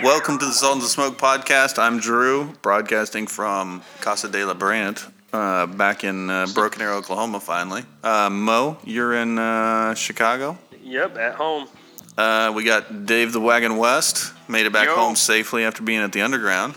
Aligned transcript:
Welcome 0.00 0.38
to 0.38 0.46
the 0.46 0.52
Sultans 0.52 0.84
of 0.84 0.90
Smoke 0.90 1.18
podcast. 1.18 1.78
I'm 1.78 1.98
Drew, 2.00 2.52
broadcasting 2.62 3.26
from 3.26 3.82
Casa 4.00 4.28
de 4.28 4.44
la 4.44 4.54
Brandt, 4.54 5.06
uh, 5.32 5.66
back 5.66 6.02
in 6.04 6.30
uh, 6.30 6.46
Broken 6.54 6.82
Arrow, 6.82 6.96
Oklahoma. 6.96 7.40
Finally, 7.40 7.84
uh, 8.02 8.30
Mo, 8.30 8.78
you're 8.84 9.14
in 9.14 9.38
uh, 9.38 9.94
Chicago. 9.94 10.56
Yep, 10.82 11.18
at 11.18 11.34
home. 11.34 11.68
Uh, 12.16 12.52
we 12.54 12.64
got 12.64 13.06
Dave 13.06 13.32
the 13.32 13.40
Wagon 13.40 13.76
West, 13.76 14.32
made 14.48 14.66
it 14.66 14.72
back 14.72 14.86
Yo. 14.86 14.94
home 14.94 15.14
safely 15.16 15.64
after 15.64 15.82
being 15.82 16.00
at 16.00 16.12
the 16.12 16.22
underground, 16.22 16.74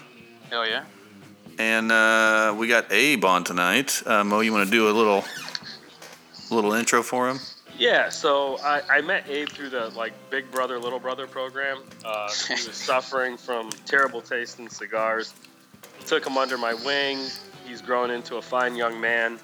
Hell 0.49 0.67
yeah. 0.67 0.83
and 1.57 1.91
uh, 1.91 2.53
we 2.57 2.67
got 2.67 2.91
Abe 2.91 3.23
on 3.25 3.43
tonight. 3.43 4.01
Uh, 4.05 4.23
Mo, 4.23 4.41
you 4.41 4.51
want 4.51 4.65
to 4.65 4.71
do 4.71 4.89
a 4.89 4.91
little, 4.91 5.23
little 6.51 6.73
intro 6.73 7.01
for 7.01 7.29
him? 7.29 7.39
Yeah, 7.77 8.09
so 8.09 8.57
I, 8.59 8.81
I 8.89 9.01
met 9.01 9.27
Abe 9.27 9.49
through 9.49 9.69
the 9.69 9.89
like 9.89 10.13
Big 10.29 10.49
Brother 10.49 10.79
Little 10.79 10.99
Brother 10.99 11.27
program. 11.27 11.83
Uh, 12.05 12.29
he 12.47 12.53
was 12.53 12.71
suffering 12.73 13.35
from 13.37 13.69
terrible 13.85 14.21
taste 14.21 14.59
in 14.59 14.69
cigars. 14.69 15.33
Took 16.05 16.25
him 16.25 16.37
under 16.37 16.57
my 16.57 16.73
wing. 16.73 17.19
He's 17.65 17.81
grown 17.81 18.11
into 18.11 18.37
a 18.37 18.41
fine 18.41 18.75
young 18.75 19.01
man. 19.01 19.39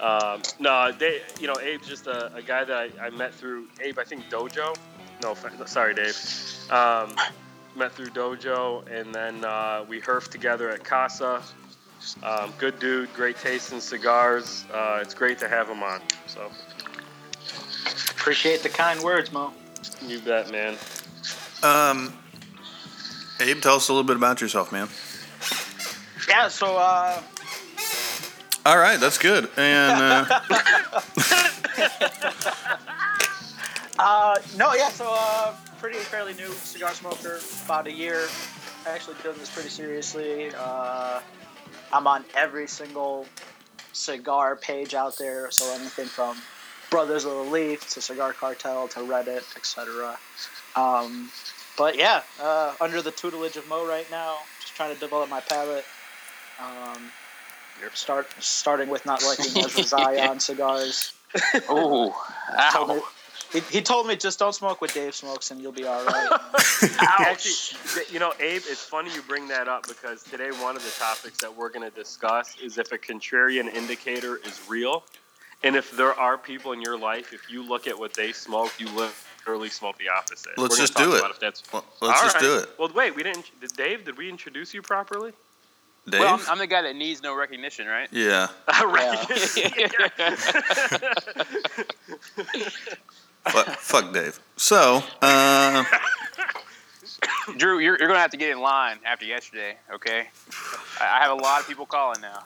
Um, 0.00 0.42
no, 0.58 0.92
they, 0.92 1.22
you 1.40 1.46
know, 1.46 1.54
Abe's 1.54 1.86
just 1.86 2.08
a, 2.08 2.34
a 2.34 2.42
guy 2.42 2.64
that 2.64 2.76
I, 2.76 3.06
I 3.06 3.10
met 3.10 3.32
through 3.32 3.68
Abe. 3.80 3.98
I 3.98 4.04
think 4.04 4.28
Dojo. 4.28 4.76
No, 5.22 5.34
sorry, 5.66 5.94
Dave. 5.94 6.18
Um, 6.70 7.14
met 7.76 7.92
through 7.92 8.08
Dojo, 8.08 8.84
and 8.90 9.14
then 9.14 9.44
uh, 9.44 9.84
we 9.88 10.00
herfed 10.00 10.30
together 10.30 10.68
at 10.70 10.84
Casa. 10.84 11.40
Um, 12.22 12.52
good 12.58 12.80
dude, 12.80 13.14
great 13.14 13.38
taste 13.38 13.72
in 13.72 13.80
cigars. 13.80 14.64
Uh, 14.72 14.98
it's 15.00 15.14
great 15.14 15.38
to 15.38 15.48
have 15.48 15.68
him 15.68 15.82
on. 15.82 16.02
So. 16.26 16.50
Appreciate 18.22 18.62
the 18.62 18.68
kind 18.68 19.02
words, 19.02 19.32
Mo. 19.32 19.52
You 20.06 20.20
bet, 20.20 20.52
man. 20.52 20.76
Um, 21.64 22.16
Abe, 23.40 23.60
tell 23.60 23.74
us 23.74 23.88
a 23.88 23.92
little 23.92 24.06
bit 24.06 24.14
about 24.14 24.40
yourself, 24.40 24.70
man. 24.70 24.86
Yeah, 26.28 26.46
so 26.46 26.76
uh, 26.76 27.20
All 28.64 28.78
right, 28.78 29.00
that's 29.00 29.18
good. 29.18 29.50
And 29.56 30.00
uh, 30.00 30.24
uh, 33.98 34.38
no, 34.56 34.72
yeah, 34.74 34.90
so 34.90 35.08
uh, 35.08 35.56
pretty 35.80 35.98
fairly 35.98 36.34
new 36.34 36.46
cigar 36.46 36.94
smoker, 36.94 37.40
about 37.64 37.88
a 37.88 37.92
year. 37.92 38.28
Actually 38.86 39.16
doing 39.24 39.36
this 39.38 39.50
pretty 39.50 39.68
seriously. 39.68 40.52
Uh, 40.56 41.18
I'm 41.92 42.06
on 42.06 42.24
every 42.36 42.68
single 42.68 43.26
cigar 43.92 44.54
page 44.54 44.94
out 44.94 45.18
there, 45.18 45.50
so 45.50 45.74
anything 45.74 46.06
from 46.06 46.36
Brothers 46.92 47.24
of 47.24 47.32
the 47.32 47.50
Leaf 47.50 47.88
to 47.90 48.00
Cigar 48.00 48.32
Cartel 48.32 48.86
to 48.88 49.00
Reddit, 49.00 49.44
etc. 49.56 50.16
Um, 50.76 51.30
but 51.76 51.96
yeah, 51.96 52.22
uh, 52.40 52.74
under 52.80 53.02
the 53.02 53.10
tutelage 53.10 53.56
of 53.56 53.66
Mo 53.68 53.86
right 53.88 54.08
now, 54.10 54.36
just 54.60 54.74
trying 54.76 54.94
to 54.94 55.00
develop 55.00 55.28
my 55.30 55.40
palate. 55.40 55.84
Um, 56.60 57.10
start 57.94 58.28
starting 58.40 58.88
with 58.88 59.04
not 59.06 59.22
liking 59.24 59.64
Ezra 59.64 59.82
Zion 59.94 60.38
cigars. 60.38 61.12
Ooh. 61.70 62.12
Told 62.72 62.88
me- 62.90 62.94
Ow. 62.96 63.08
he, 63.52 63.60
he 63.60 63.80
told 63.82 64.06
me 64.06 64.14
just 64.16 64.38
don't 64.38 64.54
smoke 64.54 64.80
with 64.80 64.92
Dave 64.94 65.14
smokes 65.14 65.50
and 65.50 65.60
you'll 65.60 65.72
be 65.72 65.84
all 65.86 66.04
right. 66.04 66.40
Actually, 67.00 68.04
you 68.10 68.18
know, 68.18 68.32
Abe, 68.38 68.62
it's 68.66 68.84
funny 68.84 69.12
you 69.14 69.22
bring 69.22 69.48
that 69.48 69.66
up 69.66 69.88
because 69.88 70.22
today 70.22 70.50
one 70.50 70.76
of 70.76 70.84
the 70.84 70.90
topics 70.98 71.38
that 71.40 71.56
we're 71.56 71.70
going 71.70 71.88
to 71.90 71.94
discuss 71.96 72.54
is 72.62 72.78
if 72.78 72.92
a 72.92 72.98
contrarian 72.98 73.72
indicator 73.74 74.36
is 74.44 74.60
real, 74.68 75.02
and 75.64 75.76
if 75.76 75.90
there 75.96 76.18
are 76.18 76.38
people 76.38 76.72
in 76.72 76.80
your 76.80 76.98
life, 76.98 77.32
if 77.32 77.50
you 77.50 77.66
look 77.66 77.86
at 77.86 77.98
what 77.98 78.14
they 78.14 78.32
smoke, 78.32 78.72
you 78.78 78.86
literally 78.88 79.68
smoke 79.68 79.96
the 79.98 80.08
opposite. 80.08 80.56
Let's 80.58 80.76
just 80.76 80.96
do 80.96 81.14
it. 81.14 81.22
If 81.30 81.40
that's 81.40 81.62
well, 81.72 81.84
let's 82.00 82.20
All 82.20 82.28
just 82.28 82.38
do 82.38 82.56
it. 82.58 82.68
Well, 82.78 82.90
wait, 82.94 83.14
we 83.14 83.22
didn't. 83.22 83.50
Did 83.60 83.72
Dave, 83.74 84.04
did 84.04 84.16
we 84.16 84.28
introduce 84.28 84.74
you 84.74 84.82
properly? 84.82 85.32
Dave? 86.08 86.20
Well, 86.20 86.34
I'm, 86.34 86.40
I'm 86.48 86.58
the 86.58 86.66
guy 86.66 86.82
that 86.82 86.96
needs 86.96 87.22
no 87.22 87.36
recognition, 87.36 87.86
right? 87.86 88.08
yeah. 88.10 88.48
right. 88.82 89.18
Fuck, 93.44 93.66
fuck 93.78 94.12
Dave. 94.12 94.38
So, 94.56 95.02
uh, 95.20 95.84
Drew, 97.56 97.80
you're, 97.80 97.98
you're 97.98 98.08
going 98.08 98.16
to 98.16 98.20
have 98.20 98.30
to 98.30 98.36
get 98.36 98.50
in 98.50 98.60
line 98.60 98.98
after 99.04 99.26
yesterday, 99.26 99.76
okay? 99.92 100.28
I, 101.00 101.18
I 101.18 101.22
have 101.22 101.32
a 101.32 101.42
lot 101.42 101.60
of 101.60 101.66
people 101.66 101.84
calling 101.84 102.20
now. 102.20 102.44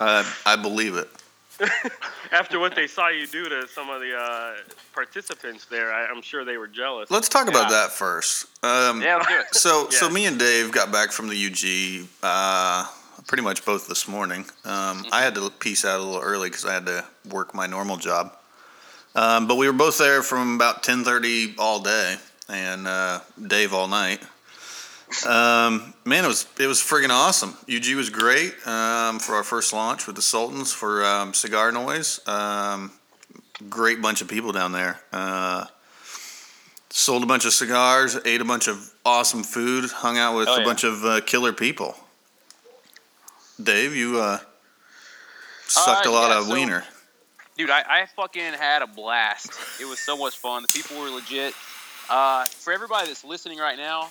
uh, 0.00 0.24
I 0.44 0.56
believe 0.56 0.96
it. 0.96 1.08
After 2.32 2.58
what 2.58 2.74
they 2.74 2.86
saw 2.86 3.08
you 3.08 3.26
do 3.26 3.48
to 3.48 3.66
some 3.68 3.88
of 3.90 4.00
the 4.00 4.16
uh, 4.16 4.54
participants 4.92 5.66
there, 5.66 5.92
I, 5.92 6.06
I'm 6.06 6.22
sure 6.22 6.44
they 6.44 6.56
were 6.56 6.66
jealous. 6.66 7.10
Let's 7.10 7.28
talk 7.28 7.48
about 7.48 7.70
Yeah. 7.70 7.80
that 7.80 7.92
first. 7.92 8.46
Um, 8.64 9.00
Yeah, 9.02 9.16
let's 9.16 9.28
do 9.28 9.38
it. 9.38 9.54
So, 9.54 9.88
so 9.90 10.10
me 10.10 10.26
and 10.26 10.38
Dave 10.38 10.72
got 10.72 10.90
back 10.92 11.12
from 11.12 11.28
the 11.28 11.46
UG 11.46 12.08
uh, 12.22 12.86
pretty 13.26 13.42
much 13.42 13.64
both 13.64 13.86
this 13.88 14.08
morning. 14.08 14.44
Um, 14.64 15.06
I 15.12 15.22
had 15.22 15.34
to 15.36 15.50
piece 15.50 15.84
out 15.84 16.00
a 16.00 16.02
little 16.02 16.20
early 16.22 16.48
because 16.50 16.64
I 16.64 16.74
had 16.74 16.86
to 16.86 17.04
work 17.30 17.54
my 17.54 17.66
normal 17.66 17.96
job. 17.96 18.36
Um, 19.14 19.46
but 19.46 19.56
we 19.56 19.66
were 19.68 19.72
both 19.72 19.96
there 19.98 20.22
from 20.24 20.56
about 20.56 20.82
ten 20.82 21.04
thirty 21.04 21.54
all 21.56 21.78
day, 21.80 22.16
and 22.48 22.88
uh, 22.88 23.20
Dave 23.46 23.72
all 23.72 23.86
night. 23.86 24.20
Um, 25.26 25.94
man, 26.04 26.24
it 26.24 26.28
was 26.28 26.46
it 26.58 26.66
was 26.66 26.80
friggin' 26.80 27.10
awesome. 27.10 27.54
UG 27.72 27.94
was 27.94 28.10
great 28.10 28.54
um, 28.66 29.18
for 29.18 29.34
our 29.34 29.44
first 29.44 29.72
launch 29.72 30.06
with 30.06 30.16
the 30.16 30.22
Sultans 30.22 30.72
for 30.72 31.04
um, 31.04 31.34
Cigar 31.34 31.70
Noise. 31.72 32.20
Um, 32.26 32.90
great 33.68 34.02
bunch 34.02 34.20
of 34.22 34.28
people 34.28 34.50
down 34.52 34.72
there. 34.72 35.00
Uh, 35.12 35.66
sold 36.90 37.22
a 37.22 37.26
bunch 37.26 37.44
of 37.44 37.52
cigars, 37.52 38.16
ate 38.24 38.40
a 38.40 38.44
bunch 38.44 38.66
of 38.68 38.92
awesome 39.04 39.42
food, 39.42 39.90
hung 39.90 40.18
out 40.18 40.36
with 40.36 40.48
Oh, 40.48 40.56
a 40.56 40.58
yeah. 40.60 40.64
bunch 40.64 40.84
of 40.84 41.04
uh, 41.04 41.20
killer 41.20 41.52
people. 41.52 41.96
Dave, 43.62 43.94
you 43.94 44.18
uh, 44.20 44.38
sucked 45.66 46.06
Uh, 46.06 46.10
a 46.10 46.12
lot 46.12 46.30
yeah, 46.30 46.38
of 46.40 46.46
so- 46.46 46.52
wiener. 46.54 46.84
Dude, 47.56 47.70
I, 47.70 47.84
I 47.88 48.06
fucking 48.16 48.54
had 48.54 48.82
a 48.82 48.86
blast. 48.88 49.52
It 49.80 49.84
was 49.84 50.00
so 50.00 50.16
much 50.16 50.36
fun. 50.38 50.62
The 50.62 50.68
people 50.68 51.00
were 51.00 51.08
legit. 51.08 51.54
Uh, 52.10 52.44
for 52.46 52.72
everybody 52.72 53.06
that's 53.06 53.22
listening 53.24 53.58
right 53.58 53.78
now, 53.78 54.08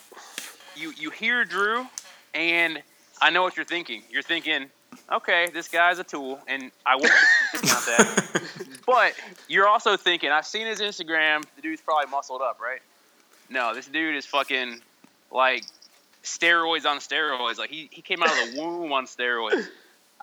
you, 0.75 0.93
you 0.99 1.09
hear 1.09 1.45
Drew, 1.45 1.85
and 2.33 2.81
I 3.21 3.29
know 3.29 3.43
what 3.43 3.55
you're 3.55 3.65
thinking. 3.65 4.03
You're 4.09 4.23
thinking, 4.23 4.65
okay, 5.11 5.47
this 5.53 5.67
guy's 5.67 5.99
a 5.99 6.03
tool, 6.03 6.39
and 6.47 6.71
I 6.85 6.95
won't 6.95 7.11
discount 7.51 7.85
that. 7.85 8.43
But 8.85 9.13
you're 9.47 9.67
also 9.67 9.95
thinking, 9.95 10.29
I've 10.29 10.45
seen 10.45 10.67
his 10.67 10.81
Instagram. 10.81 11.45
The 11.55 11.61
dude's 11.61 11.81
probably 11.81 12.11
muscled 12.11 12.41
up, 12.41 12.59
right? 12.61 12.81
No, 13.49 13.73
this 13.73 13.87
dude 13.87 14.15
is 14.15 14.25
fucking 14.25 14.81
like 15.31 15.63
steroids 16.23 16.85
on 16.85 16.97
steroids. 16.97 17.57
Like 17.57 17.69
he, 17.69 17.89
he 17.91 18.01
came 18.01 18.21
out 18.21 18.29
of 18.29 18.53
the 18.53 18.61
womb 18.61 18.91
on 18.91 19.05
steroids. 19.05 19.67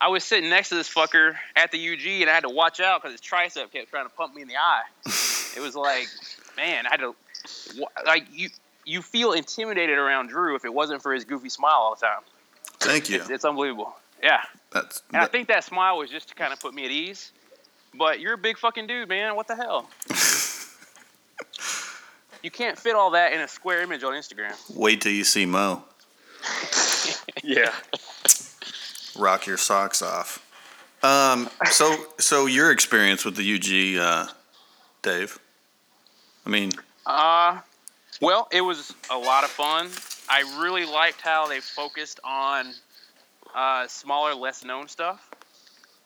I 0.01 0.09
was 0.09 0.25
sitting 0.25 0.49
next 0.49 0.71
to 0.71 0.75
this 0.75 0.93
fucker 0.93 1.35
at 1.57 1.73
the 1.73 1.93
UG, 1.93 2.23
and 2.23 2.31
I 2.31 2.35
had 2.35 2.45
to 2.45 2.49
watch 2.49 2.81
out 2.81 3.03
because 3.03 3.19
his 3.19 3.21
tricep 3.21 3.71
kept 3.71 3.91
trying 3.91 4.07
to 4.07 4.15
pump 4.15 4.35
me 4.35 4.43
in 4.43 4.49
the 4.49 4.57
eye. 4.57 4.83
it 5.57 5.61
was 5.61 5.77
like, 5.77 6.07
man, 6.57 6.87
I 6.87 6.91
had 6.91 7.01
to 7.01 7.15
like 8.07 8.27
you. 8.33 8.49
You 8.91 9.03
feel 9.03 9.35
intimidated 9.35 9.99
around 9.99 10.31
Drew 10.31 10.57
if 10.57 10.65
it 10.65 10.75
wasn't 10.75 11.01
for 11.01 11.15
his 11.15 11.25
goofy 11.25 11.49
smile 11.49 11.77
all 11.77 11.95
the 11.95 12.05
time. 12.05 12.23
Thank 12.81 13.09
you. 13.09 13.21
It's, 13.21 13.31
it's 13.31 13.45
unbelievable. 13.45 13.95
Yeah, 14.21 14.41
That's 14.73 15.05
and 15.13 15.23
I 15.23 15.27
think 15.27 15.47
that 15.47 15.63
smile 15.63 15.97
was 15.97 16.11
just 16.11 16.29
to 16.31 16.35
kind 16.35 16.53
of 16.53 16.59
put 16.59 16.75
me 16.75 16.87
at 16.87 16.91
ease. 16.91 17.31
But 17.95 18.19
you're 18.19 18.35
a 18.35 18.39
big 18.39 18.59
fucking 18.59 18.89
dude, 18.89 19.09
man. 19.09 19.37
What 19.37 19.47
the 19.47 19.55
hell? 19.55 19.89
you 22.43 22.51
can't 22.51 22.77
fit 22.77 22.97
all 22.97 23.13
that 23.13 23.33
in 23.33 23.41
a 23.41 23.47
square 23.47 23.81
image 23.83 24.03
on 24.03 24.13
Instagram. 24.13 24.57
wait 24.75 25.01
till 25.01 25.13
you 25.13 25.23
see 25.23 25.47
Mo 25.47 25.85
yeah. 27.45 27.73
rock 29.17 29.47
your 29.47 29.57
socks 29.57 30.03
off. 30.03 30.45
Um, 31.05 31.49
so, 31.71 31.95
so 32.19 32.47
your 32.47 32.73
experience 32.73 33.25
with 33.25 33.37
the 33.37 33.55
UG, 33.55 34.03
uh, 34.03 34.27
Dave? 35.03 35.39
I 36.45 36.51
mean, 36.51 36.73
Uh, 37.07 37.61
well, 38.21 38.49
it 38.53 38.61
was 38.61 38.95
a 39.11 39.19
lot 39.19 39.45
of 39.45 39.51
fun. 39.51 39.89
I 40.29 40.41
really 40.63 40.85
liked 40.85 41.21
how 41.21 41.49
they 41.49 41.61
focused 41.61 42.21
on 42.23 42.73
uh, 43.55 43.87
smaller, 43.89 44.35
less 44.35 44.65
known 44.65 44.89
stuff. 44.89 45.29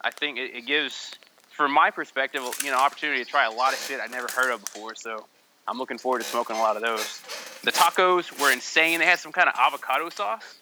I 0.01 0.11
think 0.11 0.39
it, 0.39 0.55
it 0.55 0.67
gives, 0.67 1.13
from 1.51 1.73
my 1.73 1.91
perspective, 1.91 2.43
you 2.63 2.71
know, 2.71 2.77
opportunity 2.77 3.25
to 3.25 3.31
try 3.31 3.47
a 3.47 3.51
lot 3.51 3.73
of 3.73 3.79
shit 3.81 4.01
I 4.01 4.07
never 4.07 4.29
heard 4.35 4.53
of 4.53 4.65
before. 4.65 4.95
So 4.95 5.27
I'm 5.67 5.79
looking 5.79 5.99
forward 5.99 6.21
to 6.21 6.25
smoking 6.25 6.57
a 6.57 6.61
lot 6.61 6.77
of 6.77 6.83
those. 6.83 7.21
The 7.63 7.73
tacos 7.73 8.39
were 8.41 8.53
insane. 8.53 8.99
They 9.01 9.07
had 9.07 9.19
some 9.19 9.33
kind 9.33 9.49
of 9.49 9.55
avocado 9.59 10.09
sauce. 10.11 10.57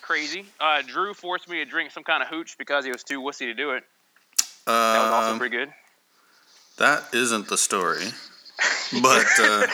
Crazy. 0.00 0.46
Uh, 0.60 0.82
Drew 0.82 1.14
forced 1.14 1.48
me 1.48 1.56
to 1.58 1.64
drink 1.64 1.90
some 1.90 2.04
kind 2.04 2.22
of 2.22 2.28
hooch 2.28 2.58
because 2.58 2.84
he 2.84 2.90
was 2.90 3.02
too 3.02 3.20
wussy 3.20 3.46
to 3.46 3.54
do 3.54 3.70
it. 3.70 3.84
That 4.66 5.02
was 5.02 5.12
also 5.12 5.32
um, 5.32 5.38
pretty 5.38 5.56
good. 5.56 5.72
that 6.78 7.04
isn't 7.12 7.48
the 7.48 7.56
story, 7.58 8.06
but 9.02 9.26
uh, 9.40 9.66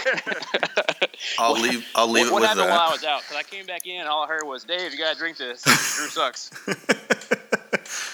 I'll 1.39 1.61
leave. 1.61 1.87
I'll 1.95 2.09
leave 2.09 2.31
what 2.31 2.31
it 2.31 2.33
what 2.33 2.41
with 2.41 2.49
happened 2.49 2.71
while 2.71 2.79
I 2.81 2.87
that. 2.87 2.93
was 2.93 3.05
out? 3.05 3.23
Because 3.23 3.37
I 3.37 3.43
came 3.43 3.67
back 3.67 3.87
in, 3.87 4.07
all 4.07 4.25
I 4.25 4.27
heard 4.27 4.45
was, 4.47 4.65
"Dave, 4.65 4.93
you 4.93 4.99
gotta 4.99 5.19
drink 5.19 5.37
this. 5.37 5.63
Drew 5.97 6.07
sucks." 6.09 6.51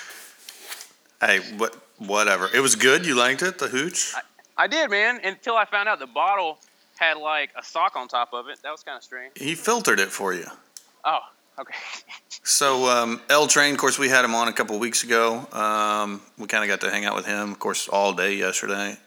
Hey, 1.18 1.40
what? 1.56 1.74
Whatever. 1.98 2.50
It 2.52 2.60
was 2.60 2.76
good. 2.76 3.06
You 3.06 3.14
liked 3.14 3.40
it, 3.40 3.58
the 3.58 3.68
hooch. 3.68 4.12
I 4.56 4.66
did, 4.66 4.90
man. 4.90 5.18
Until 5.24 5.56
I 5.56 5.64
found 5.64 5.88
out 5.88 5.98
the 5.98 6.06
bottle 6.06 6.58
had 6.96 7.16
like 7.16 7.50
a 7.56 7.62
sock 7.62 7.96
on 7.96 8.06
top 8.06 8.34
of 8.34 8.48
it. 8.48 8.58
That 8.62 8.70
was 8.70 8.82
kind 8.82 8.98
of 8.98 9.02
strange. 9.02 9.32
He 9.34 9.54
filtered 9.54 9.98
it 9.98 10.10
for 10.10 10.34
you. 10.34 10.44
Oh, 11.04 11.20
okay. 11.58 11.74
So 12.42 12.86
um, 12.88 13.20
L 13.30 13.46
Train, 13.46 13.72
of 13.72 13.78
course, 13.78 13.98
we 13.98 14.08
had 14.10 14.24
him 14.26 14.34
on 14.34 14.48
a 14.48 14.52
couple 14.52 14.78
weeks 14.78 15.04
ago. 15.04 15.46
Um, 15.52 16.20
we 16.38 16.46
kind 16.46 16.62
of 16.62 16.68
got 16.68 16.86
to 16.86 16.92
hang 16.92 17.06
out 17.06 17.16
with 17.16 17.26
him, 17.26 17.50
of 17.52 17.58
course, 17.58 17.88
all 17.88 18.12
day 18.12 18.34
yesterday. 18.34 18.98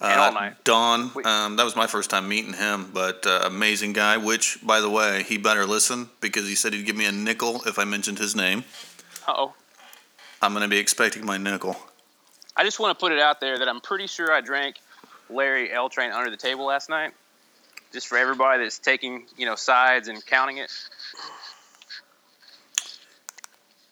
And 0.00 0.18
all 0.18 0.32
night. 0.32 0.64
Don, 0.64 1.10
um, 1.24 1.56
that 1.56 1.64
was 1.64 1.76
my 1.76 1.86
first 1.86 2.08
time 2.08 2.26
meeting 2.26 2.54
him, 2.54 2.90
but 2.92 3.26
uh, 3.26 3.42
amazing 3.44 3.92
guy. 3.92 4.16
Which, 4.16 4.58
by 4.62 4.80
the 4.80 4.88
way, 4.88 5.22
he 5.24 5.36
better 5.36 5.66
listen 5.66 6.08
because 6.20 6.48
he 6.48 6.54
said 6.54 6.72
he'd 6.72 6.86
give 6.86 6.96
me 6.96 7.04
a 7.04 7.12
nickel 7.12 7.62
if 7.66 7.78
I 7.78 7.84
mentioned 7.84 8.18
his 8.18 8.34
name. 8.34 8.64
Uh 9.28 9.34
oh. 9.36 9.54
I'm 10.40 10.52
going 10.52 10.62
to 10.62 10.68
be 10.68 10.78
expecting 10.78 11.26
my 11.26 11.36
nickel. 11.36 11.76
I 12.56 12.64
just 12.64 12.80
want 12.80 12.98
to 12.98 13.00
put 13.00 13.12
it 13.12 13.18
out 13.18 13.40
there 13.40 13.58
that 13.58 13.68
I'm 13.68 13.80
pretty 13.80 14.06
sure 14.06 14.32
I 14.32 14.40
drank 14.40 14.76
Larry 15.28 15.70
L 15.70 15.90
Train 15.90 16.12
under 16.12 16.30
the 16.30 16.36
table 16.36 16.64
last 16.64 16.88
night. 16.88 17.12
Just 17.92 18.08
for 18.08 18.16
everybody 18.16 18.62
that's 18.62 18.78
taking, 18.78 19.26
you 19.36 19.44
know, 19.44 19.54
sides 19.54 20.08
and 20.08 20.24
counting 20.24 20.58
it. 20.58 20.70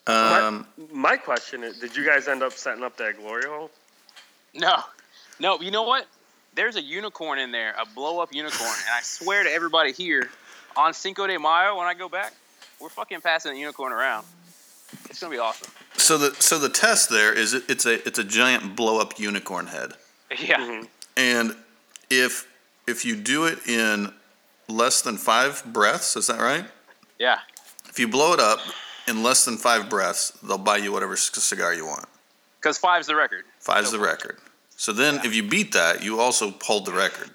Um, 0.06 0.66
My 0.90 1.16
question 1.18 1.62
is, 1.62 1.78
did 1.78 1.94
you 1.94 2.04
guys 2.04 2.28
end 2.28 2.42
up 2.42 2.52
setting 2.54 2.82
up 2.82 2.96
that 2.96 3.18
glory 3.18 3.44
hole? 3.46 3.70
No, 4.54 4.78
no. 5.40 5.60
You 5.60 5.70
know 5.70 5.82
what? 5.82 6.06
There's 6.54 6.76
a 6.76 6.82
unicorn 6.82 7.38
in 7.38 7.52
there, 7.52 7.74
a 7.80 7.86
blow 7.86 8.20
up 8.20 8.34
unicorn, 8.34 8.68
and 8.70 8.94
I 8.94 9.00
swear 9.02 9.44
to 9.44 9.50
everybody 9.52 9.92
here, 9.92 10.28
on 10.76 10.92
Cinco 10.92 11.26
de 11.26 11.38
Mayo 11.38 11.76
when 11.78 11.86
I 11.86 11.94
go 11.94 12.08
back, 12.08 12.32
we're 12.80 12.88
fucking 12.88 13.20
passing 13.20 13.52
the 13.52 13.58
unicorn 13.60 13.92
around. 13.92 14.26
It's 15.10 15.20
gonna 15.20 15.32
be 15.32 15.38
awesome. 15.38 15.70
so 15.96 16.16
the 16.18 16.34
so 16.40 16.58
the 16.58 16.68
test 16.70 17.10
there 17.10 17.32
is 17.32 17.52
it, 17.54 17.64
it's 17.68 17.84
a 17.86 18.06
it's 18.06 18.18
a 18.18 18.24
giant 18.24 18.74
blow 18.74 18.98
up 19.00 19.18
unicorn 19.20 19.66
head, 19.68 19.92
Yeah. 20.38 20.58
Mhm. 20.58 20.88
and 21.16 21.56
if 22.10 22.46
if 22.86 23.04
you 23.04 23.14
do 23.16 23.44
it 23.44 23.66
in 23.68 24.12
less 24.66 25.02
than 25.02 25.18
five 25.18 25.62
breaths, 25.66 26.16
is 26.16 26.26
that 26.28 26.40
right? 26.40 26.64
Yeah. 27.18 27.38
If 27.88 27.98
you 27.98 28.08
blow 28.08 28.32
it 28.32 28.40
up 28.40 28.60
in 29.06 29.22
less 29.22 29.44
than 29.44 29.58
five 29.58 29.88
breaths, 29.90 30.30
they'll 30.42 30.56
buy 30.58 30.78
you 30.78 30.90
whatever 30.92 31.16
c- 31.16 31.38
cigar 31.40 31.74
you 31.74 31.84
want. 31.86 32.06
Because 32.60 32.78
five's 32.78 33.06
the 33.06 33.16
record. 33.16 33.44
Five's 33.60 33.90
Go 33.90 33.98
the 33.98 33.98
for 33.98 34.04
record. 34.10 34.38
So 34.78 34.92
then, 34.92 35.16
if 35.24 35.34
you 35.34 35.42
beat 35.42 35.72
that, 35.72 36.04
you 36.04 36.20
also 36.20 36.54
hold 36.62 36.86
the 36.86 36.92
record. 36.92 37.30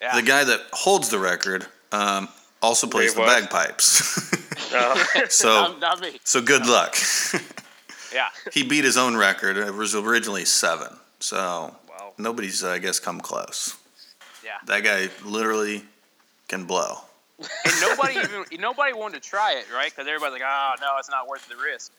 Yeah. 0.00 0.14
The 0.14 0.22
guy 0.22 0.44
that 0.44 0.60
holds 0.72 1.08
the 1.08 1.18
record 1.18 1.66
um, 1.90 2.28
also 2.62 2.86
plays 2.86 3.14
Dave 3.14 3.16
the 3.16 3.22
bagpipes. 3.22 4.72
Uh, 4.72 4.94
so, 5.28 5.48
not, 5.48 5.80
not 5.80 6.00
me. 6.00 6.20
so 6.24 6.40
good 6.40 6.64
luck. 6.66 6.96
Yeah. 8.14 8.28
he 8.52 8.62
beat 8.62 8.84
his 8.84 8.98
own 8.98 9.16
record. 9.16 9.56
It 9.56 9.72
was 9.72 9.94
originally 9.94 10.44
seven. 10.44 10.98
So 11.18 11.74
wow. 11.88 12.12
nobody's, 12.18 12.62
I 12.62 12.78
guess, 12.78 13.00
come 13.00 13.22
close. 13.22 13.74
Yeah. 14.44 14.50
That 14.66 14.84
guy 14.84 15.08
literally 15.24 15.82
can 16.48 16.66
blow. 16.66 16.98
And 17.38 17.80
nobody 17.80 18.18
even 18.18 18.44
nobody 18.60 18.92
wanted 18.92 19.22
to 19.22 19.26
try 19.26 19.54
it, 19.54 19.64
right? 19.74 19.90
Because 19.90 20.06
everybody's 20.06 20.42
like, 20.42 20.42
oh 20.44 20.74
no, 20.82 20.88
it's 20.98 21.08
not 21.08 21.26
worth 21.26 21.48
the 21.48 21.56
risk. 21.56 21.90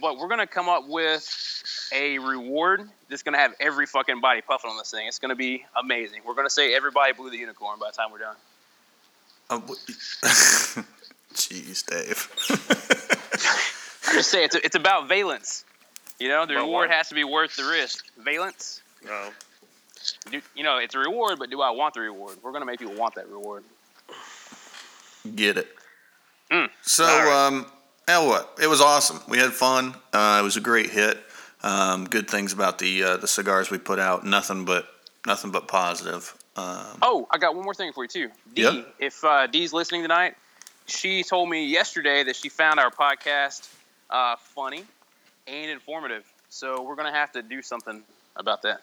But 0.00 0.18
we're 0.18 0.28
gonna 0.28 0.46
come 0.46 0.68
up 0.68 0.88
with 0.88 1.90
a 1.92 2.18
reward 2.18 2.88
that's 3.08 3.22
gonna 3.22 3.38
have 3.38 3.54
every 3.60 3.86
fucking 3.86 4.20
body 4.20 4.40
puffing 4.40 4.70
on 4.70 4.78
this 4.78 4.90
thing. 4.90 5.06
It's 5.06 5.18
gonna 5.18 5.34
be 5.34 5.64
amazing. 5.80 6.20
We're 6.24 6.34
gonna 6.34 6.50
say 6.50 6.74
everybody 6.74 7.12
blew 7.12 7.30
the 7.30 7.36
unicorn 7.36 7.78
by 7.78 7.90
the 7.90 7.96
time 7.96 8.12
we're 8.12 8.18
done. 8.18 8.36
Uh, 9.50 9.58
Jeez, 11.34 11.84
Dave. 11.86 12.28
I 14.08 14.12
just 14.14 14.30
say 14.30 14.44
it's 14.44 14.54
it's 14.56 14.76
about 14.76 15.08
valence. 15.08 15.64
You 16.18 16.28
know, 16.28 16.46
the 16.46 16.54
reward 16.54 16.88
what? 16.88 16.96
has 16.96 17.08
to 17.08 17.14
be 17.14 17.24
worth 17.24 17.56
the 17.56 17.64
risk. 17.64 18.06
Valence. 18.18 18.82
No. 19.04 19.30
Do, 20.30 20.40
you 20.54 20.62
know, 20.62 20.78
it's 20.78 20.94
a 20.94 20.98
reward, 20.98 21.38
but 21.38 21.50
do 21.50 21.60
I 21.60 21.70
want 21.70 21.94
the 21.94 22.00
reward? 22.00 22.38
We're 22.42 22.52
gonna 22.52 22.64
make 22.64 22.78
people 22.78 22.94
want 22.94 23.14
that 23.16 23.28
reward. 23.28 23.64
Get 25.34 25.58
it. 25.58 25.68
Mm. 26.50 26.68
So, 26.82 27.04
right. 27.04 27.46
um, 27.46 27.66
hell, 28.10 28.26
what? 28.26 28.58
It 28.62 28.66
was 28.66 28.80
awesome. 28.80 29.20
We 29.28 29.38
had 29.38 29.52
fun. 29.52 29.94
Uh, 30.12 30.38
it 30.40 30.44
was 30.44 30.56
a 30.56 30.60
great 30.60 30.90
hit. 30.90 31.18
Um, 31.62 32.04
good 32.06 32.28
things 32.28 32.52
about 32.52 32.78
the 32.78 33.02
uh, 33.04 33.16
the 33.18 33.26
cigars 33.28 33.70
we 33.70 33.78
put 33.78 33.98
out. 33.98 34.24
Nothing 34.24 34.64
but 34.64 34.86
nothing 35.26 35.50
but 35.50 35.68
positive. 35.68 36.34
Um, 36.56 36.98
Oh, 37.02 37.28
I 37.30 37.38
got 37.38 37.54
one 37.54 37.64
more 37.64 37.74
thing 37.74 37.92
for 37.92 38.04
you 38.04 38.08
too. 38.08 38.28
Dee, 38.54 38.62
Yeah. 38.62 38.82
if 38.98 39.22
uh, 39.24 39.46
Dee's 39.46 39.72
listening 39.72 40.02
tonight, 40.02 40.34
she 40.86 41.22
told 41.22 41.48
me 41.48 41.66
yesterday 41.66 42.22
that 42.24 42.36
she 42.36 42.48
found 42.48 42.80
our 42.80 42.90
podcast 42.90 43.68
uh, 44.08 44.36
funny 44.36 44.84
and 45.46 45.70
informative. 45.70 46.24
So 46.48 46.82
we're 46.82 46.96
gonna 46.96 47.12
have 47.12 47.30
to 47.32 47.42
do 47.42 47.60
something 47.62 48.02
about 48.36 48.62
that. 48.62 48.80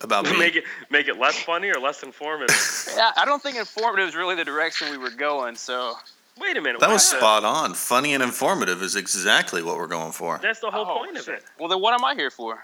about 0.00 0.24
me. 0.24 0.36
make 0.36 0.56
it 0.56 0.64
make 0.90 1.06
it 1.08 1.18
less 1.18 1.38
funny 1.38 1.68
or 1.70 1.80
less 1.80 2.02
informative. 2.02 2.56
Yeah, 2.96 3.12
I 3.16 3.24
don't 3.24 3.42
think 3.42 3.56
informative 3.56 4.08
is 4.08 4.14
really 4.16 4.34
the 4.34 4.44
direction 4.44 4.90
we 4.90 4.98
were 4.98 5.10
going. 5.10 5.54
So 5.56 5.94
Wait 6.40 6.56
a 6.56 6.60
minute. 6.60 6.80
that 6.80 6.88
was 6.90 7.10
what? 7.12 7.18
spot 7.18 7.44
on. 7.44 7.74
Funny 7.74 8.14
and 8.14 8.22
informative 8.22 8.82
is 8.82 8.96
exactly 8.96 9.62
what 9.62 9.76
we're 9.76 9.86
going 9.86 10.12
for. 10.12 10.38
That's 10.42 10.60
the 10.60 10.70
whole 10.70 10.86
Oh, 10.88 10.98
point 10.98 11.16
of 11.16 11.24
shit. 11.24 11.34
it. 11.36 11.44
Well, 11.58 11.68
then 11.68 11.80
what 11.80 11.94
am 11.94 12.04
I 12.04 12.14
here 12.14 12.30
for? 12.30 12.62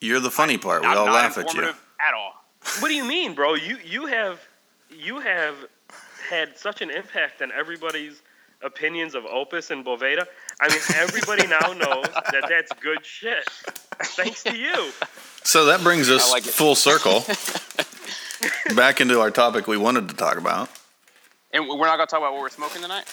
You're 0.00 0.20
the 0.20 0.30
funny 0.30 0.58
part. 0.58 0.82
We 0.82 0.88
I'm 0.88 0.98
all 0.98 1.06
not 1.06 1.14
laugh 1.14 1.38
at 1.38 1.52
you. 1.54 1.62
at 1.62 2.14
all. 2.16 2.34
What 2.80 2.88
do 2.88 2.94
you 2.94 3.04
mean, 3.04 3.34
bro? 3.34 3.54
You 3.54 3.78
you 3.84 4.06
have 4.06 4.40
you 4.90 5.18
have 5.20 5.54
had 6.28 6.56
such 6.58 6.80
an 6.82 6.90
impact 6.90 7.42
on 7.42 7.50
everybody's 7.52 8.22
opinions 8.62 9.14
of 9.14 9.24
Opus 9.26 9.70
and 9.70 9.84
Boveda. 9.84 10.26
I 10.60 10.68
mean, 10.68 10.80
everybody 10.96 11.46
now 11.46 11.72
knows 11.72 12.04
that 12.32 12.44
that's 12.48 12.72
good 12.80 13.04
shit. 13.04 13.48
Thanks 14.02 14.42
to 14.44 14.56
you. 14.56 14.90
So 15.44 15.66
that 15.66 15.82
brings 15.82 16.10
us 16.10 16.30
like 16.30 16.42
full 16.44 16.74
circle 16.74 17.24
back 18.76 19.00
into 19.00 19.20
our 19.20 19.30
topic 19.30 19.66
we 19.66 19.76
wanted 19.76 20.08
to 20.08 20.14
talk 20.14 20.36
about. 20.38 20.68
And 21.56 21.66
we're 21.66 21.86
not 21.86 21.96
gonna 21.96 22.06
talk 22.06 22.20
about 22.20 22.34
what 22.34 22.42
we're 22.42 22.50
smoking 22.50 22.82
tonight. 22.82 23.06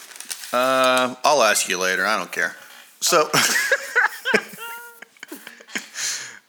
Uh, 0.52 1.14
I'll 1.24 1.42
ask 1.42 1.66
you 1.66 1.78
later. 1.78 2.04
I 2.04 2.18
don't 2.18 2.30
care. 2.30 2.54
So, 3.00 3.22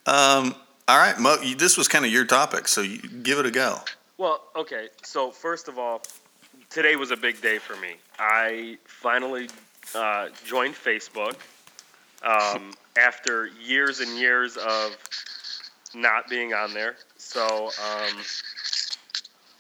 um, 0.06 0.56
all 0.90 0.98
right, 0.98 1.18
Mo. 1.18 1.38
You, 1.42 1.56
this 1.56 1.78
was 1.78 1.88
kind 1.88 2.04
of 2.04 2.12
your 2.12 2.26
topic, 2.26 2.68
so 2.68 2.82
you 2.82 2.98
give 2.98 3.40
it 3.40 3.46
a 3.46 3.52
go. 3.52 3.80
Well, 4.18 4.44
okay. 4.58 4.90
So 5.04 5.32
first 5.32 5.70
of 5.70 5.80
all, 5.80 6.02
today 6.70 6.98
was 6.98 7.12
a 7.12 7.18
big 7.18 7.42
day 7.42 7.60
for 7.60 7.78
me. 7.78 7.96
I 8.20 8.78
finally 8.84 9.48
uh, 9.96 10.28
joined 10.46 10.76
Facebook 10.76 11.38
um, 12.24 12.74
after 13.02 13.48
years 13.64 14.02
and 14.02 14.20
years 14.20 14.58
of 14.58 14.98
not 15.94 16.28
being 16.28 16.54
on 16.54 16.74
there. 16.74 16.98
So 17.16 17.68
um, 17.68 18.18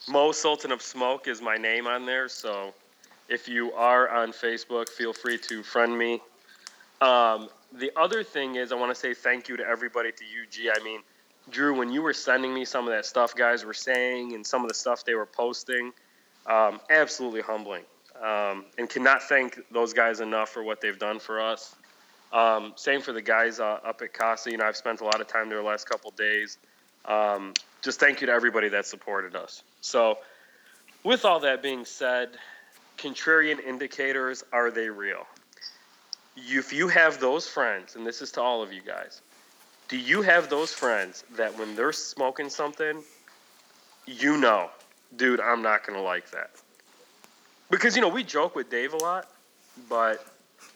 Mo 0.07 0.31
Sultan 0.31 0.72
of 0.72 0.81
Smoke 0.84 1.28
is 1.28 1.42
my 1.42 1.57
name 1.57 1.88
on 1.88 2.06
there. 2.06 2.30
So 2.30 2.74
if 3.28 3.48
you 3.48 3.74
are 3.74 4.07
on 4.10 4.31
Facebook, 4.31 4.88
feel 4.89 5.13
free 5.13 5.38
to 5.39 5.63
friend 5.63 5.98
me. 5.98 6.22
Um, 7.01 7.50
the 7.74 7.91
other 7.98 8.24
thing 8.24 8.56
is, 8.56 8.72
I 8.72 8.75
want 8.75 8.94
to 8.94 9.00
say 9.00 9.15
thank 9.15 9.50
you 9.50 9.58
to 9.58 9.65
everybody 9.65 10.12
the 10.12 10.25
UG. 10.25 10.77
I 10.80 10.84
mean, 10.84 11.01
Drew, 11.50 11.75
when 11.75 11.91
you 11.91 12.03
were 12.03 12.13
sending 12.13 12.53
me 12.53 12.65
some 12.65 12.88
of 12.88 12.94
that 12.94 13.06
stuff 13.06 13.36
guys 13.36 13.65
were 13.65 13.74
saying 13.74 14.34
and 14.34 14.46
some 14.46 14.62
of 14.62 14.68
the 14.68 14.75
stuff 14.75 15.03
they 15.06 15.15
were 15.15 15.25
posting, 15.25 15.91
um, 16.46 16.80
absolutely 16.89 17.41
humbling. 17.41 17.84
Um, 18.24 18.65
and 18.77 18.89
cannot 18.89 19.24
thank 19.24 19.60
those 19.72 19.94
guys 19.94 20.22
enough 20.22 20.50
for 20.50 20.63
what 20.63 20.82
they've 20.82 20.98
done 20.98 21.20
for 21.20 21.41
us. 21.41 21.75
Um, 22.32 22.74
same 22.75 23.01
for 23.01 23.12
the 23.12 23.22
guys 23.22 23.60
uh, 23.60 23.80
up 23.84 24.01
at 24.01 24.13
Casa. 24.13 24.51
You 24.51 24.58
know, 24.58 24.65
I've 24.65 24.77
spent 24.77 25.01
a 25.01 25.03
lot 25.03 25.20
of 25.20 25.27
time 25.27 25.50
there 25.50 25.58
the 25.58 25.63
last 25.63 25.89
couple 25.89 26.12
days. 26.12 26.58
Um, 27.06 27.53
just 27.82 28.00
thank 28.00 28.22
you 28.22 28.27
to 28.27 28.34
everybody 28.34 28.70
that 28.70 28.86
supported 28.86 29.36
us. 29.36 29.63
So, 29.86 30.18
with 31.04 31.25
all 31.25 31.42
that 31.42 31.62
being 31.62 31.86
said, 31.86 32.30
contrarian 32.98 33.63
indicators 33.63 34.44
are 34.51 34.72
they 34.72 34.89
real? 34.89 35.27
If 36.36 36.74
you 36.74 36.88
have 36.88 37.20
those 37.20 37.48
friends, 37.48 37.96
and 37.96 38.06
this 38.06 38.20
is 38.24 38.32
to 38.32 38.42
all 38.42 38.63
of 38.63 38.74
you 38.74 38.82
guys, 38.82 39.22
do 39.88 39.96
you 39.96 40.24
have 40.24 40.50
those 40.50 40.74
friends 40.74 41.24
that 41.36 41.56
when 41.60 41.75
they're 41.75 41.92
smoking 41.94 42.50
something, 42.50 43.04
you 44.08 44.38
know, 44.38 44.72
dude, 45.15 45.39
I'm 45.39 45.62
not 45.62 45.86
gonna 45.86 46.01
like 46.01 46.32
that? 46.32 46.50
Because 47.70 47.96
you 47.96 48.01
know 48.01 48.10
we 48.10 48.24
joke 48.24 48.56
with 48.56 48.72
Dave 48.72 48.94
a 48.94 48.98
lot, 48.98 49.30
but 49.88 50.25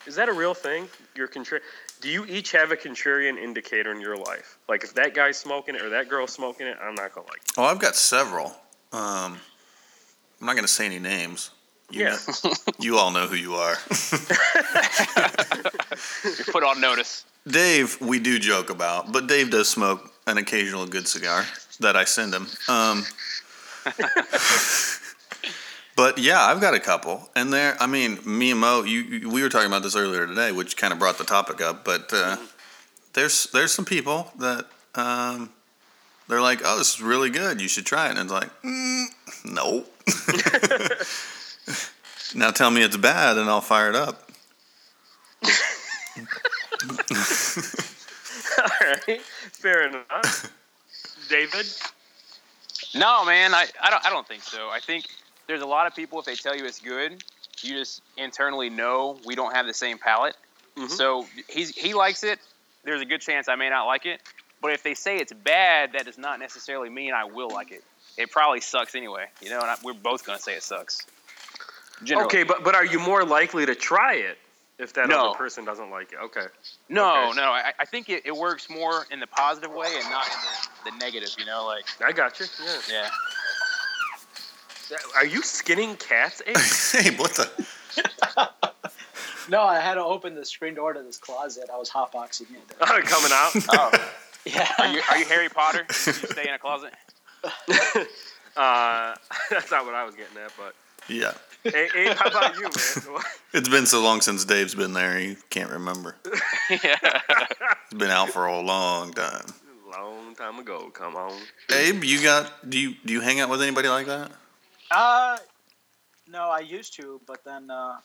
is 0.05 0.13
that 0.17 0.29
a 0.29 0.33
real 0.33 0.53
thing? 0.53 0.87
Your 1.15 1.27
contra- 1.27 1.61
Do 1.99 2.09
you 2.09 2.25
each 2.27 2.51
have 2.51 2.71
a 2.71 2.77
contrarian 2.77 3.39
indicator 3.39 3.91
in 3.91 4.01
your 4.01 4.17
life? 4.17 4.59
Like 4.69 4.83
if 4.83 4.93
that 4.93 5.15
guy's 5.15 5.37
smoking 5.37 5.73
it 5.73 5.81
or 5.81 5.89
that 5.89 6.09
girl's 6.09 6.31
smoking 6.31 6.67
it, 6.67 6.77
I'm 6.79 6.93
not 6.93 7.15
gonna 7.15 7.25
like 7.25 7.37
it. 7.37 7.53
Oh, 7.57 7.63
I've 7.63 7.79
got 7.79 7.95
several. 7.95 8.55
Um, 8.91 9.37
I'm 10.39 10.45
not 10.47 10.53
going 10.53 10.63
to 10.65 10.67
say 10.71 10.85
any 10.85 10.99
names. 10.99 11.51
You 11.91 12.03
Yeah. 12.05 12.17
know- 12.43 12.53
you 12.79 12.97
all 12.97 13.11
know 13.11 13.27
who 13.27 13.35
you 13.35 13.55
are. 13.55 13.75
You're 16.23 16.45
put 16.51 16.63
on 16.63 16.79
notice. 16.81 17.25
Dave, 17.47 17.99
we 18.01 18.19
do 18.19 18.37
joke 18.39 18.69
about, 18.69 19.11
but 19.11 19.27
Dave 19.27 19.49
does 19.49 19.67
smoke 19.69 20.11
an 20.27 20.37
occasional 20.37 20.85
good 20.85 21.07
cigar 21.07 21.45
that 21.79 21.95
I 21.95 22.03
send 22.03 22.33
him. 22.33 22.47
Um, 22.67 23.05
but 25.95 26.17
yeah, 26.17 26.41
I've 26.45 26.61
got 26.61 26.73
a 26.73 26.79
couple, 26.79 27.29
and 27.35 27.51
there. 27.51 27.75
I 27.79 27.87
mean, 27.87 28.19
me 28.25 28.51
and 28.51 28.59
Mo, 28.59 28.83
you, 28.83 28.99
you- 29.01 29.29
we 29.29 29.41
were 29.41 29.49
talking 29.49 29.67
about 29.67 29.83
this 29.83 29.95
earlier 29.95 30.27
today, 30.27 30.51
which 30.51 30.77
kind 30.77 30.93
of 30.93 30.99
brought 30.99 31.17
the 31.17 31.23
topic 31.23 31.61
up. 31.61 31.83
But 31.85 32.11
uh, 32.13 32.37
there's 33.13 33.45
there's 33.51 33.71
some 33.71 33.85
people 33.85 34.31
that 34.37 34.65
um, 34.95 35.49
They're 36.29 36.41
like, 36.41 36.61
"Oh, 36.63 36.77
this 36.77 36.93
is 36.93 37.01
really 37.01 37.31
good. 37.31 37.59
You 37.59 37.67
should 37.67 37.87
try 37.87 38.05
it." 38.05 38.11
And 38.11 38.19
it's 38.19 38.31
like, 38.31 38.49
mm, 38.61 39.05
"No." 39.43 39.83
now 42.35 42.51
tell 42.51 42.69
me 42.69 42.83
it's 42.83 42.95
bad, 42.97 43.37
and 43.37 43.49
I'll 43.49 43.61
fire 43.61 43.89
it 43.89 43.95
up. 43.95 44.29
All 48.59 48.67
right, 48.81 49.21
fair 49.21 49.87
enough. 49.87 50.53
David, 51.29 51.65
No, 52.95 53.25
man, 53.25 53.53
I, 53.53 53.65
I 53.81 53.89
don't 53.89 54.05
I 54.05 54.09
don't 54.09 54.27
think 54.27 54.43
so. 54.43 54.69
I 54.69 54.79
think 54.79 55.05
there's 55.47 55.61
a 55.61 55.65
lot 55.65 55.87
of 55.87 55.95
people 55.95 56.19
if 56.19 56.25
they 56.25 56.35
tell 56.35 56.55
you 56.55 56.65
it's 56.65 56.79
good, 56.79 57.23
you 57.61 57.73
just 57.73 58.01
internally 58.17 58.69
know 58.69 59.17
we 59.25 59.35
don't 59.35 59.55
have 59.55 59.65
the 59.65 59.73
same 59.73 59.97
palate. 59.97 60.35
Mhm. 60.77 60.89
So 60.89 61.25
he's 61.47 61.69
he 61.75 61.93
likes 61.93 62.23
it. 62.23 62.39
There's 62.83 63.01
a 63.01 63.05
good 63.05 63.21
chance 63.21 63.47
I 63.47 63.55
may 63.55 63.69
not 63.69 63.85
like 63.85 64.05
it. 64.05 64.21
But 64.61 64.73
if 64.73 64.83
they 64.83 64.93
say 64.93 65.17
it's 65.17 65.31
bad, 65.33 65.93
that 65.93 66.05
does 66.05 66.17
not 66.17 66.39
necessarily 66.39 66.89
mean 66.89 67.13
I 67.13 67.23
will 67.25 67.49
like 67.49 67.71
it. 67.71 67.83
It 68.17 68.31
probably 68.31 68.59
sucks 68.61 68.93
anyway, 68.95 69.25
you 69.41 69.49
know. 69.49 69.59
And 69.61 69.69
I, 69.69 69.75
we're 69.83 69.93
both 69.93 70.25
gonna 70.25 70.39
say 70.39 70.53
it 70.55 70.63
sucks. 70.63 71.05
Generally. 72.03 72.25
okay, 72.25 72.43
but 72.43 72.63
but 72.63 72.75
are 72.75 72.85
you 72.85 72.99
more 72.99 73.23
likely 73.23 73.65
to 73.65 73.75
try 73.75 74.15
it 74.15 74.37
if 74.77 74.93
that 74.93 75.07
No. 75.09 75.29
other 75.29 75.37
person 75.37 75.63
doesn't 75.65 75.89
like 75.91 76.11
it? 76.11 76.19
Okay. 76.23 76.45
No, 76.89 77.29
Okay. 77.29 77.37
no. 77.41 77.51
I, 77.51 77.73
I 77.79 77.85
think 77.85 78.09
it, 78.09 78.23
it 78.25 78.35
works 78.35 78.69
more 78.69 79.05
in 79.11 79.19
the 79.19 79.27
positive 79.27 79.71
way 79.71 79.87
and 79.95 80.09
not 80.09 80.25
in 80.27 80.33
the, 80.85 80.91
the 80.91 80.97
negative. 80.97 81.29
You 81.37 81.45
know, 81.45 81.65
like 81.65 81.85
I 82.03 82.11
got 82.11 82.39
you. 82.39 82.45
Yeah. 82.89 83.09
yeah. 84.91 84.97
Are 85.15 85.25
you 85.25 85.41
skinning 85.43 85.95
cats, 85.97 86.41
hey, 86.91 87.15
what 87.15 87.31
the? 87.35 87.49
No, 89.49 89.63
I 89.63 89.79
had 89.79 89.95
to 89.95 90.03
open 90.03 90.35
the 90.35 90.45
screen 90.45 90.75
door 90.75 90.93
to 90.93 91.01
this 91.01 91.17
closet. 91.17 91.71
I 91.73 91.77
was 91.77 91.89
hotboxing 91.89 92.41
it. 92.51 92.61
Oh, 92.81 93.01
coming 93.03 93.31
out. 93.33 93.51
Oh, 93.69 94.11
Yeah. 94.45 94.67
are 94.79 94.87
you 94.87 95.01
are 95.09 95.17
you 95.17 95.25
Harry 95.25 95.49
Potter? 95.49 95.85
You 95.89 96.13
stay 96.13 96.47
in 96.47 96.53
a 96.53 96.59
closet. 96.59 96.93
uh, 98.57 99.15
that's 99.49 99.71
not 99.71 99.85
what 99.85 99.95
I 99.95 100.03
was 100.05 100.15
getting 100.15 100.37
at, 100.37 100.51
but 100.57 100.75
Yeah, 101.07 101.33
A- 101.65 101.97
Abe, 101.97 102.15
how 102.17 102.27
about 102.29 102.55
you, 102.55 102.63
man? 102.63 103.21
it's 103.53 103.69
been 103.69 103.85
so 103.85 104.01
long 104.01 104.21
since 104.21 104.45
Dave's 104.45 104.75
been 104.75 104.93
there. 104.93 105.17
He 105.17 105.35
can't 105.49 105.71
remember. 105.71 106.15
yeah. 106.69 106.95
He's 107.89 107.99
been 107.99 108.11
out 108.11 108.29
for 108.29 108.45
a 108.45 108.59
long 108.59 109.13
time. 109.13 109.45
Long 109.91 110.35
time 110.35 110.59
ago. 110.59 110.89
Come 110.93 111.15
on. 111.15 111.33
Abe, 111.71 112.03
you 112.03 112.21
got? 112.21 112.69
Do 112.69 112.77
you 112.79 112.95
do 113.05 113.13
you 113.13 113.21
hang 113.21 113.39
out 113.39 113.49
with 113.49 113.61
anybody 113.61 113.87
like 113.89 114.05
that? 114.07 114.31
Uh, 114.91 115.37
no, 116.27 116.49
I 116.49 116.59
used 116.59 116.93
to, 116.95 117.19
but 117.25 117.43
then 117.43 117.69
uh, 117.71 117.97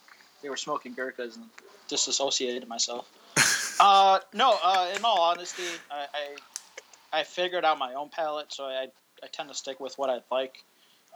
they 0.43 0.49
were 0.49 0.57
smoking 0.57 0.95
Gurkhas 0.95 1.37
and 1.37 1.45
disassociated 1.89 2.67
myself. 2.69 3.07
Uh, 3.81 4.21
no, 4.33 4.59
uh, 4.63 4.93
in 4.97 5.05
all 5.05 5.21
honesty, 5.21 5.63
I, 5.91 6.07
I 7.13 7.21
I 7.21 7.23
figured 7.25 7.65
out 7.65 7.79
my 7.79 7.95
own 7.95 8.09
palate, 8.09 8.53
so 8.53 8.65
I 8.65 8.89
I 9.23 9.27
tend 9.33 9.49
to 9.49 9.55
stick 9.55 9.81
with 9.81 9.97
what 9.99 10.11
I 10.11 10.21
like. 10.35 10.65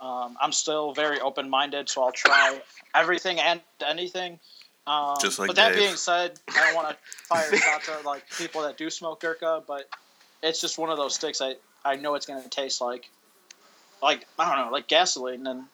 Um, 0.01 0.37
I'm 0.41 0.53
still 0.53 0.93
very 0.93 1.21
open 1.21 1.51
minded, 1.51 1.89
so 1.89 2.05
I'll 2.05 2.13
try 2.13 2.61
everything 2.95 3.41
and 3.41 3.61
anything. 3.85 4.39
Um, 4.87 5.17
Just 5.21 5.39
like 5.39 5.49
but 5.49 5.57
that 5.57 5.73
Dave. 5.73 5.83
being 5.83 5.97
said, 5.97 6.39
I 6.49 6.61
don't 6.61 6.75
want 6.75 6.89
to 6.91 6.97
fire 7.27 7.55
shots 7.57 7.89
at 7.89 8.05
like 8.05 8.25
people 8.39 8.63
that 8.63 8.79
do 8.79 8.91
smoke 8.91 9.21
Gurkha, 9.21 9.63
but 9.67 9.89
it's 10.43 10.61
just 10.61 10.79
one 10.79 10.89
of 10.89 10.97
those 10.97 11.15
sticks 11.15 11.41
I, 11.41 11.57
I 11.85 11.97
know 11.97 12.15
it's 12.15 12.27
going 12.27 12.43
to 12.43 12.49
taste 12.49 12.81
like 12.81 13.11
like 14.03 14.27
I 14.39 14.55
don't 14.55 14.67
know, 14.67 14.73
like 14.73 14.89
gasoline, 14.89 15.47
and 15.47 15.65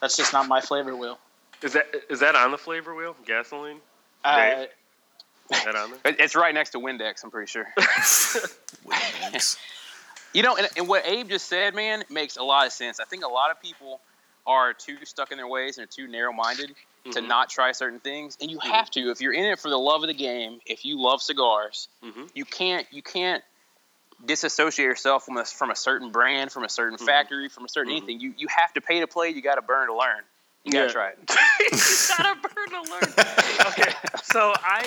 that's 0.00 0.16
just 0.16 0.32
not 0.32 0.48
my 0.48 0.60
flavor 0.60 0.96
wheel. 0.96 1.18
Is 1.62 1.74
that 1.74 1.86
is 2.08 2.20
that 2.20 2.34
on 2.34 2.50
the 2.50 2.58
flavor 2.58 2.94
wheel? 2.94 3.16
Gasoline? 3.26 3.78
Uh, 4.24 4.36
Dave? 4.36 4.58
Is 4.58 4.68
that 5.50 5.74
on 5.76 5.90
there? 6.04 6.14
It's 6.18 6.34
right 6.34 6.54
next 6.54 6.70
to 6.70 6.78
Windex. 6.78 7.24
I'm 7.24 7.30
pretty 7.30 7.48
sure. 7.48 7.66
Windex. 7.78 9.56
You 10.34 10.42
know, 10.42 10.56
and, 10.56 10.68
and 10.76 10.88
what 10.88 11.06
Abe 11.06 11.28
just 11.28 11.46
said, 11.48 11.74
man, 11.74 12.04
makes 12.10 12.36
a 12.36 12.42
lot 12.42 12.66
of 12.66 12.72
sense. 12.72 13.00
I 13.00 13.04
think 13.04 13.24
a 13.24 13.28
lot 13.28 13.50
of 13.50 13.60
people 13.60 14.00
are 14.46 14.72
too 14.74 14.96
stuck 15.04 15.30
in 15.32 15.38
their 15.38 15.46
ways 15.48 15.78
and 15.78 15.84
are 15.84 15.90
too 15.90 16.06
narrow-minded 16.06 16.74
to 17.12 17.20
Mhm. 17.20 17.28
not 17.28 17.48
try 17.48 17.72
certain 17.72 18.00
things. 18.00 18.36
And 18.40 18.50
you 18.50 18.58
have 18.58 18.90
to 18.90 19.10
if 19.10 19.20
you're 19.20 19.32
in 19.32 19.44
it 19.46 19.58
for 19.58 19.70
the 19.70 19.78
love 19.78 20.02
of 20.02 20.08
the 20.08 20.14
game. 20.14 20.60
If 20.66 20.84
you 20.84 21.00
love 21.00 21.22
cigars, 21.22 21.88
Mhm. 22.04 22.30
you 22.34 22.44
can't 22.44 22.86
you 22.90 23.02
can't 23.02 23.42
disassociate 24.24 24.84
yourself 24.86 25.24
from 25.24 25.36
a, 25.36 25.44
from 25.44 25.70
a 25.70 25.76
certain 25.76 26.10
brand, 26.10 26.50
from 26.52 26.64
a 26.64 26.68
certain 26.68 26.98
Mhm. 26.98 27.06
factory, 27.06 27.48
from 27.48 27.64
a 27.64 27.68
certain 27.68 27.92
Mhm. 27.92 27.96
anything. 27.98 28.20
You 28.20 28.34
you 28.36 28.48
have 28.48 28.72
to 28.74 28.80
pay 28.80 29.00
to 29.00 29.06
play. 29.06 29.30
You 29.30 29.40
got 29.40 29.54
to 29.56 29.62
burn 29.62 29.86
to 29.88 29.94
learn. 29.94 30.22
You 30.68 30.72
got 30.74 30.80
to 30.80 30.86
Yeah. 30.86 30.92
try 30.92 31.08
it. 31.10 31.18
you 31.72 31.78
gotta 32.16 32.36
burn 32.54 32.68
to 32.70 32.90
learn. 32.90 33.12
Okay, 33.68 33.92
so 34.22 34.52
I 34.62 34.80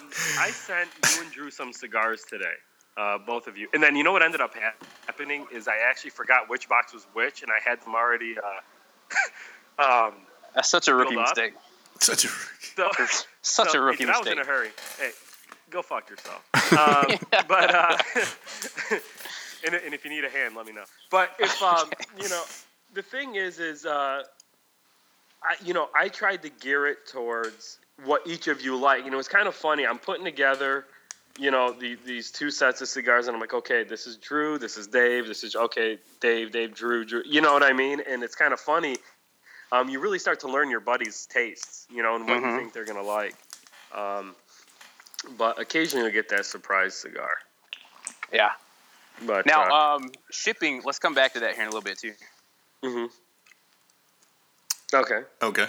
um 0.00 0.10
I 0.38 0.50
sent 0.50 0.88
you 1.04 1.22
and 1.22 1.30
Drew 1.32 1.50
some 1.50 1.72
cigars 1.72 2.24
today, 2.28 2.44
uh, 2.96 3.18
both 3.18 3.46
of 3.46 3.56
you, 3.56 3.68
and 3.72 3.82
then 3.82 3.94
you 3.96 4.02
know 4.04 4.12
what 4.12 4.22
ended 4.22 4.40
up 4.40 4.54
hap- 4.54 4.82
happening 5.06 5.46
is 5.52 5.68
I 5.68 5.76
actually 5.88 6.10
forgot 6.10 6.48
which 6.48 6.68
box 6.68 6.92
was 6.92 7.06
which, 7.12 7.42
and 7.42 7.50
I 7.52 7.58
had 7.68 7.80
them 7.82 7.94
already. 7.94 8.34
Uh, 9.78 9.82
um, 10.08 10.14
That's 10.54 10.68
such 10.70 10.88
a 10.88 10.94
rookie 10.94 11.16
mistake. 11.16 11.54
Such 12.00 12.24
a 12.24 12.28
so, 12.28 12.90
Such 13.42 13.70
so, 13.70 13.78
a 13.78 13.82
rookie 13.82 14.02
Ethan, 14.04 14.14
I 14.14 14.18
was 14.18 14.26
mistake. 14.26 14.38
in 14.38 14.44
a 14.44 14.46
hurry. 14.46 14.70
Hey, 14.98 15.10
go 15.70 15.82
fuck 15.82 16.08
yourself. 16.10 16.42
Um, 16.72 17.18
but 17.48 17.74
uh, 17.74 17.96
and, 19.64 19.74
and 19.74 19.94
if 19.94 20.04
you 20.04 20.10
need 20.10 20.24
a 20.24 20.30
hand, 20.30 20.54
let 20.56 20.66
me 20.66 20.72
know. 20.72 20.84
But 21.10 21.30
if 21.38 21.60
um, 21.62 21.90
you 22.20 22.28
know, 22.28 22.42
the 22.94 23.02
thing 23.02 23.34
is, 23.36 23.58
is 23.58 23.84
uh, 23.86 24.22
I 25.42 25.54
you 25.64 25.74
know 25.74 25.88
I 25.94 26.08
tried 26.08 26.42
to 26.42 26.48
gear 26.50 26.86
it 26.86 27.06
towards 27.06 27.78
what 28.04 28.26
each 28.26 28.48
of 28.48 28.60
you 28.60 28.76
like. 28.76 29.04
You 29.04 29.10
know, 29.10 29.18
it's 29.18 29.28
kind 29.28 29.48
of 29.48 29.54
funny. 29.54 29.86
I'm 29.86 29.98
putting 29.98 30.24
together. 30.24 30.86
You 31.38 31.52
know 31.52 31.70
the, 31.72 31.96
these 32.04 32.32
two 32.32 32.50
sets 32.50 32.80
of 32.80 32.88
cigars, 32.88 33.28
and 33.28 33.34
I'm 33.36 33.40
like, 33.40 33.54
okay, 33.54 33.84
this 33.84 34.08
is 34.08 34.16
Drew, 34.16 34.58
this 34.58 34.76
is 34.76 34.88
Dave, 34.88 35.28
this 35.28 35.44
is 35.44 35.54
okay, 35.54 35.98
Dave, 36.20 36.50
Dave, 36.50 36.74
Drew, 36.74 37.04
Drew. 37.04 37.22
You 37.24 37.40
know 37.40 37.52
what 37.52 37.62
I 37.62 37.72
mean? 37.72 38.00
And 38.08 38.24
it's 38.24 38.34
kind 38.34 38.52
of 38.52 38.58
funny. 38.58 38.96
Um, 39.70 39.88
you 39.88 40.00
really 40.00 40.18
start 40.18 40.40
to 40.40 40.48
learn 40.48 40.68
your 40.68 40.80
buddies' 40.80 41.26
tastes, 41.26 41.86
you 41.90 42.02
know, 42.02 42.16
and 42.16 42.26
what 42.26 42.40
you 42.40 42.46
Mhm. 42.48 42.56
think 42.56 42.72
they're 42.72 42.84
gonna 42.84 43.02
like. 43.02 43.36
Um, 43.92 44.34
but 45.36 45.60
occasionally 45.60 46.06
you 46.06 46.12
get 46.12 46.28
that 46.30 46.44
surprise 46.46 46.96
cigar. 46.96 47.30
Yeah. 48.32 48.50
But 49.22 49.46
Now, 49.46 49.68
uh, 49.70 49.96
um, 49.96 50.10
shipping. 50.30 50.82
Let's 50.84 50.98
come 50.98 51.14
back 51.14 51.34
to 51.34 51.40
that 51.40 51.54
here 51.54 51.62
in 51.62 51.68
a 51.68 51.70
little 51.70 51.82
bit 51.82 51.98
too. 51.98 52.14
mhm. 52.82 53.10
Okay, 54.94 55.20
Okay. 55.42 55.66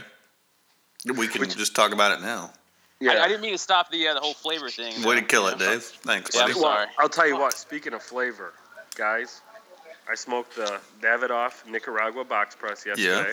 We 1.16 1.28
can 1.28 1.50
just 1.50 1.76
talk 1.76 1.94
about 1.94 2.12
it 2.20 2.22
now. 2.22 2.52
yeah. 3.00 3.12
I, 3.14 3.24
I 3.24 3.28
didn't 3.30 3.42
mean 3.42 3.54
to 3.54 3.58
stop 3.58 3.90
the 3.90 4.08
uh, 4.10 4.14
the 4.16 4.20
whole 4.20 4.34
flavor 4.34 4.70
thing. 4.70 5.02
Way 5.04 5.16
to 5.16 5.22
kill 5.22 5.48
it. 5.48 5.58
Dave. 5.58 5.82
Thanks, 5.82 6.36
Yeah, 6.36 6.42
I'm 6.42 6.48
buddy. 6.50 6.60
well, 6.60 6.74
sorry. 6.76 6.88
I'll 7.00 7.10
tell 7.10 7.28
you 7.28 7.38
what. 7.38 7.54
Speaking 7.54 7.94
of 7.94 8.04
flavor, 8.04 8.54
guys, 8.96 9.42
I 10.10 10.16
smoked 10.16 10.56
the 10.58 10.80
Davidoff 11.02 11.66
Nicaragua 11.70 12.26
box 12.26 12.56
press 12.56 12.86
yesterday. 12.86 13.32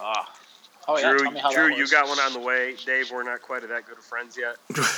Ah, 0.00 0.34
oh 0.88 0.98
yeah, 0.98 1.10
Drew, 1.10 1.18
tell 1.20 1.30
me 1.30 1.38
how 1.40 1.52
Drew, 1.52 1.68
that 1.68 1.78
you 1.78 1.86
got 1.88 2.08
one 2.08 2.18
on 2.18 2.32
the 2.32 2.40
way. 2.40 2.74
Dave, 2.84 3.10
we're 3.12 3.22
not 3.22 3.40
quite 3.40 3.62
that 3.62 3.86
good 3.86 3.98
of 3.98 4.04
friends 4.04 4.36
yet, 4.36 4.56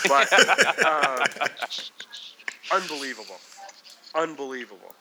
but 0.09 0.29
uh, 0.87 1.27
unbelievable, 2.73 3.37
unbelievable. 4.15 4.95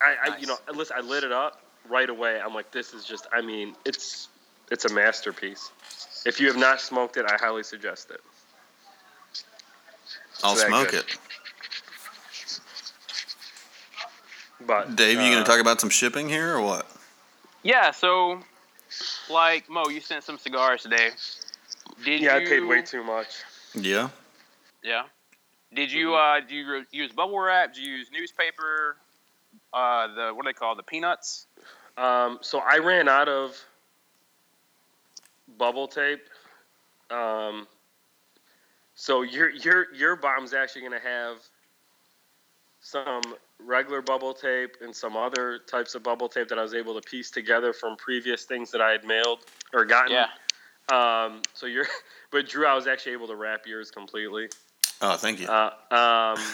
I, 0.00 0.32
I, 0.32 0.36
you 0.38 0.46
know, 0.46 0.58
listen, 0.74 0.96
I 0.98 1.00
lit 1.00 1.24
it 1.24 1.32
up 1.32 1.62
right 1.88 2.10
away. 2.10 2.40
I'm 2.44 2.54
like, 2.54 2.70
this 2.72 2.92
is 2.92 3.04
just. 3.04 3.26
I 3.32 3.40
mean, 3.40 3.74
it's 3.84 4.28
it's 4.72 4.86
a 4.86 4.92
masterpiece. 4.92 5.70
If 6.24 6.40
you 6.40 6.46
have 6.46 6.56
not 6.56 6.80
smoked 6.80 7.16
it, 7.18 7.26
I 7.28 7.36
highly 7.38 7.62
suggest 7.62 8.10
it. 8.10 8.20
I'll 10.42 10.56
smoke 10.56 10.90
good. 10.90 11.00
it. 11.04 11.18
But 14.66 14.96
Dave, 14.96 15.18
you 15.18 15.24
uh, 15.26 15.30
gonna 15.30 15.44
talk 15.44 15.60
about 15.60 15.80
some 15.80 15.90
shipping 15.90 16.28
here 16.28 16.56
or 16.56 16.60
what? 16.62 16.86
yeah. 17.62 17.90
So, 17.90 18.40
like 19.30 19.68
Mo, 19.68 19.88
you 19.88 20.00
sent 20.00 20.24
some 20.24 20.38
cigars 20.38 20.82
today. 20.82 21.10
Did 22.04 22.20
Yeah, 22.20 22.38
you? 22.38 22.46
I 22.46 22.48
paid 22.48 22.60
way 22.64 22.82
too 22.82 23.04
much. 23.04 23.28
Yeah. 23.74 24.08
Yeah. 24.82 25.04
Did 25.74 25.90
you 25.92 26.08
Mm-hmm. 26.10 26.44
uh 26.44 26.48
do 26.48 26.54
you 26.54 26.72
re- 26.72 26.84
use 26.92 27.12
bubble 27.12 27.38
wrap? 27.38 27.74
Do 27.74 27.82
you 27.82 27.96
use 27.96 28.08
newspaper? 28.12 28.96
Uh, 29.72 30.06
the 30.14 30.32
what 30.34 30.44
do 30.44 30.48
they 30.48 30.54
call 30.54 30.72
it? 30.72 30.76
the 30.76 30.82
peanuts? 30.82 31.46
Um, 31.96 32.38
so 32.40 32.60
I 32.60 32.78
ran 32.78 33.08
out 33.08 33.28
of 33.28 33.56
bubble 35.58 35.88
tape. 35.88 36.28
Um, 37.10 37.66
so 38.94 39.22
your 39.22 39.50
your 39.50 39.92
your 39.94 40.16
bomb's 40.16 40.54
actually 40.54 40.82
going 40.82 41.00
to 41.00 41.06
have 41.06 41.38
some 42.80 43.22
regular 43.58 44.02
bubble 44.02 44.34
tape 44.34 44.76
and 44.80 44.94
some 44.94 45.16
other 45.16 45.60
types 45.70 45.94
of 45.94 46.02
bubble 46.02 46.28
tape 46.28 46.48
that 46.48 46.58
I 46.58 46.62
was 46.62 46.74
able 46.74 47.00
to 47.00 47.00
piece 47.00 47.30
together 47.30 47.72
from 47.72 47.96
previous 47.96 48.44
things 48.44 48.70
that 48.72 48.80
I 48.80 48.90
had 48.90 49.04
mailed 49.04 49.40
or 49.72 49.84
gotten. 49.84 50.12
Yeah. 50.12 50.26
Um, 50.92 51.42
so 51.54 51.66
you're, 51.66 51.86
but 52.30 52.48
Drew, 52.48 52.66
I 52.66 52.74
was 52.74 52.86
actually 52.86 53.12
able 53.12 53.28
to 53.28 53.36
wrap 53.36 53.66
yours 53.66 53.90
completely. 53.90 54.48
Oh, 55.00 55.16
thank 55.16 55.40
you. 55.40 55.46
Uh, 55.46 55.72
um, 55.90 56.44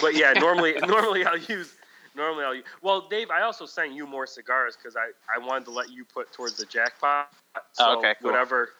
but 0.00 0.16
yeah, 0.16 0.32
normally 0.32 0.74
normally 0.86 1.24
I'll 1.24 1.38
use 1.38 1.74
normally 2.14 2.44
I'll 2.44 2.54
use. 2.54 2.64
Well, 2.82 3.06
Dave, 3.08 3.30
I 3.30 3.42
also 3.42 3.66
sent 3.66 3.92
you 3.92 4.06
more 4.06 4.26
cigars 4.26 4.76
because 4.76 4.96
I, 4.96 5.10
I 5.34 5.44
wanted 5.44 5.64
to 5.66 5.70
let 5.70 5.90
you 5.90 6.04
put 6.04 6.32
towards 6.32 6.56
the 6.56 6.66
jackpot. 6.66 7.30
So 7.72 7.84
Oh, 7.86 7.98
okay, 7.98 8.14
cool. 8.20 8.30
whatever 8.30 8.70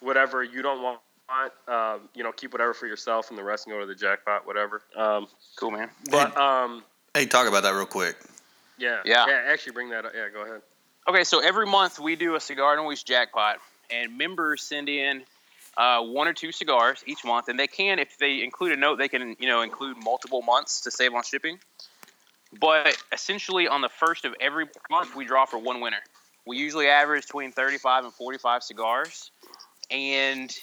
whatever 0.00 0.42
you 0.42 0.62
don't 0.62 0.82
want, 0.82 1.00
um, 1.68 2.08
you 2.14 2.22
know, 2.24 2.32
keep 2.32 2.52
whatever 2.52 2.74
for 2.74 2.86
yourself, 2.86 3.30
and 3.30 3.38
the 3.38 3.44
rest 3.44 3.64
can 3.64 3.72
go 3.72 3.80
to 3.80 3.86
the 3.86 3.94
jackpot. 3.94 4.46
Whatever. 4.46 4.82
Um, 4.96 5.28
Cool, 5.56 5.70
man. 5.70 5.90
but 6.10 6.36
um, 6.36 6.82
hey, 7.14 7.26
talk 7.26 7.46
about 7.48 7.62
that 7.62 7.74
real 7.74 7.86
quick. 7.86 8.16
Yeah. 8.78 9.00
Yeah. 9.04 9.26
Actually, 9.46 9.72
bring 9.72 9.90
that 9.90 10.04
up. 10.04 10.12
Yeah, 10.14 10.28
go 10.32 10.42
ahead. 10.42 10.62
Okay, 11.08 11.24
so 11.24 11.40
every 11.40 11.66
month 11.66 11.98
we 11.98 12.16
do 12.16 12.34
a 12.36 12.40
cigar 12.40 12.74
and 12.74 12.82
noise 12.84 13.02
jackpot, 13.02 13.58
and 13.90 14.16
members 14.16 14.62
send 14.62 14.88
in 14.88 15.22
uh, 15.76 16.00
one 16.02 16.28
or 16.28 16.32
two 16.32 16.52
cigars 16.52 17.02
each 17.06 17.24
month, 17.24 17.48
and 17.48 17.58
they 17.58 17.66
can, 17.66 17.98
if 17.98 18.18
they 18.18 18.42
include 18.42 18.72
a 18.72 18.76
note, 18.76 18.98
they 18.98 19.08
can 19.08 19.36
you 19.38 19.46
know 19.48 19.62
include 19.62 19.96
multiple 20.02 20.42
months 20.42 20.82
to 20.82 20.90
save 20.90 21.14
on 21.14 21.22
shipping. 21.22 21.58
But 22.60 22.96
essentially, 23.12 23.66
on 23.68 23.80
the 23.80 23.88
first 23.88 24.24
of 24.24 24.34
every 24.40 24.66
month, 24.90 25.14
we 25.14 25.24
draw 25.24 25.46
for 25.46 25.58
one 25.58 25.80
winner. 25.80 26.00
We 26.46 26.58
usually 26.58 26.88
average 26.88 27.26
between 27.26 27.52
35 27.52 28.04
and 28.04 28.12
45 28.12 28.62
cigars, 28.62 29.30
and 29.90 30.54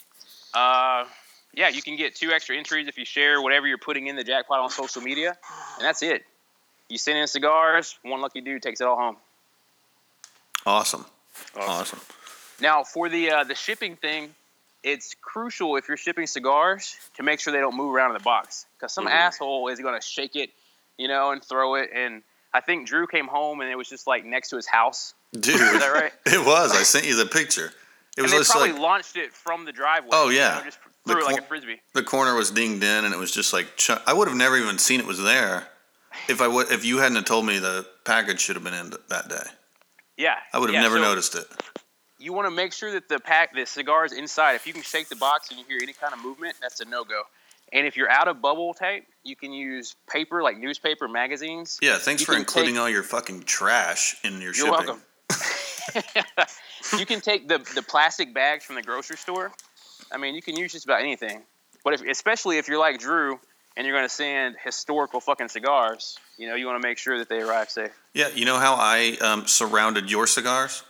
uh, 0.54 1.06
yeah, 1.54 1.70
you 1.70 1.82
can 1.82 1.96
get 1.96 2.16
two 2.16 2.32
extra 2.32 2.56
entries 2.58 2.88
if 2.88 2.98
you 2.98 3.06
share 3.06 3.42
whatever 3.42 3.66
you're 3.66 3.78
putting 3.78 4.08
in 4.08 4.16
the 4.16 4.24
jackpot 4.24 4.60
on 4.60 4.70
social 4.70 5.02
media, 5.02 5.38
and 5.78 5.86
that's 5.86 6.04
it. 6.04 6.26
You 6.90 6.98
send 6.98 7.18
in 7.18 7.28
cigars, 7.28 7.98
one 8.04 8.20
lucky 8.22 8.42
dude 8.42 8.62
takes 8.62 8.82
it 8.82 8.88
all 8.88 8.98
home. 8.98 9.18
Awesome. 10.66 11.06
Awesome. 11.56 11.70
Awesome. 11.70 12.00
Now, 12.60 12.84
for 12.84 13.08
the 13.10 13.32
uh, 13.32 13.44
the 13.46 13.56
shipping 13.56 13.96
thing, 13.96 14.34
it's 14.84 15.16
crucial 15.22 15.78
if 15.78 15.88
you're 15.88 15.98
shipping 15.98 16.28
cigars 16.28 16.96
to 17.16 17.24
make 17.24 17.40
sure 17.40 17.54
they 17.54 17.60
don't 17.60 17.76
move 17.76 17.94
around 17.96 18.12
in 18.12 18.18
the 18.18 18.24
box 18.24 18.66
because 18.78 18.92
some 18.94 19.06
Mhm. 19.08 19.12
asshole 19.12 19.70
is 19.70 19.80
going 19.80 19.96
to 20.00 20.06
shake 20.06 20.36
it, 20.36 20.50
you 21.00 21.08
know, 21.08 21.32
and 21.32 21.44
throw 21.44 21.74
it. 21.76 21.90
And 21.96 22.22
I 22.54 22.62
think 22.62 22.86
Drew 22.88 23.08
came 23.08 23.28
home 23.28 23.62
and 23.62 23.70
it 23.72 23.76
was 23.76 23.90
just 23.90 24.06
like 24.06 24.24
next 24.26 24.50
to 24.50 24.58
his 24.58 24.68
house. 24.68 25.16
Dude, 25.34 25.56
Is 25.56 25.60
that 25.80 25.88
right? 25.94 26.12
it 26.28 26.46
was. 26.46 26.72
I 26.76 26.84
sent 26.84 27.08
you 27.08 27.16
the 27.16 27.26
picture. 27.26 27.72
It 28.18 28.24
and 28.24 28.24
was 28.24 28.48
they 28.48 28.52
probably 28.52 28.74
like 28.74 28.82
launched 28.82 29.16
it 29.16 29.32
from 29.34 29.66
the 29.66 29.72
driveway. 29.72 30.10
Oh, 30.12 30.30
you 30.30 30.38
yeah. 30.38 30.58
know, 30.60 30.66
just 30.66 30.80
The 31.06 31.14
threw 31.14 31.22
it 31.22 31.26
like 31.26 31.40
a 31.40 31.46
frisbee. 31.46 31.80
the 31.94 32.04
corner 32.04 32.36
was 32.36 32.52
dinged 32.52 32.84
in, 32.84 33.06
and 33.06 33.14
it 33.14 33.18
was 33.18 33.32
just 33.32 33.54
like 33.54 33.76
ch- 33.78 33.92
I 34.06 34.14
would 34.14 34.28
have 34.28 34.36
never 34.38 34.58
even 34.58 34.78
seen 34.78 35.00
it 35.00 35.06
was 35.08 35.22
there 35.24 35.68
if 36.28 36.42
I 36.42 36.48
would 36.48 36.72
if 36.72 36.84
you 36.84 36.98
hadn't 36.98 37.16
have 37.16 37.26
told 37.26 37.46
me 37.46 37.60
the 37.60 37.88
package 38.04 38.42
should 38.42 38.56
have 38.58 38.64
been 38.64 38.74
in 38.74 38.92
that 39.10 39.30
day. 39.30 39.44
Yeah, 40.18 40.36
I 40.54 40.60
would 40.60 40.70
have 40.70 40.74
yeah, 40.76 40.82
never 40.82 40.98
so 40.98 41.02
noticed 41.04 41.36
it. 41.36 41.46
You 42.18 42.34
want 42.34 42.48
to 42.48 42.52
make 42.52 42.74
sure 42.74 42.92
that 42.92 43.08
the 43.08 43.20
pack, 43.20 43.54
the 43.56 43.66
cigar 43.66 44.04
is 44.04 44.12
inside. 44.12 44.56
If 44.56 44.68
you 44.68 44.74
can 44.74 44.82
shake 44.82 45.08
the 45.08 45.16
box 45.16 45.50
and 45.52 45.58
you 45.60 45.66
hear 45.66 45.80
any 45.82 45.94
kind 45.94 46.14
of 46.14 46.22
movement, 46.22 46.56
that's 46.62 46.82
a 46.82 46.86
no 46.86 47.06
go. 47.06 47.22
And 47.72 47.86
if 47.86 47.96
you're 47.98 48.10
out 48.10 48.28
of 48.28 48.42
bubble 48.42 48.74
tape, 48.74 49.06
you 49.24 49.36
can 49.36 49.54
use 49.54 49.96
paper 50.12 50.42
like 50.42 50.58
newspaper 50.58 51.08
magazines. 51.08 51.78
Yeah, 51.82 51.98
thanks 51.98 52.22
You 52.22 52.26
for 52.26 52.36
including 52.36 52.74
take- 52.76 52.82
all 52.82 52.90
your 52.90 53.04
fucking 53.04 53.44
trash 53.44 54.16
in 54.24 54.34
your 54.42 54.54
You're 54.54 54.54
shipping. 54.54 54.72
welcome. 54.72 55.02
you 56.98 57.06
can 57.06 57.22
take 57.22 57.48
the 57.48 57.60
the 57.76 57.82
plastic 57.84 58.34
bags 58.34 58.64
from 58.64 58.76
the 58.76 58.82
grocery 58.82 59.18
store. 59.18 59.52
I 60.12 60.18
mean, 60.18 60.36
you 60.36 60.42
can 60.42 60.56
use 60.58 60.72
just 60.72 60.86
about 60.86 61.02
anything. 61.02 61.44
But 61.84 61.94
if, 61.94 62.02
especially 62.02 62.58
if 62.58 62.68
you're 62.68 62.80
like 62.80 63.00
Drew 63.00 63.40
and 63.78 63.86
you're 63.86 63.96
going 63.96 64.06
to 64.08 64.14
send 64.14 64.56
historical 64.64 65.20
fucking 65.22 65.48
cigars, 65.50 66.18
you 66.38 66.48
know, 66.50 66.56
you 66.56 66.66
want 66.66 66.82
to 66.82 66.88
make 66.88 66.98
sure 66.98 67.18
that 67.20 67.30
they 67.30 67.40
arrive 67.42 67.70
safe 67.70 67.92
Yeah, 68.14 68.28
you 68.34 68.46
know 68.46 68.58
how 68.58 68.76
I 68.76 69.18
um, 69.22 69.48
surrounded 69.48 70.12
your 70.12 70.28
cigars 70.28 70.84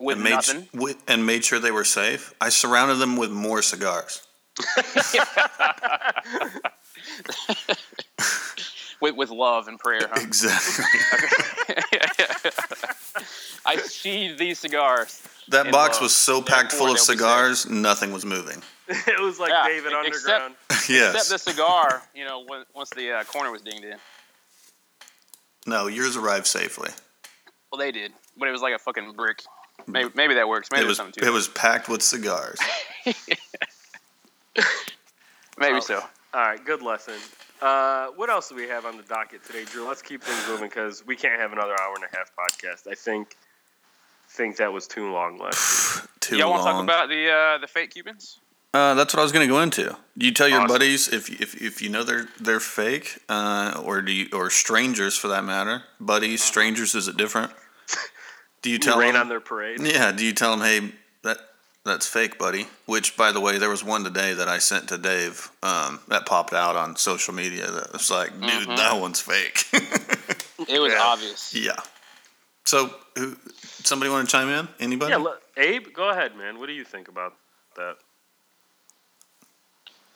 with 0.00 0.14
and 0.16 0.24
made 0.24 0.30
nothing. 0.30 0.68
with, 0.74 0.96
and 1.06 1.24
made 1.26 1.44
sure 1.44 1.58
they 1.60 1.70
were 1.70 1.84
safe. 1.84 2.34
I 2.40 2.48
surrounded 2.48 2.96
them 2.96 3.16
with 3.16 3.30
more 3.30 3.62
cigars. 3.62 4.22
with 9.00 9.14
with 9.16 9.30
love 9.30 9.68
and 9.68 9.78
prayer. 9.78 10.08
Huh? 10.10 10.20
Exactly. 10.22 10.84
I 13.66 13.76
see 13.78 14.34
these 14.34 14.58
cigars. 14.58 15.22
that 15.48 15.70
box 15.72 15.98
uh, 15.98 16.02
was 16.02 16.14
so 16.14 16.40
therefore 16.40 16.46
packed 16.56 16.72
full 16.72 16.88
of 16.88 16.96
they'll 16.96 17.04
cigars, 17.04 17.68
nothing 17.68 18.12
was 18.12 18.24
moving. 18.24 18.62
it 18.88 19.20
was 19.20 19.38
like 19.40 19.50
Yeah, 19.50 19.64
David 19.66 19.92
except- 20.04 20.34
Underground. 20.34 20.54
yes. 20.88 21.14
Except 21.14 21.30
the 21.30 21.38
cigar, 21.50 22.02
you 22.14 22.24
know, 22.24 22.44
once 22.74 22.90
the 22.90 23.12
uh, 23.12 23.24
corner 23.24 23.50
was 23.50 23.62
dinged 23.62 23.84
in. 23.84 23.96
No, 25.66 25.86
yours 25.86 26.16
arrived 26.16 26.46
safely. 26.46 26.90
Well, 27.72 27.78
they 27.78 27.90
did, 27.90 28.12
but 28.36 28.48
it 28.48 28.52
was 28.52 28.60
like 28.60 28.74
a 28.74 28.78
fucking 28.78 29.12
brick. 29.12 29.42
Maybe, 29.86 30.10
maybe 30.14 30.34
that 30.34 30.46
works. 30.48 30.68
Maybe 30.70 30.84
it 30.84 30.88
was 30.88 30.98
something 30.98 31.14
to 31.14 31.24
it 31.24 31.28
it. 31.28 31.32
was 31.32 31.48
packed 31.48 31.88
with 31.88 32.02
cigars. 32.02 32.58
Maybe 35.58 35.76
Oh. 35.76 35.80
so. 35.80 36.02
All 36.34 36.40
right, 36.40 36.64
good 36.64 36.82
lesson. 36.82 37.14
Uh, 37.62 38.08
what 38.16 38.28
else 38.28 38.48
do 38.48 38.56
we 38.56 38.66
have 38.68 38.84
on 38.86 38.96
the 38.96 39.04
docket 39.04 39.44
today, 39.44 39.64
Drew? 39.64 39.86
Let's 39.86 40.02
keep 40.02 40.22
things 40.22 40.46
moving 40.48 40.68
because 40.68 41.06
we 41.06 41.14
can't 41.14 41.40
have 41.40 41.52
another 41.52 41.74
hour 41.80 41.94
and 41.94 42.04
a 42.04 42.16
half 42.16 42.32
podcast. 42.36 42.90
I 42.90 42.94
think 42.94 43.36
think 44.28 44.56
that 44.56 44.72
was 44.72 44.86
too 44.88 45.12
long 45.12 45.38
last. 45.38 46.06
Too 46.20 46.38
Y'all 46.38 46.48
long. 46.50 46.58
want 46.64 46.66
to 46.66 46.72
talk 46.72 46.82
about 46.82 47.08
the 47.10 47.30
uh, 47.30 47.58
the 47.58 47.66
fake 47.68 47.90
Cubans? 47.90 48.38
Uh, 48.72 48.94
that's 48.94 49.14
what 49.14 49.20
I 49.20 49.22
was 49.22 49.30
going 49.30 49.46
to 49.46 49.52
go 49.52 49.60
into. 49.60 49.96
Do 50.18 50.26
you 50.26 50.32
tell 50.32 50.48
your 50.48 50.62
Awesome. 50.62 50.68
buddies 50.74 51.12
if, 51.12 51.28
if 51.40 51.62
if 51.62 51.80
you 51.82 51.88
know 51.90 52.02
they're 52.02 52.26
they're 52.40 52.58
fake, 52.60 53.18
uh, 53.28 53.80
or 53.84 54.02
do 54.02 54.10
you, 54.10 54.28
or 54.32 54.50
strangers 54.50 55.16
for 55.16 55.28
that 55.28 55.44
matter? 55.44 55.84
Buddies, 56.00 56.42
strangers, 56.42 56.94
is 56.96 57.06
it 57.06 57.16
different? 57.16 57.52
Do 58.62 58.70
you 58.70 58.78
tell 58.78 58.98
Rain 58.98 59.12
them? 59.12 59.22
on 59.22 59.28
their 59.28 59.40
parade. 59.40 59.78
Yeah. 59.82 60.10
Do 60.10 60.24
you 60.24 60.32
tell 60.32 60.56
them, 60.56 60.60
hey, 60.66 60.92
that 61.22 61.36
that's 61.84 62.06
fake, 62.06 62.38
buddy? 62.38 62.66
Which, 62.86 63.16
by 63.16 63.32
the 63.32 63.40
way, 63.40 63.58
there 63.58 63.68
was 63.70 63.84
one 63.84 64.04
today 64.04 64.32
that 64.34 64.48
I 64.48 64.58
sent 64.58 64.88
to 64.88 64.98
Dave 64.98 65.50
um, 65.62 66.00
that 66.08 66.26
popped 66.26 66.52
out 66.54 66.76
on 66.76 66.96
social 66.96 67.34
media 67.34 67.70
that 67.70 67.92
was 67.92 68.10
like, 68.10 68.30
dude, 68.40 68.68
Mhm. 68.68 68.76
that 68.76 69.00
one's 69.00 69.20
fake. 69.20 69.66
It 70.68 70.78
was 70.80 70.92
Yeah. 70.92 71.02
obvious. 71.02 71.52
yeah. 71.54 71.76
So, 72.64 72.94
who? 73.16 73.36
Somebody 73.82 74.10
want 74.10 74.26
to 74.26 74.32
chime 74.34 74.48
in? 74.48 74.66
Anybody? 74.80 75.10
Yeah, 75.10 75.18
look, 75.18 75.42
Abe, 75.58 75.92
go 75.92 76.08
ahead, 76.08 76.36
man. 76.36 76.58
What 76.58 76.66
do 76.68 76.72
you 76.72 76.84
think 76.84 77.08
about 77.08 77.34
that? 77.76 77.96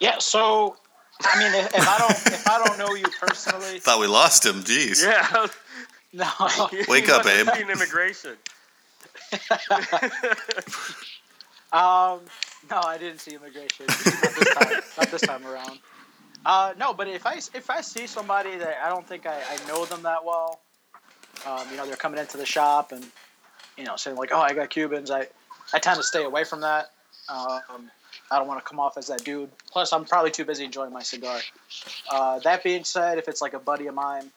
Yeah. 0.01 0.19
So, 0.21 0.77
I 1.23 1.39
mean, 1.39 1.53
if, 1.55 1.75
if 1.75 1.87
I 1.87 1.99
don't 1.99 2.11
if 2.33 2.49
I 2.49 2.65
don't 2.65 2.79
know 2.79 2.95
you 2.95 3.05
personally, 3.21 3.79
Thought 3.81 4.01
we 4.01 4.07
lost 4.07 4.47
him. 4.47 4.63
Jeez. 4.63 5.03
Yeah. 5.05 5.47
no. 6.15 6.29
Wake 6.89 7.11
up, 7.11 7.27
Abe. 7.27 7.49
immigration. 7.69 8.37
Um, 11.73 12.21
no, 12.71 12.81
I 12.85 12.97
didn't 12.99 13.21
see 13.21 13.35
immigration. 13.35 13.87
Not 13.89 13.97
this 13.99 14.55
time. 14.55 14.83
Not 14.97 15.11
this 15.11 15.21
time 15.23 15.47
around. 15.47 15.79
Uh, 16.47 16.73
no, 16.79 16.95
but 16.95 17.09
if 17.09 17.27
I 17.27 17.35
if 17.35 17.69
I 17.71 17.81
see 17.81 18.07
somebody 18.07 18.57
that 18.57 18.79
I 18.83 18.89
don't 18.89 19.07
think 19.07 19.27
I, 19.27 19.37
I 19.37 19.69
know 19.69 19.85
them 19.85 20.03
that 20.03 20.25
well, 20.25 20.61
um, 21.47 21.67
you 21.71 21.77
know, 21.77 21.87
they're 21.87 21.97
coming 21.97 22.21
into 22.21 22.37
the 22.37 22.47
shop 22.47 22.93
and 22.93 23.05
you 23.77 23.85
know 23.85 23.97
saying 23.97 24.17
like, 24.17 24.31
"Oh, 24.33 24.41
I 24.41 24.55
got 24.55 24.71
Cubans," 24.71 25.11
I 25.11 25.27
I 25.73 25.79
tend 25.79 25.97
to 25.97 26.03
stay 26.03 26.25
away 26.25 26.45
from 26.45 26.61
that. 26.63 26.91
Um, 27.29 27.91
I 28.31 28.39
don't 28.39 28.47
want 28.47 28.61
to 28.61 28.65
come 28.65 28.81
off 28.81 28.97
as 28.97 29.09
that 29.09 29.25
dude. 29.25 29.51
Plus, 29.71 29.93
I'm 29.93 30.05
probably 30.05 30.31
too 30.31 30.45
busy 30.45 30.65
enjoying 30.65 30.93
my 30.93 31.03
cigar. 31.03 31.41
Uh, 32.11 32.39
that 32.41 32.63
being 32.63 32.85
said, 32.85 33.19
if 33.19 33.29
it's 33.29 33.43
like 33.43 33.55
a 33.55 33.59
buddy 33.59 33.87
of 33.87 33.95
mine, 33.95 34.31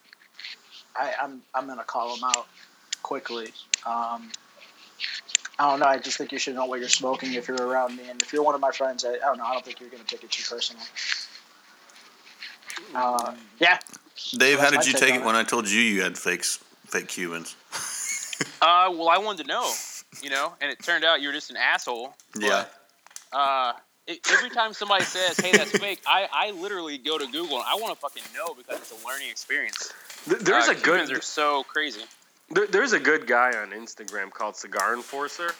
I, 0.95 1.13
I'm 1.21 1.41
I'm 1.53 1.67
gonna 1.67 1.83
call 1.83 2.15
him 2.15 2.23
out 2.23 2.47
quickly. 3.03 3.53
Um, 3.85 4.29
I 5.61 5.69
don't 5.69 5.79
know. 5.79 5.85
I 5.85 5.99
just 5.99 6.17
think 6.17 6.31
you 6.31 6.39
should 6.39 6.55
know 6.55 6.65
what 6.65 6.79
you're 6.79 6.89
smoking 6.89 7.33
if 7.33 7.47
you're 7.47 7.61
around 7.61 7.95
me, 7.95 8.09
and 8.09 8.19
if 8.23 8.33
you're 8.33 8.41
one 8.41 8.55
of 8.55 8.61
my 8.61 8.71
friends, 8.71 9.05
I, 9.05 9.09
I 9.09 9.17
don't 9.19 9.37
know. 9.37 9.43
I 9.43 9.53
don't 9.53 9.63
think 9.63 9.79
you're 9.79 9.89
gonna 9.89 10.03
take 10.03 10.23
it 10.23 10.31
too 10.31 10.43
personal. 10.49 10.81
Uh, 12.95 13.35
yeah. 13.59 13.77
Dave, 14.37 14.59
how 14.59 14.71
did 14.71 14.87
you 14.87 14.93
take 14.93 15.01
take 15.01 15.09
on 15.11 15.17
it 15.17 15.21
it. 15.21 15.25
when 15.25 15.35
I 15.35 15.43
told 15.43 15.69
you 15.69 15.79
you 15.79 16.01
had 16.01 16.17
fakes, 16.17 16.57
fake 16.87 17.09
Cubans? 17.09 17.55
Uh, 18.59 18.89
well, 18.91 19.07
I 19.09 19.19
wanted 19.19 19.43
to 19.43 19.47
know, 19.49 19.71
you 20.23 20.31
know, 20.31 20.53
and 20.61 20.71
it 20.71 20.81
turned 20.81 21.05
out 21.05 21.21
you 21.21 21.27
were 21.27 21.33
just 21.33 21.51
an 21.51 21.57
asshole. 21.57 22.15
but, 22.33 22.41
Yeah. 22.41 22.65
Uh, 23.31 23.73
it, 24.07 24.19
every 24.31 24.49
time 24.49 24.73
somebody 24.73 25.03
says, 25.03 25.39
"Hey, 25.39 25.51
that's 25.51 25.77
fake," 25.77 26.01
I, 26.07 26.27
I 26.33 26.51
literally 26.51 26.97
go 26.97 27.19
to 27.19 27.25
Google 27.27 27.57
and 27.57 27.65
I 27.67 27.75
want 27.75 27.93
to 27.93 27.99
fucking 27.99 28.23
know 28.35 28.55
because 28.55 28.79
it's 28.79 28.91
a 28.91 29.07
learning 29.07 29.29
experience. 29.29 29.93
Th- 30.25 30.39
There's 30.41 30.67
Uh, 30.67 30.71
a 30.71 30.75
Cubans 30.75 31.09
good 31.09 31.17
are 31.19 31.21
so 31.21 31.63
crazy. 31.65 32.01
There, 32.53 32.67
there's 32.67 32.93
a 32.93 32.99
good 32.99 33.27
guy 33.27 33.51
on 33.57 33.71
Instagram 33.71 34.31
called 34.31 34.55
Cigar 34.55 34.93
Enforcer, 34.95 35.51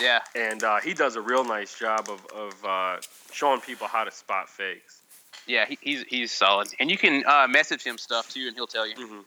Yeah. 0.00 0.20
and 0.34 0.62
uh, 0.62 0.80
he 0.80 0.94
does 0.94 1.16
a 1.16 1.20
real 1.20 1.44
nice 1.44 1.78
job 1.78 2.08
of 2.08 2.24
of 2.34 2.64
uh, 2.64 2.96
showing 3.32 3.60
people 3.60 3.86
how 3.86 4.04
to 4.04 4.10
spot 4.10 4.48
fakes. 4.48 5.00
Yeah, 5.46 5.66
he, 5.66 5.78
he's 5.80 6.02
he's 6.08 6.32
solid, 6.32 6.68
and 6.78 6.90
you 6.90 6.98
can 6.98 7.24
uh, 7.26 7.46
message 7.48 7.82
him 7.82 7.98
stuff 7.98 8.28
too, 8.30 8.46
and 8.46 8.54
he'll 8.54 8.66
tell 8.66 8.86
you. 8.86 9.24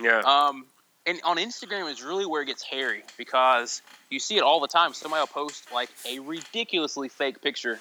Yeah. 0.00 0.20
Um, 0.20 0.66
and 1.06 1.18
on 1.24 1.38
Instagram 1.38 1.90
is 1.90 2.02
really 2.02 2.26
where 2.26 2.42
it 2.42 2.46
gets 2.46 2.62
hairy 2.62 3.02
because 3.16 3.80
you 4.10 4.18
see 4.20 4.36
it 4.36 4.42
all 4.42 4.60
the 4.60 4.68
time. 4.68 4.92
Somebody 4.92 5.20
will 5.20 5.26
post 5.26 5.72
like 5.72 5.88
a 6.08 6.18
ridiculously 6.20 7.08
fake 7.08 7.42
picture, 7.42 7.80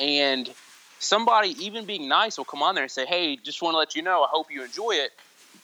and 0.00 0.50
somebody, 0.98 1.50
even 1.64 1.84
being 1.84 2.08
nice, 2.08 2.38
will 2.38 2.46
come 2.46 2.62
on 2.62 2.74
there 2.74 2.84
and 2.84 2.90
say, 2.90 3.04
"Hey, 3.06 3.36
just 3.36 3.60
want 3.62 3.74
to 3.74 3.78
let 3.78 3.94
you 3.94 4.02
know, 4.02 4.22
I 4.24 4.28
hope 4.30 4.50
you 4.50 4.64
enjoy 4.64 4.92
it," 4.92 5.12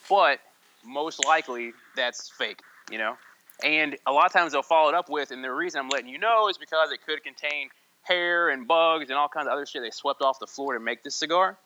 but 0.09 0.39
most 0.85 1.25
likely 1.25 1.73
that's 1.97 2.31
fake, 2.31 2.61
you 2.91 2.99
know. 2.99 3.17
And 3.63 3.97
a 4.07 4.13
lot 4.13 4.27
of 4.27 4.33
times 4.33 4.53
they'll 4.53 4.63
follow 4.63 4.89
it 4.89 4.95
up 4.95 5.09
with, 5.09 5.31
and 5.31 5.43
the 5.45 5.53
reason 5.53 5.81
I'm 5.81 5.89
letting 5.89 6.09
you 6.09 6.19
know 6.19 6.49
is 6.49 6.59
because 6.59 6.91
it 6.91 7.01
could 7.07 7.23
contain 7.23 7.69
hair 8.03 8.49
and 8.49 8.67
bugs 8.67 9.09
and 9.11 9.19
all 9.19 9.29
kinds 9.29 9.47
of 9.47 9.53
other 9.53 9.67
shit 9.67 9.83
they 9.83 9.91
swept 9.91 10.23
off 10.23 10.39
the 10.41 10.47
floor 10.47 10.75
to 10.75 10.81
make 10.81 11.05
this 11.05 11.15
cigar. 11.15 11.57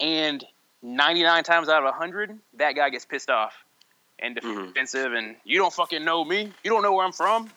And 0.00 0.44
99 0.82 1.44
times 1.44 1.68
out 1.68 1.78
of 1.78 1.84
100, 1.84 2.38
that 2.54 2.72
guy 2.72 2.90
gets 2.90 3.04
pissed 3.04 3.30
off 3.30 3.54
and 4.18 4.36
Mhm. 4.36 4.68
defensive, 4.68 5.12
and 5.14 5.36
you 5.44 5.58
don't 5.58 5.72
fucking 5.72 6.04
know 6.04 6.24
me. 6.24 6.52
You 6.62 6.70
don't 6.70 6.82
know 6.82 6.92
where 6.92 7.06
I'm 7.06 7.12
from. 7.12 7.50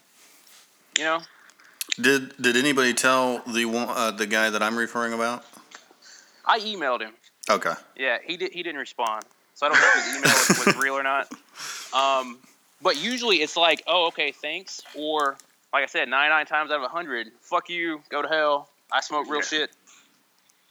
You 0.98 1.04
know? 1.04 1.22
Did 2.00 2.36
Did 2.42 2.56
anybody 2.56 2.94
tell 2.94 3.40
the 3.40 3.66
one, 3.66 3.90
uh, 3.90 4.12
the 4.12 4.26
guy 4.26 4.50
that 4.50 4.62
I'm 4.64 4.78
referring 4.78 5.14
about? 5.14 5.44
I 6.46 6.60
emailed 6.60 7.02
him. 7.02 7.14
Okay. 7.50 7.74
Yeah, 7.96 8.18
he 8.24 8.38
did. 8.38 8.52
He 8.54 8.64
didn't 8.64 8.80
respond, 8.80 9.26
so 9.56 9.65
I 9.65 9.70
don't 9.70 9.80
know 9.80 9.88
if 9.96 10.06
his 10.06 10.15
email 10.15 10.34
was, 10.65 10.65
was 10.65 10.76
real 10.84 10.94
or 10.94 11.04
not. 11.04 11.32
Um, 11.94 12.38
but 12.82 13.02
usually 13.02 13.38
it's 13.38 13.58
like, 13.58 13.82
oh, 13.88 14.08
okay, 14.08 14.32
thanks, 14.32 14.82
or 14.96 15.38
like 15.74 15.84
I 15.84 15.88
said, 15.88 16.08
99 16.08 16.46
times 16.46 16.72
out 16.72 16.76
of 16.76 16.82
100, 16.84 17.28
fuck 17.41 17.70
you, 17.70 18.02
go 18.10 18.22
to 18.22 18.28
hell. 18.28 18.70
I 18.91 19.02
smoke 19.02 19.26
real 19.28 19.39
Yeah. 19.39 19.41
shit. 19.48 19.72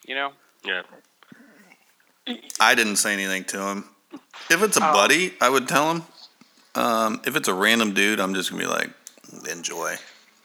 You 0.07 0.14
know? 0.14 0.33
Yeah. 0.64 0.83
I 2.61 2.75
didn't 2.75 2.97
say 2.97 3.12
anything 3.12 3.44
to 3.44 3.61
him. 3.61 3.88
If 4.51 4.62
it's 4.62 4.77
a 4.77 4.88
Oh. 4.88 4.92
buddy, 4.92 5.35
I 5.40 5.49
would 5.49 5.68
tell 5.68 5.90
him. 5.90 6.03
Um, 6.75 7.20
if 7.27 7.37
it's 7.37 7.49
a 7.49 7.55
random 7.55 7.94
dude, 7.94 8.18
I'm 8.20 8.35
just 8.35 8.51
gonna 8.51 8.62
be 8.62 8.68
like, 8.68 8.90
enjoy, 9.51 9.97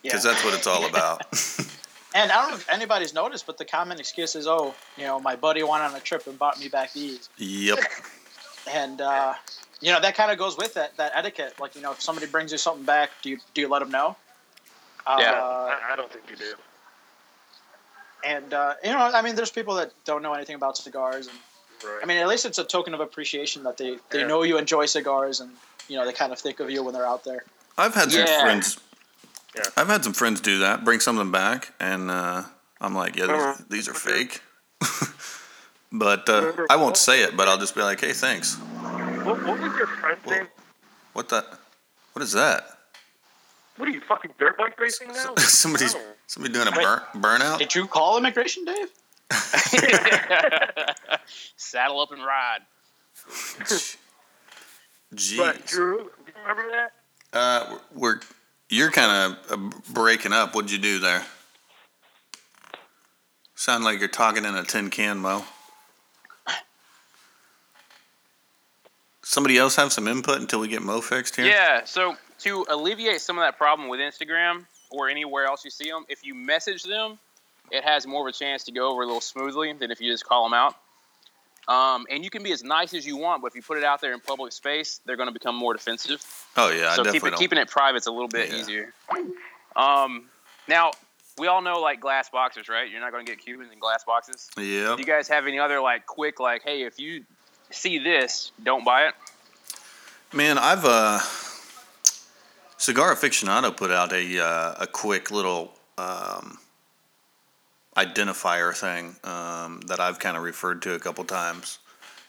because 0.04 0.23
that's 0.23 0.43
what 0.43 0.54
it's 0.54 0.67
all 0.67 0.86
about. 0.86 1.21
And 2.15 2.32
I 2.32 2.38
don't 2.41 2.49
know 2.49 2.56
if 2.56 2.67
anybody's 2.69 3.13
noticed, 3.13 3.45
but 3.45 3.60
the 3.60 3.65
common 3.65 3.99
excuse 3.99 4.34
is, 4.36 4.47
"Oh, 4.47 4.73
you 4.97 5.04
know, 5.04 5.19
my 5.19 5.36
buddy 5.36 5.62
went 5.62 5.84
on 5.84 5.93
a 5.93 5.99
trip 5.99 6.25
and 6.25 6.39
bought 6.39 6.60
me 6.60 6.67
back 6.67 6.91
these," 6.91 7.30
yep. 7.38 7.78
And 8.67 9.02
uh, 9.02 9.34
you 9.82 9.91
know 9.91 10.00
that 10.02 10.15
kind 10.15 10.32
of 10.32 10.38
goes 10.38 10.58
with 10.58 10.74
that 10.76 10.98
that 10.98 11.12
etiquette. 11.15 11.56
Like, 11.60 11.76
you 11.76 11.82
know, 11.82 11.91
if 11.91 12.02
somebody 12.02 12.28
brings 12.28 12.52
you 12.52 12.58
something 12.58 12.86
back, 12.86 13.12
do 13.22 13.30
you 13.30 13.38
do 13.54 13.62
you 13.62 13.67
let 13.67 13.80
them 13.80 13.91
know? 13.91 14.15
Yeah. 15.08 15.32
Uh, 15.32 15.76
I, 15.80 15.93
I 15.93 15.95
don't 15.95 16.12
think 16.12 16.30
you 16.30 16.36
do. 16.36 16.54
and 18.26 18.54
uh, 18.54 18.74
you 18.84 18.91
know, 18.91 19.00
I 19.00 19.22
mean, 19.22 19.36
there's 19.36 19.52
people 19.52 19.76
that 19.76 19.91
don't 20.06 20.22
know 20.22 20.34
anything 20.34 20.56
about 20.56 20.78
cigars, 20.78 21.28
and 21.28 21.38
Right. 21.84 22.00
I 22.04 22.06
mean, 22.06 22.17
at 22.17 22.28
least 22.28 22.45
it's 22.45 22.58
a 22.58 22.65
token 22.65 22.93
of 22.93 23.00
appreciation 23.00 23.63
that 23.63 23.78
they 23.78 23.98
they 24.10 24.19
Yeah. 24.22 24.28
know 24.28 24.43
you 24.43 24.58
enjoy 24.58 24.86
cigars, 24.86 25.39
and 25.39 25.50
you 25.88 25.98
know 25.98 26.06
they 26.06 26.13
kind 26.13 26.32
of 26.34 26.39
think 26.39 26.60
of 26.60 26.69
you 26.69 26.84
when 26.84 26.93
they're 26.93 27.08
out 27.08 27.24
there. 27.24 27.43
I've 27.78 27.93
had 27.95 28.12
some 28.12 28.26
Yeah. 28.26 28.41
friends. 28.41 28.78
Yeah. 29.56 29.63
I've 29.78 29.88
had 29.88 30.04
some 30.04 30.13
friends 30.13 30.41
do 30.41 30.60
that, 30.60 30.84
bring 30.84 31.00
something 31.00 31.32
back, 31.32 31.74
and 31.80 32.12
uh, 32.12 32.43
I'm 32.82 32.93
like, 32.93 33.15
yeah, 33.15 33.26
Uh-huh. 33.26 33.56
these, 33.69 33.86
these 33.86 33.89
are 33.89 33.93
fake. 33.93 34.41
but 35.91 36.28
uh, 36.30 36.34
Remember- 36.41 36.67
I 36.69 36.75
won't 36.75 36.97
say 36.97 37.23
it, 37.23 37.36
but 37.38 37.47
I'll 37.47 37.58
just 37.58 37.73
be 37.75 37.82
like, 37.82 38.02
hey, 38.02 38.13
thanks. 38.13 38.56
what, 38.56 39.43
what 39.45 39.60
was 39.60 39.73
your 39.78 39.88
friend's 39.88 40.23
Whoa. 40.25 40.34
name? 40.34 40.47
What 41.13 41.30
the? 41.30 41.45
What 42.13 42.23
is 42.23 42.32
that? 42.34 42.65
What 43.78 43.88
are 43.88 43.91
you 43.91 44.02
fucking 44.02 44.32
dirt 44.38 44.58
bike 44.58 44.78
racing 44.80 45.08
now? 45.10 45.36
Somebody's 45.38 45.93
No. 45.95 46.02
somebody 46.28 46.54
doing 46.54 46.67
a 46.67 46.71
Wait. 46.71 46.84
burn, 46.84 47.02
burnout. 47.15 47.60
Did 47.60 47.73
you 47.75 47.88
call 47.88 48.17
immigration, 48.17 48.65
Dave? 48.65 48.88
Saddle 51.56 52.02
up 52.02 52.12
and 52.12 52.23
ride. 52.25 52.60
Jeez. 55.15 55.38
But 55.38 55.65
Drew, 55.65 55.97
do 55.97 56.04
you 56.28 56.34
remember 56.41 56.63
that? 56.71 56.91
Uh, 57.32 57.78
we're 57.95 58.19
you're 58.69 58.91
kind 58.91 59.36
of 59.49 59.52
uh, 59.52 59.58
breaking 59.93 60.34
up. 60.34 60.56
What'd 60.56 60.71
you 60.71 60.78
do 60.78 60.99
there? 60.99 61.23
Sound 63.56 63.84
like 63.84 63.99
you're 63.99 64.08
talking 64.08 64.45
in 64.45 64.56
a 64.56 64.63
tin 64.63 64.89
can, 64.89 65.17
Mo. 65.19 65.43
Somebody 69.30 69.60
else 69.60 69.76
have 69.76 69.94
some 69.94 70.08
input 70.08 70.39
until 70.42 70.60
we 70.60 70.68
get 70.68 70.82
Mo 70.82 71.02
fixed 71.02 71.36
here. 71.36 71.46
Yeah. 71.46 71.84
So 71.84 72.15
to 72.39 72.65
alleviate 72.68 73.22
some 73.22 73.38
of 73.38 73.44
that 73.44 73.60
problem 73.60 73.88
with 73.88 74.00
Instagram 74.00 74.65
or 74.89 75.08
anywhere 75.08 75.46
else 75.46 75.63
you 75.63 75.70
see 75.70 75.88
them, 75.88 76.04
if 76.10 76.26
you 76.26 76.34
message 76.34 76.82
them, 76.82 77.20
it 77.70 77.84
has 77.84 78.08
more 78.08 78.28
of 78.28 78.34
a 78.34 78.36
chance 78.36 78.63
to 78.63 78.72
go 78.72 78.92
over 78.92 79.04
a 79.04 79.06
little 79.06 79.22
smoothly 79.22 79.72
than 79.74 79.92
if 79.92 80.02
you 80.02 80.12
just 80.12 80.26
call 80.26 80.50
them 80.50 80.56
out. 80.56 80.74
Um, 81.68 82.08
and 82.10 82.24
you 82.24 82.32
can 82.32 82.42
be 82.42 82.52
as 82.52 82.63
nice 82.63 82.96
as 82.96 83.06
you 83.06 83.18
want, 83.18 83.44
but 83.44 83.50
if 83.52 83.56
you 83.56 83.62
put 83.62 83.78
it 83.78 83.84
out 83.84 84.02
there 84.02 84.13
in 84.13 84.20
public 84.20 84.52
space, 84.52 85.00
they're 85.06 85.15
going 85.15 85.30
to 85.30 85.34
become 85.34 85.56
more 85.56 85.74
defensive. 85.74 86.26
Oh 86.58 86.72
yeah, 86.72 86.89
I 86.89 86.96
so 86.96 87.04
keep 87.04 87.24
it, 87.24 87.36
keeping 87.36 87.60
it 87.60 87.70
private's 87.70 88.08
a 88.08 88.12
little 88.12 88.30
bit 88.30 88.50
Yeah. 88.50 88.58
easier. 88.58 88.94
Um, 89.76 90.24
now 90.68 90.89
we 91.38 91.46
all 91.46 91.62
know 91.62 91.80
like 91.80 92.00
glass 92.00 92.32
boxes, 92.32 92.68
right? 92.68 92.89
You're 92.89 93.02
not 93.02 93.12
going 93.12 93.28
to 93.28 93.32
get 93.32 93.46
Cubans 93.46 93.72
in 93.72 93.78
glass 93.78 94.04
boxes. 94.04 94.50
Yeah. 94.58 94.96
Do 94.96 94.98
you 94.98 95.06
guys 95.06 95.28
have 95.28 95.46
any 95.46 95.60
other 95.60 95.80
like 95.80 96.08
quick 96.08 96.39
like, 96.39 96.63
hey, 96.63 96.82
if 96.82 97.00
you 97.00 97.26
see 97.71 97.99
this, 97.99 98.51
don't 98.63 98.84
buy 98.86 99.08
it? 99.08 99.13
Man, 100.34 100.58
I've 100.58 100.86
uh, 100.86 101.19
Cigar 102.77 103.13
Aficionado 103.15 103.75
put 103.75 103.91
out 103.91 104.13
a 104.13 104.39
uh, 104.43 104.75
a 104.79 104.88
quick 104.88 105.32
little 105.32 105.73
um, 105.97 106.60
identifier 107.97 108.75
thing 108.75 109.15
um, 109.23 109.82
that 109.88 109.99
I've 109.99 110.19
kind 110.19 110.38
of 110.38 110.43
referred 110.43 110.82
to 110.84 110.93
a 110.93 110.99
couple 110.99 111.23
times. 111.25 111.79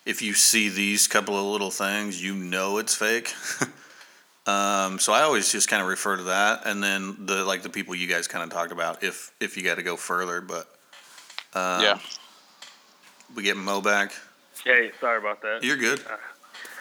If 0.06 0.22
you 0.22 0.32
see 0.34 0.68
these 0.70 1.06
couple 1.06 1.36
of 1.38 1.44
little 1.44 1.70
things, 1.70 2.22
you 2.22 2.34
know 2.34 2.78
it's 2.78 2.94
fake. 2.94 3.32
um, 4.46 4.98
so 4.98 5.12
I 5.12 5.22
always 5.22 5.52
just 5.52 5.68
kind 5.68 5.82
of 5.82 5.88
refer 5.88 6.16
to 6.16 6.22
that, 6.24 6.62
and 6.64 6.82
then 6.82 7.26
the 7.26 7.44
like 7.44 7.62
the 7.62 7.68
people 7.68 7.94
you 7.94 8.06
guys 8.08 8.26
kind 8.26 8.42
of 8.42 8.50
talked 8.50 8.72
about. 8.72 9.02
If 9.04 9.32
if 9.40 9.56
you 9.56 9.62
got 9.62 9.76
to 9.76 9.82
go 9.82 9.96
further, 9.96 10.40
but 10.40 10.66
um, 11.52 11.82
Yeah. 11.82 11.98
we 13.36 13.42
get 13.42 13.56
Mo 13.58 13.82
back. 13.82 14.12
Hey, 14.64 14.90
sorry 15.00 15.18
about 15.18 15.42
that. 15.42 15.62
You're 15.62 15.76
good. 15.76 16.00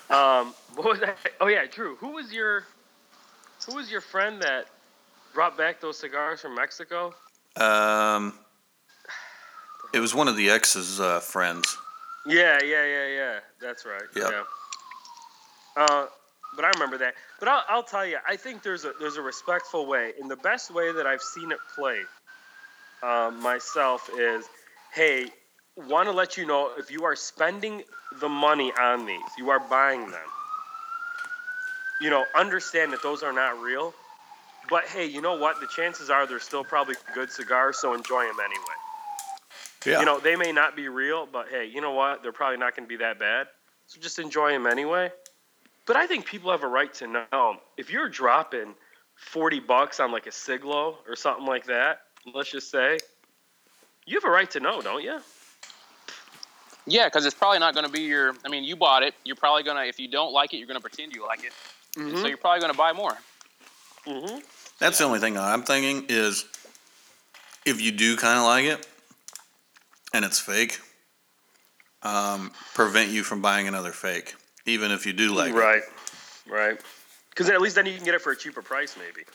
Um, 0.10 0.54
what 0.76 0.86
was 0.86 1.00
that? 1.00 1.18
Oh 1.40 1.48
yeah, 1.48 1.66
Drew. 1.70 1.96
Who 1.98 2.10
was 2.14 2.34
your 2.34 2.66
Who 3.68 3.76
was 3.76 3.92
your 3.92 4.02
friend 4.02 4.42
that 4.42 4.68
brought 5.34 5.58
back 5.58 5.80
those 5.80 5.98
cigars 5.98 6.42
from 6.42 6.56
Mexico? 6.56 7.14
Um, 7.56 8.34
it 9.94 10.00
was 10.00 10.14
one 10.14 10.28
of 10.28 10.36
the 10.36 10.50
ex's 10.50 11.00
uh, 11.00 11.20
friends. 11.20 11.78
Yeah, 12.26 12.60
yeah, 12.64 12.86
yeah, 12.86 13.08
yeah. 13.08 13.40
That's 13.62 13.86
right. 13.86 14.04
Yep. 14.16 14.32
Yeah. 14.32 14.44
Uh, 15.76 16.08
but 16.56 16.66
I 16.66 16.70
remember 16.70 16.98
that. 16.98 17.14
But 17.40 17.48
I'll, 17.48 17.64
I'll 17.70 17.84
tell 17.84 18.06
you, 18.06 18.18
I 18.28 18.36
think 18.36 18.64
there's 18.64 18.86
a 18.86 18.94
there's 19.00 19.18
a 19.18 19.22
respectful 19.22 19.86
way, 19.86 20.14
and 20.20 20.30
the 20.30 20.36
best 20.36 20.74
way 20.74 20.92
that 20.92 21.06
I've 21.08 21.22
seen 21.22 21.52
it 21.52 21.60
played 21.76 22.06
um, 23.04 23.42
myself 23.42 24.10
is, 24.18 24.46
hey, 24.94 25.28
want 25.88 26.08
to 26.08 26.12
let 26.12 26.38
you 26.38 26.46
know 26.46 26.72
if 26.78 26.92
you 26.92 27.06
are 27.06 27.16
spending 27.16 27.84
the 28.20 28.30
money 28.30 28.72
on 28.80 29.06
these, 29.06 29.22
you 29.38 29.50
are 29.50 29.60
buying 29.60 30.10
them. 30.12 30.20
You 32.02 32.10
know, 32.10 32.26
understand 32.36 32.94
that 32.94 33.04
those 33.04 33.24
are 33.24 33.34
not 33.34 33.60
real. 33.62 33.94
But 34.70 34.86
hey, 34.86 35.06
you 35.06 35.22
know 35.22 35.36
what? 35.36 35.60
The 35.60 35.68
chances 35.68 36.10
are 36.10 36.28
they're 36.28 36.40
still 36.40 36.64
probably 36.64 36.96
good 37.14 37.32
cigars, 37.32 37.78
so 37.80 37.94
enjoy 37.94 38.26
them 38.26 38.38
anyway. 38.40 38.76
Yeah. 39.86 40.00
You 40.00 40.06
know, 40.06 40.20
they 40.20 40.36
may 40.36 40.52
not 40.52 40.76
be 40.76 40.90
real, 40.90 41.28
but 41.32 41.48
hey, 41.50 41.66
you 41.66 41.82
know 41.82 41.94
what? 41.94 42.22
They're 42.22 42.32
probably 42.32 42.58
not 42.58 42.76
going 42.76 42.86
to 42.86 42.90
be 42.90 42.98
that 42.98 43.20
bad. 43.20 43.48
So 43.88 44.00
just 44.00 44.20
enjoy 44.20 44.52
them 44.52 44.68
anyway. 44.68 45.12
But 45.88 45.96
I 45.96 46.06
think 46.06 46.26
people 46.26 46.52
have 46.52 46.64
a 46.64 46.68
right 46.68 46.94
to 46.96 47.08
know 47.08 47.58
if 47.78 47.90
you're 47.90 48.10
dropping 48.10 48.76
40 49.16 49.62
bucks 49.62 50.00
on 50.00 50.12
like 50.12 50.28
a 50.28 50.32
Siglo 50.32 50.98
or 51.08 51.16
something 51.16 51.46
like 51.46 51.66
that, 51.66 52.02
let's 52.34 52.52
just 52.52 52.70
say, 52.70 53.00
you 54.06 54.16
have 54.18 54.26
a 54.26 54.30
right 54.30 54.50
to 54.52 54.60
know, 54.60 54.82
don't 54.82 55.04
you? 55.04 55.20
Yeah, 56.90 57.06
because 57.06 57.26
it's 57.26 57.36
probably 57.36 57.60
not 57.60 57.74
going 57.74 57.86
to 57.86 57.92
be 57.92 58.02
your. 58.02 58.34
I 58.46 58.50
mean, 58.50 58.64
you 58.64 58.76
bought 58.76 59.04
it. 59.04 59.14
You're 59.24 59.36
probably 59.36 59.64
gonna. 59.64 59.84
If 59.84 60.00
you 60.00 60.08
don't 60.08 60.34
like 60.34 60.54
it, 60.54 60.58
you're 60.58 60.68
gonna 60.68 60.80
pretend 60.80 61.14
you 61.14 61.26
like 61.26 61.44
it. 61.44 61.54
And 61.98 62.18
So 62.18 62.28
you're 62.28 62.38
probably 62.38 62.62
gonna 62.62 62.74
buy 62.74 62.94
more. 62.94 63.18
Mm-hmm. 64.06 64.40
That's 64.80 64.98
the 64.98 65.04
only 65.04 65.20
thing 65.20 65.38
I'm 65.38 65.64
thinking 65.64 66.06
is 66.10 66.46
if 67.66 67.82
you 67.82 67.92
do 67.92 68.16
kind 68.18 68.40
of 68.40 68.46
like 68.46 68.66
it 68.66 68.88
and 70.14 70.26
it's 70.26 70.40
fake, 70.40 70.80
um, 72.02 72.52
prevent 72.74 73.12
you 73.12 73.24
from 73.24 73.42
buying 73.42 73.68
another 73.68 73.92
fake, 73.92 74.36
even 74.66 74.92
if 74.92 75.06
you 75.06 75.14
do 75.14 75.36
like 75.36 75.52
it. 75.52 75.56
right, 75.56 75.84
right. 76.50 76.82
Because 77.30 77.50
at 77.50 77.62
least 77.62 77.76
then 77.76 77.86
you 77.86 77.96
can 77.96 78.06
get 78.06 78.16
it 78.16 78.22
for 78.22 78.32
a 78.32 78.38
cheaper 78.38 78.62
price, 78.62 78.96
maybe. 78.98 79.26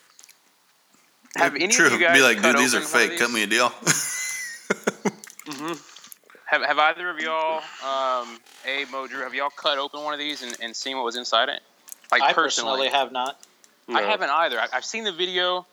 Have 1.37 1.55
any 1.57 1.69
True. 1.69 1.87
of 1.87 1.93
you 1.93 1.99
guys 1.99 2.17
Be 2.17 2.23
like, 2.23 2.43
dude, 2.43 2.57
these 2.59 2.75
are 2.75 2.79
open 2.79 2.91
one 2.93 3.03
of 3.03 3.09
fake. 3.11 3.19
Cut 3.19 3.31
me 3.31 3.43
a 3.43 3.47
deal. 3.47 3.73
Have, 6.47 6.63
have 6.63 6.79
either 6.79 7.09
of 7.09 7.19
y'all, 7.19 7.63
um, 7.85 8.39
Abe, 8.67 8.91
Mo, 8.91 9.07
Drew, 9.07 9.21
have 9.23 9.35
y'all 9.35 9.51
cut 9.51 9.79
open 9.79 10.03
one 10.05 10.13
of 10.13 10.21
these 10.21 10.43
and, 10.43 10.57
and 10.61 10.77
seen 10.77 10.97
what 10.97 11.05
was 11.05 11.17
inside 11.17 11.49
it? 11.49 11.61
Like 12.13 12.23
I 12.23 12.33
personally, 12.33 12.89
personally 12.89 12.89
have 12.89 13.13
not. 13.13 13.41
I 13.89 14.03
haven't 14.03 14.31
either. 14.31 14.61
I, 14.61 14.69
I've 14.73 14.85
seen 14.85 15.05
the 15.05 15.13
video, 15.13 15.67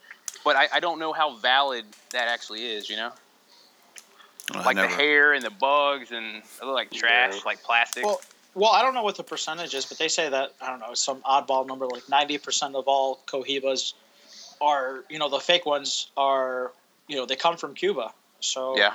but 0.44 0.56
I, 0.56 0.68
I 0.72 0.80
don't 0.80 0.98
know 0.98 1.12
how 1.12 1.36
valid 1.36 1.84
that 2.12 2.28
actually 2.28 2.64
is. 2.64 2.88
You 2.90 2.96
know, 2.96 3.12
I 4.52 4.64
like 4.64 4.76
never- 4.76 4.88
the 4.88 4.94
hair 4.94 5.32
and 5.34 5.44
the 5.44 5.50
bugs 5.50 6.10
and 6.10 6.36
it 6.36 6.44
look 6.64 6.74
like 6.74 6.90
trash, 6.90 7.34
Yeah. 7.34 7.40
like 7.44 7.62
plastic. 7.62 8.04
Well, 8.04 8.20
well, 8.54 8.72
I 8.72 8.82
don't 8.82 8.92
know 8.94 9.02
what 9.02 9.16
the 9.16 9.22
percentage 9.22 9.74
is, 9.74 9.86
but 9.86 9.98
they 9.98 10.08
say 10.08 10.28
that 10.28 10.52
I 10.60 10.68
don't 10.68 10.80
know 10.80 10.94
some 10.94 11.20
oddball 11.22 11.66
number, 11.66 11.86
like 11.86 12.08
ninety 12.08 12.36
percent 12.38 12.74
of 12.74 12.84
all 12.86 13.20
cohibas 13.26 13.94
are, 14.60 15.04
you 15.08 15.18
know, 15.18 15.28
the 15.28 15.40
fake 15.40 15.64
ones 15.64 16.10
are, 16.16 16.72
you 17.08 17.16
know, 17.16 17.24
they 17.24 17.36
come 17.36 17.56
from 17.56 17.74
Cuba. 17.74 18.12
So 18.40 18.76
yeah, 18.76 18.94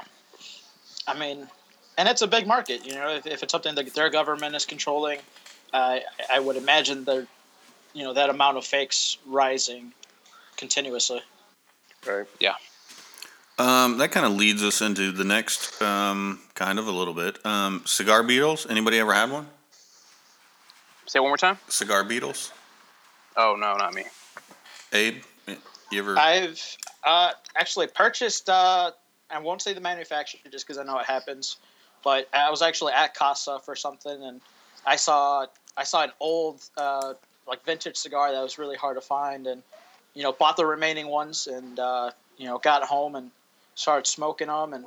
I 1.07 1.17
mean, 1.17 1.47
and 1.97 2.07
it's 2.07 2.21
a 2.21 2.27
big 2.27 2.47
market. 2.47 2.85
You 2.85 2.93
know, 2.93 3.09
if, 3.09 3.25
if 3.25 3.43
it's 3.43 3.51
something 3.51 3.75
that 3.75 3.93
their 3.93 4.09
government 4.09 4.55
is 4.55 4.65
controlling, 4.65 5.19
uh, 5.73 5.99
I 6.31 6.39
would 6.39 6.55
imagine 6.55 7.03
the, 7.03 7.27
you 7.93 8.03
know, 8.03 8.13
that 8.13 8.29
amount 8.29 8.57
of 8.57 8.65
fakes 8.65 9.17
rising 9.25 9.93
continuously. 10.55 11.21
Right. 12.07 12.25
Yeah. 12.39 12.55
Um, 13.59 13.97
that 13.97 14.11
kind 14.11 14.25
of 14.25 14.33
leads 14.33 14.63
us 14.63 14.81
into 14.81 15.11
the 15.11 15.23
next 15.23 15.81
um, 15.81 16.39
kind 16.53 16.77
of 16.77 16.87
a 16.87 16.91
little 16.91 17.15
bit. 17.15 17.43
Um, 17.43 17.81
cigar 17.85 18.21
beetles. 18.21 18.67
Anybody 18.69 18.99
ever 18.99 19.13
had 19.13 19.31
one? 19.31 19.47
say 21.07 21.19
it 21.19 21.21
one 21.21 21.29
more 21.29 21.37
time. 21.37 21.57
Cigar 21.69 22.03
beetles. 22.03 22.51
Oh 23.35 23.55
no, 23.57 23.75
not 23.77 23.93
me. 23.93 24.03
Abe, 24.93 25.23
you 25.91 25.99
ever? 25.99 26.17
I've 26.17 26.61
uh, 27.03 27.31
actually 27.55 27.87
purchased. 27.87 28.49
Uh, 28.49 28.91
I 29.29 29.39
won't 29.39 29.61
say 29.61 29.73
the 29.73 29.81
manufacturer 29.81 30.39
just 30.51 30.67
because 30.67 30.77
I 30.77 30.83
know 30.83 30.99
it 30.99 31.05
happens, 31.05 31.57
but 32.03 32.27
I 32.33 32.49
was 32.49 32.61
actually 32.61 32.93
at 32.93 33.13
Casa 33.13 33.59
for 33.63 33.75
something, 33.75 34.23
and 34.23 34.41
I 34.85 34.95
saw 34.95 35.45
I 35.75 35.83
saw 35.83 36.03
an 36.03 36.11
old 36.19 36.61
uh, 36.77 37.13
like 37.47 37.63
vintage 37.65 37.97
cigar 37.97 38.31
that 38.31 38.41
was 38.41 38.57
really 38.57 38.77
hard 38.77 38.97
to 38.97 39.01
find, 39.01 39.47
and 39.47 39.63
you 40.13 40.23
know 40.23 40.31
bought 40.31 40.57
the 40.57 40.65
remaining 40.65 41.07
ones 41.07 41.47
and 41.47 41.79
uh, 41.79 42.11
you 42.37 42.45
know 42.45 42.57
got 42.57 42.83
home 42.83 43.15
and 43.15 43.31
started 43.75 44.07
smoking 44.07 44.47
them 44.47 44.73
and 44.73 44.85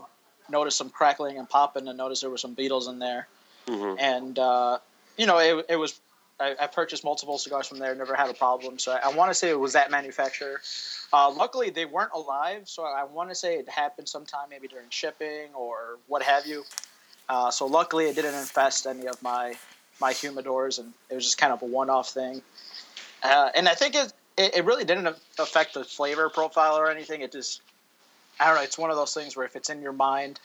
noticed 0.48 0.76
some 0.78 0.90
crackling 0.90 1.38
and 1.38 1.48
popping 1.48 1.86
and 1.86 1.96
noticed 1.96 2.22
there 2.22 2.30
were 2.30 2.38
some 2.38 2.54
beetles 2.54 2.88
in 2.88 2.98
there, 2.98 3.28
Mhm. 3.66 3.96
and 4.00 4.38
uh, 4.38 4.78
you 5.16 5.26
know 5.26 5.38
it, 5.38 5.66
it 5.68 5.76
was. 5.76 6.00
I, 6.42 6.56
I 6.58 6.66
purchased 6.68 7.04
multiple 7.04 7.36
cigars 7.36 7.68
from 7.68 7.80
there, 7.80 7.94
never 7.94 8.14
had 8.14 8.30
a 8.30 8.32
problem. 8.32 8.78
So 8.78 8.92
I, 8.92 9.00
I 9.04 9.08
want 9.08 9.30
to 9.30 9.34
say 9.34 9.50
it 9.50 9.60
was 9.60 9.74
that 9.74 9.90
manufacturer. 9.90 10.62
Uh, 11.12 11.30
luckily, 11.30 11.68
they 11.68 11.84
weren't 11.84 12.12
alive, 12.14 12.66
so 12.66 12.82
I 12.82 13.04
want 13.04 13.28
to 13.28 13.34
say 13.34 13.56
it 13.56 13.68
happened 13.68 14.08
sometime 14.08 14.48
maybe 14.48 14.66
during 14.66 14.86
shipping 14.88 15.52
or 15.54 15.98
what 16.06 16.22
have 16.22 16.46
you. 16.46 16.64
Uh, 17.28 17.50
so 17.50 17.66
luckily, 17.66 18.06
it 18.06 18.14
didn't 18.16 18.34
infest 18.34 18.86
any 18.86 19.06
of 19.06 19.22
my 19.22 19.54
my 20.00 20.12
humidors, 20.12 20.78
and 20.78 20.92
it 21.10 21.14
was 21.14 21.24
just 21.24 21.38
kind 21.38 21.52
of 21.52 21.60
a 21.62 21.66
one-off 21.66 22.08
thing. 22.10 22.40
Uh, 23.22 23.50
and 23.54 23.68
I 23.68 23.74
think 23.74 23.94
it, 23.94 24.12
it 24.36 24.56
it 24.56 24.64
really 24.64 24.84
didn't 24.84 25.06
affect 25.38 25.74
the 25.74 25.84
flavor 25.84 26.28
profile 26.30 26.76
or 26.76 26.90
anything. 26.90 27.20
It 27.20 27.32
just 27.32 27.60
I 28.40 28.46
don't 28.46 28.56
know. 28.56 28.62
It's 28.62 28.78
one 28.78 28.90
of 28.90 28.96
those 28.96 29.12
things 29.14 29.36
where 29.36 29.46
if 29.46 29.54
it's 29.56 29.70
in 29.70 29.82
your 29.82 29.92
mind, 29.92 30.40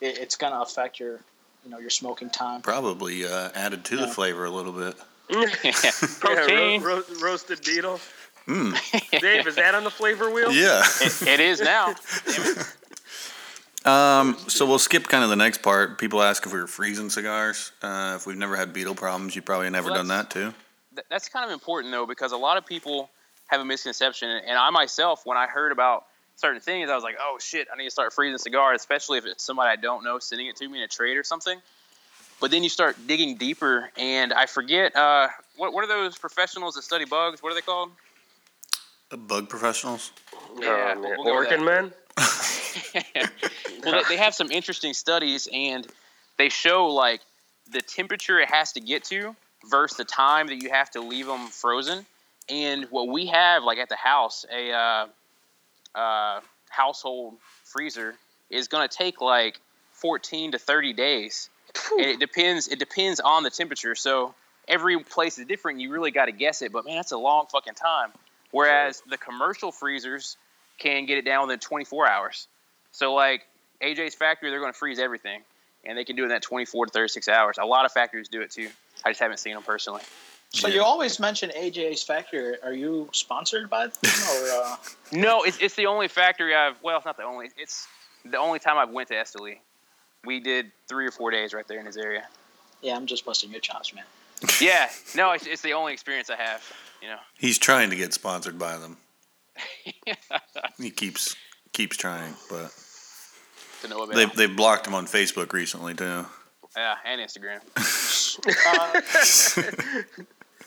it, 0.00 0.18
it's 0.18 0.36
gonna 0.36 0.60
affect 0.60 1.00
your 1.00 1.18
you 1.64 1.70
know 1.70 1.78
your 1.78 1.90
smoking 1.90 2.30
time. 2.30 2.62
Probably 2.62 3.26
uh, 3.26 3.50
added 3.54 3.84
to 3.86 3.96
the 3.96 4.06
flavor 4.08 4.44
a 4.44 4.50
little 4.50 4.72
bit. 4.72 4.94
Yeah, 5.62 5.90
ro- 6.24 6.78
ro- 6.96 7.02
roasted 7.22 7.62
beetle. 7.64 8.00
Mm. 8.48 9.20
Dave, 9.20 9.46
is 9.46 9.54
that 9.56 9.76
on 9.76 9.84
the 9.84 9.90
flavor 9.90 10.28
wheel? 10.30 10.50
Yeah. 10.50 10.82
It- 11.00 11.22
it 11.22 11.40
is 11.40 11.60
now. 11.60 11.94
Um, 13.84 14.36
so 14.46 14.66
we'll 14.66 14.78
skip 14.78 15.04
kind 15.08 15.24
of 15.24 15.30
the 15.30 15.36
next 15.36 15.62
part. 15.62 15.98
People 15.98 16.22
ask 16.22 16.44
if 16.44 16.52
we 16.52 16.60
were 16.60 16.66
freezing 16.66 17.08
cigars. 17.08 17.72
Uh, 17.82 18.14
if 18.16 18.26
we've 18.26 18.36
never 18.36 18.54
had 18.56 18.72
beetle 18.72 18.94
problems, 18.94 19.34
you've 19.34 19.46
probably 19.46 19.70
never 19.70 19.88
Well, 19.88 19.96
done 19.96 20.08
that 20.08 20.30
too. 20.30 20.52
Th- 20.94 21.06
that's 21.08 21.28
kind 21.28 21.44
of 21.46 21.50
important 21.50 21.92
though 21.92 22.04
because 22.06 22.32
a 22.32 22.36
lot 22.36 22.56
of 22.58 22.66
people 22.66 23.08
have 23.46 23.60
a 23.60 23.64
misconception 23.64 24.28
and 24.28 24.56
i 24.58 24.70
myself 24.70 25.22
when 25.24 25.36
i 25.36 25.46
heard 25.46 25.72
about 25.72 26.04
certain 26.36 26.60
things 26.60 26.88
i 26.90 26.94
was 26.94 27.02
like 27.02 27.16
oh 27.20 27.36
shit 27.40 27.66
i 27.72 27.76
need 27.76 27.84
to 27.84 27.90
start 27.90 28.12
freezing 28.12 28.38
cigars 28.38 28.80
especially 28.80 29.18
if 29.18 29.26
it's 29.26 29.42
somebody 29.42 29.70
i 29.70 29.76
don't 29.76 30.04
know 30.04 30.18
sending 30.20 30.46
it 30.46 30.54
to 30.56 30.68
me 30.68 30.78
in 30.78 30.84
a 30.84 30.88
trade 30.88 31.16
or 31.16 31.24
something 31.24 31.60
but 32.40 32.50
then 32.52 32.62
you 32.62 32.68
start 32.68 32.96
digging 33.08 33.36
deeper 33.36 33.90
and 33.96 34.32
i 34.32 34.46
forget 34.46 34.94
uh, 34.94 35.26
what, 35.56 35.72
what 35.72 35.82
are 35.82 35.88
those 35.88 36.16
professionals 36.18 36.74
that 36.74 36.82
study 36.82 37.04
bugs 37.04 37.42
what 37.42 37.50
are 37.50 37.54
they 37.56 37.60
called 37.60 37.90
Uh, 39.12 39.16
Bug 39.16 39.48
professionals. 39.48 40.12
Yeah, 40.58 40.94
oh, 40.96 41.00
we'll 41.00 41.24
go 41.24 41.38
with 41.40 41.48
Orkin 41.48 41.64
men. 41.64 41.92
well, 42.94 44.02
they, 44.02 44.02
they 44.10 44.16
have 44.16 44.34
some 44.34 44.50
interesting 44.50 44.92
studies, 44.92 45.48
and 45.52 45.86
they 46.38 46.48
show 46.48 46.88
like 46.88 47.20
the 47.72 47.80
temperature 47.80 48.38
it 48.38 48.50
has 48.50 48.72
to 48.72 48.80
get 48.80 49.04
to 49.04 49.34
versus 49.68 49.96
the 49.96 50.04
time 50.04 50.48
that 50.48 50.62
you 50.62 50.70
have 50.70 50.90
to 50.92 51.00
leave 51.00 51.26
them 51.26 51.46
frozen. 51.48 52.04
And 52.48 52.86
what 52.90 53.08
we 53.08 53.26
have, 53.26 53.62
like 53.62 53.78
at 53.78 53.88
the 53.88 53.96
house, 53.96 54.44
a 54.52 54.72
uh, 54.72 55.06
uh, 55.98 56.40
household 56.68 57.34
freezer 57.64 58.14
is 58.48 58.68
going 58.68 58.88
to 58.88 58.96
take 58.96 59.20
like 59.20 59.60
14 59.92 60.52
to 60.52 60.58
30 60.58 60.92
days, 60.94 61.50
and 61.92 62.06
it 62.06 62.18
depends. 62.18 62.68
It 62.68 62.78
depends 62.78 63.20
on 63.20 63.42
the 63.42 63.50
temperature. 63.50 63.94
So 63.94 64.34
every 64.66 64.98
place 64.98 65.38
is 65.38 65.46
different. 65.46 65.80
You 65.80 65.92
really 65.92 66.10
got 66.10 66.26
to 66.26 66.32
guess 66.32 66.62
it, 66.62 66.72
but 66.72 66.84
man, 66.84 66.96
that's 66.96 67.12
a 67.12 67.18
long 67.18 67.46
fucking 67.52 67.74
time. 67.74 68.10
Whereas 68.50 69.02
the 69.08 69.18
commercial 69.18 69.70
freezers 69.70 70.36
can 70.78 71.06
get 71.06 71.18
it 71.18 71.24
down 71.24 71.46
within 71.46 71.60
24 71.60 72.08
hours. 72.08 72.48
So 72.92 73.14
like 73.14 73.46
AJ's 73.82 74.14
factory, 74.14 74.50
they're 74.50 74.60
going 74.60 74.72
to 74.72 74.78
freeze 74.78 74.98
everything, 74.98 75.42
and 75.84 75.96
they 75.96 76.04
can 76.04 76.16
do 76.16 76.22
it 76.22 76.26
in 76.26 76.30
that 76.30 76.42
24 76.42 76.86
to 76.86 76.92
36 76.92 77.28
hours. 77.28 77.56
A 77.58 77.64
lot 77.64 77.84
of 77.84 77.92
factories 77.92 78.28
do 78.28 78.40
it 78.42 78.50
too. 78.50 78.68
I 79.04 79.10
just 79.10 79.20
haven't 79.20 79.38
seen 79.38 79.54
them 79.54 79.62
personally. 79.62 80.02
So 80.52 80.66
Yeah. 80.68 80.74
you 80.74 80.82
always 80.82 81.20
mention 81.20 81.50
AJ's 81.50 82.02
Factory. 82.02 82.56
Are 82.62 82.72
you 82.72 83.08
sponsored 83.12 83.70
by 83.70 83.86
them 83.86 83.96
or? 84.04 84.48
Uh... 84.64 84.76
No, 85.12 85.42
it's, 85.44 85.58
it's 85.58 85.74
the 85.76 85.86
only 85.86 86.08
factory 86.08 86.54
I've. 86.54 86.76
Well, 86.82 86.96
it's 86.96 87.06
not 87.06 87.16
the 87.16 87.22
only. 87.24 87.50
It's 87.56 87.86
the 88.24 88.36
only 88.38 88.58
time 88.58 88.76
I've 88.76 88.90
went 88.90 89.08
to 89.08 89.14
Esteli. 89.14 89.58
We 90.24 90.40
did 90.40 90.70
three 90.88 91.06
or 91.06 91.10
four 91.12 91.30
days 91.30 91.54
right 91.54 91.66
there 91.66 91.78
in 91.80 91.86
his 91.86 91.96
area. 91.96 92.24
Yeah, 92.82 92.96
I'm 92.96 93.06
just 93.06 93.24
busting 93.24 93.50
your 93.50 93.60
chops, 93.60 93.94
man. 93.94 94.04
Yeah, 94.60 94.88
no, 95.14 95.32
it's, 95.32 95.46
it's 95.46 95.62
the 95.62 95.74
only 95.74 95.92
experience 95.92 96.30
I 96.30 96.36
have. 96.36 96.62
You 97.02 97.08
know. 97.08 97.18
He's 97.38 97.58
trying 97.58 97.90
to 97.90 97.96
get 97.96 98.12
sponsored 98.14 98.58
by 98.58 98.76
them. 98.78 98.96
He 100.78 100.90
keeps 100.90 101.36
keeps 101.72 101.96
trying, 101.96 102.34
but 102.48 102.72
to 103.88 104.08
they 104.14 104.26
they've 104.26 104.56
blocked 104.56 104.86
him 104.86 104.94
on 104.94 105.06
Facebook 105.06 105.52
recently 105.52 105.94
too. 105.94 106.26
yeah, 106.76 106.96
and 107.04 107.20
Instagram. 107.20 107.60
Uh, 108.46 109.00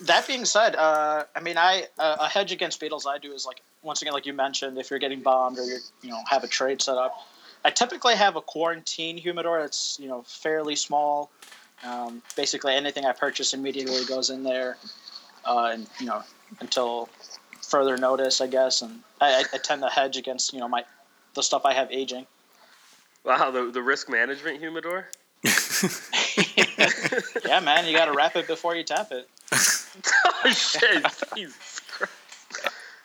that 0.02 0.28
being 0.28 0.44
said, 0.46 0.76
uh, 0.76 1.24
I 1.36 1.40
mean, 1.40 1.58
I 1.58 1.88
uh, 1.98 2.18
a 2.20 2.28
hedge 2.28 2.52
against 2.52 2.80
beetles 2.80 3.08
I 3.08 3.18
do 3.18 3.32
is 3.32 3.46
like 3.46 3.62
once 3.82 4.02
again, 4.02 4.14
like 4.14 4.26
you 4.26 4.34
mentioned, 4.34 4.78
if 4.78 4.90
you're 4.90 5.00
getting 5.00 5.22
bombed 5.22 5.58
or 5.60 5.64
you 5.64 5.78
you 6.02 6.10
know 6.10 6.20
have 6.30 6.44
a 6.44 6.48
trade 6.48 6.82
set 6.82 6.98
up, 6.98 7.16
I 7.64 7.70
typically 7.70 8.16
have 8.16 8.36
a 8.36 8.42
quarantine 8.42 9.18
humidor 9.18 9.62
that's 9.62 9.98
you 10.00 10.08
know 10.08 10.24
fairly 10.24 10.76
small. 10.76 11.32
Um, 11.86 12.22
basically, 12.36 12.74
anything 12.74 13.06
I 13.06 13.14
purchase 13.14 13.54
immediately 13.54 14.06
goes 14.06 14.30
in 14.30 14.44
there, 14.44 14.78
uh, 15.46 15.72
and 15.74 15.88
you 16.00 16.06
know 16.06 16.24
until 16.60 17.10
further 17.62 17.98
notice, 17.98 18.42
I 18.42 18.48
guess. 18.48 18.82
And 18.82 19.02
I, 19.22 19.42
I, 19.42 19.44
I 19.54 19.58
tend 19.58 19.82
to 19.82 19.90
hedge 19.90 20.18
against 20.18 20.54
you 20.54 20.60
know 20.60 20.68
my 20.68 20.84
the 21.34 21.44
stuff 21.44 21.66
I 21.66 21.74
have 21.74 21.92
aging. 21.92 22.28
Wow, 23.24 23.52
the, 23.52 23.72
the 23.72 23.82
risk 23.82 24.10
management 24.10 24.60
humidor. 24.60 25.08
Yeah, 27.46 27.60
man, 27.60 27.86
you 27.86 27.96
got 27.96 28.06
to 28.06 28.14
wrap 28.14 28.36
it 28.36 28.48
before 28.48 28.76
you 28.76 28.84
tap 28.84 29.12
it. 29.12 29.28
oh 29.54 30.50
shit! 30.50 31.06
Jesus 31.36 31.82
Christ. 31.92 32.12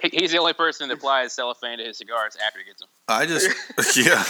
He, 0.01 0.09
he's 0.13 0.31
the 0.31 0.39
only 0.39 0.53
person 0.55 0.89
that 0.89 0.95
applies 0.95 1.33
cellophane 1.33 1.79
to 1.79 1.85
his 1.85 1.99
cigars 1.99 2.37
after 2.47 2.61
he 2.61 2.65
gets 2.65 2.81
them. 2.81 2.89
I 3.09 3.27
just 3.27 3.49
yeah. 3.97 4.23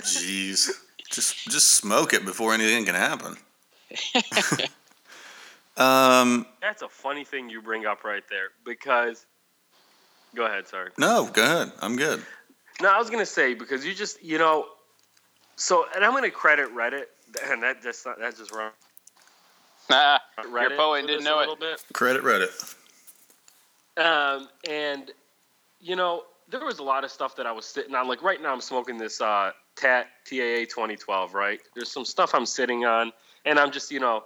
Jeez, 0.00 0.70
just 1.10 1.48
just 1.48 1.72
smoke 1.72 2.12
it 2.14 2.24
before 2.24 2.54
anything 2.54 2.84
can 2.84 2.94
happen. 2.94 3.36
um, 5.76 6.46
That's 6.62 6.82
a 6.82 6.88
funny 6.88 7.24
thing 7.24 7.50
you 7.50 7.60
bring 7.60 7.84
up 7.86 8.04
right 8.04 8.24
there 8.30 8.48
because. 8.64 9.26
Go 10.34 10.44
ahead. 10.46 10.68
Sorry. 10.68 10.90
no, 10.98 11.28
go 11.32 11.42
ahead. 11.42 11.72
I'm 11.80 11.96
good. 11.96 12.22
No, 12.80 12.90
I 12.90 12.98
was 12.98 13.10
gonna 13.10 13.26
say 13.26 13.54
because 13.54 13.84
you 13.84 13.94
just 13.94 14.22
you 14.22 14.38
know, 14.38 14.66
so 15.56 15.86
and 15.94 16.04
I'm 16.04 16.12
gonna 16.12 16.30
credit 16.30 16.74
Reddit 16.74 17.04
and 17.50 17.62
that 17.62 17.82
that's 17.82 18.04
not 18.04 18.18
that's 18.18 18.38
just 18.38 18.52
wrong. 18.52 18.70
Ah, 19.90 20.20
Reddit 20.40 20.70
your 20.70 20.76
poet 20.76 21.06
didn't 21.06 21.24
know 21.24 21.40
it. 21.40 21.60
bit. 21.60 21.84
Credit 21.92 22.22
Reddit. 22.22 22.74
Um, 23.96 24.48
and 24.68 25.10
you 25.80 25.96
know, 25.96 26.24
there 26.48 26.64
was 26.64 26.78
a 26.78 26.82
lot 26.82 27.04
of 27.04 27.10
stuff 27.10 27.36
that 27.36 27.46
I 27.46 27.52
was 27.52 27.64
sitting 27.64 27.94
on. 27.94 28.08
Like 28.08 28.22
right 28.22 28.40
now, 28.40 28.52
I'm 28.52 28.60
smoking 28.60 28.98
this 28.98 29.20
uh, 29.20 29.52
TAT 29.76 30.08
TAA 30.28 30.66
2012. 30.68 31.34
Right, 31.34 31.60
there's 31.74 31.90
some 31.90 32.04
stuff 32.04 32.34
I'm 32.34 32.46
sitting 32.46 32.84
on, 32.84 33.12
and 33.44 33.58
I'm 33.58 33.70
just 33.70 33.90
you 33.90 34.00
know, 34.00 34.24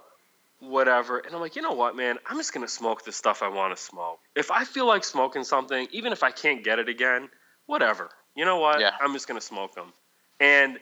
whatever. 0.59 1.19
And 1.19 1.33
I'm 1.33 1.41
like, 1.41 1.55
you 1.55 1.61
know 1.61 1.73
what, 1.73 1.95
man, 1.95 2.17
I'm 2.27 2.37
just 2.37 2.53
gonna 2.53 2.67
smoke 2.67 3.05
the 3.05 3.11
stuff 3.11 3.41
I 3.41 3.47
want 3.47 3.75
to 3.75 3.81
smoke. 3.81 4.19
If 4.35 4.51
I 4.51 4.63
feel 4.63 4.87
like 4.87 5.03
smoking 5.03 5.43
something, 5.43 5.87
even 5.91 6.11
if 6.11 6.23
I 6.23 6.31
can't 6.31 6.63
get 6.63 6.79
it 6.79 6.89
again, 6.89 7.29
whatever. 7.65 8.09
You 8.35 8.45
know 8.45 8.59
what? 8.59 8.79
Yeah. 8.79 8.91
I'm 9.01 9.13
just 9.13 9.27
gonna 9.27 9.41
smoke 9.41 9.75
them. 9.75 9.91
And 10.39 10.79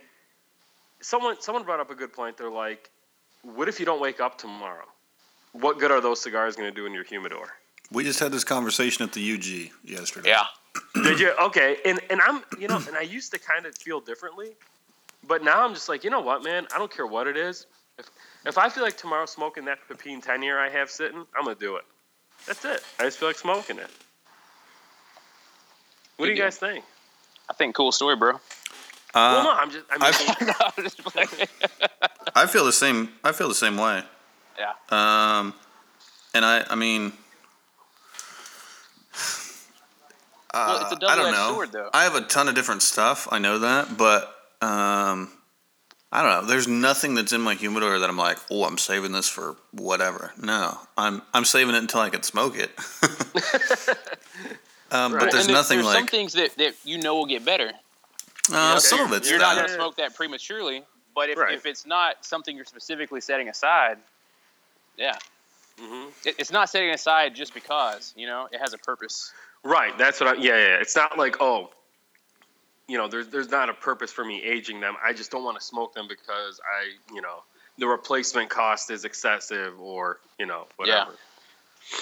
someone 1.02 1.42
someone 1.42 1.64
brought 1.64 1.80
up 1.80 1.90
a 1.90 1.96
good 1.96 2.14
point. 2.14 2.38
They're 2.38 2.50
like, 2.50 2.90
what 3.44 3.68
if 3.68 3.80
you 3.80 3.86
don't 3.86 4.02
wake 4.02 4.20
up 4.20 4.38
tomorrow? 4.38 4.86
What 5.54 5.80
good 5.80 5.92
are 5.92 6.02
those 6.02 6.22
cigars 6.22 6.56
gonna 6.56 6.72
do 6.72 6.86
in 6.86 6.94
your 6.94 7.04
humidor? 7.04 7.48
We 7.92 8.04
just 8.04 8.20
had 8.20 8.32
this 8.32 8.44
conversation 8.44 9.04
at 9.04 9.14
the 9.14 9.34
UG 9.34 9.72
yesterday. 9.84 10.30
Yeah. 10.30 10.44
Did 11.04 11.20
you? 11.20 11.34
Okay. 11.42 11.78
And 11.86 12.00
and 12.10 12.22
I'm 12.22 12.44
you 12.60 12.68
know, 12.68 12.82
and 12.88 12.96
I 12.96 13.02
used 13.02 13.32
to 13.34 13.40
kind 13.40 13.66
of 13.66 13.76
feel 13.76 14.00
differently, 14.00 14.52
but 15.28 15.44
now 15.44 15.66
I'm 15.66 15.74
just 15.74 15.90
like, 15.90 16.04
you 16.04 16.10
know 16.10 16.22
what, 16.22 16.44
man? 16.44 16.68
I 16.74 16.78
don't 16.78 16.92
care 16.92 17.08
what 17.08 17.28
it 17.28 17.38
is. 17.38 17.66
If 17.98 18.10
if 18.46 18.58
I 18.58 18.70
feel 18.70 18.84
like 18.84 18.98
tomorrow 18.98 19.26
smoking 19.26 19.66
that 19.66 19.80
Pepin 19.88 20.22
10 20.22 20.44
year 20.44 20.60
I 20.60 20.70
have 20.70 20.90
sitting, 20.90 21.26
I'm 21.36 21.46
gonna 21.46 21.56
do 21.56 21.78
it. 21.78 21.84
That's 22.46 22.64
it. 22.64 22.82
I 23.00 23.04
just 23.04 23.18
feel 23.18 23.30
like 23.30 23.38
smoking 23.38 23.80
it. 23.80 23.90
What 26.18 26.26
do 26.26 26.32
you 26.32 26.38
guys 26.38 26.58
think? 26.58 26.84
I 27.50 27.54
think 27.54 27.76
cool 27.76 27.92
story, 27.92 28.16
bro. 28.16 28.34
well, 29.16 29.44
no, 29.44 29.52
Uh, 29.52 29.56
I'm 29.56 29.72
just. 29.72 29.86
I 29.90 29.98
mean, 29.98 30.04
I've- 30.06 30.46
No, 30.78 30.84
just 30.84 31.04
playing. 31.04 31.28
I 32.36 32.46
feel 32.46 32.64
the 32.66 32.72
same. 32.74 33.10
I 33.24 33.32
feel 33.32 33.48
the 33.48 33.56
same 33.56 33.76
way. 33.78 34.04
yeah. 34.58 34.74
Um, 34.90 35.54
and 36.34 36.46
I, 36.46 36.64
I 36.70 36.76
mean, 36.76 37.12
Well, 40.54 40.82
it's 40.82 40.92
a 41.04 41.06
uh, 41.06 41.10
I 41.10 41.16
don't 41.16 41.32
know. 41.32 41.54
sword, 41.54 41.72
though. 41.72 41.90
I 41.94 42.04
have 42.04 42.16
a 42.16 42.22
ton 42.22 42.48
of 42.48 42.56
different 42.56 42.82
stuff. 42.82 43.28
I 43.32 43.38
know 43.40 43.60
that, 43.60 43.98
but 43.98 44.24
um, 44.62 45.32
I 46.12 46.22
don't 46.24 46.32
know. 46.42 46.46
There's 46.48 46.68
nothing 46.68 47.14
that's 47.16 47.34
in 47.34 47.42
my 47.42 47.54
humidor 47.56 48.00
that 48.00 48.10
I'm 48.10 48.18
like, 48.18 48.38
oh, 48.52 48.64
I'm 48.66 48.78
saving 48.80 49.12
this 49.12 49.28
for 49.30 49.56
whatever. 49.72 50.32
No, 50.42 50.78
I'm 50.98 51.22
I'm 51.34 51.46
saving 51.46 51.76
it 51.76 51.80
until 51.80 52.02
I 52.02 52.10
can 52.10 52.24
smoke 52.24 52.56
it. 52.58 52.72
um, 54.92 55.14
Right. 55.14 55.22
But 55.24 55.32
there's 55.32 55.46
and 55.46 55.54
nothing 55.54 55.80
there's 55.82 55.94
some 55.94 56.08
things 56.08 56.34
that, 56.34 56.56
that 56.58 56.74
you 56.84 56.98
know 57.00 57.16
will 57.16 57.26
get 57.26 57.46
better. 57.46 57.72
uh, 58.52 58.72
Okay. 58.72 58.80
some 58.80 59.00
of 59.02 59.14
it's 59.14 59.30
You're 59.30 59.40
not 59.40 59.56
going 59.56 59.68
to 59.68 59.74
smoke 59.74 59.98
that 59.98 60.16
prematurely, 60.16 60.84
but 61.16 61.30
if, 61.30 61.38
Right. 61.38 61.54
if 61.54 61.66
it's 61.66 61.86
not 61.86 62.26
something 62.26 62.56
you're 62.56 62.66
specifically 62.66 63.22
setting 63.22 63.50
aside, 63.50 63.98
yeah. 64.98 65.18
It, 66.26 66.36
it's 66.38 66.52
not 66.52 66.70
setting 66.70 66.90
aside 66.90 67.36
just 67.36 67.54
because. 67.54 68.14
You 68.18 68.28
know, 68.28 68.50
it 68.52 68.60
has 68.60 68.74
a 68.74 68.78
purpose. 68.78 69.32
Right. 69.64 69.98
That's 69.98 70.20
what 70.20 70.38
I. 70.38 70.42
Yeah, 70.42 70.56
yeah. 70.58 70.82
It's 70.82 70.96
not 70.96 71.18
like 71.18 71.38
oh, 71.40 71.70
you 72.88 72.98
know, 72.98 73.08
there's 73.08 73.28
there's 73.30 73.50
not 73.50 73.70
a 73.70 73.74
purpose 73.74 74.12
for 74.12 74.26
me 74.26 74.44
aging 74.44 74.82
them. 74.82 74.96
I 75.02 75.14
just 75.14 75.32
don't 75.32 75.44
want 75.44 75.58
to 75.58 75.64
smoke 75.66 75.94
them 75.94 76.08
because 76.10 76.60
I, 76.66 77.14
you 77.14 77.22
know, 77.22 77.44
the 77.78 77.88
replacement 77.88 78.50
cost 78.50 78.92
is 78.92 79.06
excessive 79.06 79.80
or 79.80 80.20
you 80.38 80.46
know 80.48 80.68
whatever. 80.76 81.12
Yeah. 81.12 81.98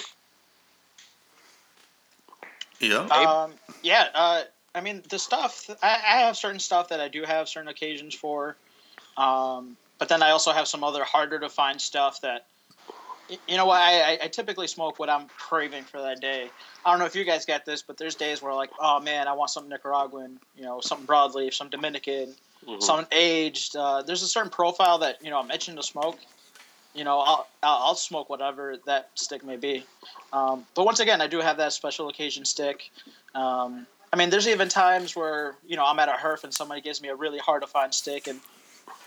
Um, 3.12 3.54
yeah, 3.82 4.08
uh, 4.14 4.44
I 4.76 4.82
mean 4.82 5.04
the 5.10 5.20
stuff. 5.20 5.70
I, 5.82 5.88
I 5.88 6.18
have 6.22 6.38
certain 6.38 6.60
stuff 6.60 6.90
that 6.90 7.00
I 7.00 7.08
do 7.08 7.24
have 7.24 7.50
certain 7.50 7.68
occasions 7.70 8.14
for, 8.14 8.56
um, 9.18 9.78
but 9.98 10.10
then 10.10 10.22
I 10.22 10.32
also 10.32 10.52
have 10.52 10.68
some 10.68 10.84
other 10.84 11.04
harder 11.04 11.40
to 11.40 11.50
find 11.50 11.82
stuff 11.82 12.22
that. 12.22 12.46
You 13.30 13.58
know 13.58 13.66
what? 13.66 13.82
I, 13.82 14.14
I- 14.14 14.20
I 14.24 14.28
typically 14.30 14.68
smoke 14.68 15.00
what 15.00 15.10
I'm 15.10 15.28
craving 15.38 15.84
for 15.84 16.02
that 16.02 16.22
day. 16.22 16.50
I 16.86 16.92
don't 16.92 17.00
know 17.00 17.06
if 17.06 17.14
you 17.14 17.26
guys 17.26 17.46
get 17.46 17.66
this, 17.66 17.82
but 17.82 17.98
there's 17.98 18.16
days 18.16 18.42
where 18.42 18.54
like, 18.54 18.70
oh 18.80 19.02
man, 19.02 19.28
I 19.28 19.34
want 19.34 19.50
something 19.50 19.70
Nicaraguan. 19.70 20.40
You 20.56 20.64
know, 20.64 20.80
something 20.80 21.06
broadleaf, 21.06 21.54
some 21.54 21.70
Dominican, 21.70 22.34
Mhm. 22.66 22.82
something 22.82 23.08
aged. 23.12 23.76
Uh, 23.76 24.02
there's 24.02 24.24
a 24.24 24.28
certain 24.28 24.50
profile 24.50 25.00
that 25.00 25.22
you 25.22 25.30
know 25.30 25.40
I'm 25.40 25.52
itching 25.52 25.76
to 25.76 25.84
smoke. 25.84 26.20
You 26.94 27.04
know, 27.04 27.20
I'll 27.20 27.48
I'll, 27.62 27.96
smoke 27.96 28.30
whatever 28.30 28.78
that 28.86 29.10
stick 29.16 29.44
may 29.46 29.58
be. 29.58 29.86
Um, 30.34 30.66
but 30.76 30.86
once 30.86 31.00
again, 31.00 31.22
I 31.22 31.28
do 31.28 31.40
have 31.40 31.58
that 31.58 31.74
special 31.74 32.10
occasion 32.10 32.44
stick. 32.46 32.90
Um, 33.36 33.86
I 34.12 34.18
mean, 34.18 34.30
there's 34.30 34.48
even 34.48 34.70
times 34.70 35.16
where 35.16 35.56
you 35.68 35.76
know 35.76 35.86
I'm 35.86 36.00
at 36.00 36.10
a 36.10 36.14
herf 36.14 36.44
and 36.44 36.54
somebody 36.54 36.82
gives 36.82 37.02
me 37.02 37.10
a 37.10 37.16
really 37.16 37.40
hard 37.40 37.62
to 37.62 37.68
find 37.68 37.94
stick, 37.94 38.28
and 38.28 38.40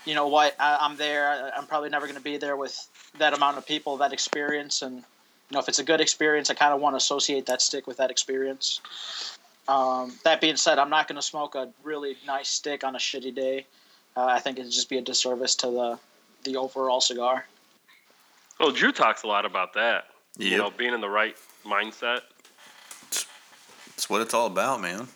you 0.05 0.15
know 0.15 0.27
what, 0.27 0.55
I, 0.59 0.77
I'm 0.81 0.95
there. 0.97 1.51
I'm 1.55 1.65
probably 1.65 1.89
never 1.89 2.05
going 2.05 2.17
to 2.17 2.23
be 2.23 2.37
there 2.37 2.55
with 2.55 2.77
that 3.17 3.33
amount 3.33 3.57
of 3.57 3.65
people, 3.65 3.97
that 3.97 4.13
experience, 4.13 4.81
and 4.81 4.97
you 4.97 5.03
know 5.51 5.59
if 5.59 5.67
it's 5.67 5.79
a 5.79 5.83
good 5.83 6.01
experience, 6.01 6.49
I 6.49 6.53
kind 6.53 6.73
of 6.73 6.79
want 6.79 6.93
to 6.93 6.97
associate 6.97 7.47
that 7.47 7.61
stick 7.61 7.87
with 7.87 7.97
that 7.97 8.11
experience. 8.11 8.81
Um, 9.67 10.13
that 10.23 10.41
being 10.41 10.55
said, 10.55 10.79
I'm 10.79 10.89
not 10.89 11.07
going 11.07 11.17
to 11.17 11.21
smoke 11.21 11.55
a 11.55 11.69
really 11.83 12.17
nice 12.25 12.49
stick 12.49 12.83
on 12.83 12.95
a 12.95 12.99
shitty 12.99 13.33
day. 13.33 13.65
Uh, 14.17 14.25
I 14.25 14.39
think 14.39 14.59
it'd 14.59 14.71
just 14.71 14.89
be 14.89 14.97
a 14.97 15.01
disservice 15.01 15.55
to 15.55 15.67
the 15.67 15.99
the 16.43 16.57
overall 16.57 17.01
cigar. 17.01 17.45
Well, 18.61 18.71
Drew 18.71 18.91
talks 18.91 19.23
a 19.23 19.27
lot 19.27 19.45
about 19.45 19.73
that. 19.73 20.05
You 20.37 20.57
know, 20.57 20.69
being 20.69 20.93
in 20.93 21.01
the 21.01 21.09
right 21.09 21.35
mindset. 21.65 22.21
It's 23.95 24.07
what 24.09 24.21
it's 24.21 24.33
all 24.35 24.45
about, 24.45 24.79
man. 24.81 25.07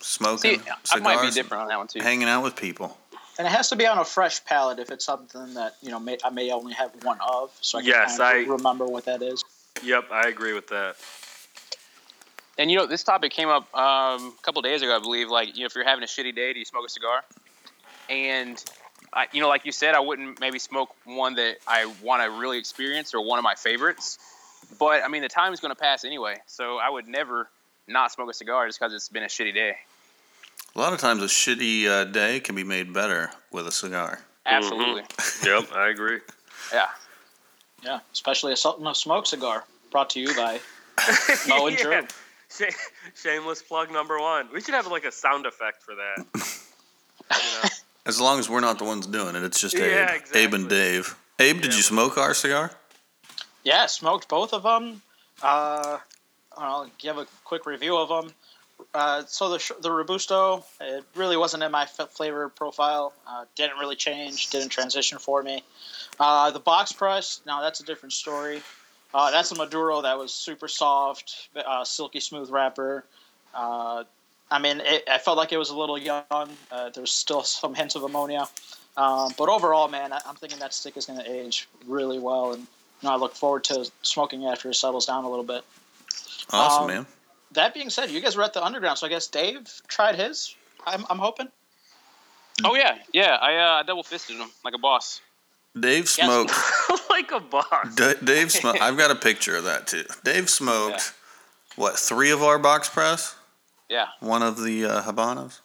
Smoking, 0.00 0.60
See, 0.60 0.70
I 0.92 0.98
might 1.00 1.16
be 1.16 1.30
cigars, 1.30 1.34
different 1.34 1.62
on 1.62 1.68
that 1.68 1.78
one 1.78 1.86
too. 1.88 2.00
hanging 2.00 2.28
out 2.28 2.42
with 2.42 2.56
people. 2.56 2.96
And 3.38 3.46
it 3.46 3.50
has 3.50 3.68
to 3.68 3.76
be 3.76 3.86
on 3.86 3.98
a 3.98 4.04
fresh 4.04 4.42
palate 4.44 4.78
if 4.78 4.90
it's 4.90 5.04
something 5.04 5.54
that 5.54 5.76
you 5.82 5.90
know 5.90 5.98
may, 6.00 6.16
I 6.24 6.30
may 6.30 6.50
only 6.50 6.72
have 6.72 6.90
one 7.02 7.18
of, 7.20 7.50
so 7.60 7.78
I 7.78 7.82
can 7.82 7.88
Yes, 7.90 8.18
kind 8.18 8.44
of 8.46 8.50
I- 8.50 8.52
remember 8.54 8.86
what 8.86 9.04
that 9.04 9.22
is. 9.22 9.44
Yep, 9.82 10.10
I 10.10 10.28
agree 10.28 10.54
with 10.54 10.68
that. 10.68 10.96
And 12.58 12.70
you 12.70 12.78
know, 12.78 12.86
this 12.86 13.04
topic 13.04 13.30
came 13.32 13.48
up 13.48 13.72
um, 13.74 14.34
a 14.38 14.42
couple 14.42 14.62
days 14.62 14.80
ago, 14.80 14.96
I 14.96 15.00
believe. 15.00 15.28
Like, 15.28 15.54
you 15.54 15.60
know, 15.60 15.66
if 15.66 15.74
you're 15.74 15.84
having 15.84 16.02
a 16.02 16.06
shitty 16.06 16.34
day, 16.34 16.54
do 16.54 16.58
you 16.58 16.64
smoke 16.64 16.86
a 16.86 16.90
cigar? 16.90 17.22
And 18.08 18.62
I, 19.16 19.26
you 19.32 19.40
know, 19.40 19.48
like 19.48 19.64
you 19.64 19.72
said, 19.72 19.94
I 19.94 20.00
wouldn't 20.00 20.40
maybe 20.40 20.58
smoke 20.58 20.94
one 21.06 21.36
that 21.36 21.56
I 21.66 21.90
want 22.02 22.22
to 22.22 22.30
really 22.30 22.58
experience 22.58 23.14
or 23.14 23.24
one 23.24 23.38
of 23.38 23.42
my 23.42 23.54
favorites. 23.54 24.18
But 24.78 25.02
I 25.02 25.08
mean, 25.08 25.22
the 25.22 25.28
time 25.28 25.54
is 25.54 25.60
going 25.60 25.74
to 25.74 25.80
pass 25.80 26.04
anyway, 26.04 26.36
so 26.46 26.76
I 26.76 26.90
would 26.90 27.08
never 27.08 27.48
not 27.88 28.12
smoke 28.12 28.28
a 28.28 28.34
cigar 28.34 28.66
just 28.66 28.78
because 28.78 28.92
it's 28.92 29.08
been 29.08 29.22
a 29.22 29.28
shitty 29.28 29.54
day. 29.54 29.76
A 30.74 30.78
lot 30.78 30.92
of 30.92 31.00
times, 31.00 31.22
a 31.22 31.26
shitty 31.26 31.86
uh, 31.86 32.04
day 32.04 32.40
can 32.40 32.54
be 32.54 32.64
made 32.64 32.92
better 32.92 33.30
with 33.50 33.66
a 33.66 33.72
cigar. 33.72 34.20
Absolutely, 34.44 35.02
Yep, 35.44 35.72
I 35.72 35.88
agree. 35.88 36.20
yeah. 36.72 36.88
Yeah, 37.82 38.00
especially 38.12 38.52
a 38.52 38.56
Sultan 38.56 38.86
of 38.86 38.96
Smoke 38.96 39.26
cigar, 39.26 39.64
brought 39.90 40.10
to 40.10 40.20
you 40.20 40.34
by 40.34 40.60
Mo 41.48 41.68
and 41.68 41.76
Drew. 41.76 41.92
Yeah. 41.92 42.06
Sh- 42.50 42.74
shameless 43.14 43.62
plug 43.62 43.90
number 43.90 44.20
one. 44.20 44.48
We 44.52 44.60
should 44.60 44.74
have 44.74 44.86
like 44.88 45.04
a 45.04 45.12
sound 45.12 45.46
effect 45.46 45.82
for 45.82 45.94
that. 45.94 46.26
You 47.28 47.42
know? 47.60 47.68
As 48.06 48.20
long 48.20 48.38
as 48.38 48.48
we're 48.48 48.60
not 48.60 48.78
the 48.78 48.84
ones 48.84 49.06
doing 49.06 49.34
it, 49.34 49.42
it's 49.42 49.60
just 49.60 49.74
Abe. 49.74 49.90
Yeah, 49.90 50.18
Abe 50.34 50.54
and. 50.54 50.68
Dave. 50.68 51.16
Abe, 51.38 51.60
did 51.60 51.72
Yeah, 51.72 51.76
you 51.76 51.82
smoke 51.82 52.16
our 52.16 52.32
cigar? 52.34 52.70
Yeah, 53.64 53.86
smoked 53.86 54.28
both 54.28 54.52
of 54.54 54.62
them. 54.62 55.02
Uh, 55.42 55.98
I'll 56.56 56.88
give 56.98 57.18
a 57.18 57.26
quick 57.44 57.66
review 57.66 57.96
of 57.96 58.08
them. 58.08 58.32
Uh, 58.94 59.24
so 59.26 59.48
the 59.50 59.58
sh- 59.58 59.72
the 59.80 59.90
robusto, 59.90 60.64
it 60.80 61.04
really 61.14 61.36
wasn't 61.36 61.62
in 61.62 61.70
my 61.72 61.82
f- 61.82 62.10
flavor 62.10 62.48
profile. 62.48 63.12
Uh, 63.26 63.44
didn't 63.54 63.78
really 63.78 63.96
change. 63.96 64.50
Didn't 64.50 64.68
transition 64.68 65.18
for 65.18 65.42
me. 65.42 65.62
Uh, 66.20 66.50
the 66.50 66.60
box 66.60 66.92
press, 66.92 67.40
now 67.46 67.60
that's 67.60 67.80
a 67.80 67.84
different 67.84 68.12
story. 68.12 68.62
Uh, 69.12 69.30
that's 69.30 69.50
a 69.50 69.54
Maduro 69.54 70.02
that 70.02 70.16
was 70.18 70.32
super 70.32 70.68
soft, 70.68 71.48
uh, 71.56 71.84
silky 71.84 72.20
smooth 72.20 72.50
wrapper. 72.50 73.04
I 74.50 74.58
mean, 74.58 74.80
it, 74.84 75.04
I 75.10 75.18
felt 75.18 75.36
like 75.36 75.52
it 75.52 75.56
was 75.58 75.70
a 75.70 75.76
little 75.76 75.98
young. 75.98 76.22
Uh, 76.30 76.90
there 76.90 77.00
was 77.00 77.10
still 77.10 77.42
some 77.42 77.74
hints 77.74 77.96
of 77.96 78.02
ammonia. 78.04 78.46
Um, 78.96 79.32
but 79.36 79.48
overall, 79.48 79.88
man, 79.88 80.12
I, 80.12 80.20
I'm 80.26 80.36
thinking 80.36 80.58
that 80.60 80.72
stick 80.72 80.96
is 80.96 81.06
going 81.06 81.18
to 81.18 81.30
age 81.30 81.68
really 81.86 82.18
well, 82.18 82.52
and 82.52 82.62
you 82.62 83.08
know, 83.08 83.10
I 83.10 83.16
look 83.16 83.34
forward 83.34 83.64
to 83.64 83.90
smoking 84.02 84.42
it 84.42 84.46
after 84.46 84.70
it 84.70 84.74
settles 84.74 85.06
down 85.06 85.24
a 85.24 85.28
little 85.28 85.44
bit. 85.44 85.64
Awesome, 86.50 86.82
Um, 86.82 86.88
man. 86.88 87.06
That 87.52 87.74
being 87.74 87.90
said, 87.90 88.10
you 88.10 88.20
guys 88.20 88.36
were 88.36 88.42
at 88.42 88.52
the 88.54 88.62
underground, 88.64 88.98
so 88.98 89.06
I 89.06 89.10
guess 89.10 89.26
Dave 89.26 89.68
tried 89.88 90.14
his. 90.14 90.54
I'm, 90.86 91.04
I'm 91.10 91.18
hoping. 91.18 91.48
Oh 92.64 92.74
yeah, 92.74 92.98
yeah. 93.12 93.36
I 93.40 93.56
uh, 93.56 93.82
double 93.82 94.02
fisted 94.02 94.36
him 94.36 94.48
like 94.64 94.74
a 94.74 94.78
boss. 94.78 95.20
Dave 95.78 96.08
smoked. 96.08 96.52
like 97.10 97.30
a 97.32 97.40
boss. 97.40 97.94
D- 97.94 98.14
Dave 98.24 98.50
smoked. 98.50 98.80
I've 98.80 98.96
got 98.96 99.10
a 99.10 99.14
picture 99.14 99.56
of 99.56 99.64
that 99.64 99.86
too. 99.86 100.04
Dave 100.24 100.48
smoked. 100.48 101.12
What? 101.76 101.98
Three 101.98 102.30
of 102.30 102.42
our 102.42 102.58
box 102.58 102.88
press. 102.88 103.34
Yeah. 103.88 104.06
One 104.20 104.42
of 104.42 104.62
the 104.62 104.84
uh, 104.84 105.02
Habanos. 105.02 105.60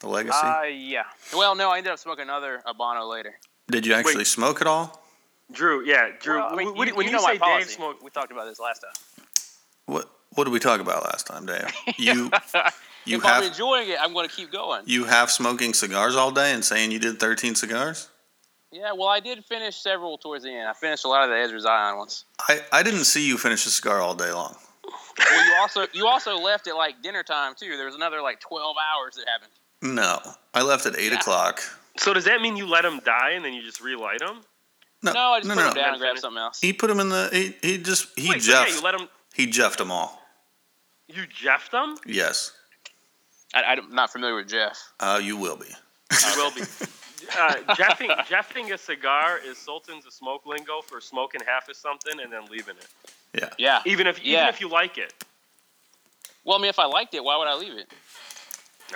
The 0.00 0.08
Legacy. 0.08 0.38
Uh, 0.42 0.62
yeah. 0.64 1.04
Well, 1.34 1.54
no, 1.54 1.70
I 1.70 1.78
ended 1.78 1.92
up 1.92 1.98
smoking 1.98 2.24
another 2.24 2.62
Habano 2.66 3.08
later. 3.08 3.34
did 3.70 3.86
you 3.86 3.94
actually 3.94 4.18
wait. 4.18 4.26
smoke 4.26 4.60
it 4.60 4.66
all? 4.66 5.02
Drew, 5.52 5.84
yeah, 5.86 6.08
Drew. 6.20 6.36
Well, 6.36 6.52
I 6.52 6.56
mean, 6.56 6.74
when 6.74 6.88
you, 6.88 6.94
when 6.94 7.06
you 7.06 7.12
you, 7.12 7.16
know 7.16 7.22
say 7.24 7.38
policy. 7.38 7.66
Dave 7.66 7.74
smoked, 7.74 8.02
We 8.02 8.10
talked 8.10 8.32
about 8.32 8.46
this 8.46 8.58
last 8.60 8.80
time. 8.80 9.34
What 9.86 10.10
What 10.34 10.44
did 10.44 10.52
we 10.52 10.58
talk 10.58 10.80
about 10.80 11.04
last 11.04 11.26
time, 11.26 11.46
Dave? 11.46 11.70
You 11.98 12.30
you 13.04 13.18
if 13.18 13.24
I'm 13.24 13.42
have 13.42 13.44
enjoying 13.44 13.88
it, 13.88 13.98
I'm 14.00 14.12
going 14.12 14.28
to 14.28 14.34
keep 14.34 14.50
going. 14.50 14.82
you 14.86 15.04
have 15.04 15.30
smoking 15.30 15.74
cigars 15.74 16.16
all 16.16 16.30
day 16.30 16.52
and 16.52 16.64
saying 16.64 16.90
you 16.90 16.98
did 16.98 17.20
13 17.20 17.54
cigars? 17.54 18.08
Yeah, 18.72 18.92
well, 18.92 19.08
I 19.08 19.20
did 19.20 19.44
finish 19.44 19.76
several 19.76 20.18
towards 20.18 20.42
the 20.42 20.50
end. 20.50 20.68
I 20.68 20.72
finished 20.72 21.04
a 21.04 21.08
lot 21.08 21.22
of 21.22 21.30
the 21.30 21.36
Ezra 21.36 21.60
Zion 21.60 21.96
ones. 21.96 22.24
I, 22.40 22.60
I 22.72 22.82
didn't 22.82 23.04
see 23.04 23.24
you 23.24 23.38
finish 23.38 23.64
a 23.66 23.70
cigar 23.70 24.00
all 24.00 24.16
day 24.16 24.32
long. 24.32 24.56
Well, 25.30 25.46
you 25.46 25.54
also 25.60 25.86
you 25.92 26.06
also 26.06 26.36
left 26.36 26.66
at 26.66 26.76
like 26.76 27.02
dinner 27.02 27.22
time 27.22 27.54
too. 27.58 27.76
There 27.76 27.86
was 27.86 27.94
another 27.94 28.20
like 28.22 28.40
12 28.40 28.76
hours 28.94 29.14
that 29.16 29.26
happened. 29.28 29.52
No, 29.96 30.18
I 30.54 30.62
left 30.62 30.86
at 30.86 30.98
eight 30.98 31.12
Yeah. 31.12 31.18
o'clock. 31.18 31.62
So 31.98 32.12
does 32.14 32.24
that 32.24 32.40
mean 32.40 32.56
you 32.56 32.66
let 32.66 32.84
him 32.84 33.00
die 33.04 33.30
and 33.30 33.44
then 33.44 33.52
you 33.52 33.62
just 33.62 33.80
relight 33.80 34.20
him? 34.22 34.40
No, 35.02 35.12
No, 35.12 35.20
I 35.32 35.38
just 35.40 35.48
no, 35.48 35.54
put 35.54 35.60
no, 35.60 35.66
them 35.68 35.74
no. 35.74 35.80
down 35.82 35.90
and 35.94 36.00
grabbed 36.00 36.18
something 36.20 36.40
else. 36.40 36.60
He 36.60 36.72
put 36.72 36.88
them 36.88 36.98
in 37.00 37.08
the. 37.10 37.28
He, 37.32 37.68
he 37.68 37.78
just 37.78 38.08
he 38.18 38.30
Wait, 38.30 38.42
so 38.42 38.52
yeah, 38.52 38.64
jeffed 38.64 38.76
you 38.76 38.82
let 38.82 38.94
him. 38.94 39.08
he 39.34 39.46
jeffed 39.46 39.78
them 39.78 39.90
all. 39.92 40.20
You 41.08 41.26
jeffed 41.26 41.70
them. 41.70 41.96
Yes, 42.06 42.52
I, 43.54 43.62
I'm 43.62 43.94
not 43.94 44.10
familiar 44.10 44.34
with 44.36 44.48
Jeff. 44.48 44.78
uh, 45.00 45.20
you 45.22 45.36
will 45.36 45.56
be. 45.56 45.66
You 45.66 46.36
will 46.42 46.50
be. 46.52 46.62
Uh, 47.38 47.54
jeffing, 47.74 48.10
jeffing 48.28 48.72
a 48.72 48.78
cigar 48.78 49.38
is 49.44 49.56
Sultan's 49.58 50.06
a 50.06 50.10
smoke 50.10 50.46
lingo 50.46 50.80
for 50.82 51.00
smoking 51.00 51.40
half 51.46 51.68
of 51.68 51.76
something 51.76 52.20
and 52.20 52.32
then 52.32 52.44
leaving 52.50 52.76
it. 52.76 52.86
Yeah. 53.34 53.48
Yeah. 53.58 53.82
Even 53.86 54.06
if 54.06 54.18
even 54.22 54.46
if 54.48 54.60
you 54.60 54.68
like 54.68 54.98
it. 54.98 55.12
Well, 56.44 56.58
I 56.58 56.60
mean, 56.60 56.68
if 56.68 56.78
I 56.78 56.84
liked 56.86 57.14
it, 57.14 57.24
why 57.24 57.36
would 57.38 57.48
I 57.48 57.54
leave 57.54 57.72
it? 57.78 57.90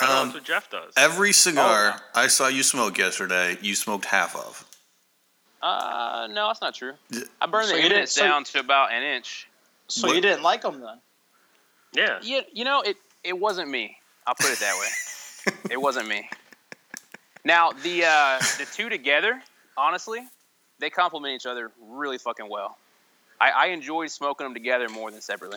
I 0.00 0.06
know 0.06 0.12
Um, 0.20 0.26
that's 0.28 0.34
what 0.34 0.44
Jeff 0.44 0.70
does. 0.70 0.92
Every 0.96 1.32
cigar 1.32 1.94
Oh. 1.96 2.20
I 2.20 2.26
saw 2.28 2.48
you 2.48 2.62
smoke 2.62 2.98
yesterday, 2.98 3.56
you 3.62 3.74
smoked 3.74 4.04
half 4.04 4.36
of. 4.36 4.64
Uh, 5.62 6.28
no, 6.30 6.46
that's 6.48 6.60
not 6.60 6.74
true. 6.74 6.92
I 7.40 7.46
burned 7.46 7.68
So 7.68 7.74
the 7.76 7.82
you 7.82 7.88
didn't- 7.88 8.08
so- 8.10 8.22
down 8.22 8.44
to 8.44 8.60
about 8.60 8.92
an 8.92 9.02
inch. 9.02 9.48
So 9.88 10.06
What- 10.06 10.16
you 10.16 10.20
didn't 10.22 10.42
like 10.42 10.60
them 10.62 10.80
then? 10.80 11.00
yeah. 11.92 12.18
You, 12.22 12.42
you 12.52 12.64
know, 12.64 12.82
it 12.82 12.96
it 13.24 13.36
wasn't 13.38 13.68
me. 13.70 13.98
I'll 14.26 14.34
put 14.34 14.50
it 14.50 14.58
that 14.60 14.76
way. 14.78 15.52
it 15.70 15.80
wasn't 15.80 16.06
me. 16.06 16.28
Now 17.48 17.72
the 17.72 18.04
uh, 18.04 18.38
the 18.58 18.66
two 18.74 18.90
together, 18.90 19.40
honestly, 19.74 20.20
they 20.80 20.90
complement 20.90 21.34
each 21.34 21.46
other 21.46 21.72
really 21.88 22.18
fucking 22.18 22.46
well. 22.46 22.76
I, 23.40 23.50
I 23.50 23.66
enjoyed 23.68 24.10
smoking 24.10 24.44
them 24.44 24.52
together 24.52 24.86
more 24.90 25.10
than 25.10 25.22
separately. 25.22 25.56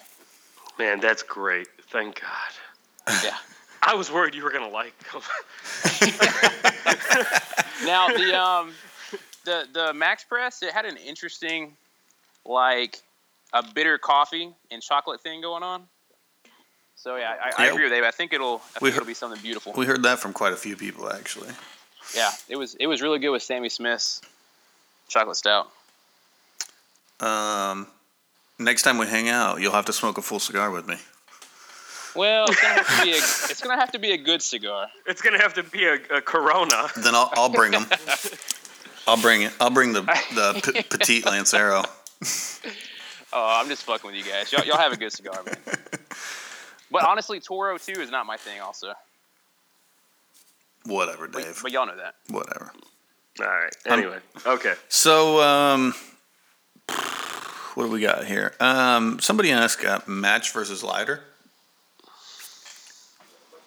Man, 0.80 1.02
that's 1.02 1.22
great. 1.22 1.68
Thank 1.90 2.22
God. 2.22 3.14
Yeah. 3.26 3.36
I 3.84 3.94
was 3.96 4.10
worried 4.10 4.34
you 4.36 4.44
were 4.44 4.52
gonna 4.52 4.70
like 4.70 4.94
them. 5.12 5.22
Now 7.84 8.08
the 8.08 8.40
um 8.40 8.72
the 9.44 9.68
the 9.74 9.94
Max 9.94 10.24
Press 10.24 10.64
it 10.64 10.72
had 10.72 10.86
an 10.86 10.96
interesting 10.98 11.76
like 12.46 13.02
a 13.54 13.64
bitter 13.74 13.98
coffee 13.98 14.54
and 14.72 14.82
chocolate 14.82 15.20
thing 15.20 15.42
going 15.42 15.64
on. 15.64 15.84
So 16.96 17.16
yeah, 17.18 17.34
I, 17.44 17.64
I 17.64 17.66
Yeah. 17.66 17.72
agree 17.72 17.84
with 17.84 17.92
Dave. 17.92 18.04
I 18.04 18.12
think 18.12 18.32
it'll 18.34 18.48
I 18.48 18.54
We 18.54 18.62
think 18.62 18.82
heard- 18.82 19.02
it'll 19.02 19.08
be 19.08 19.14
something 19.16 19.42
beautiful. 19.42 19.74
We 19.76 19.86
heard 19.88 20.04
that 20.04 20.20
from 20.20 20.32
quite 20.32 20.54
a 20.54 20.58
few 20.58 20.76
people 20.78 21.12
actually. 21.12 21.50
Yeah, 22.16 22.32
it 22.50 22.56
was 22.58 22.76
it 22.76 22.88
was 22.88 23.02
really 23.02 23.20
good 23.20 23.30
with 23.32 23.44
Sammy 23.44 23.70
Smith's 23.70 24.22
chocolate 25.08 25.38
stout. 25.38 25.70
Um, 27.20 27.88
Next 28.62 28.84
time 28.84 29.00
we 29.00 29.08
hang 29.08 29.28
out, 29.28 29.60
you'll 29.60 29.72
have 29.72 29.86
to 29.86 29.94
smoke 29.94 30.20
a 30.20 30.22
full 30.22 30.40
cigar 30.40 30.70
with 30.70 30.88
me. 30.88 30.96
Well, 32.16 32.46
it's 32.48 32.62
gonna 32.62 32.74
have 32.76 33.00
to 33.00 33.04
be 33.04 33.12
a, 33.12 33.16
it's 33.16 33.62
gonna 33.62 33.80
have 33.80 33.92
to 33.94 34.00
be 34.00 34.12
a 34.12 34.18
good 34.18 34.44
cigar. 34.44 34.88
It's 35.08 35.22
gonna 35.22 35.42
have 35.42 35.56
to 35.56 35.64
be 35.64 35.86
a, 35.86 35.96
a 36.18 36.22
Corona. 36.22 36.90
Then 36.96 37.16
I'll, 37.16 37.32
I'll 37.34 37.50
bring 37.50 37.72
them. 37.72 37.88
I'll 39.08 39.20
bring 39.20 39.42
it. 39.42 39.54
I'll 39.60 39.72
bring 39.72 39.94
the 39.94 40.02
the 40.02 40.62
p- 40.74 40.84
petite 40.84 41.26
Lancero. 41.26 41.84
Oh, 43.34 43.60
I'm 43.60 43.68
just 43.68 43.84
fucking 43.84 44.12
with 44.12 44.16
you 44.16 44.32
guys. 44.32 44.52
Y'all, 44.52 44.64
y'all 44.64 44.78
have 44.78 44.92
a 44.92 44.98
good 44.98 45.12
cigar, 45.12 45.42
man. 45.44 45.56
But 46.92 47.04
honestly, 47.04 47.40
Toro 47.40 47.78
too 47.80 48.00
is 48.00 48.12
not 48.12 48.28
my 48.28 48.38
thing, 48.38 48.60
also. 48.60 48.94
Whatever, 50.86 51.28
Dave. 51.28 51.60
but 51.62 51.72
y'all 51.72 51.86
know 51.86 51.96
that. 51.98 52.16
Whatever. 52.30 52.72
All 53.40 53.46
right. 53.46 53.76
Anyway, 53.86 54.18
okay. 54.46 54.74
So, 54.90 55.42
um, 55.42 55.94
what 57.76 57.86
do 57.86 57.90
we 57.92 58.02
got 58.02 58.26
here? 58.26 58.54
Um, 58.60 59.20
somebody 59.20 59.52
asked 59.52 59.86
uh, 59.86 60.00
match 60.08 60.52
versus 60.52 60.84
lighter. 60.84 61.22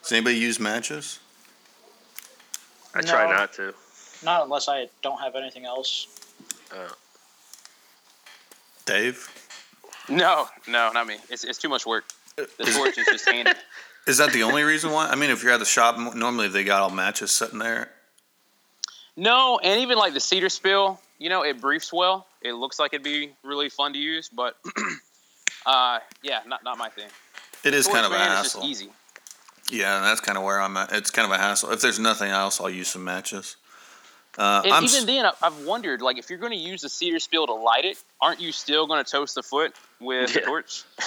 Does 0.03 0.13
anybody 0.13 0.37
use 0.37 0.61
matches? 0.61 1.19
I 2.95 3.01
try 3.01 3.31
not 3.31 3.53
to. 3.55 3.75
Not 4.23 4.45
unless 4.45 4.69
I 4.69 4.89
don't 5.03 5.19
have 5.21 5.35
anything 5.35 5.65
else. 5.65 6.07
Dave? 8.87 9.29
No, 10.09 10.47
no, 10.69 10.91
not 10.93 11.07
me. 11.07 11.17
It's, 11.31 11.45
it's 11.45 11.59
too 11.59 11.69
much 11.69 11.87
work. 11.87 12.05
The 12.37 12.47
torch 12.59 12.99
is 12.99 13.07
just 13.07 13.29
handy. 13.31 13.53
Is 14.07 14.19
that 14.19 14.33
the 14.33 14.43
only 14.43 14.63
reason 14.63 14.91
why? 14.91 15.09
I 15.09 15.15
mean, 15.15 15.31
if 15.31 15.43
you're 15.43 15.53
at 15.53 15.61
the 15.61 15.65
shop, 15.67 15.97
normally 16.15 16.49
they 16.49 16.65
got 16.65 16.83
all 16.83 16.91
matches 16.91 17.31
sitting 17.33 17.59
there. 17.59 17.91
No, 19.17 19.59
and 19.63 19.81
even 19.81 19.97
like 19.99 20.13
the 20.15 20.21
cedar 20.21 20.49
spill, 20.49 21.01
you 21.19 21.29
know, 21.29 21.43
it 21.43 21.61
briefs 21.61 21.93
well. 21.93 22.27
It 22.43 22.53
looks 22.53 22.79
like 22.79 22.93
it'd 22.93 23.05
be 23.05 23.33
really 23.43 23.69
fun 23.69 23.93
to 23.93 23.99
use, 23.99 24.29
but 24.29 24.57
uh, 25.67 26.01
yeah, 26.23 26.41
not 26.47 26.65
not 26.65 26.79
my 26.79 26.89
thing. 26.89 27.09
It 27.65 27.75
is 27.75 27.87
Torch 27.87 27.95
kind 27.95 28.07
of 28.07 28.13
a 28.13 28.17
man 28.17 28.29
hassle. 28.31 28.61
just 28.63 28.71
easy. 28.71 28.91
Yeah, 29.71 29.97
and 29.97 30.05
that's 30.05 30.21
kind 30.21 30.37
of 30.37 30.45
where 30.45 30.61
I'm 30.61 30.77
at. 30.77 30.93
It's 30.93 31.11
kind 31.11 31.25
of 31.25 31.33
a 31.33 31.41
hassle. 31.41 31.71
If 31.71 31.81
there's 31.81 31.99
nothing 31.99 32.31
else, 32.31 32.61
I'll 32.61 32.69
use 32.69 32.89
some 32.89 33.05
matches. 33.05 33.57
Uh, 34.37 34.61
And 34.65 34.73
I'm 34.75 34.85
even 34.85 34.97
s- 34.97 35.05
then, 35.05 35.25
I- 35.25 35.33
I've 35.41 35.65
wondered, 35.65 36.03
like, 36.03 36.19
if 36.19 36.29
you're 36.29 36.41
going 36.41 36.53
to 36.53 36.59
use 36.59 36.83
the 36.83 36.89
cedar 36.91 37.19
spill 37.21 37.47
to 37.47 37.55
light 37.55 37.85
it, 37.87 37.97
aren't 38.21 38.41
you 38.41 38.53
still 38.53 38.87
going 38.87 39.03
to 39.03 39.11
toast 39.11 39.37
the 39.37 39.43
foot 39.43 39.75
with 40.01 40.35
the 40.35 40.41
Yeah. 40.41 40.47
torch? 40.47 40.83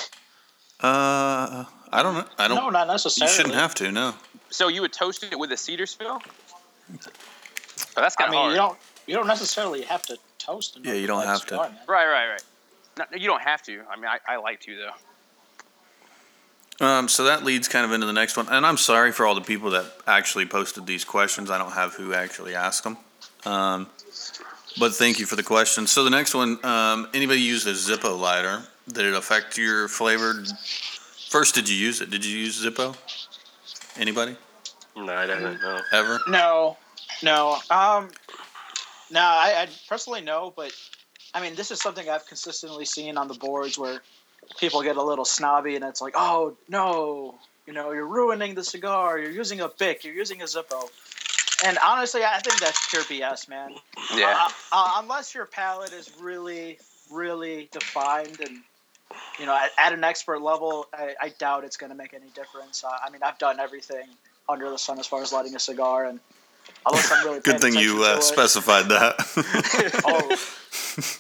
uh, 0.82 1.66
I 1.92 2.04
don't 2.04 2.14
know. 2.14 2.26
I 2.38 2.48
don't. 2.48 2.58
No, 2.58 2.70
not 2.70 2.88
necessarily. 2.88 3.32
you 3.32 3.36
shouldn't 3.36 3.56
have 3.56 3.74
to. 3.76 3.92
No. 3.92 4.14
So 4.50 4.68
you 4.68 4.82
would 4.82 4.94
toast 4.94 5.24
it 5.24 5.38
with 5.38 5.52
a 5.52 5.58
cedar 5.58 5.86
spill? 5.86 6.22
Oh, 6.22 6.98
that's 7.96 8.16
I 8.18 8.24
kind 8.24 8.30
of 8.30 8.32
mean, 8.32 8.42
hard. 8.42 8.52
you 8.52 8.58
don't 8.58 8.78
you 9.08 9.16
don't 9.16 9.28
necessarily 9.28 9.82
have 9.84 10.04
to 10.04 10.18
toast. 10.38 10.80
Yeah, 10.84 10.94
you 10.94 11.08
don't 11.08 11.26
have 11.26 11.46
to. 11.48 11.58
Right, 11.58 11.72
right, 11.88 12.30
right. 12.30 12.44
No, 12.98 13.06
you 13.18 13.28
don't 13.28 13.42
have 13.42 13.62
to. 13.64 13.82
I 13.90 13.96
mean, 13.96 14.06
I, 14.06 14.20
I 14.28 14.38
like 14.38 14.62
to 14.62 14.78
though. 14.78 14.92
Um, 16.80 17.08
so 17.08 17.24
that 17.24 17.44
leads 17.44 17.68
kind 17.68 17.86
of 17.86 17.92
into 17.92 18.06
the 18.06 18.14
next 18.14 18.38
one, 18.38 18.48
and 18.50 18.64
I'm 18.64 18.78
sorry 18.78 19.12
for 19.12 19.26
all 19.26 19.34
the 19.34 19.42
people 19.42 19.72
that 19.72 19.86
actually 20.06 20.46
posted 20.46 20.86
these 20.86 21.04
questions. 21.04 21.50
I 21.50 21.58
don't 21.58 21.72
have 21.72 21.96
who 21.96 22.14
actually 22.14 22.54
asked 22.54 22.84
them, 22.84 22.98
um, 23.46 23.88
but 24.80 24.94
thank 24.94 25.18
you 25.18 25.26
for 25.26 25.36
the 25.36 25.42
question. 25.42 25.88
So 25.88 26.04
the 26.04 26.12
next 26.12 26.36
one, 26.36 26.64
um, 26.64 27.08
anybody 27.16 27.42
use 27.42 27.66
a 27.66 27.72
Zippo 27.72 28.20
lighter? 28.20 28.62
Did 28.88 29.06
it 29.06 29.14
affect 29.14 29.58
your 29.58 29.88
flavored? 29.88 30.48
First, 31.30 31.56
did 31.56 31.68
you 31.68 31.76
use 31.76 32.02
it? 32.02 32.10
Did 32.10 32.24
you 32.24 32.38
use 32.38 32.64
Zippo? 32.64 32.96
Anybody 34.00 34.36
No, 34.96 35.14
I 35.14 35.26
didn't 35.26 35.62
know. 35.62 35.82
ever? 35.92 36.20
No, 36.28 36.78
no. 37.22 37.58
Um, 37.70 38.10
no, 39.12 39.20
I, 39.20 39.64
I 39.64 39.68
personally 39.90 40.22
no, 40.22 40.54
but 40.56 40.72
I 41.34 41.42
mean, 41.42 41.56
this 41.56 41.72
is 41.72 41.82
something 41.82 42.10
I've 42.10 42.26
consistently 42.28 42.86
seen 42.86 43.18
on 43.18 43.28
the 43.28 43.34
boards 43.34 43.78
where 43.78 44.00
people 44.60 44.82
get 44.82 44.96
a 44.98 45.04
little 45.04 45.26
snobby, 45.26 45.76
and 45.76 45.84
it's 45.84 46.02
like, 46.02 46.14
oh 46.16 46.56
no, 46.70 47.36
you 47.66 47.74
know, 47.74 47.92
you're 47.92 48.08
ruining 48.08 48.56
the 48.56 48.64
cigar. 48.64 49.20
You're 49.20 49.32
using 49.32 49.60
a 49.60 49.68
Bic. 49.68 50.06
You're 50.06 50.16
using 50.16 50.42
a 50.42 50.46
Zippo. 50.46 50.90
And 51.66 51.78
honestly, 51.86 52.24
I 52.24 52.40
think 52.40 52.60
that's 52.60 52.88
pure 52.90 53.04
BS, 53.04 53.50
man. 53.50 53.76
Yeah. 54.16 54.38
Uh, 54.40 54.50
uh, 54.72 55.02
unless 55.02 55.34
your 55.34 55.46
palate 55.46 55.92
is 55.92 56.10
really, 56.22 56.78
really 57.12 57.68
defined 57.72 58.40
and 58.40 58.60
you 59.40 59.46
know 59.46 59.56
at, 59.56 59.72
at 59.78 59.94
an 59.94 60.04
expert 60.04 60.42
level, 60.42 60.88
I, 60.94 61.16
I 61.22 61.30
doubt 61.30 61.64
it's 61.64 61.78
going 61.78 61.92
to 61.92 61.96
make 61.98 62.14
any 62.14 62.28
difference. 62.36 62.84
Uh, 62.84 62.90
I 63.06 63.10
mean, 63.10 63.22
I've 63.24 63.38
done 63.40 63.60
everything 63.60 64.08
under 64.50 64.70
the 64.70 64.78
sun 64.78 65.00
as 65.00 65.08
far 65.08 65.22
as 65.22 65.32
lighting 65.34 65.56
a 65.56 65.60
cigar, 65.60 66.06
and 66.06 66.20
unless 66.86 67.12
I'm 67.12 67.26
really 67.26 67.40
Good 67.44 67.60
thing 67.62 67.76
you 67.76 68.04
uh, 68.04 68.20
specified 68.22 68.88
that. 68.90 69.16
Oh. 70.06 70.36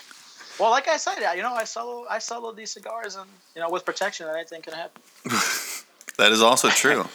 Well, 0.60 0.72
like 0.72 0.88
I 0.88 0.98
said, 0.98 1.18
you 1.36 1.44
know, 1.44 1.54
I 1.54 1.66
solo 1.66 2.08
I 2.10 2.18
solo 2.18 2.52
these 2.52 2.72
cigars, 2.72 3.16
and 3.16 3.30
you 3.56 3.62
know, 3.62 3.70
with 3.70 3.86
protection, 3.86 4.28
anything 4.28 4.64
can 4.64 4.74
happen. 4.74 5.04
that 6.18 6.32
is 6.32 6.42
also 6.42 6.70
true. 6.70 7.06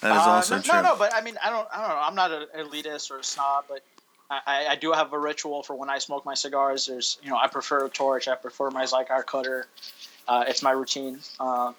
That 0.00 0.10
is 0.16 0.22
Uh, 0.26 0.30
also 0.30 0.56
no, 0.56 0.62
true. 0.62 0.74
no, 0.74 0.82
no, 0.82 0.96
but 0.96 1.14
I 1.14 1.20
mean, 1.20 1.36
I 1.40 1.50
don't, 1.50 1.68
I 1.72 1.78
don't 1.80 1.88
know. 1.90 2.02
I'm 2.02 2.14
not 2.16 2.32
an 2.32 2.46
elitist 2.58 3.12
or 3.12 3.18
a 3.20 3.22
snob, 3.22 3.66
but 3.68 3.84
I, 4.46 4.66
I- 4.70 4.76
do 4.76 4.92
have 4.92 5.12
a 5.12 5.18
ritual 5.18 5.62
for 5.62 5.74
when 5.76 5.90
I 5.90 5.98
smoke 5.98 6.24
my 6.24 6.34
cigars. 6.34 6.86
There's, 6.86 7.18
you 7.22 7.30
know, 7.30 7.36
I 7.36 7.48
prefer 7.48 7.86
a 7.86 7.88
torch. 7.88 8.28
I 8.28 8.34
prefer 8.34 8.70
my 8.70 8.84
Xikar 8.84 9.24
cutter. 9.26 9.66
Uh, 10.28 10.44
it's 10.48 10.62
my 10.62 10.70
routine. 10.72 11.20
Uh, 11.40 11.72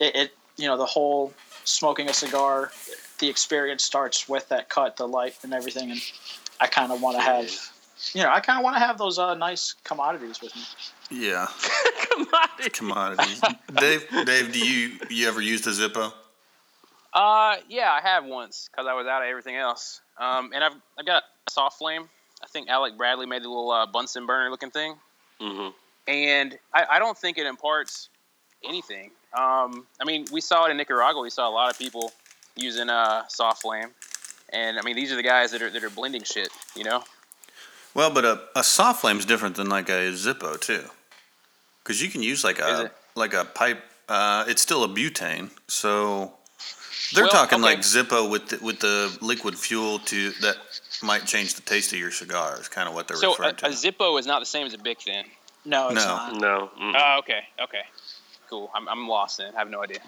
it, 0.00 0.14
it, 0.16 0.34
you 0.56 0.66
know, 0.66 0.76
the 0.76 0.86
whole 0.86 1.32
smoking 1.64 2.08
a 2.08 2.12
cigar, 2.14 2.70
the 3.18 3.28
experience 3.28 3.84
starts 3.84 4.28
with 4.28 4.48
that 4.50 4.68
cut, 4.68 4.96
the 4.96 5.06
light, 5.08 5.36
and 5.42 5.52
everything. 5.54 5.90
And 5.90 6.00
I 6.60 6.66
kind 6.66 6.92
of 6.92 7.00
want 7.02 7.16
to 7.16 7.22
have, 7.22 7.50
you 8.12 8.22
know, 8.22 8.30
I 8.30 8.40
kind 8.40 8.58
of 8.58 8.64
want 8.64 8.76
to 8.76 8.80
have 8.80 8.98
those 8.98 9.18
uh, 9.18 9.34
nice 9.34 9.74
commodities 9.84 10.40
with 10.40 10.54
me. 10.56 10.62
Yeah, 11.10 11.46
Commodity. 12.10 12.70
commodities. 12.70 13.40
Dave, 13.74 14.06
Dave, 14.26 14.52
do 14.52 14.58
you 14.58 14.98
you 15.08 15.26
ever 15.28 15.40
use 15.40 15.62
the 15.62 15.70
Zippo? 15.70 16.12
Uh, 17.12 17.56
yeah, 17.68 17.90
I 17.90 18.00
have 18.00 18.24
once 18.24 18.68
because 18.70 18.86
I 18.86 18.94
was 18.94 19.06
out 19.06 19.22
of 19.22 19.28
everything 19.28 19.56
else. 19.56 20.00
Um, 20.18 20.52
and 20.54 20.62
I've 20.62 20.74
I've 20.98 21.06
got 21.06 21.22
a 21.46 21.50
soft 21.50 21.78
flame. 21.78 22.08
I 22.42 22.46
think 22.46 22.68
Alec 22.68 22.96
Bradley 22.96 23.26
made 23.26 23.42
the 23.42 23.48
little 23.48 23.70
uh, 23.70 23.86
Bunsen 23.86 24.26
burner 24.26 24.50
looking 24.50 24.70
thing, 24.70 24.94
hmm 25.40 25.68
and 26.08 26.58
I, 26.72 26.86
I 26.92 26.98
don't 26.98 27.16
think 27.16 27.38
it 27.38 27.46
imparts 27.46 28.08
anything. 28.64 29.10
Um, 29.34 29.86
I 30.00 30.04
mean, 30.06 30.24
we 30.32 30.40
saw 30.40 30.66
it 30.66 30.70
in 30.70 30.78
Nicaragua. 30.78 31.20
We 31.20 31.30
saw 31.30 31.48
a 31.48 31.52
lot 31.52 31.70
of 31.70 31.78
people 31.78 32.12
using 32.56 32.88
uh, 32.88 33.24
soft 33.28 33.62
flame, 33.62 33.90
and 34.50 34.78
I 34.78 34.82
mean, 34.82 34.96
these 34.96 35.12
are 35.12 35.16
the 35.16 35.22
guys 35.22 35.52
that 35.52 35.62
are 35.62 35.70
that 35.70 35.84
are 35.84 35.90
blending 35.90 36.24
shit. 36.24 36.48
You 36.74 36.84
know? 36.84 37.04
Well, 37.94 38.10
but 38.10 38.24
a, 38.24 38.40
a 38.56 38.64
soft 38.64 39.02
flame's 39.02 39.24
different 39.24 39.56
than 39.56 39.68
like 39.68 39.88
a 39.88 40.12
Zippo 40.12 40.58
too, 40.58 40.84
because 41.82 42.02
you 42.02 42.08
can 42.08 42.22
use 42.22 42.42
like 42.42 42.58
a 42.58 42.90
like 43.14 43.34
a 43.34 43.44
pipe. 43.44 43.82
Uh, 44.08 44.44
it's 44.48 44.62
still 44.62 44.84
a 44.84 44.88
butane, 44.88 45.50
so 45.68 46.32
they're 47.14 47.24
Well, 47.24 47.32
talking 47.32 47.58
okay. 47.58 47.74
like 47.74 47.78
Zippo 47.80 48.30
with 48.30 48.48
the, 48.48 48.58
with 48.64 48.80
the 48.80 49.16
liquid 49.20 49.56
fuel 49.58 49.98
to 50.00 50.30
that 50.42 50.56
might 51.02 51.26
change 51.26 51.54
the 51.54 51.62
taste 51.62 51.92
of 51.92 51.98
your 51.98 52.10
cigar. 52.10 52.58
Is 52.60 52.68
kind 52.68 52.88
of 52.88 52.94
what 52.94 53.08
they're 53.08 53.16
So 53.16 53.28
a, 53.28 53.30
referring 53.32 53.56
to. 53.56 53.66
a 53.66 53.70
Zippo 53.70 54.18
is 54.18 54.26
not 54.26 54.40
the 54.40 54.46
same 54.46 54.66
as 54.66 54.74
a 54.74 54.78
Bic 54.78 54.98
then. 55.06 55.24
No, 55.64 55.88
it's 55.88 55.96
No. 56.04 56.06
not. 56.16 56.34
No. 56.36 56.70
mm. 56.80 56.94
Oh, 56.96 57.18
okay, 57.20 57.40
okay, 57.62 57.82
cool. 58.48 58.70
I'm, 58.74 58.88
I'm 58.88 59.06
lost 59.08 59.38
then. 59.38 59.52
I 59.54 59.58
have 59.58 59.70
no 59.70 59.82
idea. 59.82 59.98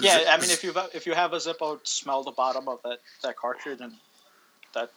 Yeah, 0.00 0.18
Zi- 0.20 0.26
I 0.28 0.36
mean, 0.40 0.50
if 0.50 0.62
you 0.62 0.72
if 0.94 1.06
you 1.06 1.14
have 1.14 1.32
a 1.32 1.36
Zippo, 1.38 1.80
smell 1.84 2.22
the 2.22 2.30
bottom 2.30 2.68
of 2.68 2.80
that, 2.84 2.98
that 3.22 3.36
cartridge, 3.36 3.80
and 3.80 3.92
that 4.74 4.90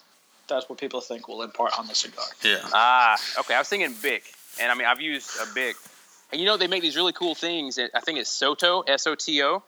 that's 0.48 0.70
what 0.70 0.78
people 0.80 1.02
think 1.02 1.28
will 1.28 1.42
impart 1.44 1.78
on 1.80 1.88
the 1.88 1.96
cigar. 1.96 2.26
yeah, 2.44 2.60
Ah, 2.74 3.18
okay. 3.40 3.56
I 3.56 3.60
was 3.60 3.68
thinking 3.70 3.96
Bic, 4.02 4.24
and 4.60 4.72
I 4.72 4.76
mean 4.76 4.86
I've 4.88 5.02
used 5.02 5.30
a 5.42 5.52
Bic, 5.56 5.76
and 6.32 6.40
you 6.40 6.46
know 6.46 6.56
they 6.58 6.68
make 6.68 6.82
these 6.84 6.96
really 6.96 7.14
cool 7.14 7.34
things. 7.36 7.78
and 7.80 7.90
I 7.96 8.00
think 8.02 8.20
it's 8.20 8.30
Soto, 8.30 8.82
S 8.82 9.08
O 9.08 9.16
T 9.16 9.42
O, 9.42 9.64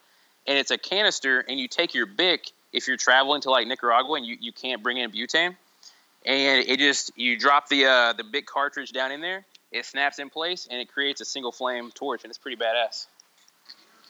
and 0.48 0.58
it's 0.58 0.72
a 0.72 0.78
canister, 0.78 1.40
and 1.40 1.60
you 1.60 1.68
take 1.68 1.94
your 1.94 2.06
Bic 2.06 2.52
if 2.72 2.88
you're 2.88 2.98
traveling 2.98 3.42
to 3.42 3.52
like 3.52 3.68
Nicaragua 3.68 4.16
and 4.16 4.26
you, 4.26 4.36
you 4.40 4.52
can't 4.52 4.82
bring 4.82 4.98
in 4.98 5.12
butane, 5.12 5.56
and 6.26 6.68
it 6.68 6.80
just 6.80 7.12
you 7.16 7.38
drop 7.38 7.70
the 7.70 7.86
uh, 7.86 8.14
the 8.14 8.24
Bic 8.24 8.46
cartridge 8.46 8.92
down 8.92 9.12
in 9.12 9.22
there, 9.22 9.46
it 9.72 9.86
snaps 9.86 10.20
in 10.20 10.30
place, 10.30 10.68
and 10.70 10.80
it 10.82 10.88
creates 10.92 11.22
a 11.22 11.26
single 11.26 11.52
flame 11.52 11.92
torch, 11.94 12.24
and 12.24 12.32
it's 12.32 12.38
pretty 12.38 12.58
badass. 12.58 13.08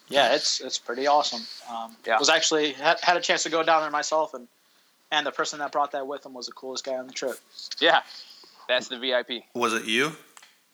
Yeah, 0.09 0.33
it's 0.35 0.59
it's 0.61 0.77
pretty 0.79 1.07
awesome. 1.07 1.41
Um, 1.69 1.95
Yeah. 2.05 2.19
was 2.19 2.29
actually 2.29 2.73
had, 2.73 2.99
had 3.01 3.17
a 3.17 3.21
chance 3.21 3.43
to 3.43 3.49
go 3.49 3.63
down 3.63 3.81
there 3.81 3.91
myself, 3.91 4.33
and 4.33 4.47
and 5.11 5.25
the 5.25 5.31
person 5.31 5.59
that 5.59 5.71
brought 5.71 5.91
that 5.91 6.07
with 6.07 6.25
him 6.25 6.33
was 6.33 6.47
the 6.47 6.51
coolest 6.51 6.83
guy 6.83 6.95
on 6.95 7.07
the 7.07 7.13
trip. 7.13 7.37
Yeah, 7.79 8.01
that's 8.67 8.87
the 8.87 8.97
VIP. 8.97 9.43
was 9.53 9.73
it 9.73 9.85
you? 9.85 10.11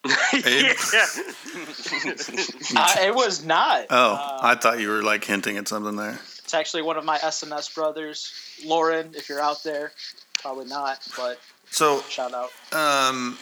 yeah. 0.34 0.74
Uh, 2.76 2.96
it 3.02 3.14
was 3.16 3.44
not. 3.44 3.88
Oh, 3.90 4.14
Uh, 4.14 4.40
I 4.42 4.56
thought 4.56 4.80
you 4.80 4.90
were 4.90 5.02
like 5.04 5.24
hinting 5.26 5.58
at 5.58 5.68
something 5.68 5.96
there. 5.96 6.20
it's 6.44 6.54
actually 6.54 6.84
one 6.84 6.98
of 6.98 7.04
my 7.06 7.18
SMS 7.18 7.74
brothers, 7.74 8.32
Lauren. 8.66 9.14
If 9.16 9.28
you're 9.30 9.42
out 9.42 9.64
there, 9.64 9.92
probably 10.40 10.66
not, 10.66 11.00
but 11.18 11.40
So, 11.72 12.02
shout 12.10 12.34
out. 12.34 12.50
um, 12.74 13.38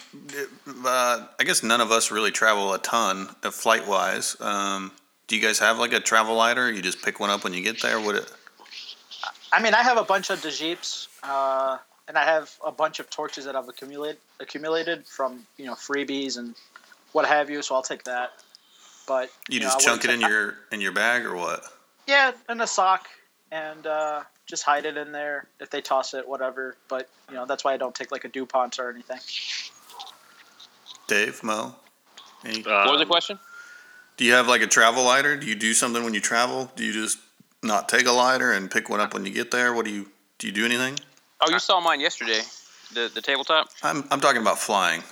uh, 0.84 1.26
I 1.38 1.44
guess 1.44 1.62
none 1.62 1.80
of 1.80 1.92
us 1.92 2.10
really 2.10 2.30
travel 2.30 2.72
a 2.74 2.78
ton, 2.78 3.28
uh, 3.42 3.50
flight 3.50 3.86
wise. 3.86 4.36
Um, 4.40 4.92
do 5.26 5.36
you 5.36 5.42
guys 5.42 5.58
have 5.58 5.78
like 5.78 5.92
a 5.92 6.00
travel 6.00 6.34
lighter? 6.36 6.70
You 6.72 6.80
just 6.82 7.02
pick 7.02 7.20
one 7.20 7.30
up 7.30 7.44
when 7.44 7.52
you 7.52 7.62
get 7.62 7.80
there. 7.82 8.00
Would 8.00 8.16
it? 8.16 8.32
I 9.52 9.62
mean, 9.62 9.74
I 9.74 9.82
have 9.82 9.98
a 9.98 10.04
bunch 10.04 10.30
of 10.30 10.40
Djeeps, 10.40 11.06
uh, 11.22 11.78
and 12.08 12.16
I 12.18 12.24
have 12.24 12.50
a 12.66 12.72
bunch 12.72 12.98
of 12.98 13.08
torches 13.10 13.44
that 13.44 13.54
I've 13.54 13.68
accumulated 13.68 14.18
accumulated 14.40 15.06
from 15.06 15.46
you 15.56 15.66
know 15.66 15.74
freebies 15.74 16.38
and 16.38 16.54
what 17.12 17.26
have 17.26 17.50
you. 17.50 17.62
So 17.62 17.74
I'll 17.74 17.82
take 17.82 18.04
that. 18.04 18.32
But 19.06 19.30
You, 19.48 19.60
know, 19.60 19.66
just 19.66 19.78
I 19.80 19.84
chunk 19.84 20.04
it 20.04 20.10
in 20.10 20.20
ta- 20.20 20.28
your 20.28 20.54
in 20.72 20.80
your 20.80 20.92
bag 20.92 21.24
or 21.24 21.34
what? 21.36 21.64
yeah 22.06 22.32
in 22.48 22.60
a 22.60 22.66
sock 22.66 23.06
and 23.52 23.86
uh, 23.86 24.22
just 24.46 24.62
hide 24.62 24.84
it 24.86 24.96
in 24.96 25.12
there 25.12 25.46
if 25.60 25.70
they 25.70 25.80
toss 25.80 26.14
it, 26.14 26.26
whatever. 26.28 26.76
But 26.88 27.08
you 27.28 27.34
know 27.36 27.46
that's 27.46 27.64
why 27.64 27.74
I 27.74 27.76
don't 27.76 27.94
take 27.94 28.10
like 28.10 28.24
a 28.24 28.28
Dupont 28.28 28.78
or 28.78 28.90
anything. 28.90 29.18
Dave, 31.06 31.42
Mo, 31.42 31.74
any, 32.44 32.64
Uh, 32.64 32.84
what 32.84 32.92
was 32.92 33.00
the 33.00 33.06
question? 33.06 33.38
do 34.18 34.24
you 34.24 34.32
have 34.34 34.46
like 34.48 34.60
a 34.60 34.66
travel 34.66 35.04
lighter? 35.04 35.36
Do 35.36 35.46
you 35.46 35.54
do 35.54 35.72
something 35.72 36.04
when 36.04 36.12
you 36.12 36.20
travel? 36.20 36.70
Do 36.76 36.84
you 36.84 36.92
just 36.92 37.18
not 37.62 37.88
take 37.88 38.06
a 38.06 38.12
lighter 38.12 38.52
and 38.52 38.70
pick 38.70 38.90
one 38.90 39.00
up 39.00 39.14
when 39.14 39.24
you 39.24 39.32
get 39.32 39.50
there? 39.50 39.72
What 39.72 39.84
do 39.86 39.90
you 39.90 40.10
do? 40.38 40.48
You 40.48 40.52
do 40.52 40.64
anything? 40.66 40.98
Oh, 41.40 41.50
you 41.50 41.58
saw 41.58 41.80
mine 41.80 42.00
yesterday. 42.00 42.40
The 42.94 43.10
the 43.14 43.20
tabletop. 43.22 43.68
I'm 43.82 44.04
I'm 44.10 44.20
talking 44.20 44.40
about 44.40 44.58
flying. 44.58 45.02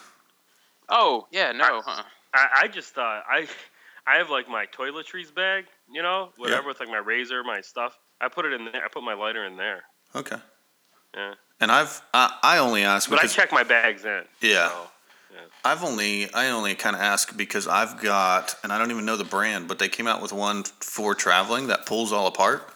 Oh 0.89 1.27
yeah, 1.31 1.53
no. 1.53 1.65
Uh-uh. 1.87 2.03
I, 2.35 2.47
I 2.63 2.69
just 2.69 2.95
thought 2.95 3.25
I 3.29 3.47
I 4.07 4.17
have 4.17 4.31
like 4.31 4.49
my 4.49 4.67
toiletries 4.67 5.35
bag, 5.35 5.67
you 5.93 6.03
know, 6.03 6.31
whatever 6.37 6.63
Yeah. 6.63 6.69
with 6.69 6.81
like 6.81 6.89
my 6.89 6.99
razor, 6.99 7.43
my 7.45 7.61
stuff. 7.61 7.99
I 8.21 8.29
put 8.29 8.45
it 8.47 8.53
in 8.53 8.65
there. 8.67 8.85
I 8.85 8.89
put 8.89 9.03
my 9.03 9.15
lighter 9.15 9.45
in 9.45 9.57
there. 9.57 9.83
Okay. 10.15 10.37
Yeah, 11.15 11.35
And 11.61 11.71
I've 11.73 12.03
I, 12.15 12.35
I 12.43 12.59
only 12.59 12.83
ask 12.83 13.09
but 13.09 13.19
I 13.19 13.23
because 13.23 13.35
check 13.35 13.51
my 13.53 13.63
bags 13.63 14.05
in. 14.05 14.23
Yeah. 14.43 14.69
so, 14.69 14.87
I've 15.65 15.83
only 15.83 16.33
I 16.35 16.49
only 16.51 16.75
kind 16.75 16.95
of 16.97 17.03
ask 17.03 17.37
because 17.37 17.67
I've 17.67 18.01
got 18.01 18.55
and 18.63 18.73
I 18.73 18.79
don't 18.79 18.91
even 18.91 19.05
know 19.05 19.17
the 19.17 19.25
brand, 19.25 19.67
but 19.69 19.79
they 19.79 19.89
came 19.89 20.07
out 20.07 20.21
with 20.23 20.33
one 20.33 20.65
for 20.81 21.15
traveling 21.15 21.67
that 21.69 21.85
pulls 21.87 22.13
all 22.13 22.27
apart. 22.27 22.69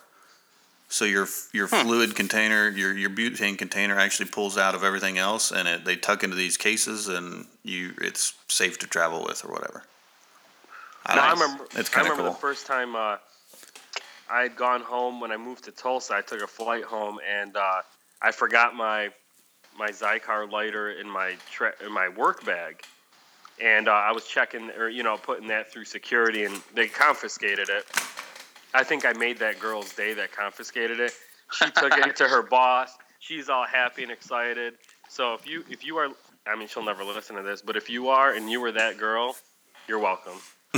So 0.91 1.05
your 1.05 1.29
your 1.53 1.69
fluid 1.69 2.17
container, 2.17 2.69
your 2.69 2.93
your 2.93 3.11
butane 3.11 3.57
container 3.57 3.97
actually 3.97 4.29
pulls 4.29 4.59
out 4.59 4.75
of 4.75 4.83
everything 4.83 5.19
else, 5.19 5.53
and 5.53 5.69
it 5.69 5.85
they 5.85 5.95
tuck 5.95 6.25
into 6.25 6.35
these 6.35 6.57
cases, 6.57 7.07
and 7.07 7.47
you 7.63 7.95
it's 8.03 8.35
safe 8.49 8.77
to 8.81 8.89
travel 8.89 9.25
with 9.25 9.45
or 9.45 9.53
whatever. 9.53 9.85
I 11.07 11.15
No, 11.15 11.23
I 11.23 11.31
remember. 11.31 11.65
It's 11.77 11.89
kind 11.89 12.09
of 12.09 12.13
I 12.13 12.17
remember 12.17 12.23
cool. 12.25 12.33
the 12.33 12.39
first 12.41 12.67
time 12.67 12.97
uh, 12.97 13.19
I 14.29 14.43
had 14.43 14.57
gone 14.57 14.81
home 14.81 15.21
when 15.21 15.31
I 15.31 15.37
moved 15.37 15.63
to 15.65 15.71
Tulsa. 15.71 16.15
I 16.15 16.23
took 16.23 16.43
a 16.43 16.49
flight 16.49 16.83
home 16.83 17.21
and 17.27 17.57
uh, 17.57 17.83
I 18.21 18.33
forgot 18.33 18.75
my 18.75 19.11
my 19.79 19.91
Xikar 19.91 20.51
lighter 20.51 20.91
in 20.91 21.09
my 21.09 21.37
tra- 21.53 21.75
in 21.87 21.93
my 21.93 22.09
work 22.09 22.45
bag, 22.45 22.83
and 23.63 23.87
uh, 23.87 23.93
I 23.93 24.11
was 24.11 24.27
checking 24.27 24.71
or 24.73 24.89
you 24.89 25.05
know 25.05 25.17
putting 25.17 25.47
that 25.49 25.73
through 25.73 25.85
security, 25.85 26.47
and 26.47 26.61
they 26.75 26.89
confiscated 26.89 27.69
it. 27.69 27.87
I 28.75 28.85
think 28.85 29.05
I 29.05 29.13
made 29.13 29.39
that 29.39 29.59
girl's 29.59 29.93
day 29.95 30.15
that 30.15 30.33
confiscated 30.33 31.01
it. 31.01 31.13
She 31.53 31.71
took 31.73 31.93
it 31.99 32.17
to 32.17 32.29
her 32.29 32.43
boss. 32.43 32.97
She's 33.19 33.49
all 33.49 33.67
happy 33.67 34.03
and 34.03 34.13
excited. 34.13 34.75
So 35.09 35.35
if 35.35 35.47
you 35.47 35.65
if 35.69 35.85
you 35.85 35.97
are, 35.99 36.09
I 36.47 36.57
mean, 36.57 36.69
she'll 36.69 36.85
never 36.85 37.03
listen 37.05 37.37
to 37.37 37.43
this, 37.43 37.61
but 37.63 37.77
if 37.77 37.91
you 37.91 38.09
are 38.09 38.33
and 38.35 38.51
you 38.51 38.61
were 38.61 38.73
that 38.73 38.97
girl, 38.99 39.37
you're 39.89 39.99
welcome. 39.99 40.39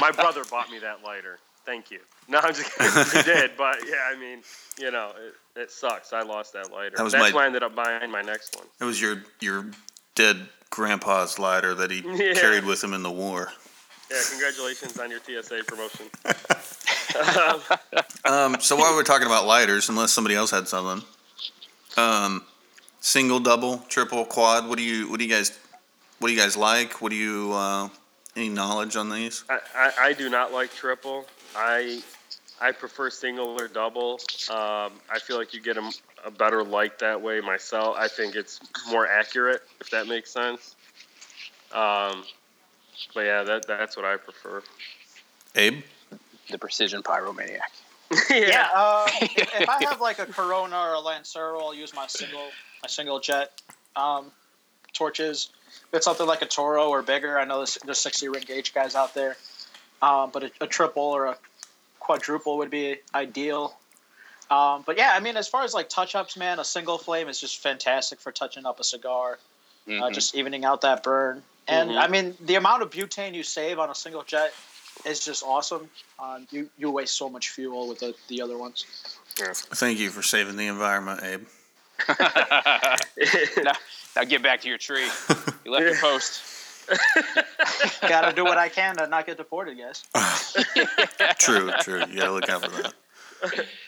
My 0.00 0.10
brother 0.12 0.44
bought 0.50 0.70
me 0.70 0.78
that 0.80 1.02
lighter. 1.04 1.38
Thank 1.66 1.90
you. 1.90 1.98
No, 2.28 2.38
I'm 2.40 2.54
just 2.54 2.70
kidding. 2.76 3.04
He 3.16 3.22
did, 3.22 3.52
but 3.56 3.78
yeah, 3.88 3.94
I 4.14 4.18
mean, 4.18 4.42
you 4.78 4.90
know, 4.90 5.12
it, 5.56 5.60
it 5.60 5.70
sucks. 5.70 6.12
I 6.12 6.22
lost 6.22 6.52
that 6.52 6.70
lighter. 6.70 6.96
That 6.96 7.02
was 7.02 7.12
That's 7.14 7.32
my- 7.32 7.36
why 7.36 7.44
I 7.44 7.46
ended 7.46 7.62
up 7.62 7.74
buying 7.74 8.10
my 8.10 8.22
next 8.22 8.54
one. 8.56 8.66
It 8.80 8.84
was 8.84 9.00
your 9.00 9.22
your 9.40 9.66
dead 10.14 10.48
grandpa's 10.70 11.38
lighter 11.38 11.74
that 11.74 11.90
he 11.90 12.02
Yeah. 12.04 12.34
carried 12.34 12.64
with 12.64 12.82
him 12.84 12.92
in 12.94 13.02
the 13.02 13.10
war. 13.10 13.50
Yeah, 14.14 14.20
congratulations 14.30 14.98
on 14.98 15.10
your 15.10 15.20
TSA 15.20 15.64
promotion. 15.66 16.06
Um, 18.24 18.56
so 18.58 18.74
while 18.74 18.94
we're 18.96 19.04
talking 19.04 19.26
about 19.26 19.46
lighters, 19.46 19.88
unless 19.88 20.10
somebody 20.10 20.34
else 20.34 20.50
had 20.50 20.66
something, 20.66 21.06
um, 21.96 22.42
single, 23.00 23.38
double, 23.38 23.78
triple, 23.88 24.24
quad. 24.24 24.66
What 24.66 24.78
do 24.78 24.82
you 24.82 25.08
what 25.10 25.18
do 25.18 25.24
you 25.26 25.30
guys 25.30 25.56
what 26.18 26.28
do 26.28 26.34
you 26.34 26.40
guys 26.40 26.56
like? 26.56 27.02
What 27.02 27.10
do 27.10 27.16
you 27.16 27.52
uh, 27.52 27.88
any 28.34 28.48
knowledge 28.48 28.96
on 28.96 29.10
these? 29.10 29.44
I, 29.48 29.60
I, 29.76 29.92
I 30.00 30.12
do 30.14 30.30
not 30.30 30.52
like 30.52 30.72
triple. 30.72 31.26
I 31.54 32.02
I 32.60 32.72
prefer 32.72 33.10
single 33.10 33.60
or 33.60 33.68
double. 33.68 34.20
Um, 34.48 34.92
I 35.10 35.18
feel 35.20 35.36
like 35.36 35.52
you 35.52 35.60
get 35.60 35.76
a, 35.76 35.92
a 36.24 36.30
better 36.30 36.64
light 36.64 36.98
that 37.00 37.20
way 37.20 37.40
myself. 37.40 37.96
I 37.98 38.08
think 38.08 38.36
it's 38.36 38.58
more 38.90 39.06
accurate, 39.06 39.62
if 39.80 39.90
that 39.90 40.08
makes 40.08 40.32
sense. 40.32 40.74
Um, 41.72 42.24
but 43.14 43.20
yeah, 43.20 43.42
that 43.42 43.66
that's 43.66 43.96
what 43.96 44.04
I 44.04 44.16
prefer. 44.16 44.62
Abe, 45.54 45.82
The 46.50 46.58
precision 46.58 47.02
pyromaniac. 47.02 47.60
Yeah, 48.30 48.68
uh, 48.74 49.08
if, 49.20 49.54
if 49.60 49.68
I 49.68 49.84
have 49.84 50.00
like 50.00 50.18
a 50.18 50.26
Corona 50.26 50.76
or 50.76 50.92
a 50.94 51.00
Lancero, 51.00 51.58
I'll 51.60 51.74
use 51.74 51.94
my 51.94 52.06
single 52.06 52.50
my 52.82 52.88
single 52.88 53.18
jet 53.18 53.50
um, 53.96 54.30
torches. 54.92 55.50
If 55.88 55.94
it's 55.94 56.04
something 56.04 56.26
like 56.26 56.42
a 56.42 56.46
Toro 56.46 56.88
or 56.88 57.02
bigger, 57.02 57.38
I 57.38 57.44
know 57.44 57.58
there's, 57.58 57.78
there's 57.84 57.98
60 57.98 58.28
ring 58.28 58.44
gauge 58.46 58.74
guys 58.74 58.94
out 58.94 59.14
there, 59.14 59.36
um, 60.02 60.30
but 60.32 60.44
a, 60.44 60.50
a 60.60 60.66
triple 60.66 61.02
or 61.02 61.26
a 61.26 61.36
quadruple 61.98 62.58
would 62.58 62.70
be 62.70 62.98
ideal. 63.14 63.76
Um, 64.50 64.82
but 64.86 64.98
yeah, 64.98 65.12
I 65.14 65.20
mean, 65.20 65.36
as 65.36 65.48
far 65.48 65.64
as 65.64 65.72
like 65.72 65.88
touch 65.88 66.14
ups, 66.14 66.36
man, 66.36 66.58
a 66.58 66.64
single 66.64 66.98
flame 66.98 67.28
is 67.28 67.40
just 67.40 67.58
fantastic 67.58 68.20
for 68.20 68.30
touching 68.30 68.66
up 68.66 68.78
a 68.78 68.84
cigar, 68.84 69.38
uh, 69.88 69.90
Mhm. 69.90 70.12
just 70.12 70.34
evening 70.34 70.64
out 70.64 70.82
that 70.82 71.02
burn. 71.02 71.42
And 71.68 71.90
Mhm. 71.90 71.98
I 72.02 72.08
mean, 72.08 72.36
the 72.40 72.56
amount 72.56 72.82
of 72.82 72.90
butane 72.90 73.34
you 73.34 73.42
save 73.42 73.78
on 73.78 73.90
a 73.90 73.94
single 73.94 74.22
jet 74.22 74.52
is 75.04 75.20
just 75.24 75.42
awesome. 75.42 75.88
Um, 76.18 76.46
you 76.50 76.68
you 76.78 76.90
waste 76.90 77.14
so 77.16 77.28
much 77.28 77.50
fuel 77.50 77.88
with 77.88 77.98
the, 78.00 78.14
the 78.28 78.42
other 78.42 78.56
ones. 78.58 78.84
thank 79.36 79.98
you 79.98 80.10
for 80.10 80.22
saving 80.22 80.56
the 80.56 80.66
environment, 80.66 81.22
Abe. 81.22 81.46
now, 82.08 83.72
now 84.16 84.24
get 84.24 84.42
back 84.42 84.60
to 84.62 84.68
your 84.68 84.78
tree. 84.78 85.06
You 85.64 85.72
left 85.72 85.84
your 85.84 85.96
post. 85.96 86.42
Got 88.02 88.28
to 88.28 88.32
do 88.36 88.44
what 88.44 88.58
I 88.58 88.68
can 88.68 88.96
to 88.96 89.06
not 89.06 89.26
get 89.26 89.36
deported, 89.38 89.78
guys. 89.78 90.04
True, 91.38 91.70
true. 91.80 92.00
You 92.10 92.18
gotta 92.20 92.32
look 92.32 92.48
out 92.48 92.62
for 92.64 92.70
that. 92.82 92.92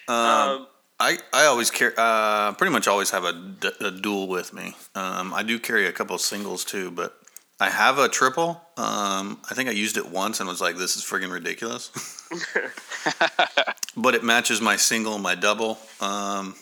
Um, 0.08 0.14
Um, 0.16 0.66
I, 0.98 1.18
I 1.32 1.44
always 1.44 1.70
carry, 1.70 1.92
uh, 1.96 2.52
pretty 2.52 2.72
much 2.72 2.88
always 2.88 3.10
have 3.10 3.24
a, 3.24 3.32
d- 3.34 3.70
a 3.80 3.90
dual 3.90 4.28
with 4.28 4.54
me. 4.54 4.74
Um, 4.94 5.34
I 5.34 5.42
do 5.42 5.58
carry 5.58 5.86
a 5.86 5.92
couple 5.92 6.14
of 6.16 6.22
singles 6.22 6.64
too, 6.64 6.90
but 6.90 7.20
I 7.58 7.70
have 7.70 7.98
a 7.98 8.08
triple. 8.08 8.60
Um, 8.76 9.40
I 9.50 9.54
think 9.54 9.68
I 9.68 9.72
used 9.72 9.96
it 9.96 10.10
once 10.10 10.40
and 10.40 10.48
was 10.48 10.60
like, 10.60 10.76
this 10.76 10.96
is 10.96 11.02
friggin' 11.02 11.32
ridiculous. 11.32 11.90
but 13.96 14.14
it 14.14 14.22
matches 14.22 14.60
my 14.60 14.76
single, 14.76 15.18
my 15.18 15.34
double. 15.34 15.78
Um, 16.00 16.54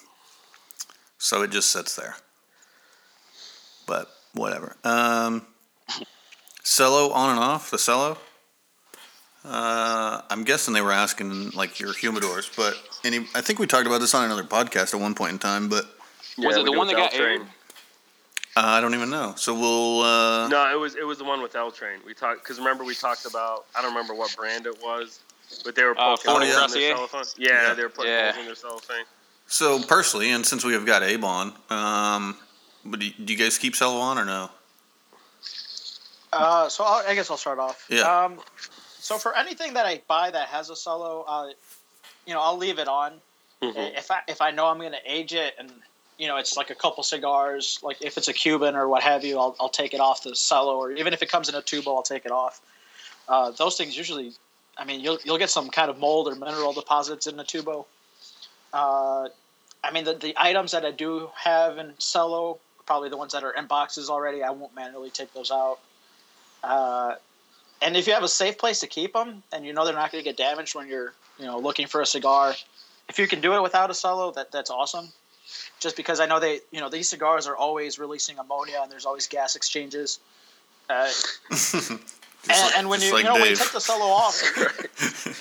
so 1.18 1.42
it 1.42 1.50
just 1.50 1.70
sits 1.70 1.96
there. 1.96 2.14
But 3.86 4.08
whatever. 4.34 4.76
Um, 4.84 5.46
cello 6.62 7.10
on 7.10 7.30
and 7.30 7.40
off, 7.40 7.70
the 7.70 7.78
cello. 7.78 8.18
Uh, 9.44 10.22
I'm 10.30 10.44
guessing 10.44 10.74
they 10.74 10.80
were 10.80 10.92
asking 10.92 11.50
like 11.50 11.78
your 11.78 11.92
humidors, 11.92 12.54
but 12.56 12.74
any. 13.04 13.26
I 13.34 13.42
think 13.42 13.58
we 13.58 13.66
talked 13.66 13.86
about 13.86 14.00
this 14.00 14.14
on 14.14 14.24
another 14.24 14.44
podcast 14.44 14.94
at 14.94 15.00
one 15.00 15.14
point 15.14 15.32
in 15.32 15.38
time, 15.38 15.68
but 15.68 15.84
yeah, 16.38 16.46
was 16.46 16.56
it 16.56 16.64
the 16.64 16.72
one 16.72 16.86
that 16.86 16.96
got 16.96 17.12
L-Train. 17.12 17.40
aired? 17.40 17.48
Uh, 18.56 18.60
I 18.62 18.80
don't 18.80 18.94
even 18.94 19.10
know. 19.10 19.34
So 19.36 19.52
we'll. 19.52 20.02
Uh, 20.02 20.48
No, 20.48 20.70
it 20.72 20.78
was 20.78 20.94
it 20.94 21.04
was 21.04 21.18
the 21.18 21.24
one 21.24 21.42
with 21.42 21.56
L 21.56 21.70
Train. 21.72 21.98
We 22.06 22.14
talked 22.14 22.42
because 22.42 22.58
remember 22.58 22.84
we 22.84 22.94
talked 22.94 23.26
about 23.26 23.66
I 23.74 23.82
don't 23.82 23.90
remember 23.92 24.14
what 24.14 24.34
brand 24.36 24.66
it 24.66 24.80
was, 24.80 25.20
but 25.64 25.74
they 25.74 25.82
were 25.82 25.98
Uh, 25.98 26.16
poking 26.16 26.30
Florida 26.30 26.46
holes 26.54 26.74
in 26.74 26.80
their 26.80 26.94
Crossier? 26.94 27.08
cellophane. 27.08 27.32
Yeah, 27.36 27.62
Yeah. 27.68 27.74
they 27.74 27.82
were 27.82 27.88
putting 27.88 28.12
Yeah. 28.12 28.24
holes 28.32 28.36
in 28.38 28.46
their 28.46 28.54
cellophane. 28.54 29.04
So 29.46 29.82
personally, 29.82 30.30
and 30.30 30.46
since 30.46 30.64
we 30.64 30.72
have 30.72 30.86
got 30.86 31.02
Abe 31.02 31.24
on, 31.24 31.54
um, 31.68 32.38
but 32.84 33.00
do 33.00 33.06
you, 33.06 33.12
do 33.24 33.32
you 33.32 33.38
guys 33.38 33.58
keep 33.58 33.74
cello 33.74 33.98
on 33.98 34.18
or 34.18 34.24
no? 34.24 34.50
Uh, 36.32 36.68
so 36.68 36.82
I'll, 36.84 37.06
I 37.06 37.14
guess 37.14 37.30
I'll 37.30 37.36
start 37.36 37.58
off. 37.58 37.84
Yeah. 37.88 38.02
Um, 38.24 38.40
so 38.98 39.18
for 39.18 39.36
anything 39.36 39.74
that 39.74 39.84
I 39.86 40.00
buy 40.08 40.30
that 40.30 40.48
has 40.48 40.70
a 40.70 40.76
cello, 40.76 41.24
uh, 41.28 41.50
you 42.26 42.32
know, 42.34 42.40
I'll 42.40 42.56
leave 42.56 42.78
it 42.78 42.88
on. 42.88 43.20
Mhm. 43.62 43.96
If 43.98 44.10
I 44.10 44.20
if 44.28 44.40
I 44.40 44.50
know 44.50 44.66
I'm 44.66 44.78
going 44.78 44.92
to 44.92 44.98
age 45.04 45.32
it 45.34 45.54
and 45.58 45.70
you 46.18 46.28
know 46.28 46.36
it's 46.36 46.56
like 46.56 46.70
a 46.70 46.74
couple 46.74 47.02
cigars, 47.02 47.78
like 47.82 48.02
if 48.02 48.16
it's 48.16 48.28
a 48.28 48.32
Cuban 48.32 48.76
or 48.76 48.88
what 48.88 49.02
have 49.02 49.24
you, 49.24 49.38
I'll, 49.38 49.56
I'll 49.60 49.68
take 49.68 49.94
it 49.94 50.00
off 50.00 50.22
the 50.22 50.32
cello, 50.34 50.76
or 50.76 50.92
even 50.92 51.12
if 51.12 51.22
it 51.22 51.30
comes 51.30 51.48
in 51.48 51.54
a 51.54 51.62
tubo, 51.62 51.96
I'll 51.96 52.02
take 52.02 52.24
it 52.24 52.32
off. 52.32 52.60
Uh, 53.28 53.50
those 53.52 53.76
things 53.76 53.96
usually, 53.96 54.32
I 54.76 54.84
mean, 54.84 55.00
you'll 55.00 55.18
you'll 55.24 55.38
get 55.38 55.50
some 55.50 55.70
kind 55.70 55.90
of 55.90 55.98
mold 55.98 56.28
or 56.28 56.34
mineral 56.34 56.72
deposits 56.72 57.26
in 57.26 57.36
the 57.36 57.44
tubo. 57.44 57.86
Uh, 58.72 59.28
I 59.82 59.92
mean, 59.92 60.04
the, 60.04 60.14
the 60.14 60.34
items 60.36 60.72
that 60.72 60.84
I 60.84 60.90
do 60.90 61.30
have 61.36 61.78
in 61.78 61.92
cello, 61.98 62.58
probably 62.86 63.10
the 63.10 63.16
ones 63.16 63.32
that 63.32 63.44
are 63.44 63.52
in 63.52 63.66
boxes 63.66 64.08
already, 64.08 64.42
I 64.42 64.50
won't 64.50 64.74
manually 64.74 65.10
take 65.10 65.32
those 65.34 65.50
out. 65.50 65.78
Uh, 66.62 67.14
and 67.82 67.96
if 67.96 68.06
you 68.06 68.14
have 68.14 68.22
a 68.22 68.28
safe 68.28 68.56
place 68.56 68.80
to 68.80 68.86
keep 68.86 69.12
them, 69.12 69.42
and 69.52 69.66
you 69.66 69.74
know 69.74 69.84
they're 69.84 69.94
not 69.94 70.10
going 70.10 70.24
to 70.24 70.28
get 70.28 70.38
damaged 70.38 70.74
when 70.74 70.88
you're, 70.88 71.12
you 71.38 71.44
know, 71.44 71.58
looking 71.58 71.86
for 71.86 72.00
a 72.00 72.06
cigar, 72.06 72.54
if 73.08 73.18
you 73.18 73.26
can 73.26 73.42
do 73.42 73.54
it 73.54 73.62
without 73.62 73.90
a 73.90 73.94
cello, 73.94 74.32
that 74.32 74.50
that's 74.50 74.70
awesome. 74.70 75.08
Just 75.80 75.96
because 75.96 76.20
I 76.20 76.26
know 76.26 76.40
they, 76.40 76.60
you 76.70 76.80
know, 76.80 76.88
these 76.88 77.08
cigars 77.08 77.46
are 77.46 77.56
always 77.56 77.98
releasing 77.98 78.38
ammonia, 78.38 78.80
and 78.82 78.90
there's 78.90 79.06
always 79.06 79.26
gas 79.28 79.56
exchanges. 79.56 80.18
Uh, 80.88 81.10
And, 82.46 82.60
like- 82.60 82.76
and 82.78 82.88
when 82.90 83.00
you, 83.00 83.10
like 83.10 83.24
you 83.24 83.30
know, 83.30 83.36
when 83.40 83.48
you 83.48 83.56
take 83.56 83.72
the 83.72 83.80
cello 83.80 84.04
off, 84.04 84.38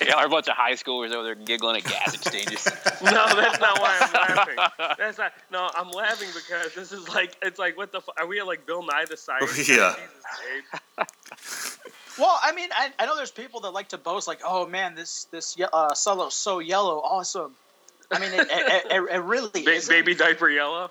Yeah, 0.06 0.14
our 0.14 0.26
bunch 0.26 0.48
of 0.48 0.54
high 0.56 0.72
schoolers 0.72 1.12
over 1.12 1.22
there 1.24 1.34
giggling 1.34 1.76
at 1.76 1.84
gas 1.84 2.14
exchanges. 2.14 2.64
No, 3.02 3.26
that's 3.36 3.60
not 3.60 3.78
why 3.78 3.98
I'm 4.00 4.12
laughing. 4.36 4.56
That's 4.96 5.18
not. 5.18 5.32
No, 5.52 5.68
I'm 5.74 5.90
laughing 5.90 6.28
because 6.34 6.72
this 6.74 6.92
is 6.92 7.06
like 7.10 7.36
it's 7.42 7.58
like 7.58 7.76
what 7.76 7.92
the 7.92 8.00
fu- 8.00 8.12
are 8.16 8.26
we 8.26 8.40
at 8.40 8.46
like 8.46 8.64
Bill 8.64 8.82
Nye 8.82 9.04
the 9.06 9.18
Science? 9.18 9.68
Yeah. 9.68 9.94
Jesus, 10.96 11.78
well, 12.18 12.38
I 12.42 12.52
mean, 12.52 12.70
I, 12.74 12.90
I 12.98 13.04
know 13.04 13.16
there's 13.16 13.30
people 13.30 13.60
that 13.60 13.72
like 13.72 13.88
to 13.88 13.98
boast 13.98 14.26
like, 14.26 14.40
oh 14.42 14.66
man, 14.66 14.94
this 14.94 15.24
this 15.30 15.58
ye- 15.58 15.66
uh, 15.70 15.92
cello's 15.92 16.34
so 16.34 16.58
yellow, 16.60 17.00
awesome. 17.00 17.54
I 18.14 18.18
mean, 18.20 18.32
it, 18.32 18.46
it, 18.50 18.84
it, 18.92 19.10
it 19.16 19.18
really 19.22 19.64
Ba- 19.64 19.72
is. 19.72 19.88
baby 19.88 20.14
diaper 20.14 20.48
yellow. 20.48 20.90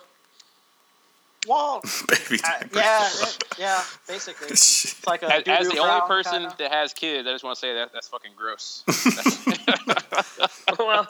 Well, 1.47 1.81
baby. 2.07 2.41
uh, 2.43 2.63
yeah, 2.73 3.07
it- 3.11 3.43
yeah, 3.59 3.83
basically. 4.07 4.47
It's 4.51 5.05
like 5.07 5.23
a 5.23 5.33
As, 5.33 5.43
as 5.45 5.69
the 5.69 5.79
only 5.79 6.07
person 6.07 6.41
kinda. 6.41 6.55
that 6.57 6.71
has 6.71 6.93
kids, 6.93 7.27
I 7.27 7.31
just 7.33 7.43
want 7.43 7.55
to 7.57 7.59
say 7.59 7.73
that 7.73 7.91
that's 7.93 8.07
fucking 8.07 8.31
gross. 8.37 8.83
well, 10.79 11.07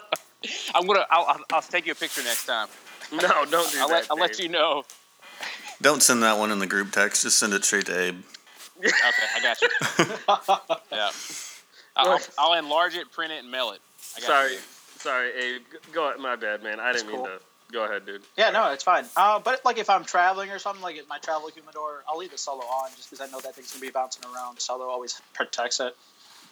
I'm 0.74 0.86
gonna. 0.86 1.06
I'll, 1.10 1.24
I'll, 1.26 1.40
I'll 1.52 1.62
take 1.62 1.86
you 1.86 1.92
a 1.92 1.94
picture 1.94 2.22
next 2.24 2.46
time. 2.46 2.68
no, 3.12 3.18
don't 3.44 3.70
do 3.70 3.78
I'll 3.78 3.88
that. 3.88 3.94
let 3.94 4.10
I'll 4.10 4.16
let 4.18 4.38
you 4.40 4.48
know. 4.48 4.84
Don't 5.82 6.02
send 6.02 6.22
that 6.22 6.38
one 6.38 6.50
in 6.50 6.58
the 6.58 6.66
group 6.66 6.90
text. 6.92 7.22
Just 7.22 7.38
send 7.38 7.52
it 7.52 7.64
straight 7.64 7.86
to 7.86 7.98
Abe. 7.98 8.20
Okay, 8.78 8.90
I 9.36 9.40
got 9.42 9.62
you. 9.62 9.68
Yeah. 10.90 11.10
I'll, 11.96 12.18
I'll 12.38 12.58
enlarge 12.58 12.96
it, 12.96 13.10
print 13.12 13.32
it, 13.32 13.42
and 13.42 13.50
mail 13.50 13.70
it. 13.70 13.80
I 14.16 14.20
got 14.20 14.26
Sorry, 14.26 14.52
you. 14.54 14.58
Sorry, 15.04 15.30
Abe. 15.34 15.62
G- 15.70 15.78
Go. 15.92 16.14
My 16.18 16.34
bad, 16.34 16.62
man. 16.62 16.80
I 16.80 16.92
didn't 16.92 17.06
That's 17.08 17.16
mean 17.16 17.16
cool. 17.16 17.26
to. 17.26 17.40
Go 17.72 17.84
ahead, 17.84 18.06
dude. 18.06 18.22
Yeah, 18.38 18.50
no, 18.50 18.70
it's 18.72 18.84
fine. 18.84 19.04
Uh, 19.16 19.38
but 19.38 19.62
like 19.64 19.76
if 19.76 19.90
I'm 19.90 20.04
traveling 20.04 20.50
or 20.50 20.58
something, 20.58 20.82
like 20.82 20.96
at 20.96 21.08
my 21.08 21.18
travel 21.18 21.48
humidor, 21.50 22.04
I'll 22.08 22.16
leave 22.16 22.30
the 22.30 22.38
cello 22.38 22.60
on 22.62 22.88
just 22.96 23.10
because 23.10 23.26
I 23.26 23.30
know 23.30 23.40
that 23.40 23.54
thing's 23.54 23.70
gonna 23.72 23.82
be 23.82 23.90
bouncing 23.90 24.22
around. 24.32 24.58
Cello 24.58 24.88
always 24.88 25.20
protects 25.34 25.78
it. 25.80 25.94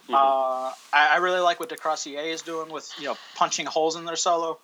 Mhm. 0.09 0.15
Uh, 0.15 0.73
I, 0.93 1.15
I 1.15 1.17
really 1.19 1.41
like 1.41 1.61
what 1.61 1.69
Decrossier 1.71 2.27
is 2.27 2.43
doing 2.43 2.71
with 2.71 2.93
you 2.99 3.05
know 3.07 3.17
punching 3.37 3.65
holes 3.67 3.97
in 3.97 4.05
their 4.05 4.17
cello. 4.17 4.59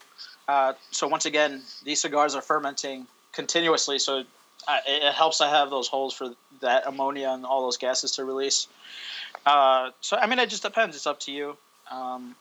Uh, 0.49 0.73
so 0.91 1.07
once 1.09 1.25
again, 1.27 1.63
these 1.85 2.01
cigars 2.01 2.35
are 2.35 2.43
fermenting 2.43 3.07
continuously, 3.33 3.99
so 3.99 4.19
it, 4.19 4.27
it 4.87 5.15
helps 5.15 5.39
to 5.39 5.47
have 5.47 5.71
those 5.71 5.87
holes 5.89 6.13
for 6.13 6.35
that 6.61 6.87
ammonia 6.87 7.31
and 7.31 7.47
all 7.47 7.63
those 7.63 7.77
gases 7.79 8.13
to 8.13 8.25
release. 8.25 8.67
Uh, 9.47 9.91
so 10.01 10.17
I 10.19 10.27
mean, 10.27 10.39
it 10.41 10.51
just 10.51 10.63
depends. 10.63 10.97
It's 10.97 11.07
up 11.07 11.21
to 11.21 11.31
you. 11.33 11.57
Um, 11.91 12.35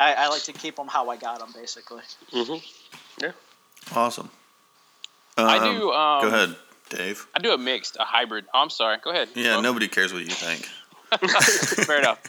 I, 0.00 0.14
I 0.14 0.28
like 0.28 0.42
to 0.44 0.52
keep 0.52 0.76
them 0.76 0.88
how 0.88 1.08
I 1.10 1.16
got 1.16 1.38
them, 1.38 1.50
basically. 1.54 2.02
Mm-hmm. 2.32 3.22
Yeah. 3.22 3.32
Awesome. 3.94 4.30
I 5.36 5.58
Um, 5.58 5.76
do. 5.78 5.92
Um, 5.92 6.22
Go 6.22 6.28
ahead, 6.28 6.56
Dave. 6.90 7.26
I 7.34 7.38
do 7.40 7.52
a 7.52 7.58
mixed, 7.58 7.96
a 7.98 8.04
hybrid. 8.04 8.46
Oh, 8.54 8.60
I'm 8.60 8.70
sorry. 8.70 8.98
Go 9.02 9.10
ahead. 9.10 9.28
Yeah, 9.34 9.52
Well, 9.52 9.62
nobody 9.62 9.88
cares 9.88 10.12
what 10.12 10.22
you 10.22 10.30
think. 10.30 10.68
Fair 11.86 11.98
enough. 12.00 12.20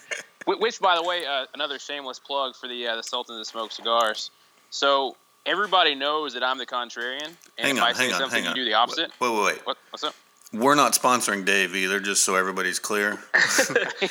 Which, 0.45 0.79
by 0.79 0.95
the 0.95 1.03
way, 1.03 1.25
uh, 1.25 1.45
another 1.55 1.79
shameless 1.79 2.19
plug 2.19 2.55
for 2.55 2.67
the 2.67 2.87
uh, 2.87 2.95
the 2.97 3.01
Sultans 3.03 3.39
of 3.39 3.47
Smoke 3.47 3.71
cigars. 3.71 4.29
So 4.69 5.15
everybody 5.47 5.95
knows 5.95 6.33
that 6.35 6.43
I'm 6.43 6.57
the 6.59 6.67
contrarian, 6.67 7.23
and 7.25 7.35
Hang 7.57 7.77
if 7.77 7.81
on, 7.81 7.89
I 7.89 7.93
say 7.93 8.03
hang 8.05 8.13
on, 8.13 8.19
something, 8.19 8.45
you 8.45 8.53
do 8.53 8.65
the 8.65 8.73
opposite. 8.75 9.11
Wait, 9.19 9.33
wait, 9.33 9.43
wait. 9.43 9.65
What? 9.65 9.77
What's 9.89 10.03
up? 10.03 10.13
We're 10.53 10.75
not 10.75 10.93
sponsoring 10.93 11.43
Dave 11.43 11.75
either, 11.75 11.99
just 11.99 12.23
so 12.23 12.35
everybody's 12.35 12.79
clear. 12.79 13.19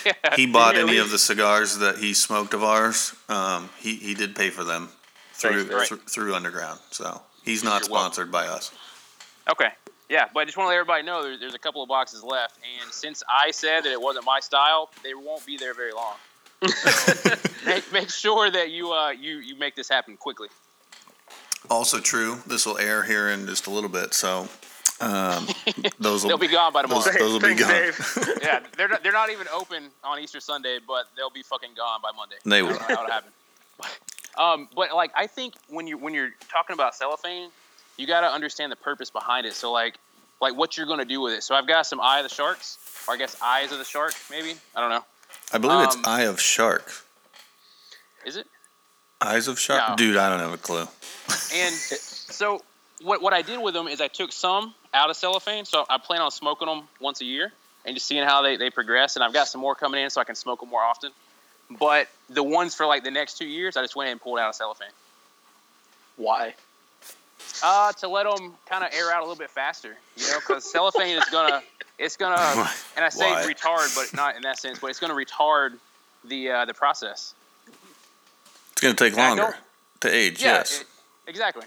yeah. 0.04 0.12
He 0.36 0.46
bought 0.46 0.76
any 0.76 0.98
of 0.98 1.10
the 1.10 1.18
cigars 1.18 1.78
that 1.78 1.98
he 1.98 2.12
smoked 2.12 2.54
of 2.54 2.62
ours. 2.64 3.14
Um, 3.28 3.70
he, 3.78 3.94
he 3.96 4.14
did 4.14 4.34
pay 4.34 4.50
for 4.50 4.64
them 4.64 4.88
through 5.32 5.64
Thanks, 5.64 5.88
thr- 5.88 5.94
through 5.94 6.34
Underground. 6.34 6.80
So 6.90 7.22
he's 7.44 7.62
not 7.62 7.82
You're 7.82 7.92
welcome. 7.92 8.12
sponsored 8.12 8.32
by 8.32 8.46
us. 8.46 8.72
Okay. 9.50 9.68
Yeah, 10.10 10.28
but 10.34 10.40
I 10.40 10.44
just 10.44 10.56
want 10.58 10.66
to 10.66 10.70
let 10.70 10.76
everybody 10.76 11.02
know 11.04 11.22
there, 11.22 11.38
there's 11.38 11.54
a 11.54 11.58
couple 11.58 11.82
of 11.82 11.88
boxes 11.88 12.22
left, 12.22 12.58
and 12.82 12.92
since 12.92 13.22
I 13.28 13.50
said 13.52 13.84
that 13.84 13.92
it 13.92 14.00
wasn't 14.00 14.26
my 14.26 14.38
style, 14.40 14.90
they 15.02 15.14
won't 15.14 15.46
be 15.46 15.56
there 15.56 15.72
very 15.74 15.92
long. 15.92 16.14
So 16.68 17.34
make, 17.66 17.92
make 17.92 18.10
sure 18.10 18.50
that 18.50 18.70
you 18.70 18.92
uh 18.92 19.10
you 19.10 19.36
you 19.38 19.54
make 19.56 19.74
this 19.76 19.88
happen 19.88 20.16
quickly. 20.16 20.48
Also 21.70 22.00
true. 22.00 22.38
This 22.46 22.64
will 22.66 22.78
air 22.78 23.02
here 23.04 23.28
in 23.30 23.46
just 23.46 23.66
a 23.66 23.70
little 23.70 23.88
bit, 23.90 24.14
so 24.14 24.48
um, 25.04 25.46
those 25.98 26.22
They'll 26.24 26.38
be 26.38 26.48
gone 26.48 26.72
by 26.72 26.82
tomorrow. 26.82 27.02
Those- 27.02 27.14
those 27.18 27.32
will 27.32 27.40
be 27.40 27.54
gone. 27.54 27.68
Dave. 27.68 28.18
yeah, 28.42 28.60
they're 28.76 28.88
not, 28.88 29.02
they're 29.02 29.12
not 29.12 29.30
even 29.30 29.46
open 29.48 29.90
on 30.02 30.18
Easter 30.18 30.40
Sunday, 30.40 30.78
but 30.86 31.06
they'll 31.16 31.30
be 31.30 31.42
fucking 31.42 31.70
gone 31.76 32.00
by 32.02 32.10
Monday. 32.16 32.36
They 32.44 32.58
I 32.58 32.62
will. 32.62 32.70
don't 32.78 32.88
know 32.88 32.96
how 32.96 33.04
it 33.06 33.10
happened. 33.10 33.32
Um, 34.36 34.68
but 34.74 34.94
like 34.94 35.12
I 35.16 35.26
think 35.26 35.54
when 35.68 35.86
you 35.86 35.96
when 35.98 36.14
you're 36.14 36.30
talking 36.50 36.74
about 36.74 36.94
cellophane, 36.94 37.50
you 37.96 38.06
got 38.06 38.22
to 38.22 38.28
understand 38.28 38.72
the 38.72 38.76
purpose 38.76 39.10
behind 39.10 39.46
it. 39.46 39.54
So 39.54 39.70
like 39.72 39.96
like 40.40 40.56
what 40.56 40.76
you're 40.76 40.86
gonna 40.86 41.04
do 41.04 41.20
with 41.20 41.34
it. 41.34 41.42
So 41.42 41.54
I've 41.54 41.66
got 41.68 41.86
some 41.86 42.00
Eye 42.00 42.18
of 42.18 42.28
the 42.28 42.34
Sharks, 42.34 42.78
or 43.06 43.14
I 43.14 43.16
guess 43.16 43.40
Eyes 43.42 43.72
of 43.72 43.78
the 43.78 43.84
Shark, 43.84 44.14
maybe. 44.30 44.54
I 44.74 44.80
don't 44.80 44.90
know. 44.90 45.04
I 45.52 45.58
believe 45.58 45.84
it's 45.84 45.96
um, 45.96 46.02
Eye 46.06 46.22
of 46.22 46.40
Shark. 46.40 46.90
Is 48.26 48.36
it? 48.36 48.46
Eyes 49.20 49.48
of 49.48 49.58
Shark? 49.58 49.90
No. 49.90 49.96
Dude, 49.96 50.16
I 50.16 50.28
don't 50.28 50.40
have 50.40 50.52
a 50.52 50.56
clue. 50.58 50.86
And 51.54 51.74
so 51.74 52.62
what 53.04 53.22
what 53.22 53.32
I 53.32 53.42
did 53.42 53.60
with 53.60 53.74
them 53.74 53.86
is 53.86 54.00
I 54.00 54.08
took 54.08 54.32
some 54.32 54.74
out 54.92 55.10
of 55.10 55.16
cellophane. 55.16 55.64
So 55.64 55.84
I 55.88 55.98
plan 55.98 56.20
on 56.20 56.30
smoking 56.30 56.66
them 56.68 56.82
once 57.00 57.20
a 57.20 57.24
year 57.24 57.52
and 57.84 57.94
just 57.94 58.06
seeing 58.06 58.24
how 58.24 58.42
they, 58.42 58.56
they 58.56 58.70
progress. 58.70 59.16
And 59.16 59.24
I've 59.24 59.32
got 59.32 59.46
some 59.48 59.60
more 59.60 59.74
coming 59.74 60.02
in 60.02 60.10
so 60.10 60.20
I 60.20 60.24
can 60.24 60.34
smoke 60.34 60.60
them 60.60 60.70
more 60.70 60.82
often. 60.82 61.10
But 61.70 62.08
the 62.28 62.42
ones 62.42 62.74
for 62.74 62.86
like 62.86 63.04
the 63.04 63.10
next 63.10 63.38
two 63.38 63.46
years, 63.46 63.76
I 63.76 63.82
just 63.82 63.94
went 63.94 64.06
ahead 64.06 64.12
and 64.12 64.20
pulled 64.20 64.38
out 64.38 64.48
of 64.48 64.54
cellophane. 64.54 64.88
Why? 66.16 66.54
Uh, 67.62 67.92
to 67.92 68.08
let 68.08 68.24
them 68.24 68.54
kind 68.68 68.84
of 68.84 68.90
air 68.92 69.12
out 69.12 69.18
a 69.20 69.22
little 69.22 69.36
bit 69.36 69.50
faster, 69.50 69.96
you 70.16 70.26
know, 70.28 70.38
because 70.40 70.70
cellophane 70.70 71.16
is 71.18 71.24
gonna, 71.30 71.62
it's 71.98 72.16
gonna, 72.16 72.68
and 72.96 73.04
I 73.04 73.08
say 73.10 73.30
Why? 73.30 73.44
retard, 73.52 73.94
but 73.94 74.14
not 74.16 74.36
in 74.36 74.42
that 74.42 74.58
sense, 74.58 74.78
but 74.80 74.88
it's 74.88 74.98
gonna 74.98 75.14
retard 75.14 75.74
the 76.24 76.50
uh, 76.50 76.64
the 76.64 76.74
process. 76.74 77.34
It's 78.72 78.80
going 78.80 78.96
to 78.96 79.04
take 79.04 79.16
longer 79.16 79.54
to 80.00 80.12
age, 80.12 80.42
Yeah, 80.42 80.54
yes. 80.54 80.80
it- 80.80 80.86
exactly. 81.28 81.64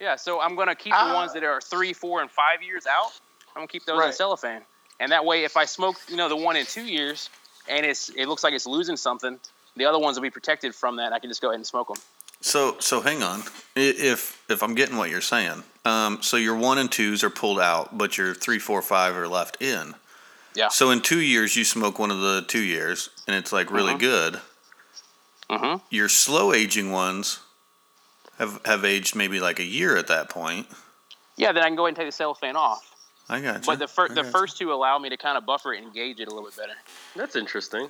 Yeah, 0.00 0.16
so 0.16 0.40
I'm 0.40 0.56
gonna 0.56 0.74
keep 0.74 0.94
Ah. 0.94 1.08
the 1.08 1.14
ones 1.14 1.32
that 1.34 1.44
are 1.44 1.60
three, 1.60 1.92
four, 1.92 2.22
and 2.22 2.30
five 2.30 2.62
years 2.62 2.86
out. 2.86 3.12
I'm 3.54 3.60
gonna 3.62 3.68
keep 3.68 3.84
those 3.84 3.94
in 3.94 4.00
Right. 4.00 4.14
cellophane, 4.14 4.64
and 4.98 5.12
that 5.12 5.24
way, 5.24 5.44
if 5.44 5.56
I 5.56 5.66
smoke, 5.66 5.96
you 6.08 6.16
know, 6.16 6.28
the 6.28 6.36
one 6.36 6.56
in 6.56 6.64
two 6.66 6.84
years, 6.84 7.28
and 7.68 7.84
it's 7.84 8.08
it 8.10 8.26
looks 8.26 8.42
like 8.42 8.54
it's 8.54 8.66
losing 8.66 8.96
something, 8.96 9.38
the 9.76 9.84
other 9.84 9.98
ones 9.98 10.16
will 10.16 10.22
be 10.22 10.30
protected 10.30 10.74
from 10.74 10.96
that. 10.96 11.12
I 11.12 11.18
can 11.18 11.28
just 11.30 11.42
go 11.42 11.48
ahead 11.48 11.56
and 11.56 11.66
smoke 11.66 11.88
them. 11.88 11.98
So 12.40 12.76
so 12.80 13.02
hang 13.02 13.22
on. 13.22 13.42
I- 13.76 13.80
If 13.80 14.40
if 14.48 14.62
I'm 14.62 14.74
getting 14.74 14.96
what 14.96 15.10
you're 15.10 15.20
saying, 15.20 15.64
um, 15.84 16.22
so 16.22 16.36
your 16.38 16.54
one 16.54 16.78
and 16.78 16.90
twos 16.90 17.22
are 17.22 17.30
pulled 17.30 17.60
out, 17.60 17.98
but 17.98 18.16
your 18.16 18.34
three, 18.34 18.58
four, 18.58 18.80
five 18.80 19.14
are 19.16 19.28
left 19.28 19.60
in. 19.60 19.94
Yeah. 20.54 20.68
So 20.68 20.90
in 20.90 21.02
two 21.02 21.20
years, 21.20 21.54
you 21.56 21.64
smoke 21.64 21.98
one 21.98 22.10
of 22.10 22.20
the 22.20 22.42
two 22.48 22.62
years, 22.62 23.10
and 23.26 23.36
it's 23.36 23.52
like 23.52 23.70
really 23.70 23.94
Mhm. 23.94 23.98
good. 24.00 24.40
Mm-hmm. 25.50 25.84
Your 25.90 26.08
slow 26.08 26.52
aging 26.54 26.90
ones 26.90 27.40
have 28.40 28.60
have 28.64 28.84
aged 28.84 29.14
maybe 29.14 29.38
like 29.38 29.60
a 29.60 29.64
year 29.64 29.96
at 29.96 30.08
that 30.08 30.28
point. 30.30 30.66
Yeah, 31.36 31.52
then 31.52 31.62
I 31.62 31.66
can 31.68 31.76
go 31.76 31.84
ahead 31.86 31.90
and 31.90 31.96
take 31.96 32.08
the 32.08 32.12
cellophane 32.12 32.56
off. 32.56 32.86
I 33.28 33.40
got 33.40 33.60
you. 33.60 33.66
But 33.66 33.78
the 33.78 33.86
fir- 33.86 34.08
the 34.08 34.14
gotcha. 34.16 34.30
first 34.30 34.58
two 34.58 34.72
allow 34.72 34.98
me 34.98 35.08
to 35.10 35.16
kind 35.16 35.38
of 35.38 35.46
buffer 35.46 35.72
it 35.72 35.82
and 35.84 35.94
gauge 35.94 36.18
it 36.18 36.26
a 36.26 36.30
little 36.34 36.48
bit 36.48 36.56
better. 36.56 36.72
That's 37.14 37.36
interesting. 37.36 37.88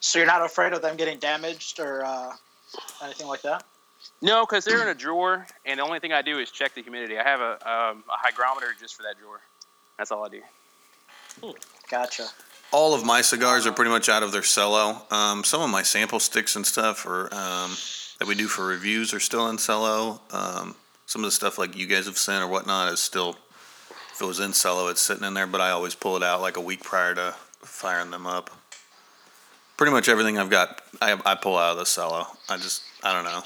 So 0.00 0.18
you're 0.18 0.26
not 0.26 0.44
afraid 0.44 0.72
of 0.72 0.82
them 0.82 0.96
getting 0.96 1.18
damaged 1.20 1.78
or 1.78 2.04
uh, 2.04 2.32
anything 3.04 3.28
like 3.28 3.42
that? 3.42 3.62
No, 4.20 4.44
because 4.44 4.64
they're 4.64 4.82
in 4.82 4.88
a 4.88 4.94
drawer, 4.94 5.46
and 5.64 5.78
the 5.78 5.84
only 5.84 6.00
thing 6.00 6.12
I 6.12 6.22
do 6.22 6.38
is 6.40 6.50
check 6.50 6.74
the 6.74 6.82
humidity. 6.82 7.16
I 7.18 7.22
have 7.22 7.40
a, 7.40 7.52
um, 7.52 8.04
a 8.08 8.16
hygrometer 8.16 8.74
just 8.78 8.96
for 8.96 9.02
that 9.04 9.18
drawer. 9.18 9.40
That's 9.96 10.10
all 10.10 10.24
I 10.26 10.28
do. 10.28 10.42
Gotcha. 11.88 12.26
all 12.72 12.94
of 12.94 13.04
my 13.04 13.20
cigars 13.22 13.66
are 13.66 13.72
pretty 13.72 13.90
much 13.90 14.08
out 14.08 14.22
of 14.22 14.32
their 14.32 14.42
cello. 14.42 15.02
Um, 15.10 15.44
some 15.44 15.62
of 15.62 15.70
my 15.70 15.82
sample 15.82 16.20
sticks 16.20 16.56
and 16.56 16.66
stuff 16.66 17.06
are 17.06 17.32
um, 17.32 17.70
that 18.18 18.28
we 18.28 18.34
do 18.34 18.46
for 18.46 18.66
reviews 18.66 19.12
are 19.12 19.20
still 19.20 19.48
in 19.48 19.58
cello. 19.58 20.20
Um, 20.30 20.76
some 21.06 21.22
of 21.22 21.28
the 21.28 21.32
stuff 21.32 21.58
like 21.58 21.76
you 21.76 21.86
guys 21.86 22.06
have 22.06 22.18
sent 22.18 22.42
or 22.42 22.48
whatnot 22.48 22.92
is 22.92 23.00
still 23.00 23.36
if 24.12 24.22
it 24.22 24.26
was 24.26 24.38
in 24.38 24.52
cello, 24.52 24.88
it's 24.88 25.00
sitting 25.00 25.24
in 25.24 25.34
there. 25.34 25.46
But 25.46 25.60
I 25.60 25.70
always 25.70 25.94
pull 25.94 26.16
it 26.16 26.22
out 26.22 26.40
like 26.40 26.56
a 26.56 26.60
week 26.60 26.82
prior 26.82 27.14
to 27.14 27.34
firing 27.60 28.10
them 28.10 28.26
up. 28.26 28.50
Pretty 29.76 29.92
much 29.92 30.08
everything 30.08 30.38
I've 30.38 30.50
got, 30.50 30.82
I, 31.02 31.20
I 31.26 31.34
pull 31.34 31.58
out 31.58 31.72
of 31.72 31.78
the 31.78 31.84
cello. 31.84 32.26
I 32.48 32.56
just 32.56 32.82
I 33.02 33.12
don't 33.12 33.24
know. 33.24 33.42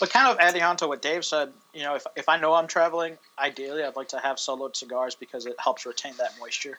But 0.00 0.10
kind 0.10 0.26
of 0.28 0.38
adding 0.40 0.62
on 0.62 0.76
to 0.78 0.88
what 0.88 1.02
Dave 1.02 1.24
said, 1.24 1.52
you 1.74 1.82
know, 1.82 1.94
if, 1.94 2.06
if 2.16 2.28
I 2.28 2.40
know 2.40 2.54
I'm 2.54 2.66
traveling, 2.66 3.18
ideally 3.38 3.84
I'd 3.84 3.96
like 3.96 4.08
to 4.08 4.18
have 4.18 4.38
soloed 4.38 4.74
cigars 4.74 5.14
because 5.14 5.44
it 5.46 5.54
helps 5.58 5.84
retain 5.84 6.14
that 6.18 6.32
moisture. 6.40 6.78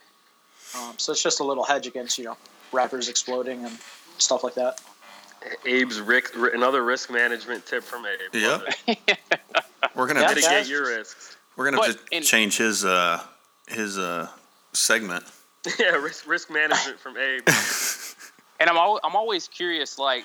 Um, 0.76 0.96
so 0.98 1.12
it's 1.12 1.22
just 1.22 1.40
a 1.40 1.44
little 1.44 1.64
hedge 1.64 1.86
against, 1.86 2.18
you 2.18 2.26
know, 2.26 2.38
wrappers 2.72 3.10
exploding 3.10 3.64
and 3.64 3.78
stuff 4.18 4.44
like 4.44 4.56
that. 4.56 4.82
Abe's 5.66 6.00
risk, 6.00 6.36
another 6.36 6.84
risk 6.84 7.10
management 7.12 7.66
tip 7.66 7.84
from 7.84 8.06
Abe. 8.06 8.34
Yep. 8.34 8.62
We're 9.96 10.08
gonna 10.08 10.22
Yeah, 10.22 10.28
have 10.28 10.36
to, 10.36 10.42
Mitigate 10.42 10.44
guys. 10.44 10.70
your 10.70 10.88
risks. 10.88 11.36
we're 11.56 11.66
gonna 11.66 11.78
But 11.78 11.88
have 11.88 12.00
in- 12.12 12.24
change 12.24 12.58
his 12.58 12.86
uh 12.86 13.22
his 13.68 13.98
uh 13.98 14.28
segment. 14.74 15.24
yeah, 15.80 15.88
risk 15.96 16.28
risk 16.28 16.50
management 16.50 17.00
from 17.00 17.18
Abe. 17.18 17.42
And 18.60 18.70
I'm 18.70 18.78
al- 18.78 19.00
I'm 19.04 19.16
always 19.16 19.48
curious, 19.48 19.98
like 19.98 20.24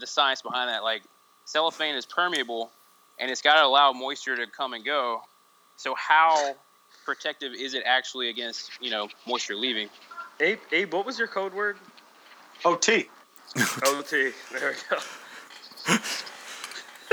the 0.00 0.06
science 0.06 0.40
behind 0.40 0.70
that. 0.70 0.82
Like 0.82 1.02
cellophane 1.44 1.94
is 1.96 2.06
permeable, 2.06 2.70
and 3.18 3.30
it's 3.30 3.42
got 3.42 3.56
to 3.60 3.66
allow 3.66 3.92
moisture 3.92 4.34
to 4.36 4.46
come 4.46 4.72
and 4.72 4.82
go. 4.82 5.20
So 5.76 5.94
how 5.94 6.56
protective 7.04 7.52
is 7.52 7.74
it 7.74 7.82
actually 7.84 8.30
against 8.30 8.70
you 8.80 8.90
know 8.90 9.08
moisture 9.26 9.54
leaving? 9.54 9.90
Abe, 10.40 10.58
Abe, 10.72 10.94
what 10.94 11.04
was 11.04 11.18
your 11.18 11.28
code 11.28 11.52
word? 11.52 11.76
OT. 12.64 13.10
OT. 13.86 14.32
There 14.52 14.74
we 14.74 14.96
go. 14.96 15.98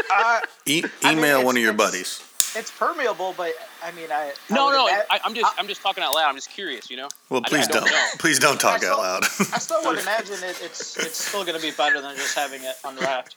Uh, 0.10 0.40
E- 0.66 0.84
I 1.04 1.10
mean, 1.10 1.20
email 1.20 1.36
it's- 1.38 1.46
one 1.46 1.56
of 1.58 1.62
your 1.64 1.74
buddies. 1.74 2.24
it's 2.56 2.72
permeable, 2.72 3.34
but 3.38 3.54
I 3.84 3.92
mean, 3.92 4.12
I. 4.12 4.32
I 4.50 4.54
No, 4.54 4.66
would 4.66 4.72
no, 4.74 4.88
ima- 4.88 5.04
I, 5.12 5.20
I'm 5.24 5.36
just 5.36 5.54
I'm 5.60 5.68
just 5.68 5.82
talking 5.82 6.04
out 6.04 6.14
loud. 6.16 6.28
I'm 6.28 6.36
just 6.36 6.50
curious, 6.50 6.90
you 6.90 6.98
know. 6.98 7.08
Well, 7.30 7.42
please 7.42 7.68
I 7.68 7.72
don't 7.72 7.86
don't. 7.88 8.20
Please 8.20 8.40
don't 8.40 8.60
talk 8.60 8.84
I 8.84 8.88
out 8.88 8.98
loud. 8.98 9.24
I 9.26 9.60
still 9.60 9.82
would 9.84 10.00
imagine 10.02 10.38
it, 10.44 10.60
it's 10.64 10.98
it's 10.98 11.24
still 11.24 11.44
going 11.46 11.56
to 11.56 11.62
be 11.62 11.72
better 11.72 12.02
than 12.02 12.16
just 12.16 12.36
having 12.36 12.64
it 12.64 12.74
unwrapped. 12.84 13.36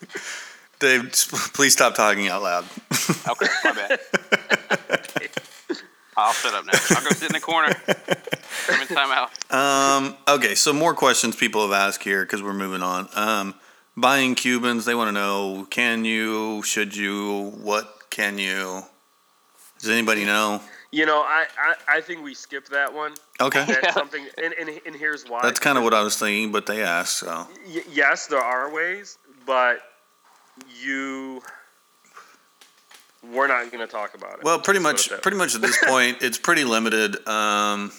Dave, 0.80 1.12
please 1.52 1.72
stop 1.74 1.94
talking 1.96 2.28
out 2.28 2.42
loud. 2.42 2.64
Okay, 3.28 3.46
my 3.64 3.72
bad. 3.72 4.00
I'll 6.16 6.32
shut 6.32 6.54
up 6.54 6.64
now. 6.64 6.72
I'll 6.96 7.02
go 7.04 7.10
sit 7.10 7.28
in 7.28 7.32
the 7.34 7.40
corner. 7.40 7.74
I'm 8.90 9.10
in 9.10 9.26
timeout. 9.28 9.54
Um, 9.54 10.16
okay, 10.28 10.54
so 10.54 10.72
more 10.72 10.94
questions 10.94 11.36
people 11.36 11.62
have 11.62 11.72
asked 11.72 12.02
here 12.02 12.22
because 12.24 12.42
we're 12.42 12.52
moving 12.54 12.82
on. 12.82 13.08
Um, 13.14 13.54
buying 13.96 14.34
Cubans, 14.34 14.84
they 14.84 14.94
want 14.94 15.08
to 15.08 15.12
know: 15.12 15.66
Can 15.70 16.04
you? 16.04 16.62
Should 16.62 16.96
you? 16.96 17.50
What 17.62 18.10
can 18.10 18.38
you? 18.38 18.82
Does 19.80 19.90
anybody 19.90 20.24
know? 20.24 20.60
You 20.92 21.06
know, 21.06 21.18
I, 21.22 21.46
I, 21.58 21.74
I 21.96 22.00
think 22.00 22.22
we 22.22 22.34
skipped 22.34 22.70
that 22.70 22.94
one. 22.94 23.14
Okay, 23.40 23.64
That's 23.66 23.82
Yeah. 23.82 23.92
something, 23.92 24.24
and, 24.42 24.54
and, 24.54 24.80
and 24.86 24.94
here's 24.94 25.24
why. 25.28 25.40
that's 25.42 25.58
kind 25.58 25.76
of 25.76 25.82
what 25.82 25.92
I 25.92 26.02
was 26.02 26.16
thinking, 26.16 26.52
but 26.52 26.66
they 26.66 26.84
asked, 26.84 27.16
so 27.18 27.48
Y- 27.66 27.82
yes, 27.92 28.28
there 28.28 28.38
are 28.38 28.72
ways, 28.72 29.18
but 29.44 29.80
you, 30.80 31.42
we're 33.32 33.48
not 33.48 33.72
going 33.72 33.84
to 33.84 33.92
talk 33.92 34.14
about 34.14 34.38
it. 34.38 34.44
well, 34.44 34.60
pretty 34.60 34.78
Let's 34.78 35.08
much, 35.08 35.08
put 35.08 35.12
it 35.14 35.16
that 35.16 35.22
pretty 35.22 35.36
much 35.36 35.54
at 35.56 35.62
this 35.62 35.76
point, 35.84 36.18
it's 36.22 36.38
pretty 36.38 36.62
limited. 36.62 37.26
Um, 37.26 37.90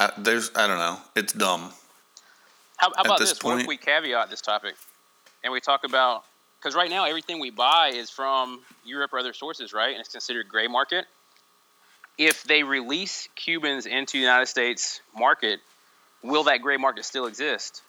I, 0.00 0.10
there's, 0.16 0.50
I 0.56 0.66
don't 0.66 0.78
know, 0.78 0.96
it's 1.14 1.34
dumb. 1.34 1.70
How, 2.78 2.88
how 2.88 3.00
At 3.00 3.06
about 3.06 3.18
this 3.18 3.30
this? 3.30 3.42
What 3.42 3.52
point- 3.52 3.62
if 3.62 3.66
we 3.68 3.76
caveat 3.76 4.30
this 4.30 4.40
topic 4.40 4.74
and 5.44 5.52
we 5.52 5.60
talk 5.60 5.84
about 5.84 6.24
because 6.58 6.74
right 6.74 6.90
now 6.90 7.04
everything 7.04 7.38
we 7.40 7.50
buy 7.50 7.92
is 7.94 8.10
from 8.10 8.60
Europe 8.84 9.12
or 9.12 9.18
other 9.18 9.32
sources, 9.32 9.72
right? 9.72 9.90
And 9.90 10.00
it's 10.00 10.10
considered 10.10 10.48
gray 10.48 10.66
market. 10.66 11.06
If 12.18 12.44
they 12.44 12.62
release 12.62 13.28
Cubans 13.34 13.86
into 13.86 14.14
the 14.14 14.18
United 14.18 14.46
States 14.46 15.00
market, 15.16 15.60
will 16.22 16.44
that 16.44 16.60
gray 16.60 16.76
market 16.76 17.06
still 17.06 17.26
exist? 17.26 17.82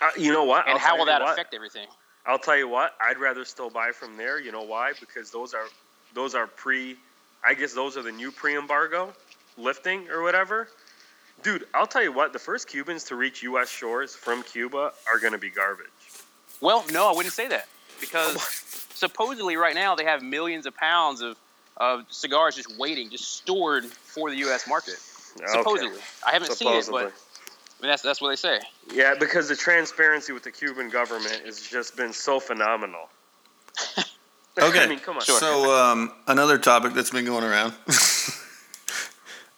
Uh, 0.00 0.10
you 0.16 0.32
know 0.32 0.44
what? 0.44 0.66
And 0.66 0.74
I'll 0.74 0.78
how 0.78 0.98
will 0.98 1.06
that 1.06 1.22
what. 1.22 1.32
affect 1.32 1.54
everything? 1.54 1.88
I'll 2.24 2.38
tell 2.38 2.56
you 2.56 2.68
what. 2.68 2.94
I'd 3.00 3.18
rather 3.18 3.44
still 3.44 3.68
buy 3.68 3.90
from 3.90 4.16
there. 4.16 4.40
You 4.40 4.52
know 4.52 4.62
why? 4.62 4.92
Because 5.00 5.30
those 5.30 5.52
are 5.54 5.66
those 6.14 6.36
are 6.36 6.46
pre. 6.46 6.96
I 7.44 7.54
guess 7.54 7.72
those 7.72 7.96
are 7.96 8.02
the 8.02 8.12
new 8.12 8.30
pre-embargo 8.30 9.12
lifting 9.56 10.08
or 10.08 10.22
whatever. 10.22 10.68
Dude, 11.42 11.64
I'll 11.74 11.86
tell 11.86 12.02
you 12.02 12.12
what. 12.12 12.32
The 12.32 12.38
first 12.38 12.68
Cubans 12.68 13.04
to 13.04 13.16
reach 13.16 13.42
U.S. 13.42 13.68
shores 13.68 14.14
from 14.14 14.42
Cuba 14.42 14.92
are 15.10 15.18
going 15.18 15.32
to 15.32 15.38
be 15.38 15.50
garbage. 15.50 15.86
Well, 16.60 16.84
no, 16.92 17.10
I 17.10 17.16
wouldn't 17.16 17.32
say 17.32 17.48
that 17.48 17.68
because 18.00 18.40
supposedly 18.94 19.56
right 19.56 19.74
now 19.74 19.94
they 19.94 20.04
have 20.04 20.22
millions 20.22 20.66
of 20.66 20.76
pounds 20.76 21.22
of, 21.22 21.36
of 21.78 22.04
cigars 22.10 22.56
just 22.56 22.78
waiting, 22.78 23.10
just 23.10 23.32
stored 23.38 23.86
for 23.86 24.30
the 24.30 24.36
U.S. 24.38 24.68
market. 24.68 24.96
Supposedly, 25.46 25.98
I 26.26 26.32
haven't 26.32 26.52
seen 26.52 26.74
it, 26.74 26.88
but 26.90 27.06
I 27.06 27.82
mean, 27.82 27.90
that's 27.90 28.02
that's 28.02 28.20
what 28.20 28.28
they 28.28 28.36
say. 28.36 28.60
Yeah, 28.92 29.14
because 29.18 29.48
the 29.48 29.56
transparency 29.56 30.32
with 30.32 30.42
the 30.42 30.50
Cuban 30.50 30.90
government 30.90 31.42
has 31.46 31.62
just 31.62 31.96
been 31.96 32.12
so 32.12 32.40
phenomenal. 32.40 33.08
Okay. 34.58 34.82
I 34.82 34.86
mean, 34.88 34.98
come 34.98 35.16
on. 35.16 35.22
So 35.22 35.74
um, 35.74 36.12
another 36.26 36.58
topic 36.58 36.92
that's 36.92 37.10
been 37.10 37.24
going 37.24 37.44
around 37.44 37.72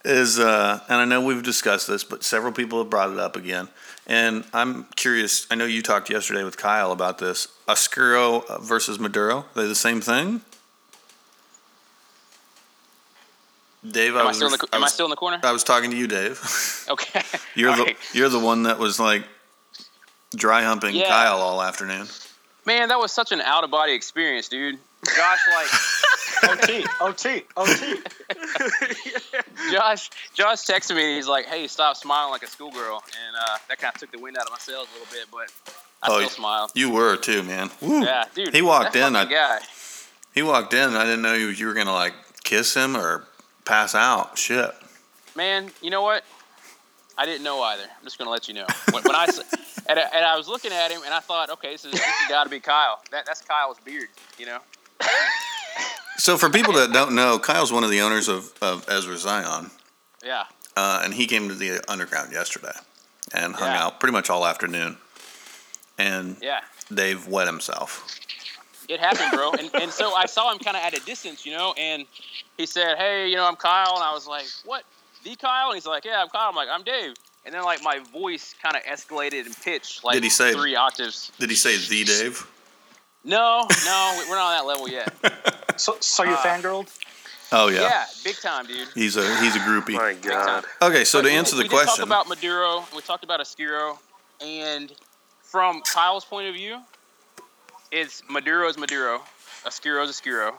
is, 0.05 0.38
uh, 0.38 0.80
and 0.88 1.00
I 1.00 1.05
know 1.05 1.20
we've 1.24 1.42
discussed 1.42 1.86
this, 1.86 2.05
but 2.05 2.24
several 2.24 2.53
people 2.53 2.78
have 2.78 2.90
brought 2.90 3.11
it 3.11 3.18
up 3.18 3.36
again. 3.36 3.68
And 4.07 4.44
I'm 4.53 4.84
curious. 4.96 5.46
I 5.50 5.55
know 5.55 5.64
you 5.64 5.80
talked 5.82 6.11
yesterday 6.11 6.42
with 6.44 6.57
Kyle 6.57 6.90
about 6.92 7.18
this. 7.18 7.48
Oscuro 7.68 8.40
versus 8.61 8.98
Maduro. 8.98 9.38
Are 9.38 9.46
they 9.55 9.66
the 9.68 9.74
same 9.74 10.00
thing? 10.00 10.40
Dave, 13.88 14.14
Am 14.14 14.18
I 14.22 14.24
was, 14.26 14.36
still 14.36 14.46
in 14.46 14.53
the, 14.53 14.59
ref- 14.62 14.68
I 14.72 14.76
am 14.76 14.84
I 14.84 14.88
still 14.88 15.07
in 15.07 15.11
the 15.11 15.16
corner? 15.16 15.40
I 15.42 15.50
was 15.53 15.64
talking 15.64 15.90
to 15.90 15.96
you, 15.96 16.07
Dave. 16.07 16.40
Okay. 16.88 17.20
You're 17.57 17.70
All 17.72 17.76
the 17.76 17.82
right. 17.84 17.96
you're 18.12 18.28
the 18.28 18.38
one 18.38 18.62
that 18.64 18.78
was 18.78 19.00
like 19.00 19.24
dry 20.36 20.62
humping 20.62 20.94
Yeah. 20.94 21.09
Kyle 21.09 21.38
all 21.40 21.61
afternoon. 21.61 22.07
Man, 22.64 22.88
that 22.88 22.98
was 23.00 23.12
such 23.12 23.32
an 23.32 23.40
out 23.40 23.64
of 23.64 23.70
body 23.72 23.92
experience, 23.92 24.48
dude. 24.48 24.78
Josh, 25.05 25.40
like, 25.55 25.66
OT, 26.45 26.85
OT, 27.01 27.43
OT. 27.57 27.95
Josh, 29.70 30.11
Josh 30.35 30.59
texted 30.62 30.97
me 30.97 31.05
and 31.05 31.16
he's 31.16 31.28
like, 31.28 31.47
"Hey, 31.47 31.66
stop 31.68 31.97
smiling 31.97 32.30
like 32.33 32.43
a 32.43 32.47
schoolgirl," 32.47 33.03
and 33.26 33.37
uh, 33.37 33.59
that 33.68 33.78
kind 33.78 33.95
of 33.95 34.01
took 34.01 34.11
the 34.12 34.18
wind 34.18 34.37
out 34.37 34.45
of 34.47 34.51
my 34.51 34.59
sails 34.59 34.89
a 34.91 34.99
little 34.99 35.12
bit, 35.12 35.26
but 35.30 35.51
I 36.03 36.09
Oh, 36.11 36.14
still 36.16 36.20
y- 36.22 36.28
smiled. 36.28 36.70
You 36.74 36.91
were 36.91 37.16
too, 37.16 37.43
man. 37.43 37.70
Woo. 37.80 38.05
Yeah, 38.05 38.24
dude. 38.35 38.55
He 38.55 38.62
walked 38.62 38.93
that 38.95 39.07
in, 39.09 39.14
fucking 39.14 39.37
I- 39.37 39.59
guy. 39.59 39.64
He 40.35 40.43
walked 40.43 40.72
in. 40.74 40.95
I 40.97 41.05
didn't 41.05 41.22
know 41.22 41.35
you, 41.35 41.49
you 41.49 41.66
were 41.66 41.74
gonna 41.74 41.93
like 41.93 42.14
kiss 42.45 42.74
him 42.74 42.97
or 42.97 43.24
pass 43.64 43.95
out. 43.95 44.39
Shit. 44.39 44.70
Man, 45.37 45.70
you 45.80 45.91
know 45.91 46.03
what? 46.03 46.24
I 47.18 47.26
didn't 47.26 47.45
know 47.45 47.61
either. 47.62 47.83
I'm 47.85 48.05
just 48.05 48.18
gonna 48.18 48.30
let 48.30 48.49
you 48.49 48.55
know. 48.55 48.66
When, 48.91 49.03
when 49.03 49.14
I 49.14 49.24
s- 49.24 49.41
and, 49.89 49.99
I- 49.99 50.09
and 50.14 50.24
I 50.24 50.37
was 50.37 50.49
looking 50.49 50.72
at 50.72 50.91
him 50.91 51.03
and 51.05 51.12
I 51.12 51.20
thought, 51.20 51.51
okay, 51.51 51.72
this 51.72 51.85
is 51.85 51.93
this 51.93 52.01
has 52.01 52.28
got 52.30 52.45
to 52.45 52.51
be 52.51 52.61
Kyle. 52.61 53.01
That 53.11 53.26
that's 53.26 53.43
Kyle's 53.43 53.78
beard, 53.85 54.09
you 54.39 54.47
know. 54.47 54.59
So 56.23 56.39
for 56.39 56.49
people 56.51 56.73
that 56.75 56.93
don't 56.99 57.16
know, 57.16 57.37
Kyle's 57.41 57.73
one 57.73 57.83
of 57.83 57.91
the 57.91 58.01
owners 58.01 58.29
of, 58.29 58.53
of 58.62 58.89
Ezra 58.89 59.16
Zion, 59.16 59.73
Yeah. 60.25 60.45
uh, 60.77 61.01
and 61.05 61.12
he 61.12 61.27
came 61.27 61.49
to 61.49 61.55
the 61.57 61.83
underground 61.91 62.31
yesterday 62.33 62.70
and 63.35 63.57
hung 63.57 63.73
Yeah. 63.73 63.87
out 63.87 63.99
pretty 63.99 64.12
much 64.12 64.31
all 64.31 64.47
afternoon. 64.47 64.99
And 65.99 66.37
Yeah. 66.41 66.61
Dave 66.95 67.27
wet 67.27 67.49
himself. 67.49 68.07
It 68.89 69.01
happened, 69.01 69.33
bro. 69.33 69.51
And, 69.55 69.68
and 69.75 69.91
so 69.91 70.14
I 70.14 70.27
saw 70.27 70.53
him 70.53 70.61
kind 70.61 70.77
of 70.77 70.85
at 70.85 70.97
a 70.97 71.05
distance, 71.05 71.45
you 71.45 71.57
know, 71.57 71.73
and 71.77 72.05
he 72.57 72.66
said, 72.66 72.99
hey, 72.99 73.29
you 73.29 73.35
know, 73.35 73.45
I'm 73.45 73.57
Kyle. 73.57 73.95
And 73.97 74.05
I 74.05 74.12
was 74.14 74.29
like, 74.29 74.47
what? 74.64 74.85
The 75.25 75.35
Kyle? 75.35 75.70
And 75.70 75.75
he's 75.75 75.87
like, 75.87 76.05
yeah, 76.05 76.23
I'm 76.23 76.29
Kyle. 76.29 76.51
I'm 76.51 76.55
like, 76.55 76.68
I'm 76.70 76.85
Dave. 76.85 77.14
And 77.45 77.53
then, 77.53 77.64
like, 77.64 77.83
my 77.83 77.99
voice 78.12 78.55
kind 78.62 78.77
of 78.77 78.83
escalated 78.85 79.47
in 79.47 79.55
pitch, 79.55 80.03
like 80.05 80.14
Did 80.14 80.23
he 80.23 80.31
say- 80.31 80.53
three 80.53 80.77
octaves. 80.77 81.33
Did 81.41 81.51
he 81.51 81.57
say 81.57 81.77
the 81.79 82.05
Dave? 82.05 82.47
No, 83.25 83.66
no, 83.85 84.25
we're 84.29 84.37
not 84.37 84.53
on 84.53 84.57
that 84.59 84.66
level 84.66 84.89
yet. 84.89 85.12
So, 85.77 85.97
so 86.01 86.23
you 86.23 86.33
Uh, 86.35 86.37
fangirled? 86.43 86.87
Oh 87.51 87.68
yeah. 87.68 87.81
Yeah, 87.81 88.05
big 88.25 88.37
time, 88.37 88.66
dude. 88.66 88.89
He's 88.95 89.16
a 89.16 89.23
he's 89.41 89.57
a 89.57 89.59
groupie. 89.61 89.95
My 89.95 90.12
God. 90.12 90.64
Okay, 90.83 91.03
so 91.05 91.18
But 91.18 91.23
to 91.23 91.29
we- 91.33 91.35
answer 91.39 91.57
the 91.57 91.62
we 91.62 91.68
question, 91.70 92.05
we 92.05 92.11
talked 92.11 92.27
about 92.27 92.29
Maduro. 92.29 92.85
We 92.95 93.01
talked 93.01 93.25
about 93.25 93.41
Oscuro, 93.41 93.99
and 94.43 94.93
from 95.43 95.81
Kyle's 95.81 96.27
point 96.27 96.49
of 96.49 96.55
view, 96.55 96.79
it's 97.91 98.23
Maduro 98.29 98.68
is 98.68 98.77
Maduro, 98.77 99.23
Oscuro 99.66 100.03
is 100.05 100.11
Oscuro. 100.11 100.59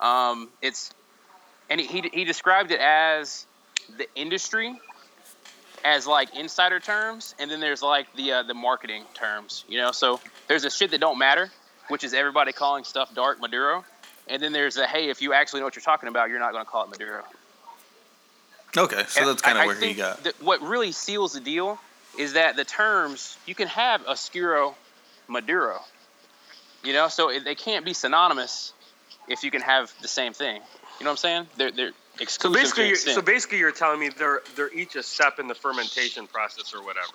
Um, 0.00 0.48
it's 0.62 0.92
and 1.68 1.80
he, 1.80 1.86
he 1.88 2.08
he 2.12 2.24
described 2.24 2.70
it 2.70 2.80
as 2.80 3.44
the 3.96 4.06
industry, 4.14 4.80
as 5.84 6.06
like 6.06 6.34
insider 6.36 6.78
terms, 6.78 7.34
and 7.40 7.50
then 7.50 7.58
there's 7.60 7.82
like 7.82 8.06
the 8.14 8.32
uh, 8.32 8.42
the 8.44 8.54
marketing 8.54 9.02
terms. 9.14 9.64
You 9.68 9.78
know, 9.78 9.90
so 9.90 10.20
there's 10.46 10.64
a 10.64 10.70
shit 10.70 10.92
that 10.92 11.00
don't 11.00 11.18
matter, 11.18 11.50
which 11.88 12.04
is 12.04 12.14
everybody 12.14 12.52
calling 12.52 12.84
stuff 12.84 13.14
dark 13.14 13.40
Maduro. 13.40 13.84
And 14.28 14.42
then 14.42 14.52
there's 14.52 14.76
a 14.76 14.86
hey, 14.86 15.08
if 15.08 15.22
you 15.22 15.32
actually 15.32 15.60
know 15.60 15.66
what 15.66 15.76
you're 15.76 15.82
talking 15.82 16.08
about, 16.08 16.28
you're 16.28 16.38
not 16.38 16.52
going 16.52 16.64
to 16.64 16.70
call 16.70 16.84
it 16.84 16.90
Maduro. 16.90 17.22
okay, 18.76 19.04
so 19.08 19.20
And 19.20 19.28
that's 19.30 19.42
kind 19.42 19.58
of 19.58 19.64
I 19.64 19.66
where 19.66 19.80
he 19.80 19.94
got. 19.94 20.22
that 20.24 20.42
what 20.42 20.60
really 20.62 20.92
seals 20.92 21.32
the 21.32 21.40
deal 21.40 21.78
is 22.18 22.34
that 22.34 22.56
the 22.56 22.64
terms 22.64 23.36
you 23.46 23.54
can 23.54 23.68
have 23.68 24.06
Oscuro 24.06 24.74
Maduro. 25.28 25.80
You 26.84 26.92
know, 26.92 27.08
so 27.08 27.30
it, 27.30 27.44
they 27.44 27.54
can't 27.54 27.84
be 27.84 27.92
synonymous 27.92 28.72
if 29.28 29.42
you 29.42 29.50
can 29.50 29.62
have 29.62 29.92
the 30.00 30.08
same 30.08 30.32
thing. 30.32 30.56
You 30.98 31.04
know 31.04 31.10
what 31.10 31.12
I'm 31.12 31.16
saying? 31.16 31.46
They're 31.56 31.70
they're 31.70 31.92
So 32.26 32.52
basically, 32.52 32.84
to 32.84 32.88
you're, 32.88 32.96
so 32.96 33.22
basically, 33.22 33.58
you're 33.58 33.72
telling 33.72 34.00
me 34.00 34.10
they're 34.10 34.42
they're 34.56 34.72
each 34.72 34.96
a 34.96 35.02
step 35.02 35.38
in 35.38 35.48
the 35.48 35.54
fermentation 35.54 36.26
process 36.26 36.74
or 36.74 36.82
whatever. 36.82 37.06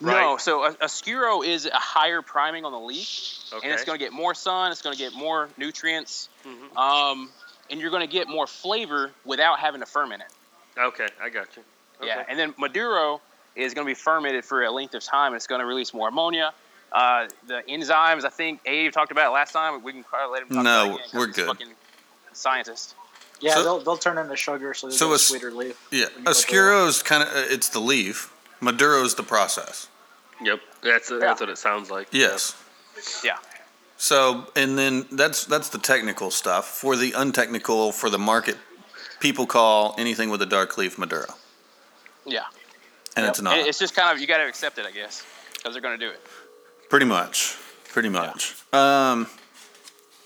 No. 0.00 0.36
So 0.36 0.64
a, 0.64 0.76
Oscuro 0.82 1.42
is 1.42 1.66
a 1.66 1.74
higher 1.74 2.22
priming 2.22 2.64
on 2.64 2.72
the 2.72 2.78
leaf, 2.80 3.38
Okay. 3.52 3.64
and 3.66 3.74
it's 3.74 3.84
going 3.84 3.98
to 3.98 4.04
get 4.04 4.12
more 4.12 4.34
sun. 4.34 4.70
It's 4.72 4.82
going 4.82 4.94
to 4.96 5.02
get 5.02 5.14
more 5.14 5.48
nutrients, 5.56 6.28
Mhm. 6.46 6.76
um, 6.76 7.30
and 7.70 7.80
you're 7.80 7.90
going 7.90 8.06
to 8.06 8.12
get 8.12 8.28
more 8.28 8.46
flavor 8.46 9.10
without 9.24 9.58
having 9.58 9.80
to 9.80 9.86
ferment 9.86 10.22
it. 10.22 10.80
Okay, 10.80 11.08
I 11.20 11.28
got 11.28 11.48
you. 11.56 11.62
Okay. 12.00 12.06
Yeah, 12.08 12.24
and 12.28 12.38
then 12.38 12.54
Maduro 12.58 13.20
is 13.56 13.74
going 13.74 13.84
to 13.86 13.90
be 13.90 13.94
fermented 13.94 14.44
for 14.44 14.62
a 14.62 14.70
length 14.70 14.94
of 14.94 15.02
time. 15.02 15.28
and 15.32 15.36
It's 15.36 15.48
going 15.48 15.60
to 15.60 15.66
release 15.66 15.92
more 15.92 16.08
ammonia. 16.08 16.52
Uh, 16.92 17.26
the 17.46 17.62
enzymes, 17.68 18.24
I 18.24 18.28
think 18.30 18.60
Abe 18.64 18.92
talked 18.92 19.10
about 19.10 19.26
it 19.26 19.30
last 19.34 19.52
time. 19.52 19.82
We 19.82 19.92
can 19.92 20.04
probably 20.04 20.32
let 20.34 20.42
him 20.42 20.48
talk 20.54 20.64
No, 20.64 20.70
about 20.70 20.84
it 20.84 20.94
again 20.94 21.04
'cause 21.10 21.14
we're 21.14 21.26
good. 21.26 21.46
Fucking 21.48 21.74
scientist. 22.32 22.94
Yeah, 23.40 23.54
So- 23.54 23.62
they'll, 23.64 23.78
they'll 23.80 23.96
turn 23.96 24.18
into 24.18 24.36
sugar, 24.36 24.74
so 24.74 24.88
So 24.90 24.96
so 24.96 25.06
a 25.06 25.08
it's- 25.14 25.22
sweeter 25.26 25.50
leaf. 25.50 25.76
Yeah, 25.90 26.04
when 26.06 26.08
you 26.10 26.16
put 26.18 26.24
the- 26.24 26.30
Oscuro's 26.30 27.02
kind 27.02 27.22
of 27.24 27.28
it's 27.34 27.68
the 27.68 27.80
leaf. 27.80 28.32
Maduro's 28.60 29.14
the 29.14 29.22
process. 29.22 29.88
Yep, 30.42 30.60
that's 30.82 31.08
that's 31.08 31.40
what 31.40 31.48
it 31.50 31.58
sounds 31.58 31.90
like. 31.90 32.08
Yes. 32.12 32.54
Yeah. 33.24 33.38
So 33.96 34.46
and 34.54 34.78
then 34.78 35.06
that's 35.10 35.44
that's 35.44 35.68
the 35.68 35.78
technical 35.78 36.30
stuff. 36.30 36.66
For 36.68 36.96
the 36.96 37.12
untechnical, 37.12 37.92
for 37.92 38.08
the 38.10 38.18
market, 38.18 38.56
people 39.20 39.46
call 39.46 39.94
anything 39.98 40.30
with 40.30 40.40
a 40.42 40.46
dark 40.46 40.78
leaf 40.78 40.98
Maduro. 40.98 41.26
Yeah. 42.24 42.42
and 43.16 43.24
Yep. 43.24 43.30
it's 43.30 43.40
not. 43.42 43.58
It's 43.58 43.78
just 43.78 43.94
kind 43.96 44.12
of 44.14 44.20
you 44.20 44.26
got 44.26 44.38
to 44.38 44.46
accept 44.46 44.78
it, 44.78 44.86
I 44.86 44.90
guess, 44.92 45.24
because 45.54 45.72
they're 45.72 45.82
going 45.82 45.98
to 45.98 46.04
do 46.06 46.10
it. 46.12 46.20
Pretty 46.88 47.06
much. 47.06 47.56
Pretty 47.88 48.08
much. 48.10 48.54
Um, 48.72 49.26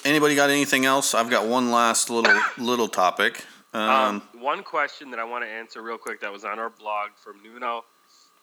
anybody 0.05 0.35
got 0.35 0.51
anything 0.51 0.85
else? 0.85 1.15
I've 1.15 1.31
got 1.31 1.47
one 1.47 1.71
last 1.71 2.11
little 2.11 2.39
little 2.59 2.89
topic. 2.89 3.45
Um, 3.73 3.81
Um, 3.81 4.23
one 4.35 4.63
question 4.63 5.11
that 5.13 5.19
I 5.19 5.25
want 5.25 5.45
to 5.45 5.51
answer 5.51 5.81
real 5.81 5.97
quick 5.97 6.21
that 6.21 6.31
was 6.33 6.45
on 6.45 6.59
our 6.59 6.69
blog 6.69 7.11
from 7.17 7.43
Nuno. 7.43 7.85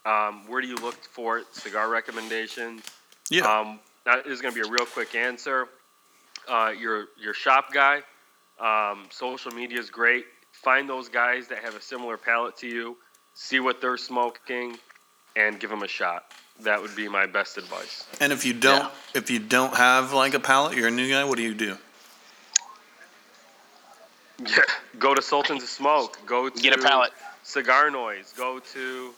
Um, 0.06 0.48
where 0.48 0.62
do 0.62 0.68
you 0.68 0.76
look 0.76 0.96
for 1.04 1.44
cigar 1.52 1.90
recommendations? 1.90 2.84
yeah. 3.30 3.46
Um, 3.46 3.80
that 4.06 4.26
is 4.26 4.42
going 4.42 4.54
to 4.54 4.62
be 4.62 4.68
a 4.68 4.72
real 4.72 4.86
quick 4.86 5.14
answer. 5.14 5.68
Uh, 6.48 6.74
your 6.78 7.08
your 7.20 7.34
shop 7.34 7.72
guy, 7.72 8.02
um, 8.60 9.06
social 9.12 9.52
media 9.52 9.78
is 9.80 9.90
great. 9.90 10.26
Find 10.52 10.90
those 10.90 11.10
guys 11.10 11.48
that 11.50 11.60
have 11.60 11.76
a 11.76 11.82
similar 11.82 12.18
palate 12.18 12.58
to 12.58 12.68
you. 12.68 12.98
See 13.36 13.60
what 13.60 13.82
they're 13.82 13.98
smoking, 13.98 14.78
and 15.36 15.60
give 15.60 15.70
them 15.70 15.84
a 15.84 15.88
shot. 15.88 16.32
That 16.62 16.82
would 16.82 16.96
be 16.96 17.08
my 17.08 17.26
best 17.26 17.58
advice. 17.58 18.08
and 18.20 18.34
if 18.34 18.46
you 18.46 18.54
don't, 18.54 18.84
yeah. 18.84 18.92
if 19.14 19.30
you 19.30 19.40
don't 19.40 19.76
have 19.76 20.12
like 20.12 20.34
a 20.34 20.40
palate, 20.40 20.76
you're 20.76 20.88
a 20.88 20.92
new 20.92 21.10
guy. 21.10 21.24
What 21.24 21.38
do 21.38 21.44
you 21.44 21.54
do? 21.54 21.78
Go 25.00 25.14
to 25.14 25.22
Sultans 25.22 25.64
of 25.64 25.70
Smoke. 25.70 26.20
Go 26.26 26.50
to 26.50 26.62
Get 26.62 26.78
a 26.78 26.82
palate. 26.82 27.12
Cigar 27.44 27.90
Noise. 27.90 28.34
Go 28.36 28.60
to, 28.74 29.14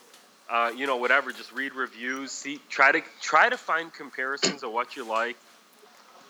uh, 0.52 0.72
you 0.76 0.86
know, 0.86 0.98
whatever. 0.98 1.32
Just 1.32 1.54
read 1.54 1.74
reviews. 1.74 2.32
See, 2.32 2.60
try 2.70 2.92
to 2.92 3.02
try 3.22 3.50
to 3.50 3.58
find 3.58 3.92
comparisons 3.94 4.64
of 4.64 4.72
what 4.74 4.98
you 4.98 5.06
like, 5.06 5.38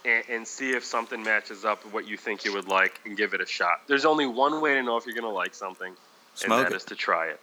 and, 0.06 0.24
and 0.30 0.48
see 0.48 0.72
if 0.72 0.86
something 0.86 1.24
matches 1.24 1.66
up 1.66 1.84
with 1.84 1.94
what 1.94 2.08
you 2.08 2.18
think 2.18 2.46
you 2.46 2.54
would 2.54 2.68
like, 2.68 3.00
and 3.04 3.18
give 3.18 3.34
it 3.34 3.42
a 3.42 3.48
shot. 3.48 3.82
There's 3.88 4.06
only 4.06 4.28
one 4.28 4.62
way 4.62 4.76
to 4.76 4.84
know 4.84 4.98
if 4.98 5.08
you're 5.08 5.16
gonna 5.16 5.30
like 5.30 5.56
something, 5.56 5.94
Smoke 6.36 6.58
and 6.58 6.68
that 6.68 6.72
it. 6.72 6.76
is 6.76 6.84
to 6.86 6.96
try 6.96 7.28
it. 7.30 7.40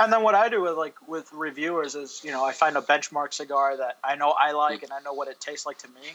And 0.00 0.12
then 0.12 0.22
what 0.22 0.34
I 0.34 0.48
do 0.48 0.62
with 0.62 0.76
like 0.76 0.96
with 1.06 1.32
reviewers 1.32 1.94
is, 1.94 2.22
you 2.24 2.32
know, 2.32 2.44
I 2.44 2.52
find 2.52 2.76
a 2.76 2.80
benchmark 2.80 3.32
cigar 3.32 3.76
that 3.76 3.98
I 4.02 4.16
know 4.16 4.30
I 4.30 4.52
like 4.52 4.82
and 4.82 4.92
I 4.92 5.00
know 5.00 5.12
what 5.12 5.28
it 5.28 5.38
tastes 5.38 5.64
like 5.64 5.78
to 5.78 5.88
me. 5.88 6.14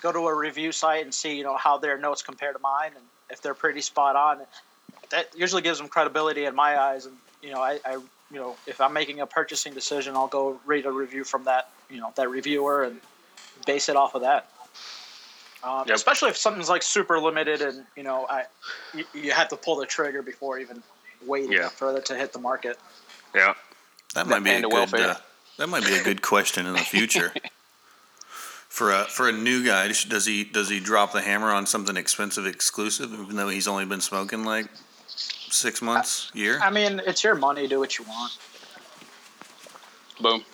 Go 0.00 0.12
to 0.12 0.20
a 0.20 0.34
review 0.34 0.72
site 0.72 1.02
and 1.02 1.12
see, 1.12 1.36
you 1.36 1.42
know, 1.42 1.56
how 1.56 1.78
their 1.78 1.98
notes 1.98 2.22
compare 2.22 2.52
to 2.52 2.58
mine, 2.60 2.92
and 2.94 3.04
if 3.30 3.42
they're 3.42 3.52
pretty 3.52 3.80
spot 3.82 4.16
on, 4.16 4.38
that 5.10 5.28
usually 5.36 5.60
gives 5.60 5.78
them 5.78 5.88
credibility 5.88 6.44
in 6.44 6.54
my 6.54 6.78
eyes. 6.78 7.04
And 7.04 7.16
you 7.42 7.50
know, 7.50 7.60
I, 7.60 7.80
I 7.84 7.98
you 8.30 8.38
know, 8.38 8.56
if 8.66 8.80
I'm 8.80 8.92
making 8.92 9.20
a 9.20 9.26
purchasing 9.26 9.72
decision, 9.74 10.14
I'll 10.14 10.28
go 10.28 10.60
read 10.66 10.86
a 10.86 10.92
review 10.92 11.24
from 11.24 11.44
that, 11.44 11.70
you 11.90 12.00
know, 12.00 12.12
that 12.16 12.28
reviewer 12.28 12.84
and 12.84 13.00
base 13.66 13.88
it 13.88 13.96
off 13.96 14.14
of 14.14 14.22
that. 14.22 14.50
Um, 15.64 15.84
Yep. 15.86 15.96
Especially 15.96 16.30
if 16.30 16.36
something's 16.36 16.68
like 16.68 16.82
super 16.82 17.18
limited 17.18 17.62
and 17.62 17.84
you 17.96 18.02
know, 18.02 18.26
I 18.28 18.44
you, 18.94 19.04
you 19.14 19.32
have 19.32 19.48
to 19.48 19.56
pull 19.56 19.76
the 19.76 19.86
trigger 19.86 20.22
before 20.22 20.58
even 20.58 20.82
waiting 21.26 21.52
Yeah. 21.52 21.68
for 21.68 21.96
it 21.96 22.06
to 22.06 22.16
hit 22.16 22.32
the 22.32 22.38
market. 22.38 22.78
Yeah. 23.34 23.54
That 24.14 24.26
might 24.26 24.44
be 24.44 24.50
a 24.50 24.62
good. 24.62 24.94
Uh, 24.94 25.16
that 25.58 25.68
might 25.68 25.84
be 25.84 25.94
a 25.94 26.02
good 26.02 26.22
question 26.22 26.66
in 26.66 26.72
the 26.74 26.78
future. 26.78 27.32
for 28.68 28.92
a 28.92 29.04
for 29.04 29.28
a 29.28 29.32
new 29.32 29.64
guy, 29.64 29.88
does 29.88 30.24
he 30.24 30.44
does 30.44 30.68
he 30.68 30.78
drop 30.80 31.12
the 31.12 31.20
hammer 31.20 31.50
on 31.50 31.66
something 31.66 31.96
expensive, 31.96 32.46
exclusive, 32.46 33.12
even 33.12 33.36
though 33.36 33.48
he's 33.48 33.66
only 33.66 33.84
been 33.84 34.00
smoking 34.00 34.44
like 34.44 34.66
six 35.50 35.80
months, 35.82 36.30
year? 36.34 36.58
I 36.62 36.70
mean, 36.70 37.00
it's 37.06 37.22
your 37.24 37.34
money. 37.34 37.66
Do 37.68 37.78
what 37.78 37.98
you 37.98 38.04
want. 38.04 38.36
Boom. 40.20 40.44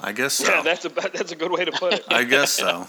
I 0.00 0.12
guess 0.12 0.34
so. 0.34 0.52
Yeah, 0.52 0.62
that's 0.62 0.84
a 0.84 0.88
that's 1.12 1.32
a 1.32 1.36
good 1.36 1.50
way 1.50 1.64
to 1.64 1.72
put 1.72 1.94
it. 1.94 2.04
I 2.08 2.24
guess 2.24 2.52
so. 2.52 2.86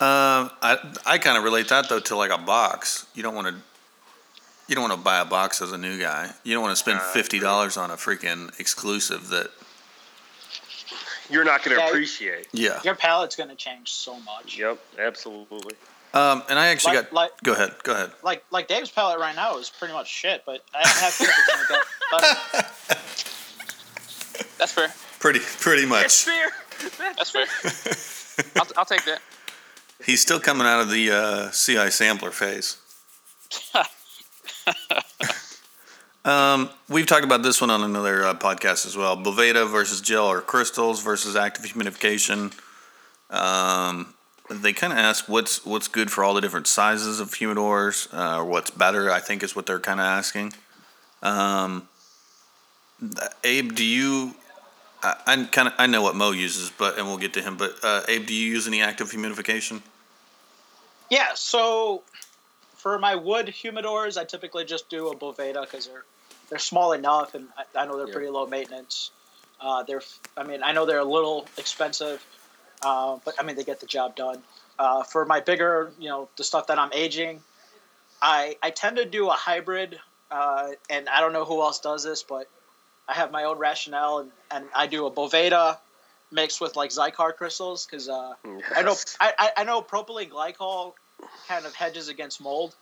Um, 0.00 0.50
I 0.62 0.78
I 1.06 1.18
kind 1.18 1.36
of 1.38 1.44
relate 1.44 1.68
that 1.68 1.88
though 1.88 2.00
to 2.00 2.16
like 2.16 2.30
a 2.30 2.38
box. 2.38 3.06
You 3.14 3.22
don't 3.22 3.34
want 3.34 3.48
to. 3.48 3.54
You 4.68 4.74
don't 4.74 4.86
want 4.86 4.92
to 5.00 5.02
buy 5.04 5.18
a 5.20 5.24
box 5.24 5.62
as 5.62 5.72
a 5.72 5.78
new 5.78 5.98
guy. 5.98 6.30
You 6.44 6.52
don't 6.54 6.62
want 6.62 6.72
to 6.72 6.76
spend 6.76 6.98
Uh, 6.98 7.12
fifty 7.12 7.38
dollars 7.38 7.76
on 7.76 7.90
a 7.90 7.96
freaking 7.96 8.58
exclusive 8.60 9.28
that. 9.28 9.50
You're 11.30 11.44
not 11.44 11.62
gonna 11.62 11.76
Yeah. 11.76 11.88
appreciate. 11.88 12.48
Yeah. 12.52 12.80
Your 12.84 12.94
palate's 12.94 13.36
going 13.36 13.50
to 13.50 13.54
change 13.54 13.92
so 13.92 14.18
much. 14.20 14.56
Yep, 14.56 14.78
absolutely. 14.98 15.74
Um, 16.14 16.42
and 16.48 16.58
I 16.58 16.68
actually 16.68 16.96
Like- 16.96 17.04
got. 17.10 17.12
like- 17.14 17.42
go 17.42 17.52
ahead. 17.52 17.74
Go 17.82 17.92
ahead. 17.92 18.10
Like 18.22 18.44
like 18.50 18.66
Dave's 18.68 18.90
palate 18.90 19.18
right 19.20 19.36
now 19.36 19.58
is 19.58 19.68
pretty 19.70 19.92
much 19.94 20.08
shit, 20.08 20.42
but 20.46 20.64
I 20.74 20.86
have 20.86 21.12
faith 21.12 21.28
it's 21.28 21.46
going 21.46 21.66
to 21.66 21.72
get 21.74 21.84
better. 24.38 24.54
That's 24.58 24.72
fair. 24.72 24.88
Pretty 25.20 25.40
pretty 25.40 25.82
It's 25.82 26.26
much. 26.26 26.34
fair. 26.36 26.50
That's 27.16 27.30
fair. 27.30 27.46
I'll, 28.62 28.68
I'll 28.78 28.84
take 28.84 29.04
that. 29.04 29.20
He's 30.04 30.20
still 30.22 30.38
coming 30.40 30.66
out 30.66 30.80
of 30.80 30.90
the 30.90 31.10
uh, 31.10 31.50
CI 31.50 31.90
sampler 31.90 32.30
phase. 32.30 32.76
um, 36.24 36.70
we've 36.88 37.06
talked 37.06 37.24
about 37.24 37.42
this 37.42 37.60
one 37.60 37.70
on 37.70 37.82
another 37.82 38.24
uh, 38.24 38.34
podcast 38.34 38.86
as 38.86 38.96
well. 38.96 39.16
Boveda 39.16 39.68
versus 39.70 40.00
gel 40.00 40.26
or 40.26 40.40
crystals 40.40 41.02
versus 41.02 41.34
active 41.36 41.64
humidification. 41.64 42.52
Um, 43.30 44.14
they 44.50 44.72
kind 44.72 44.92
of 44.92 44.98
ask 44.98 45.28
what's 45.28 45.64
what's 45.64 45.88
good 45.88 46.10
for 46.10 46.24
all 46.24 46.34
the 46.34 46.40
different 46.40 46.66
sizes 46.66 47.20
of 47.20 47.30
humidors, 47.30 48.12
uh, 48.12 48.38
or 48.40 48.44
what's 48.44 48.70
better. 48.70 49.10
I 49.10 49.20
think 49.20 49.42
is 49.42 49.54
what 49.54 49.66
they're 49.66 49.80
kind 49.80 50.00
of 50.00 50.06
asking. 50.06 50.54
Um, 51.22 51.88
Abe, 53.44 53.74
do 53.74 53.84
you? 53.84 54.34
I, 55.02 55.16
I 55.26 55.44
kind 55.44 55.68
of 55.68 55.74
I 55.78 55.86
know 55.86 56.02
what 56.02 56.16
Mo 56.16 56.30
uses, 56.32 56.70
but 56.70 56.98
and 56.98 57.06
we'll 57.06 57.18
get 57.18 57.34
to 57.34 57.42
him. 57.42 57.56
But 57.56 57.76
uh, 57.82 58.02
Abe, 58.08 58.26
do 58.26 58.34
you 58.34 58.50
use 58.50 58.66
any 58.66 58.82
active 58.82 59.10
humidification? 59.10 59.82
Yeah, 61.10 61.28
so 61.34 62.02
for 62.76 62.98
my 62.98 63.14
wood 63.16 63.46
humidors, 63.46 64.18
I 64.20 64.24
typically 64.24 64.64
just 64.64 64.88
do 64.88 65.08
a 65.08 65.16
Boveda 65.16 65.62
because 65.62 65.86
they're 65.86 66.04
they're 66.48 66.58
small 66.58 66.92
enough, 66.92 67.34
and 67.34 67.48
I, 67.56 67.82
I 67.82 67.86
know 67.86 67.96
they're 67.98 68.06
Yeah. 68.06 68.12
pretty 68.12 68.28
low 68.30 68.46
maintenance. 68.46 69.10
Uh, 69.60 69.82
they're, 69.82 70.02
I 70.36 70.44
mean, 70.44 70.62
I 70.62 70.70
know 70.72 70.86
they're 70.86 71.00
a 71.00 71.04
little 71.04 71.46
expensive, 71.56 72.24
uh, 72.82 73.18
but 73.24 73.34
I 73.38 73.42
mean 73.42 73.56
they 73.56 73.64
get 73.64 73.80
the 73.80 73.86
job 73.86 74.16
done. 74.16 74.42
Uh, 74.78 75.02
for 75.02 75.24
my 75.24 75.40
bigger, 75.40 75.92
you 75.98 76.08
know, 76.08 76.28
the 76.36 76.44
stuff 76.44 76.68
that 76.68 76.78
I'm 76.78 76.92
aging, 76.92 77.42
I 78.22 78.56
I 78.62 78.70
tend 78.70 78.96
to 78.96 79.04
do 79.04 79.28
a 79.28 79.32
hybrid, 79.32 79.98
uh, 80.30 80.68
and 80.88 81.08
I 81.08 81.20
don't 81.20 81.32
know 81.32 81.44
who 81.44 81.60
else 81.62 81.80
does 81.80 82.04
this, 82.04 82.22
but 82.22 82.48
I 83.08 83.14
have 83.14 83.30
my 83.32 83.44
own 83.44 83.58
rationale, 83.58 84.18
and, 84.20 84.30
and 84.50 84.66
I 84.76 84.86
do 84.86 85.06
a 85.06 85.10
Boveda 85.10 85.78
mixed 86.30 86.60
with 86.60 86.76
like 86.76 86.90
Xikar 86.90 87.34
crystals 87.34 87.86
because 87.86 88.08
uh, 88.08 88.34
I 88.76 88.82
know 88.82 88.94
I, 89.20 89.32
I- 89.38 89.52
I 89.58 89.64
know 89.64 89.82
propylene 89.82 90.28
glycol 90.30 90.92
kind 91.48 91.64
of 91.66 91.74
hedges 91.74 92.08
against 92.08 92.40
mold, 92.40 92.74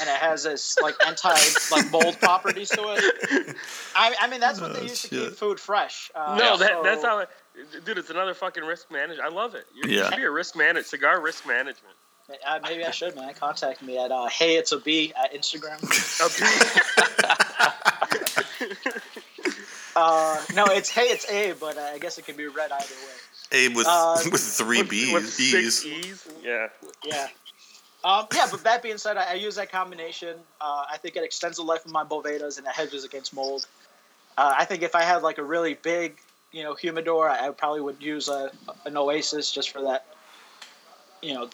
and 0.00 0.10
it 0.10 0.16
has 0.16 0.42
this 0.42 0.76
like 0.82 0.96
anti 1.06 1.32
like 1.70 1.90
mold 1.90 2.18
properties 2.18 2.70
to 2.72 2.88
it. 2.96 3.04
I, 3.94 4.14
I 4.20 4.28
mean 4.28 4.40
that's 4.40 4.60
what 4.60 4.74
they 4.74 4.80
Oh, 4.80 4.84
use 4.84 5.02
to 5.02 5.08
keep 5.08 5.32
food 5.34 5.60
fresh. 5.60 6.10
Uh, 6.14 6.34
No, 6.38 6.56
that, 6.58 6.68
so- 6.70 6.80
that's 6.82 7.04
how. 7.04 7.26
It, 7.54 7.84
dude, 7.84 7.98
it's 7.98 8.10
another 8.10 8.34
fucking 8.34 8.64
risk 8.64 8.90
management. 8.90 9.20
I 9.20 9.28
love 9.34 9.54
it. 9.54 9.66
You're, 9.74 9.88
You 9.88 10.04
should 10.04 10.16
be 10.16 10.24
a 10.24 10.30
risk 10.30 10.56
manage 10.56 10.86
cigar 10.86 11.20
risk 11.20 11.46
management. 11.46 11.94
Uh, 12.46 12.58
maybe 12.62 12.84
I 12.84 12.90
should, 12.90 13.14
man. 13.16 13.34
Contact 13.34 13.82
me 13.82 13.98
at 14.02 14.10
uh, 14.10 14.26
hey 14.28 14.56
it's 14.56 14.72
a 14.72 14.78
b 14.78 15.12
at 15.22 15.34
Instagram. 15.34 15.78
A 16.20 16.28
bee- 18.70 18.90
Uh, 19.96 20.42
no, 20.54 20.64
it's 20.66 20.90
hey 20.90 21.02
it's 21.02 21.30
a, 21.30 21.52
but 21.52 21.76
uh, 21.78 21.80
I 21.94 21.98
guess 21.98 22.18
it 22.18 22.26
can 22.26 22.36
be 22.36 22.46
read 22.48 22.72
either 22.72 22.84
way. 22.94 23.12
Abe 23.52 23.76
with 23.76 23.86
Uh, 23.88 24.16
with 24.32 24.40
three 24.40 24.78
with, 24.78 24.90
B's. 24.90 25.12
with 25.12 25.28
six 25.32 25.86
E's. 25.86 26.06
E's. 26.06 26.28
Yeah. 26.42 26.66
Yeah. 27.04 27.28
Um, 28.02 28.26
yeah, 28.34 28.48
but 28.50 28.64
that 28.64 28.82
being 28.82 28.98
said, 28.98 29.16
I, 29.16 29.30
I 29.30 29.34
use 29.34 29.54
that 29.54 29.70
combination. 29.70 30.36
Uh, 30.60 30.84
I 30.90 30.96
think 30.98 31.14
it 31.14 31.22
extends 31.22 31.58
the 31.58 31.62
life 31.62 31.84
of 31.86 31.92
my 31.92 32.02
Bovedas 32.02 32.58
and 32.58 32.66
it 32.66 32.72
hedges 32.72 33.04
against 33.04 33.32
mold. 33.32 33.66
Uh, 34.36 34.52
I 34.58 34.64
think 34.64 34.82
if 34.82 34.96
I 34.96 35.02
had 35.02 35.22
like 35.22 35.38
a 35.38 35.44
really 35.44 35.74
big, 35.74 36.18
you 36.54 36.62
know, 36.62 36.74
humidor, 36.74 37.28
I, 37.28 37.48
I 37.48 37.50
probably 37.50 37.80
would 37.80 38.00
use 38.00 38.28
a, 38.28 38.52
an 38.86 38.96
Oasis 38.96 39.50
just 39.50 39.70
for 39.70 39.82
that, 39.82 40.06
you 41.20 41.34
know, 41.34 41.50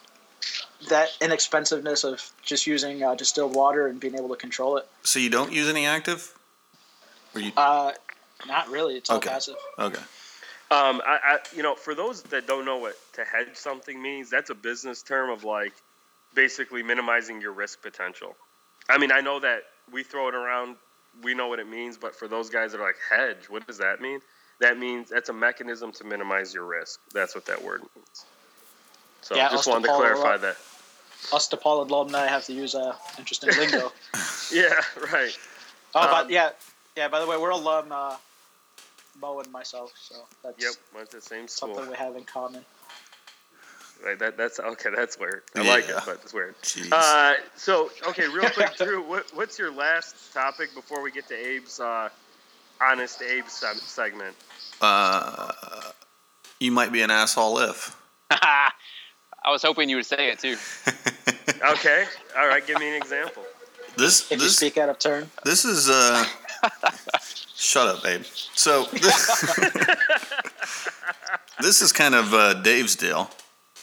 that 0.90 1.08
inexpensiveness 1.22 2.04
of 2.04 2.30
just 2.42 2.66
using 2.66 3.02
uh, 3.02 3.14
distilled 3.14 3.54
water 3.54 3.86
and 3.86 3.98
being 3.98 4.14
able 4.14 4.28
to 4.28 4.36
control 4.36 4.76
it. 4.76 4.86
So 5.02 5.18
you 5.18 5.30
don't 5.30 5.52
use 5.52 5.68
any 5.70 5.86
active? 5.86 6.34
Or 7.34 7.40
you, 7.40 7.50
Uh, 7.56 7.92
not 8.46 8.68
really. 8.68 8.96
It's 8.96 9.08
all 9.08 9.16
Okay. 9.16 9.30
passive. 9.30 9.56
okay. 9.78 10.02
Um, 10.70 11.02
I, 11.04 11.18
I, 11.24 11.38
you 11.56 11.62
know, 11.62 11.74
for 11.74 11.94
those 11.94 12.22
that 12.24 12.46
don't 12.46 12.66
know 12.66 12.76
what 12.76 12.96
to 13.14 13.24
hedge 13.24 13.56
something 13.56 14.00
means, 14.00 14.28
that's 14.28 14.50
a 14.50 14.54
business 14.54 15.02
term 15.02 15.30
of 15.30 15.44
like 15.44 15.72
basically 16.34 16.82
minimizing 16.82 17.40
your 17.40 17.52
risk 17.52 17.80
potential. 17.80 18.36
I 18.88 18.98
mean, 18.98 19.10
I 19.12 19.20
know 19.20 19.40
that 19.40 19.62
we 19.90 20.02
throw 20.02 20.28
it 20.28 20.34
around, 20.34 20.76
we 21.22 21.32
know 21.32 21.48
what 21.48 21.58
it 21.58 21.68
means, 21.68 21.96
but 21.96 22.14
for 22.14 22.28
those 22.28 22.50
guys 22.50 22.72
that 22.72 22.80
are 22.80 22.86
like 22.86 22.98
hedge, 23.10 23.48
what 23.48 23.66
does 23.66 23.78
that 23.78 24.00
mean? 24.02 24.20
That 24.60 24.78
means 24.78 25.08
that's 25.08 25.30
a 25.30 25.32
mechanism 25.32 25.90
to 25.92 26.04
minimize 26.04 26.54
your 26.54 26.64
risk. 26.64 27.00
That's 27.12 27.34
what 27.34 27.46
that 27.46 27.62
word 27.64 27.80
means. 27.96 28.26
So 29.22 29.36
Yeah, 29.36 29.48
just 29.50 29.66
wanted 29.66 29.88
to 29.88 29.94
clarify 29.94 30.34
up. 30.34 30.40
that. 30.42 30.56
Us 31.32 31.48
DePaul 31.48 31.88
alumni 31.88 32.26
have 32.26 32.44
to 32.46 32.52
use 32.52 32.74
uh, 32.74 32.94
interesting 33.18 33.50
lingo. 33.56 33.92
Yeah, 34.52 34.74
right. 35.12 35.30
Oh, 35.94 36.02
Um, 36.02 36.10
but 36.10 36.30
yeah, 36.30 36.50
yeah. 36.96 37.06
By 37.06 37.20
the 37.20 37.26
way, 37.26 37.36
we're 37.38 37.50
alum, 37.50 37.92
uh, 37.92 38.16
Mo 39.20 39.38
and 39.38 39.52
myself, 39.52 39.92
so 39.96 40.14
that's 40.42 40.60
Yep, 40.60 40.72
went 40.94 41.10
to 41.10 41.16
the 41.16 41.22
same 41.22 41.46
school. 41.46 41.76
something 41.76 41.90
we 41.90 41.96
have 41.96 42.16
in 42.16 42.24
common. 42.24 42.64
Right, 44.04 44.18
that, 44.18 44.36
that's 44.36 44.58
okay. 44.58 44.90
That's 44.94 45.18
weird. 45.18 45.42
I 45.54 45.62
like 45.62 45.88
it, 45.88 45.96
but 46.04 46.20
it's 46.22 46.32
weird. 46.34 46.60
Jeez. 46.62 46.90
Uh, 46.90 47.34
so 47.56 47.90
okay, 48.08 48.26
real 48.26 48.48
quick, 48.50 48.76
Drew. 48.78 49.02
What, 49.02 49.26
what's 49.34 49.58
your 49.58 49.70
last 49.72 50.32
topic 50.32 50.74
before 50.74 51.02
we 51.02 51.10
get 51.12 51.28
to 51.28 51.34
Abe's 51.34 51.78
uh, 51.78 52.08
Honest 52.80 53.22
Abe 53.22 53.46
se- 53.48 53.74
segment. 53.74 54.34
Uh, 54.80 55.52
you 56.58 56.72
might 56.72 56.92
be 56.92 57.02
an 57.02 57.10
asshole 57.10 57.58
if. 57.58 57.96
I 58.30 58.70
was 59.48 59.62
hoping 59.62 59.88
you 59.88 59.96
would 59.96 60.06
say 60.06 60.30
it 60.30 60.38
too. 60.38 60.56
Okay. 61.62 62.06
All 62.38 62.46
right. 62.48 62.66
Give 62.66 62.78
me 62.78 62.88
an 62.88 62.94
example. 62.96 63.42
this 63.96 64.30
If 64.32 64.40
you 64.40 64.48
speak 64.48 64.78
out 64.78 64.88
of 64.88 64.98
turn, 64.98 65.30
this 65.44 65.66
is 65.66 65.90
uh. 65.90 66.24
shut 67.54 67.86
up, 67.86 68.02
babe. 68.02 68.24
So 68.54 68.84
this 71.60 71.82
is 71.82 71.92
kind 71.92 72.14
of 72.14 72.32
uh, 72.32 72.54
Dave's 72.62 72.96
deal. 72.96 73.30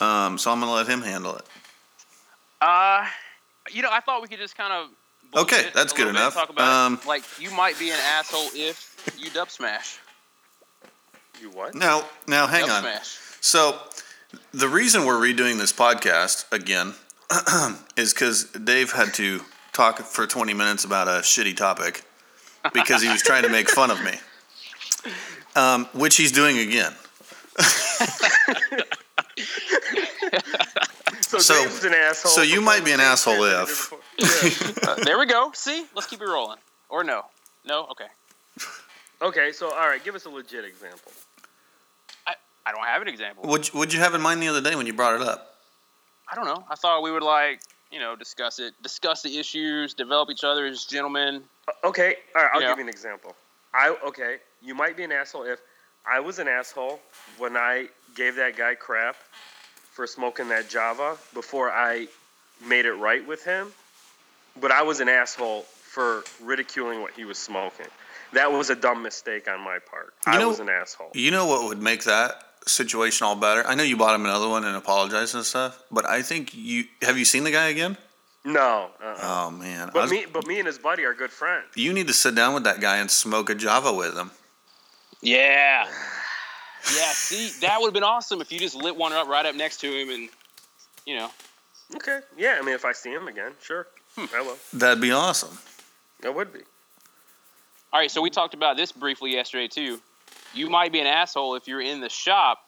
Um, 0.00 0.38
so 0.38 0.50
I'm 0.50 0.58
gonna 0.60 0.72
let 0.72 0.88
him 0.88 1.02
handle 1.02 1.36
it. 1.36 1.44
Uh, 2.60 3.06
you 3.70 3.82
know, 3.82 3.90
I 3.92 4.00
thought 4.00 4.22
we 4.22 4.28
could 4.28 4.40
just 4.40 4.56
kind 4.56 4.72
of. 4.72 4.88
Okay, 5.36 5.66
that's 5.74 5.92
a 5.92 5.96
good 5.96 6.08
enough. 6.08 6.34
Talk 6.34 6.48
about 6.50 6.68
Um, 6.86 6.94
it. 7.02 7.06
like 7.06 7.22
you 7.38 7.50
might 7.50 7.78
be 7.78 7.90
an 7.90 7.98
asshole 8.00 8.48
if 8.54 8.96
you 9.18 9.30
dub 9.30 9.50
smash. 9.50 9.98
You 11.40 11.50
what? 11.50 11.74
Now, 11.74 12.04
now, 12.26 12.46
hang 12.46 12.62
dub 12.62 12.70
on. 12.70 12.82
smash. 12.82 13.18
So, 13.40 13.78
the 14.52 14.68
reason 14.68 15.04
we're 15.04 15.20
redoing 15.20 15.58
this 15.58 15.72
podcast 15.72 16.50
again 16.52 16.94
is 17.96 18.12
because 18.14 18.44
Dave 18.44 18.92
had 18.92 19.12
to 19.14 19.42
talk 19.72 19.98
for 20.00 20.26
20 20.26 20.54
minutes 20.54 20.84
about 20.84 21.06
a 21.08 21.20
shitty 21.22 21.56
topic 21.56 22.02
because 22.72 23.02
he 23.02 23.08
was 23.08 23.22
trying 23.22 23.42
to 23.44 23.48
make 23.48 23.68
fun 23.70 23.90
of 23.90 24.02
me, 24.02 24.14
um, 25.54 25.84
which 25.92 26.16
he's 26.16 26.32
doing 26.32 26.58
again. 26.58 26.94
So, 31.20 31.38
So- 31.38 31.62
Dave's 31.62 31.84
an 31.84 31.92
asshole. 31.94 32.32
so 32.32 32.40
you 32.42 32.60
might 32.62 32.84
be 32.86 32.92
an 32.92 33.00
asshole 33.00 33.44
if- 33.44 33.90
Yeah. 33.92 33.98
Uh, 34.88 34.94
there 35.04 35.18
we 35.18 35.26
go. 35.26 35.50
See, 35.54 35.84
let's 35.94 36.06
keep 36.06 36.20
it 36.22 36.26
rolling. 36.28 36.58
Or 36.88 37.04
no, 37.04 37.22
no, 37.66 37.86
okay. 37.90 38.06
Okay. 39.20 39.52
So 39.52 39.70
all 39.70 39.86
right. 39.88 40.02
Give 40.02 40.14
us 40.14 40.24
a 40.24 40.30
legit 40.30 40.64
example. 40.64 41.12
I 42.26 42.34
I 42.66 42.72
don't 42.72 42.84
have 42.84 43.02
an 43.02 43.08
example. 43.08 43.44
What'd, 43.44 43.74
what'd 43.74 43.92
you 43.92 44.00
have 44.00 44.14
in 44.14 44.20
mind 44.22 44.42
the 44.42 44.48
other 44.48 44.60
day 44.62 44.74
when 44.76 44.86
you 44.86 44.92
brought 44.94 45.20
it 45.20 45.26
up? 45.26 45.56
I 46.30 46.34
don't 46.36 46.46
know. 46.46 46.64
I 46.70 46.74
thought 46.74 47.02
we 47.02 47.10
would 47.10 47.22
like, 47.22 47.60
you 47.90 47.98
know, 47.98 48.16
discuss 48.16 48.58
it, 48.58 48.74
discuss 48.82 49.22
the 49.22 49.38
issues, 49.38 49.94
develop 49.94 50.30
each 50.30 50.44
other 50.44 50.66
as 50.66 50.84
gentlemen. 50.84 51.42
Uh, 51.66 51.72
Okay. 51.88 52.16
All 52.34 52.42
right. 52.42 52.50
I'll 52.54 52.60
Yeah. 52.62 52.68
give 52.68 52.78
you 52.78 52.84
an 52.84 52.88
example. 52.88 53.34
I 53.74 53.90
okay. 54.06 54.38
You 54.62 54.74
might 54.74 54.96
be 54.96 55.04
an 55.04 55.12
asshole 55.12 55.44
if 55.44 55.60
I 56.06 56.20
was 56.20 56.38
an 56.38 56.48
asshole 56.48 57.00
when 57.36 57.56
I 57.56 57.88
gave 58.14 58.36
that 58.36 58.56
guy 58.56 58.74
crap 58.74 59.16
for 59.92 60.06
smoking 60.06 60.48
that 60.48 60.68
Java 60.70 61.18
before 61.34 61.70
I 61.70 62.08
made 62.64 62.86
it 62.86 62.94
right 62.94 63.26
with 63.26 63.44
him. 63.44 63.72
But 64.60 64.70
I 64.72 64.82
was 64.82 65.00
an 65.00 65.08
asshole 65.08 65.62
for 65.62 66.24
ridiculing 66.42 67.00
what 67.02 67.12
he 67.12 67.24
was 67.24 67.38
smoking. 67.38 67.86
That 68.32 68.52
was 68.52 68.70
a 68.70 68.74
dumb 68.76 69.02
mistake 69.02 69.48
on 69.48 69.60
my 69.60 69.78
part. 69.78 70.14
You 70.26 70.32
I 70.32 70.38
know- 70.38 70.48
was 70.48 70.60
an 70.60 70.68
asshole. 70.68 71.10
You 71.14 71.30
know 71.30 71.46
what 71.46 71.64
would 71.64 71.80
make 71.82 72.04
that 72.04 72.42
situation 72.66 73.26
all 73.26 73.36
better? 73.36 73.66
I 73.66 73.74
know 73.74 73.82
you 73.82 73.96
bought 73.96 74.14
him 74.14 74.24
another 74.26 74.48
one 74.48 74.64
and 74.64 74.76
apologized 74.76 75.34
and 75.34 75.44
stuff, 75.44 75.82
but 75.90 76.06
I 76.06 76.22
think 76.22 76.54
you 76.54 76.84
have 77.02 77.16
you 77.18 77.24
seen 77.24 77.44
the 77.44 77.50
guy 77.50 77.68
again? 77.68 77.96
No. 78.44 78.90
Uh-uh. 79.02 79.18
Oh 79.22 79.50
man, 79.50 79.90
But 79.92 80.02
was- 80.02 80.10
me, 80.10 80.26
but 80.30 80.46
me 80.46 80.58
and 80.58 80.66
his 80.66 80.78
buddy 80.78 81.04
are 81.04 81.14
good 81.14 81.32
friends. 81.32 81.66
you 81.74 81.92
need 81.92 82.06
to 82.08 82.12
sit 82.14 82.34
down 82.34 82.54
with 82.54 82.64
that 82.64 82.80
guy 82.80 82.98
and 82.98 83.10
smoke 83.10 83.48
a 83.50 83.54
Java 83.54 83.92
with 83.92 84.14
him. 84.16 84.30
Yeah. 85.20 85.86
Yeah, 86.96 87.10
see, 87.12 87.50
that 87.60 87.80
would 87.80 87.88
have 87.88 87.94
been 87.94 88.04
awesome 88.04 88.40
if 88.40 88.52
you 88.52 88.58
just 88.58 88.74
lit 88.76 88.94
one 88.96 89.12
up 89.12 89.26
right 89.28 89.44
up 89.44 89.54
next 89.54 89.78
to 89.80 89.92
him 89.92 90.10
and, 90.10 90.28
you 91.06 91.16
know. 91.16 91.30
Okay. 91.96 92.20
Yeah. 92.36 92.56
I 92.60 92.62
mean, 92.64 92.74
if 92.74 92.84
I 92.84 92.92
see 92.92 93.10
him 93.10 93.26
again, 93.28 93.52
sure. 93.60 93.86
Hmm. 94.18 94.34
I 94.34 94.40
will. 94.40 94.56
That'd 94.72 95.00
be 95.00 95.12
awesome. 95.12 95.56
That 96.22 96.34
would 96.34 96.52
be. 96.52 96.60
All 97.92 98.00
right, 98.00 98.10
so 98.10 98.20
we 98.20 98.30
talked 98.30 98.54
about 98.54 98.76
this 98.76 98.90
briefly 98.90 99.32
yesterday 99.32 99.68
too. 99.68 100.00
You 100.52 100.68
might 100.68 100.92
be 100.92 100.98
an 100.98 101.06
asshole 101.06 101.54
if 101.54 101.68
you're 101.68 101.80
in 101.80 102.00
the 102.00 102.08
shop 102.08 102.58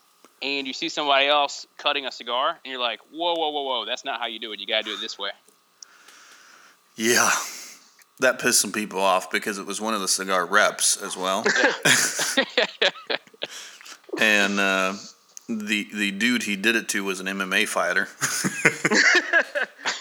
and 0.43 0.67
you 0.67 0.73
see 0.73 0.89
somebody 0.89 1.27
else 1.27 1.67
cutting 1.77 2.07
a 2.07 2.13
cigar 2.13 2.51
and 2.51 2.71
you're 2.71 2.81
like, 2.81 3.01
whoa, 3.11 3.35
whoa, 3.35 3.51
whoa, 3.51 3.63
whoa, 3.63 3.85
that's 3.85 4.05
not 4.05 4.21
how 4.21 4.27
you 4.27 4.39
do 4.39 4.53
it. 4.53 4.61
You 4.61 4.67
got 4.67 4.85
to 4.85 4.91
do 4.91 4.95
it 4.95 5.01
this 5.01 5.19
way. 5.19 5.31
Yeah. 6.95 7.31
That 8.21 8.39
pissed 8.39 8.61
some 8.61 8.71
people 8.71 9.01
off 9.01 9.31
because 9.31 9.59
it 9.59 9.67
was 9.67 9.81
one 9.81 9.95
of 9.95 10.01
the 10.01 10.09
cigar 10.09 10.47
reps 10.47 11.03
as 11.03 11.17
well. 11.17 11.39
and 14.21 14.61
uh, 14.61 14.95
the 15.49 15.89
the 15.93 16.11
dude 16.13 16.43
he 16.43 16.55
did 16.57 16.77
it 16.77 16.89
to 16.91 17.03
was 17.03 17.21
an 17.21 17.27
MMA 17.27 17.67
fighter. 17.67 18.09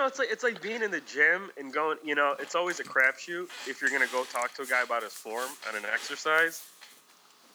well, 0.00 0.08
you 0.08 0.08
know, 0.08 0.08
it's 0.08 0.18
like 0.18 0.28
it's 0.30 0.44
like 0.44 0.62
being 0.62 0.82
in 0.82 0.90
the 0.90 1.00
gym 1.00 1.50
and 1.56 1.72
going. 1.72 1.98
You 2.04 2.14
know, 2.14 2.34
it's 2.38 2.54
always 2.54 2.80
a 2.80 2.84
crapshoot 2.84 3.48
if 3.68 3.80
you're 3.80 3.90
gonna 3.90 4.06
go 4.12 4.24
talk 4.24 4.54
to 4.54 4.62
a 4.62 4.66
guy 4.66 4.82
about 4.82 5.02
his 5.02 5.12
form 5.12 5.48
on 5.68 5.76
an 5.76 5.82
exercise. 5.92 6.62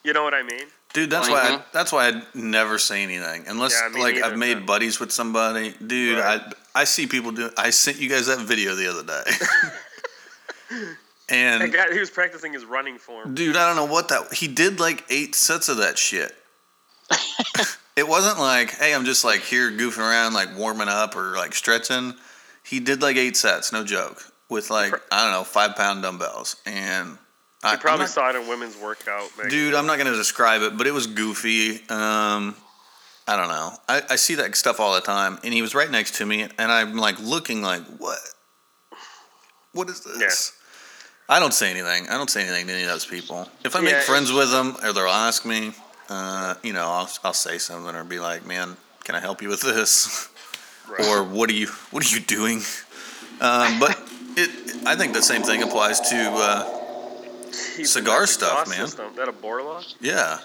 You 0.03 0.13
know 0.13 0.23
what 0.23 0.33
I 0.35 0.43
mean? 0.43 0.65
Dude, 0.93 1.09
that's 1.09 1.27
why 1.27 1.41
I, 1.41 1.51
Mhm. 1.51 1.63
that's 1.73 1.91
why 1.91 2.07
I 2.09 2.21
never 2.35 2.77
say 2.77 3.01
anything 3.03 3.45
unless 3.47 3.73
Yeah, 3.73 3.99
like 3.99 4.15
neither, 4.15 4.25
I've 4.27 4.37
made 4.37 4.57
man. 4.57 4.65
buddies 4.65 4.99
with 4.99 5.11
somebody. 5.11 5.71
Dude, 5.85 6.19
Right. 6.19 6.41
I 6.75 6.81
I 6.81 6.83
see 6.83 7.07
people 7.07 7.31
do. 7.31 7.51
I 7.57 7.71
sent 7.71 7.97
you 7.97 8.07
guys 8.09 8.27
that 8.27 8.39
video 8.39 8.75
the 8.75 8.87
other 8.87 9.03
day, 9.03 9.23
and 11.29 11.61
That 11.63 11.71
guy, 11.71 11.93
he 11.93 11.99
was 11.99 12.11
practicing 12.11 12.53
his 12.53 12.65
running 12.65 12.97
form. 12.99 13.33
Dude, 13.33 13.55
I 13.55 13.65
don't 13.67 13.75
know 13.75 13.91
what 13.91 14.09
that. 14.09 14.33
He 14.33 14.47
did 14.47 14.79
like 14.79 15.03
eight 15.09 15.33
sets 15.35 15.69
of 15.69 15.77
that 15.77 15.97
shit. 15.97 16.35
it 17.95 18.07
wasn't 18.07 18.39
like, 18.39 18.71
hey, 18.71 18.93
I'm 18.93 19.05
just 19.05 19.23
like 19.23 19.41
here 19.41 19.71
goofing 19.71 19.99
around, 19.99 20.33
like 20.33 20.55
warming 20.55 20.87
up 20.89 21.15
or 21.15 21.35
like 21.35 21.55
stretching. 21.55 22.13
He 22.65 22.79
did 22.79 23.01
like 23.01 23.15
eight 23.17 23.37
sets, 23.37 23.71
no 23.71 23.83
joke, 23.83 24.23
with 24.49 24.69
like 24.69 24.93
I 25.11 25.23
don't 25.23 25.31
know, 25.31 25.43
five 25.43 25.75
pound 25.75 26.01
dumbbells, 26.03 26.55
and 26.65 27.17
I 27.63 27.73
You 27.73 27.77
probably 27.77 28.05
not- 28.05 28.09
saw 28.09 28.29
it 28.29 28.35
in 28.35 28.47
women's 28.47 28.75
workout. 28.77 29.29
Magazine. 29.37 29.49
dude, 29.49 29.73
I'm 29.75 29.85
not 29.85 29.97
gonna 29.97 30.15
describe 30.15 30.61
it, 30.61 30.77
but 30.77 30.87
it 30.87 30.91
was 30.93 31.07
goofy. 31.07 31.75
Um, 31.89 32.55
I 33.27 33.35
don't 33.37 33.47
know. 33.47 33.73
I, 33.89 34.03
I 34.11 34.15
see 34.17 34.35
that 34.35 34.55
stuff 34.55 34.79
all 34.79 34.93
the 34.93 35.01
time, 35.01 35.39
and 35.43 35.53
he 35.53 35.61
was 35.61 35.73
right 35.73 35.89
next 35.89 36.15
to 36.15 36.25
me, 36.25 36.43
and 36.43 36.71
I'm 36.71 36.95
like 36.97 37.19
looking 37.19 37.61
like, 37.63 37.83
what? 37.97 38.19
What 39.73 39.89
is 39.89 40.01
this? 40.01 40.53
I 41.27 41.39
don't 41.39 41.53
say 41.53 41.71
anything. 41.71 42.07
I 42.07 42.17
don't 42.17 42.29
say 42.29 42.41
anything 42.43 42.67
to 42.67 42.73
any 42.73 42.83
of 42.83 42.89
those 42.89 43.05
people. 43.05 43.49
If 43.63 43.75
I 43.75 43.81
make 43.81 43.93
Yeah, 43.93 44.01
friends 44.01 44.31
with 44.31 44.51
them, 44.51 44.77
or 44.83 44.93
they'll 44.93 45.07
ask 45.07 45.43
me, 45.43 45.73
uh, 46.09 46.53
you 46.61 46.71
know, 46.71 46.85
I'll, 46.87 47.09
I'll 47.23 47.33
say 47.33 47.57
something 47.57 47.95
or 47.95 48.03
be 48.03 48.19
like, 48.19 48.45
man, 48.45 48.77
can 49.03 49.15
I 49.15 49.19
help 49.19 49.41
you 49.41 49.49
with 49.49 49.61
this? 49.61 50.29
Right. 50.89 51.07
Or 51.07 51.23
what 51.23 51.49
are 51.49 51.53
you 51.53 51.67
what 51.91 52.05
are 52.05 52.13
you 52.15 52.21
doing? 52.21 52.61
Um, 53.41 53.79
but 53.79 53.99
it, 54.37 54.49
I 54.85 54.95
think 54.95 55.13
the 55.13 55.21
same 55.21 55.41
thing 55.43 55.63
applies 55.63 55.99
to. 56.09 56.15
Uh, 56.31 56.81
cigar 57.83 58.27
stuff, 58.27 58.67
man. 58.69 58.87
System. 58.87 59.15
That 59.15 59.27
a 59.29 59.31
Borla? 59.31 59.83
yeah. 60.01 60.39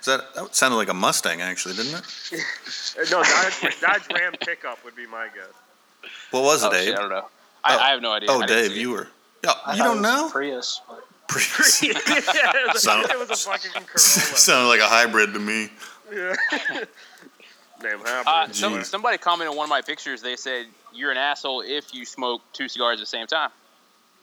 Is 0.00 0.06
that 0.06 0.34
that 0.34 0.54
sounded 0.54 0.76
like 0.76 0.88
a 0.88 0.94
Mustang 0.94 1.40
actually, 1.42 1.74
didn't 1.74 1.94
it? 1.94 2.04
Uh, 2.96 3.04
No, 3.10 3.22
Dodge, 3.22 3.80
Dodge 3.80 4.02
Ram 4.14 4.32
pickup 4.40 4.84
would 4.84 4.94
be 4.94 5.06
my 5.06 5.26
guess. 5.34 6.10
What 6.30 6.42
was 6.44 6.62
it, 6.62 6.70
Oh, 6.72 6.72
shit, 6.76 6.94
I 6.94 7.00
don't 7.00 7.08
know. 7.10 7.26
I, 7.64 7.74
Oh. 7.74 7.78
I 7.78 7.88
have 7.90 8.02
no 8.02 8.12
idea. 8.12 8.28
Oh, 8.30 8.42
Dave, 8.46 8.76
you 8.76 8.90
were. 8.90 9.08
Yeah, 9.42 9.52
I 9.66 9.72
you 9.76 9.82
don't 9.82 9.98
it 9.98 10.00
was 10.00 10.02
know. 10.02 10.28
Prius. 10.30 10.80
but- 10.88 11.04
yeah, 11.82 11.92
it 11.96 12.72
was, 12.74 12.86
a, 12.86 13.00
it 13.00 13.18
was 13.18 13.30
a 13.30 13.36
fucking 13.50 13.70
Corolla. 13.72 13.98
Sounded 13.98 14.68
like 14.68 14.80
a 14.80 14.86
hybrid 14.86 15.32
to 15.32 15.40
me. 15.40 15.70
Yeah. 16.14 16.34
Damn 17.84 18.00
Uh, 18.26 18.50
some, 18.52 18.74
Jeez. 18.74 18.86
somebody 18.86 19.18
commented 19.18 19.50
on 19.50 19.56
one 19.56 19.64
of 19.64 19.70
my 19.70 19.82
pictures. 19.82 20.22
They 20.22 20.36
said 20.36 20.66
you're 20.92 21.10
an 21.10 21.16
asshole 21.16 21.62
if 21.62 21.94
you 21.94 22.04
smoke 22.04 22.40
two 22.52 22.68
cigars 22.68 22.98
at 22.98 23.02
the 23.02 23.06
same 23.06 23.26
time. 23.26 23.50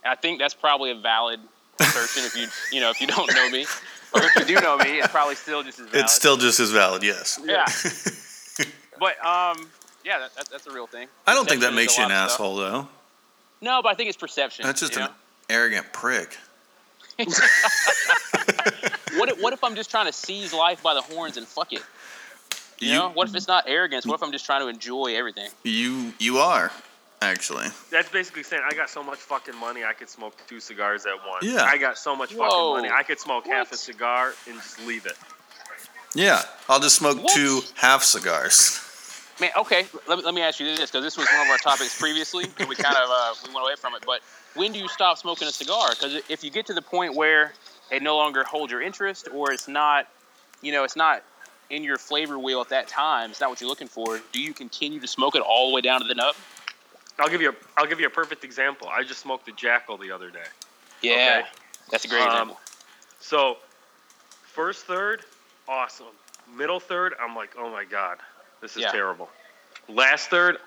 And 0.03 0.12
I 0.12 0.16
think 0.16 0.39
that's 0.39 0.55
probably 0.55 0.91
a 0.91 0.95
valid 0.95 1.39
assertion 1.80 2.24
if 2.26 2.36
you 2.36 2.47
you 2.76 2.82
know 2.82 2.89
if 2.89 2.99
you 2.99 3.07
don't 3.07 3.34
know 3.34 3.49
me, 3.49 3.66
or 4.14 4.24
if 4.24 4.36
you 4.36 4.45
do 4.45 4.62
know 4.62 4.78
me, 4.78 4.99
it's 4.99 5.09
probably 5.09 5.36
still 5.36 5.62
just 5.62 5.80
as 5.80 5.86
valid. 5.88 6.05
It's 6.05 6.14
still 6.14 6.38
just 6.38 6.59
as 6.59 6.72
valid, 6.72 7.03
yes. 7.03 7.39
yeah. 7.45 7.66
But 8.99 9.18
um, 9.26 9.68
yeah, 10.05 10.20
that, 10.20 10.36
that, 10.36 10.49
that's 10.51 10.68
a 10.68 10.72
real 10.72 10.86
thing. 10.86 11.07
I 11.26 11.34
don't 11.34 11.49
think 11.49 11.62
that 11.62 11.74
makes 11.74 11.97
you 11.97 12.03
an 12.03 12.12
lot 12.12 12.30
stuff. 12.30 12.34
asshole, 12.34 12.55
though. 12.57 12.88
No, 13.59 13.82
but 13.82 13.89
I 13.89 13.95
think 13.95 14.09
it's 14.09 14.18
perception. 14.18 14.64
That's 14.64 14.80
just 14.80 14.95
an 14.95 15.05
know? 15.05 15.09
arrogant 15.49 15.91
prick. 15.91 16.38
What 19.18 19.30
if, 19.30 19.41
what 19.41 19.53
if 19.53 19.64
I'm 19.64 19.76
just 19.76 19.91
trying 19.91 20.05
to 20.05 20.14
seize 20.14 20.53
life 20.53 20.82
by 20.82 20.93
the 20.93 21.01
horns 21.01 21.38
and 21.38 21.45
fuck 21.45 21.74
it? 21.74 21.84
You, 22.82 22.90
You- 22.94 22.96
know, 23.00 23.10
what 23.10 23.30
if 23.30 23.36
it's 23.36 23.48
not 23.48 23.66
arrogance? 23.68 24.06
What 24.06 24.16
if 24.16 24.24
I'm 24.24 24.32
just 24.32 24.46
trying 24.46 24.62
to 24.62 24.68
enjoy 24.68 25.16
everything? 25.16 25.50
You 25.64 26.14
you 26.20 26.40
are 26.40 26.72
actually. 27.22 27.68
That's 27.92 28.10
basically 28.10 28.42
saying 28.44 28.64
I 28.68 28.74
got 28.74 28.90
so 28.90 29.04
much 29.04 29.20
fucking 29.20 29.56
money 29.56 29.84
I 29.86 29.94
could 29.94 30.10
smoke 30.10 30.36
two 30.48 30.60
cigars 30.60 31.06
at 31.06 31.14
once. 31.28 31.44
Yeah. 31.46 31.64
I 31.64 31.78
got 31.78 31.98
so 32.00 32.16
much 32.16 32.34
Whoa. 32.34 32.50
fucking 32.50 32.84
money 32.84 32.90
I 32.90 33.04
could 33.04 33.20
smoke 33.20 33.46
half 33.46 33.72
a 33.72 33.78
cigar 33.78 34.34
and 34.50 34.56
just 34.60 34.86
leave 34.88 35.06
it. 35.06 35.16
Yeah, 36.16 36.42
I'll 36.68 36.80
just 36.80 36.98
smoke 36.98 37.24
What? 37.24 37.34
two 37.34 37.62
half 37.76 38.04
cigars. 38.04 38.80
Man, 39.40 39.52
okay. 39.58 39.86
Let 40.08 40.18
me, 40.20 40.24
let 40.26 40.34
me 40.34 40.42
ask 40.42 40.60
you 40.60 40.66
this 40.66 40.92
because 40.92 41.04
this 41.04 41.18
was 41.18 41.28
one 41.32 41.46
of 41.48 41.52
our 41.52 41.58
topics 41.58 41.98
previously, 42.00 42.46
and 42.60 42.68
we 42.68 42.76
kind 42.76 42.98
of 42.98 43.10
uh, 43.10 43.34
we 43.48 43.54
went 43.54 43.64
away 43.66 43.76
from 43.76 43.94
it. 43.96 44.04
But 44.06 44.22
when 44.56 44.72
do 44.72 44.80
you 44.80 44.88
stop 44.88 45.18
smoking 45.20 45.48
a 45.48 45.52
cigar? 45.52 45.90
Because 45.92 46.22
if 46.30 46.44
you 46.44 46.50
get 46.52 46.66
to 46.66 46.74
the 46.74 46.82
point 46.82 47.16
where 47.16 47.54
it 47.92 48.02
no 48.04 48.18
longer 48.18 48.44
holds 48.44 48.72
your 48.72 48.82
interest, 48.82 49.30
or 49.34 49.52
it's 49.52 49.68
not, 49.68 50.08
you 50.62 50.72
know, 50.72 50.84
it's 50.84 50.96
not 50.96 51.24
in 51.72 51.84
your 51.84 51.97
flavor 51.97 52.38
wheel 52.38 52.61
at 52.61 52.69
that 52.69 52.88
time, 52.88 53.32
it's 53.32 53.39
not 53.39 53.49
what 53.49 53.61
you're 53.61 53.69
looking 53.69 53.88
for. 53.88 54.19
Do 54.34 54.41
you 54.41 54.53
continue 54.53 54.99
to 54.99 55.07
smoke 55.07 55.36
it 55.36 55.41
all 55.41 55.69
the 55.69 55.74
way 55.76 55.82
down 55.82 56.01
to 56.01 56.07
the 56.07 56.13
nub? 56.13 56.36
I'll 57.17 57.30
give 57.30 57.41
you 57.41 57.49
a, 57.49 57.53
I'll 57.78 57.88
give 57.88 57.99
you 57.99 58.07
a 58.07 58.11
perfect 58.11 58.43
example. 58.43 58.88
I 58.89 59.03
just 59.03 59.22
smoked 59.22 59.45
the 59.45 59.51
Jackal 59.53 59.97
the 59.97 60.11
other 60.11 60.30
day. 60.30 60.39
Yeah. 61.01 61.45
That's 61.89 62.05
a 62.05 62.07
great 62.07 62.22
Um, 62.22 62.28
example. 62.30 62.59
So, 63.19 63.57
first 64.43 64.86
third, 64.86 65.22
awesome. 65.67 66.07
Middle 66.55 66.80
third, 66.80 67.13
I'm 67.22 67.36
like, 67.36 67.51
oh 67.57 67.69
my 67.72 67.86
god, 67.86 68.17
this 68.59 68.76
is 68.76 68.82
Yeah. 68.84 68.91
terrible. 68.91 69.30
Last 69.88 70.30
third, 70.30 70.57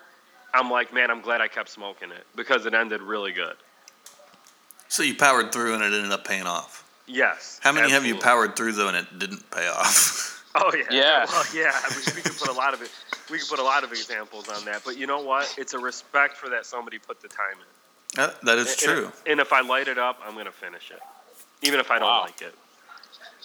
I'm 0.53 0.71
like, 0.71 0.93
man, 0.93 1.11
I'm 1.11 1.21
glad 1.21 1.41
I 1.41 1.47
kept 1.47 1.69
smoking 1.69 2.11
it 2.11 2.25
because 2.35 2.65
it 2.65 2.73
ended 2.73 3.01
really 3.01 3.31
good. 3.31 3.55
So 4.87 5.03
you 5.03 5.15
powered 5.15 5.51
through 5.51 5.73
and 5.75 5.83
it 5.83 5.93
ended 5.93 6.11
up 6.11 6.25
paying 6.25 6.43
off. 6.47 6.83
Yes. 7.07 7.59
How 7.61 7.71
many 7.71 7.91
have 7.91 8.05
you 8.05 8.15
powered 8.15 8.55
through 8.55 8.71
though 8.73 8.87
and 8.87 8.97
it 8.97 9.19
didn't 9.19 9.49
pay 9.51 9.67
off? 9.67 10.31
Oh 10.55 10.71
yeah. 10.75 10.83
Yeah. 10.91 11.25
Well, 11.31 11.43
yeah. 11.53 11.71
I 11.73 11.89
mean, 11.89 12.15
we 12.15 12.21
could 12.21 12.37
put 12.37 12.49
a 12.49 12.53
lot 12.53 12.73
of 12.73 12.81
it. 12.81 12.89
We 13.29 13.39
could 13.39 13.49
put 13.49 13.59
a 13.59 13.63
lot 13.63 13.83
of 13.83 13.91
examples 13.91 14.47
on 14.49 14.63
that. 14.65 14.83
But 14.85 14.97
you 14.97 15.07
know 15.07 15.21
what? 15.21 15.53
It's 15.57 15.73
a 15.73 15.79
respect 15.79 16.37
for 16.37 16.49
that 16.49 16.65
somebody 16.65 16.97
put 16.99 17.21
the 17.21 17.27
time 17.27 17.57
in. 17.59 18.15
That- 18.21 18.41
that 18.41 18.57
is 18.57 18.69
And- 18.71 18.79
true. 18.79 19.11
And 19.25 19.39
if 19.39 19.51
I 19.51 19.61
light 19.61 19.87
it 19.87 19.97
up, 19.97 20.19
I'm 20.25 20.35
gonna 20.35 20.51
finish 20.51 20.91
it, 20.91 20.99
even 21.61 21.79
if 21.79 21.91
I 21.91 21.99
don't 21.99 22.07
Wow. 22.07 22.21
like 22.21 22.41
it. 22.41 22.53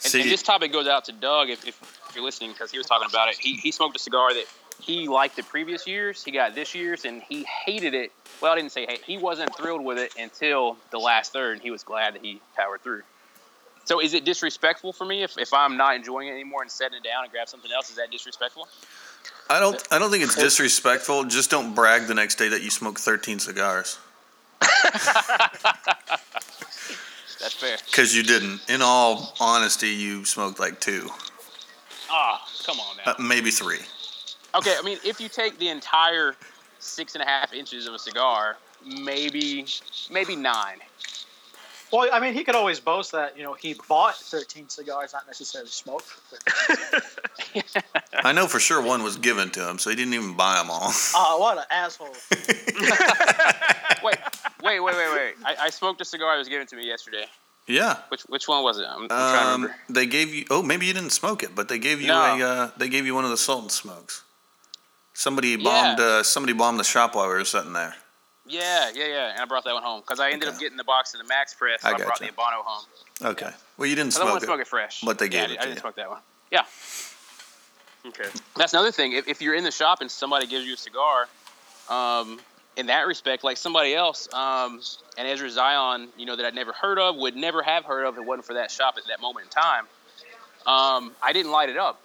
And, 0.02 0.12
See, 0.12 0.20
and 0.22 0.30
this 0.30 0.42
topic 0.42 0.72
goes 0.72 0.86
out 0.86 1.04
to 1.06 1.12
Doug 1.12 1.50
if, 1.50 1.66
if, 1.66 1.80
if 2.08 2.14
you're 2.14 2.24
listening 2.24 2.52
because 2.52 2.70
he 2.70 2.78
was 2.78 2.86
talking 2.86 3.08
about 3.08 3.28
it. 3.28 3.36
He, 3.38 3.54
he 3.56 3.70
smoked 3.72 3.96
a 3.96 3.98
cigar 3.98 4.32
that 4.32 4.46
he 4.80 5.08
liked 5.08 5.36
the 5.36 5.42
previous 5.42 5.86
years. 5.86 6.24
He 6.24 6.30
got 6.30 6.54
this 6.54 6.74
year's 6.74 7.04
and 7.04 7.22
he 7.22 7.42
hated 7.44 7.92
it. 7.94 8.12
Well, 8.40 8.52
I 8.52 8.56
didn't 8.56 8.72
say 8.72 8.86
hate. 8.86 9.02
He 9.04 9.18
wasn't 9.18 9.54
thrilled 9.56 9.84
with 9.84 9.98
it 9.98 10.14
until 10.18 10.78
the 10.90 10.98
last 10.98 11.32
third. 11.32 11.54
And 11.54 11.62
he 11.62 11.70
was 11.70 11.82
glad 11.82 12.14
that 12.14 12.22
he 12.24 12.40
powered 12.56 12.80
through. 12.82 13.02
So 13.90 14.00
is 14.00 14.14
it 14.14 14.24
disrespectful 14.24 14.92
for 14.92 15.04
me 15.04 15.24
if, 15.24 15.36
if 15.36 15.52
I'm 15.52 15.76
not 15.76 15.96
enjoying 15.96 16.28
it 16.28 16.30
anymore 16.30 16.62
and 16.62 16.70
setting 16.70 16.98
it 16.98 17.02
down 17.02 17.24
and 17.24 17.32
grab 17.32 17.48
something 17.48 17.72
else? 17.72 17.90
Is 17.90 17.96
that 17.96 18.12
disrespectful? 18.12 18.68
I 19.48 19.58
don't. 19.58 19.82
I 19.90 19.98
don't 19.98 20.12
think 20.12 20.22
it's 20.22 20.36
disrespectful. 20.36 21.24
Just 21.24 21.50
don't 21.50 21.74
brag 21.74 22.06
the 22.06 22.14
next 22.14 22.36
day 22.36 22.46
that 22.50 22.62
you 22.62 22.70
smoked 22.70 23.00
13 23.00 23.40
cigars 23.40 23.98
That's 24.60 24.78
fair. 27.54 27.78
because 27.86 28.14
you 28.14 28.22
didn't. 28.22 28.60
In 28.70 28.80
all 28.80 29.34
honesty, 29.40 29.88
you 29.88 30.24
smoked 30.24 30.60
like 30.60 30.78
two, 30.78 31.10
Ah, 32.08 32.46
come 32.64 32.78
on 32.78 32.96
now. 33.04 33.10
uh, 33.10 33.14
maybe 33.20 33.50
three. 33.50 33.80
Okay, 34.54 34.76
I 34.78 34.82
mean, 34.82 34.98
if 35.04 35.20
you 35.20 35.28
take 35.28 35.58
the 35.58 35.68
entire 35.68 36.36
six 36.78 37.16
and 37.16 37.22
a 37.22 37.26
half 37.26 37.52
inches 37.52 37.88
of 37.88 37.94
a 37.94 37.98
cigar, 37.98 38.56
maybe 38.86 39.66
maybe 40.12 40.36
nine. 40.36 40.78
Well, 41.92 42.08
I 42.12 42.20
mean, 42.20 42.34
he 42.34 42.44
could 42.44 42.54
always 42.54 42.78
boast 42.78 43.10
that 43.12 43.36
you 43.36 43.42
know 43.42 43.54
he 43.54 43.74
bought 43.88 44.14
13 44.16 44.68
cigars, 44.68 45.12
not 45.12 45.26
necessarily 45.26 45.68
smoked. 45.70 46.08
I 48.24 48.32
know 48.32 48.46
for 48.46 48.60
sure 48.60 48.80
one 48.82 49.02
was 49.02 49.16
given 49.16 49.50
to 49.50 49.68
him, 49.68 49.78
so 49.78 49.90
he 49.90 49.96
didn't 49.96 50.14
even 50.14 50.34
buy 50.36 50.56
them 50.56 50.70
all. 50.70 50.92
Oh, 51.14 51.38
what 51.38 51.58
an 51.58 51.64
asshole! 51.70 52.08
Wait, 54.02 54.16
wait, 54.62 54.80
wait, 54.80 54.96
wait, 54.96 55.12
wait. 55.12 55.34
I, 55.44 55.66
I 55.66 55.70
smoked 55.70 56.00
a 56.00 56.04
cigar 56.06 56.32
that 56.34 56.38
was 56.38 56.48
given 56.48 56.66
to 56.68 56.76
me 56.76 56.86
yesterday. 56.86 57.26
yeah. 57.66 57.98
Which 58.08 58.22
which 58.22 58.48
one 58.48 58.62
was 58.62 58.78
it? 58.78 58.86
I'm, 58.88 59.02
I'm 59.02 59.08
trying 59.08 59.32
to 59.32 59.38
Um, 59.54 59.62
remember. 59.62 59.76
they 59.90 60.06
gave 60.06 60.32
you. 60.34 60.44
Oh, 60.50 60.62
maybe 60.62 60.86
you 60.86 60.94
didn't 60.94 61.10
smoke 61.12 61.42
it, 61.42 61.54
but 61.54 61.68
they 61.68 61.78
gave 61.78 62.00
you 62.00 62.06
No. 62.08 62.22
a. 62.22 62.40
Uh, 62.40 62.70
they 62.78 62.88
gave 62.88 63.04
you 63.04 63.14
one 63.14 63.24
of 63.24 63.30
the 63.30 63.36
Sultan 63.36 63.68
smokes. 63.68 64.22
Somebody 65.12 65.56
bombed. 65.56 65.98
Yeah. 65.98 66.04
Uh, 66.04 66.22
somebody 66.22 66.54
bombed 66.54 66.78
the 66.80 66.84
shop 66.84 67.14
while 67.14 67.26
we 67.28 67.34
were 67.34 67.44
sitting 67.44 67.74
there. 67.74 67.94
Yeah, 68.50 68.90
yeah, 68.94 69.06
yeah. 69.06 69.30
And 69.32 69.40
I 69.40 69.44
brought 69.46 69.64
that 69.64 69.74
one 69.74 69.82
home 69.82 70.00
because 70.00 70.20
I 70.20 70.30
ended 70.30 70.48
Okay. 70.48 70.54
up 70.56 70.60
getting 70.60 70.76
the 70.76 70.84
box 70.84 71.14
of 71.14 71.20
the 71.20 71.26
Max 71.26 71.54
Press. 71.54 71.82
So 71.82 71.88
I 71.88 71.92
I, 71.92 71.96
brought 71.96 72.18
gotcha. 72.20 72.24
the 72.24 72.30
Habano 72.32 72.62
home. 72.64 72.84
Okay. 73.22 73.50
Well, 73.78 73.88
you 73.88 73.94
didn't 73.94 74.14
I 74.16 74.18
don't 74.18 74.26
smoke 74.26 74.28
want 74.28 74.36
it. 74.36 74.40
to 74.40 74.46
smoke 74.46 74.60
it 74.60 74.66
fresh. 74.66 75.00
but 75.02 75.18
they 75.18 75.26
yeah, 75.26 75.30
gave 75.30 75.40
I 75.40 75.44
it 75.44 75.48
didn't- 75.48 75.56
to 75.56 75.62
I 75.62 75.64
didn't 75.66 75.76
you. 75.76 75.80
smoke 75.80 75.94
that 75.96 76.10
one. 76.10 76.20
Yeah, 76.50 76.64
Okay. 78.06 78.28
that's 78.56 78.72
another 78.72 78.90
thing. 78.92 79.12
If, 79.12 79.28
if 79.28 79.40
you're 79.42 79.54
in 79.54 79.62
the 79.64 79.70
shop 79.70 80.00
and 80.00 80.10
somebody 80.10 80.46
gives 80.46 80.66
you 80.66 80.74
a 80.74 80.76
cigar, 80.76 81.28
um, 81.88 82.40
in 82.76 82.86
that 82.86 83.06
respect, 83.06 83.44
like 83.44 83.56
somebody 83.56 83.94
else, 83.94 84.28
um, 84.32 84.80
and 85.18 85.28
Ezra 85.28 85.50
Zion, 85.50 86.08
you 86.16 86.24
know, 86.26 86.34
that 86.36 86.46
I'd 86.46 86.54
never 86.54 86.72
heard 86.72 86.98
of, 86.98 87.16
would 87.16 87.36
never 87.36 87.62
have 87.62 87.84
heard 87.84 88.04
of 88.06 88.14
if 88.14 88.20
it 88.22 88.26
wasn't 88.26 88.46
for 88.46 88.54
that 88.54 88.70
shop 88.70 88.94
at 88.96 89.06
that 89.08 89.20
moment 89.20 89.46
in 89.46 89.50
time. 89.50 89.84
Um, 90.66 91.12
I 91.22 91.32
didn't 91.32 91.52
light 91.52 91.68
it 91.68 91.76
up. 91.76 92.00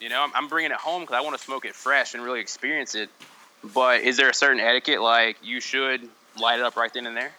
You 0.00 0.08
know, 0.08 0.20
I'm, 0.22 0.32
I'm 0.34 0.48
bringing 0.48 0.72
it 0.72 0.78
home 0.78 1.02
because 1.02 1.14
I 1.14 1.20
want 1.20 1.38
to 1.38 1.42
smoke 1.44 1.64
it 1.64 1.74
fresh 1.76 2.14
and 2.14 2.22
really 2.24 2.40
experience 2.40 2.94
it. 2.94 3.08
But 3.62 4.00
is 4.02 4.16
there 4.16 4.28
a 4.28 4.34
certain 4.34 4.60
etiquette, 4.60 5.00
like 5.00 5.36
you 5.42 5.60
should 5.60 6.08
light 6.40 6.58
it 6.58 6.64
up 6.64 6.76
right 6.76 6.92
then 6.92 7.06
and 7.06 7.16
there? 7.16 7.32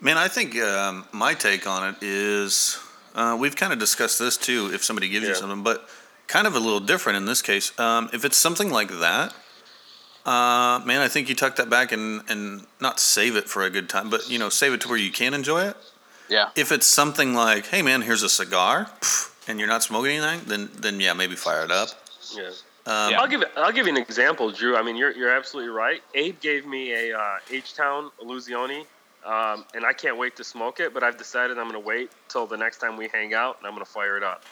Man, 0.00 0.16
I 0.16 0.28
think 0.28 0.56
um, 0.56 1.04
my 1.12 1.34
take 1.34 1.66
on 1.66 1.94
it 1.94 2.02
is 2.02 2.78
uh, 3.14 3.36
we've 3.38 3.56
kind 3.56 3.72
of 3.72 3.78
discussed 3.78 4.18
this 4.18 4.36
too. 4.36 4.70
If 4.72 4.84
somebody 4.84 5.08
gives 5.08 5.26
you 5.26 5.34
something, 5.34 5.62
but 5.62 5.88
kind 6.26 6.46
of 6.46 6.54
a 6.54 6.60
little 6.60 6.80
different 6.80 7.16
in 7.16 7.26
this 7.26 7.42
case. 7.42 7.78
Um, 7.78 8.08
if 8.12 8.24
it's 8.24 8.36
something 8.36 8.70
like 8.70 8.88
that, 8.88 9.34
uh, 10.24 10.80
man, 10.84 11.00
I 11.00 11.08
think 11.08 11.28
you 11.28 11.34
tuck 11.34 11.56
that 11.56 11.68
back 11.68 11.92
and 11.92 12.22
and 12.28 12.66
not 12.80 13.00
save 13.00 13.36
it 13.36 13.48
for 13.48 13.64
a 13.64 13.70
good 13.70 13.88
time, 13.88 14.10
but 14.10 14.30
you 14.30 14.38
know, 14.38 14.48
save 14.48 14.72
it 14.72 14.80
to 14.82 14.88
where 14.88 14.98
you 14.98 15.10
can 15.10 15.34
enjoy 15.34 15.64
it. 15.64 15.76
Yeah. 16.28 16.50
If 16.54 16.70
it's 16.70 16.86
something 16.86 17.34
like, 17.34 17.66
hey 17.66 17.82
man, 17.82 18.02
here's 18.02 18.22
a 18.22 18.28
cigar, 18.28 18.90
and 19.48 19.58
you're 19.58 19.68
not 19.68 19.82
smoking 19.82 20.12
anything, 20.12 20.46
then 20.46 20.70
then 20.74 21.00
yeah, 21.00 21.12
maybe 21.12 21.34
fire 21.34 21.64
it 21.64 21.72
up. 21.72 21.88
Yeah. 22.34 22.50
Um, 22.90 23.10
Yeah. 23.12 23.20
I'll 23.20 23.28
give 23.28 23.44
I'll 23.56 23.72
give 23.72 23.86
you 23.86 23.92
an 23.94 24.02
example, 24.02 24.50
Drew. 24.50 24.76
I 24.76 24.82
mean, 24.82 24.96
you're 24.96 25.12
you're 25.12 25.30
absolutely 25.30 25.70
right. 25.70 26.02
Abe 26.14 26.40
gave 26.40 26.66
me 26.66 26.92
a 26.92 27.16
uh, 27.18 27.38
H 27.50 27.74
Town 27.74 28.10
Illusione, 28.22 28.84
um, 29.24 29.64
and 29.74 29.84
I 29.86 29.92
can't 29.92 30.18
wait 30.18 30.34
to 30.36 30.44
smoke 30.44 30.80
it. 30.80 30.92
But 30.92 31.02
I've 31.04 31.16
decided 31.16 31.56
I'm 31.58 31.68
going 31.70 31.80
to 31.80 31.86
wait 31.86 32.10
till 32.28 32.46
the 32.46 32.56
next 32.56 32.78
time 32.78 32.96
we 32.96 33.06
hang 33.08 33.32
out, 33.32 33.58
and 33.58 33.66
I'm 33.66 33.74
going 33.74 33.84
to 33.84 33.90
fire 33.90 34.16
it 34.16 34.24
up. 34.24 34.44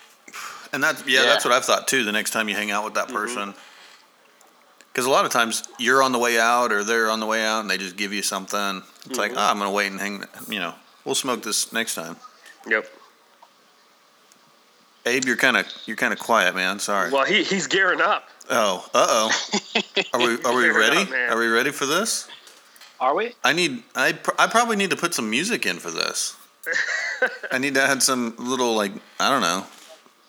And 0.73 0.83
that's 0.85 1.05
yeah, 1.07 1.23
Yeah. 1.23 1.27
that's 1.27 1.45
what 1.45 1.53
I've 1.53 1.65
thought 1.65 1.89
too. 1.89 2.05
The 2.05 2.13
next 2.13 2.31
time 2.31 2.49
you 2.49 2.55
hang 2.55 2.71
out 2.71 2.85
with 2.85 2.95
that 2.95 3.09
person, 3.09 3.55
because 4.93 5.05
a 5.07 5.11
lot 5.11 5.25
of 5.25 5.33
times 5.33 5.65
you're 5.79 6.03
on 6.03 6.13
the 6.13 6.19
way 6.19 6.39
out 6.39 6.71
or 6.71 6.85
they're 6.85 7.11
on 7.11 7.19
the 7.19 7.27
way 7.27 7.45
out, 7.45 7.61
and 7.61 7.71
they 7.71 7.79
just 7.79 7.97
give 7.97 8.13
you 8.13 8.23
something. 8.23 8.83
It's 9.07 9.19
like, 9.19 9.33
oh, 9.33 9.39
I'm 9.39 9.59
gonna 9.59 9.73
wait 9.73 9.91
and 9.91 10.01
hang. 10.01 10.25
You 10.49 10.61
know, 10.61 10.75
we'll 11.05 11.15
smoke 11.17 11.43
this 11.43 11.73
next 11.73 11.95
time. 11.97 12.17
Yep. 12.69 12.87
Abe, 15.09 15.25
you're 15.25 15.37
kind 15.37 15.57
of 15.57 15.67
you're 15.87 15.97
kind 15.97 16.13
of 16.13 16.19
quiet, 16.19 16.55
man. 16.55 16.79
Sorry. 16.79 17.11
Well, 17.11 17.25
he 17.25 17.43
he's 17.43 17.67
gearing 17.67 18.01
up. 18.01 18.29
Oh, 18.51 18.87
uh 18.95 19.07
oh. 19.11 19.49
Are 20.15 20.21
we 20.21 20.43
are 20.43 20.55
we 20.57 20.69
ready? 20.71 20.97
enough, 20.99 21.11
man. 21.11 21.31
Are 21.31 21.39
we 21.39 21.47
ready 21.49 21.71
for 21.71 21.87
this? 21.87 22.29
Are 23.01 23.15
we? 23.15 23.35
I 23.45 23.53
need 23.53 23.83
I 23.95 24.13
pr- 24.13 24.31
I 24.39 24.47
probably 24.47 24.77
need 24.77 24.91
to 24.91 24.97
put 24.97 25.15
some 25.15 25.29
music 25.31 25.67
in 25.67 25.79
for 25.79 25.91
this. 25.91 26.37
I 27.53 27.59
need 27.59 27.75
to 27.75 27.83
add 27.83 28.03
some 28.03 28.35
little 28.39 28.75
like 28.75 28.93
I 29.21 29.29
don't 29.31 29.43
know, 29.43 29.67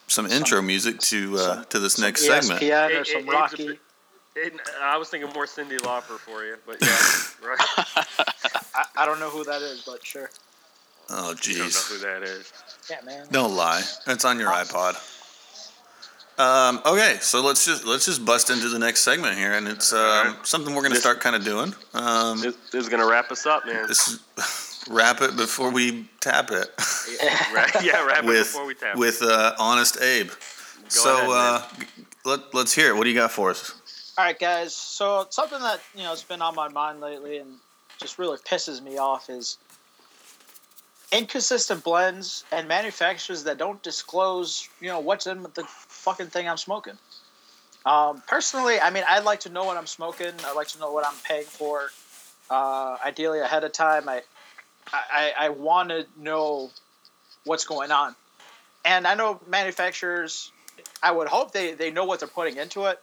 some 0.08 0.26
intro 0.26 0.62
music 0.62 1.00
to 1.00 1.38
uh, 1.38 1.64
to 1.66 1.80
this 1.80 1.98
next 2.00 2.26
segment. 2.26 2.62
ESPN 2.62 3.02
or 3.02 3.06
some 3.06 3.18
Abe's 3.22 3.28
a 3.28 3.32
Rocky. 3.32 3.68
bit- 3.68 3.80
Abe- 4.38 4.60
I 4.82 4.96
was 4.98 5.10
thinking 5.10 5.32
more 5.34 5.46
Cyndi 5.46 5.78
Lauper 5.80 6.18
for 6.20 6.46
you, 6.46 6.56
but 6.66 6.78
yeah, 6.82 6.88
right. 7.50 7.60
I, 8.76 8.86
I 8.98 9.06
don't 9.06 9.20
know 9.20 9.30
who 9.30 9.44
that 9.46 9.62
is, 9.62 9.82
but 9.86 10.06
sure. 10.06 10.30
Oh 11.10 11.34
You 11.44 11.58
don't 11.58 11.74
know 11.74 11.80
who 11.90 11.98
that 12.00 12.24
is. 12.24 12.54
Yeah, 12.90 12.98
man. 13.06 13.28
Don't 13.32 13.56
lie. 13.56 13.84
It's 14.08 14.26
on 14.26 14.40
your 14.40 14.50
iPod. 14.50 14.96
Um, 16.38 16.82
okay, 16.86 17.18
so 17.20 17.42
let's 17.44 17.66
just 17.66 17.84
let's 17.86 18.06
just 18.06 18.24
bust 18.24 18.50
into 18.50 18.70
the 18.70 18.80
next 18.80 19.02
segment 19.02 19.38
here, 19.38 19.52
and 19.54 19.68
it's 19.68 19.92
um, 19.92 20.00
Alright. 20.00 20.48
something 20.48 20.74
we're 20.74 20.82
going 20.82 20.94
to 20.94 21.00
start 21.00 21.20
kind 21.20 21.36
of 21.36 21.44
doing. 21.44 21.76
Um, 21.94 22.40
This, 22.40 22.56
this 22.72 22.84
is 22.84 22.90
going 22.90 23.02
to 23.02 23.10
wrap 23.10 23.30
us 23.30 23.46
up, 23.46 23.66
man. 23.66 23.88
this 23.88 24.08
is, 24.08 24.86
wrap 24.90 25.22
it 25.22 25.36
before 25.36 25.70
we 25.70 26.08
tap 26.22 26.50
it 26.52 26.70
Right, 27.54 27.70
yeah, 27.84 28.06
wrap 28.06 28.24
it 28.24 28.28
with 28.28 28.38
before 28.48 28.66
we 28.66 28.74
tap. 28.74 28.96
with 28.96 29.22
uh, 29.22 29.54
honest 29.60 30.02
Abe. 30.02 30.30
Go 30.30 30.36
so 30.88 31.18
ahead, 31.18 31.30
uh, 31.30 31.68
let 32.24 32.54
let's 32.54 32.74
hear 32.74 32.88
it. 32.90 32.96
What 32.96 33.04
do 33.04 33.10
you 33.10 33.16
got 33.18 33.32
for 33.32 33.50
us? 33.50 34.14
All 34.18 34.24
right, 34.24 34.40
guys. 34.40 34.74
So 34.74 35.28
something 35.30 35.60
that 35.60 35.82
you 35.94 36.04
know 36.04 36.12
has 36.12 36.24
been 36.24 36.42
on 36.42 36.56
my 36.56 36.70
mind 36.70 37.02
lately 37.02 37.40
and 37.40 37.56
just 38.00 38.18
really 38.18 38.38
pisses 38.38 38.82
me 38.82 38.98
off 38.98 39.30
is 39.30 39.58
inconsistent 41.12 41.84
blends 41.84 42.44
and 42.52 42.68
manufacturers 42.68 43.46
that 43.46 43.58
don't 43.58 43.82
disclose 43.82 44.70
you 44.80 44.88
know 44.88 45.00
what's 45.00 45.28
in 45.28 45.44
the 45.44 45.64
fucking 45.68 46.28
thing 46.28 46.48
I'm 46.48 46.58
smoking. 46.58 46.98
Um, 47.86 48.22
personally, 48.28 48.80
I 48.80 48.90
mean, 48.90 49.04
I'd 49.08 49.24
like 49.24 49.42
to 49.42 49.50
know 49.50 49.64
what 49.64 49.78
I'm 49.78 49.88
smoking. 49.88 50.34
I'd 50.46 50.56
like 50.56 50.68
to 50.70 50.80
know 50.80 50.92
what 50.92 51.08
I'm 51.08 51.16
paying 51.24 51.46
for. 51.46 51.90
Uh, 52.50 52.98
ideally, 53.04 53.40
ahead 53.40 53.64
of 53.64 53.72
time. 53.72 54.10
I 54.10 54.22
I, 54.92 55.34
I 55.40 55.50
want 55.50 55.90
to 55.90 56.06
know 56.18 56.72
what's 57.46 57.66
going 57.66 57.92
on. 57.92 58.16
And 58.86 59.06
I 59.06 59.16
know 59.16 59.40
manufacturers. 59.48 60.52
I 61.04 61.12
would 61.12 61.28
hope 61.28 61.52
they, 61.52 61.74
they 61.74 61.92
know 61.92 62.06
what 62.06 62.20
they're 62.20 62.28
putting 62.28 62.58
into 62.58 62.86
it 62.86 63.00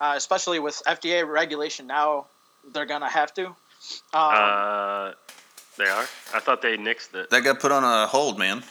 uh, 0.00 0.14
especially 0.16 0.58
with 0.58 0.82
FDA 0.86 1.26
regulation 1.26 1.86
now, 1.86 2.26
they're 2.72 2.86
gonna 2.86 3.08
have 3.08 3.32
to. 3.34 3.46
Um, 3.46 3.54
Uh, 4.12 5.12
they 5.76 5.88
are. 5.88 6.06
I 6.32 6.40
thought 6.40 6.62
they 6.62 6.76
nixed 6.76 7.14
it. 7.14 7.30
That 7.30 7.44
got 7.44 7.60
put 7.60 7.72
on 7.72 7.84
a 7.84 8.06
hold, 8.06 8.38
man. 8.38 8.62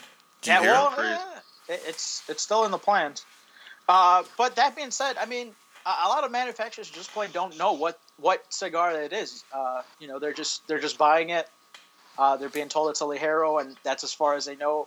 Did 0.42 0.50
yeah, 0.50 0.60
well, 0.60 0.94
yeah, 0.98 1.76
it's 1.86 2.22
it's 2.28 2.42
still 2.42 2.64
in 2.64 2.70
the 2.70 2.78
plans. 2.78 3.24
Uh, 3.88 4.22
but 4.38 4.56
that 4.56 4.76
being 4.76 4.90
said, 4.90 5.16
I 5.18 5.26
mean, 5.26 5.52
a, 5.86 5.90
a 6.06 6.08
lot 6.08 6.24
of 6.24 6.30
manufacturers 6.30 6.90
just 6.90 7.12
plain 7.12 7.30
don't 7.32 7.58
know 7.58 7.72
what 7.72 7.98
what 8.18 8.44
cigar 8.52 8.92
it 8.92 9.12
is. 9.12 9.44
Uh, 9.52 9.82
you 9.98 10.08
know, 10.08 10.18
they're 10.18 10.32
just 10.32 10.66
they're 10.66 10.80
just 10.80 10.98
buying 10.98 11.30
it. 11.30 11.48
Uh, 12.16 12.36
they're 12.36 12.48
being 12.48 12.68
told 12.68 12.90
it's 12.90 13.00
a 13.00 13.04
Ligero, 13.04 13.60
and 13.60 13.76
that's 13.82 14.04
as 14.04 14.12
far 14.12 14.34
as 14.34 14.44
they 14.44 14.56
know. 14.56 14.86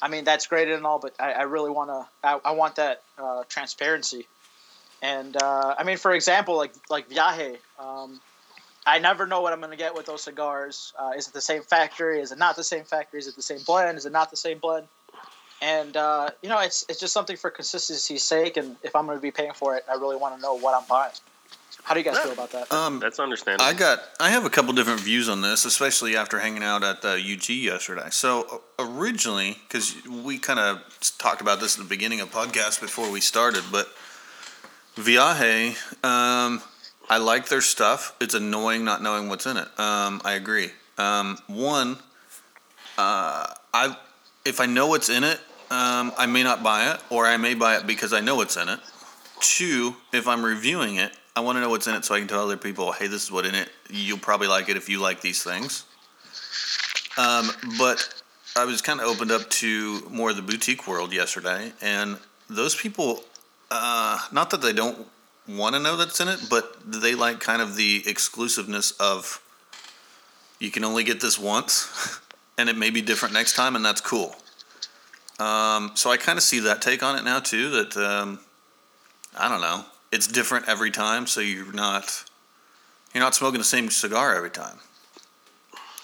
I 0.00 0.08
mean, 0.08 0.24
that's 0.24 0.46
great 0.46 0.68
and 0.68 0.86
all, 0.86 0.98
but 0.98 1.14
I, 1.18 1.32
I 1.32 1.42
really 1.42 1.70
want 1.70 1.90
to. 1.90 2.06
I, 2.26 2.40
I 2.44 2.50
want 2.52 2.76
that 2.76 3.02
uh, 3.18 3.42
transparency. 3.48 4.26
And 5.02 5.36
uh, 5.36 5.74
I 5.78 5.84
mean, 5.84 5.96
for 5.96 6.12
example, 6.12 6.56
like 6.56 6.72
like 6.88 7.08
Viaje, 7.08 7.56
um, 7.78 8.20
I 8.86 8.98
never 8.98 9.26
know 9.26 9.40
what 9.42 9.52
I'm 9.52 9.60
going 9.60 9.70
to 9.70 9.76
get 9.76 9.94
with 9.94 10.06
those 10.06 10.22
cigars. 10.22 10.92
Uh, 10.98 11.12
is 11.16 11.28
it 11.28 11.34
the 11.34 11.40
same 11.40 11.62
factory? 11.62 12.20
Is 12.20 12.32
it 12.32 12.38
not 12.38 12.56
the 12.56 12.64
same 12.64 12.84
factory? 12.84 13.20
Is 13.20 13.26
it 13.26 13.36
the 13.36 13.42
same 13.42 13.60
blend? 13.66 13.98
Is 13.98 14.06
it 14.06 14.12
not 14.12 14.30
the 14.30 14.36
same 14.36 14.58
blend? 14.58 14.86
And 15.62 15.94
uh, 15.96 16.30
you 16.42 16.48
know, 16.48 16.58
it's 16.60 16.86
it's 16.88 16.98
just 16.98 17.12
something 17.12 17.36
for 17.36 17.50
consistency's 17.50 18.24
sake. 18.24 18.56
And 18.56 18.76
if 18.82 18.96
I'm 18.96 19.04
going 19.06 19.18
to 19.18 19.22
be 19.22 19.30
paying 19.30 19.52
for 19.52 19.76
it, 19.76 19.84
I 19.90 19.94
really 19.94 20.16
want 20.16 20.34
to 20.36 20.40
know 20.40 20.54
what 20.54 20.74
I'm 20.74 20.86
buying. 20.88 21.12
How 21.84 21.94
do 21.94 22.00
you 22.00 22.04
guys 22.04 22.16
Yeah. 22.16 22.22
feel 22.22 22.32
about 22.32 22.52
that? 22.52 22.72
Um, 22.72 22.98
That's 23.00 23.18
understandable. 23.18 23.64
I 23.64 23.74
got 23.74 24.00
I 24.18 24.30
have 24.30 24.44
a 24.46 24.50
couple 24.50 24.72
different 24.72 25.00
views 25.00 25.28
on 25.28 25.42
this, 25.42 25.64
especially 25.64 26.16
after 26.16 26.38
hanging 26.38 26.62
out 26.62 26.82
at 26.82 27.02
the 27.02 27.14
UG 27.14 27.50
yesterday. 27.50 28.08
So 28.10 28.62
uh, 28.78 28.84
originally, 28.84 29.58
because 29.68 29.94
we 30.06 30.38
kind 30.38 30.58
of 30.58 30.82
talked 31.18 31.42
about 31.42 31.60
this 31.60 31.76
at 31.76 31.82
the 31.82 31.88
beginning 31.88 32.20
of 32.20 32.30
podcast 32.30 32.80
before 32.80 33.10
we 33.10 33.20
started, 33.20 33.64
but 33.70 33.88
Viaje, 34.96 35.76
um, 36.04 36.62
I 37.10 37.16
like 37.16 37.48
their 37.48 37.60
stuff. 37.60 38.14
It's 38.20 38.34
annoying 38.34 38.84
not 38.84 39.02
knowing 39.02 39.28
what's 39.28 39.44
in 39.44 39.56
it. 39.56 39.66
Um, 39.80 40.22
I 40.24 40.34
agree. 40.34 40.70
Um, 40.96 41.38
one, 41.48 41.96
uh, 42.96 43.52
I 43.74 43.96
if 44.44 44.60
I 44.60 44.66
know 44.66 44.86
what's 44.86 45.08
in 45.08 45.24
it, 45.24 45.40
um, 45.72 46.12
I 46.16 46.26
may 46.26 46.44
not 46.44 46.62
buy 46.62 46.92
it, 46.92 47.00
or 47.10 47.26
I 47.26 47.36
may 47.36 47.54
buy 47.54 47.76
it 47.76 47.86
because 47.86 48.12
I 48.12 48.20
know 48.20 48.36
what's 48.36 48.56
in 48.56 48.68
it. 48.68 48.78
Two, 49.40 49.96
if 50.12 50.28
I'm 50.28 50.44
reviewing 50.44 50.96
it, 50.96 51.10
I 51.34 51.40
want 51.40 51.56
to 51.56 51.60
know 51.60 51.68
what's 51.68 51.88
in 51.88 51.96
it 51.96 52.04
so 52.04 52.14
I 52.14 52.20
can 52.20 52.28
tell 52.28 52.44
other 52.44 52.56
people, 52.56 52.92
hey, 52.92 53.08
this 53.08 53.24
is 53.24 53.32
what 53.32 53.44
in 53.44 53.56
it. 53.56 53.68
You'll 53.88 54.18
probably 54.18 54.46
like 54.46 54.68
it 54.68 54.76
if 54.76 54.88
you 54.88 55.00
like 55.00 55.20
these 55.20 55.42
things. 55.42 55.84
Um, 57.18 57.50
but 57.76 58.22
I 58.56 58.64
was 58.64 58.82
kind 58.82 59.00
of 59.00 59.06
opened 59.06 59.32
up 59.32 59.50
to 59.50 60.00
more 60.10 60.30
of 60.30 60.36
the 60.36 60.42
boutique 60.42 60.86
world 60.86 61.12
yesterday, 61.12 61.72
and 61.82 62.18
those 62.48 62.76
people, 62.76 63.24
uh, 63.72 64.20
not 64.30 64.50
that 64.50 64.62
they 64.62 64.72
don't 64.72 65.08
want 65.56 65.74
to 65.74 65.80
know 65.80 65.96
that's 65.96 66.20
in 66.20 66.28
it, 66.28 66.46
but 66.48 66.76
they 66.84 67.14
like 67.14 67.40
kind 67.40 67.62
of 67.62 67.76
the 67.76 68.02
exclusiveness 68.06 68.92
of 68.92 69.42
you 70.58 70.70
can 70.70 70.84
only 70.84 71.04
get 71.04 71.20
this 71.20 71.38
once, 71.38 72.20
and 72.58 72.68
it 72.68 72.76
may 72.76 72.90
be 72.90 73.02
different 73.02 73.34
next 73.34 73.54
time, 73.54 73.76
and 73.76 73.84
that's 73.84 74.00
cool. 74.00 74.36
Um, 75.38 75.92
so 75.94 76.10
I 76.10 76.18
kind 76.18 76.36
of 76.36 76.42
see 76.42 76.60
that 76.60 76.82
take 76.82 77.02
on 77.02 77.16
it 77.16 77.24
now 77.24 77.40
too. 77.40 77.70
That 77.70 77.96
um, 77.96 78.40
I 79.36 79.48
don't 79.48 79.62
know, 79.62 79.84
it's 80.12 80.26
different 80.26 80.68
every 80.68 80.90
time, 80.90 81.26
so 81.26 81.40
you're 81.40 81.72
not 81.72 82.24
you're 83.14 83.24
not 83.24 83.34
smoking 83.34 83.58
the 83.58 83.64
same 83.64 83.90
cigar 83.90 84.34
every 84.34 84.50
time. 84.50 84.78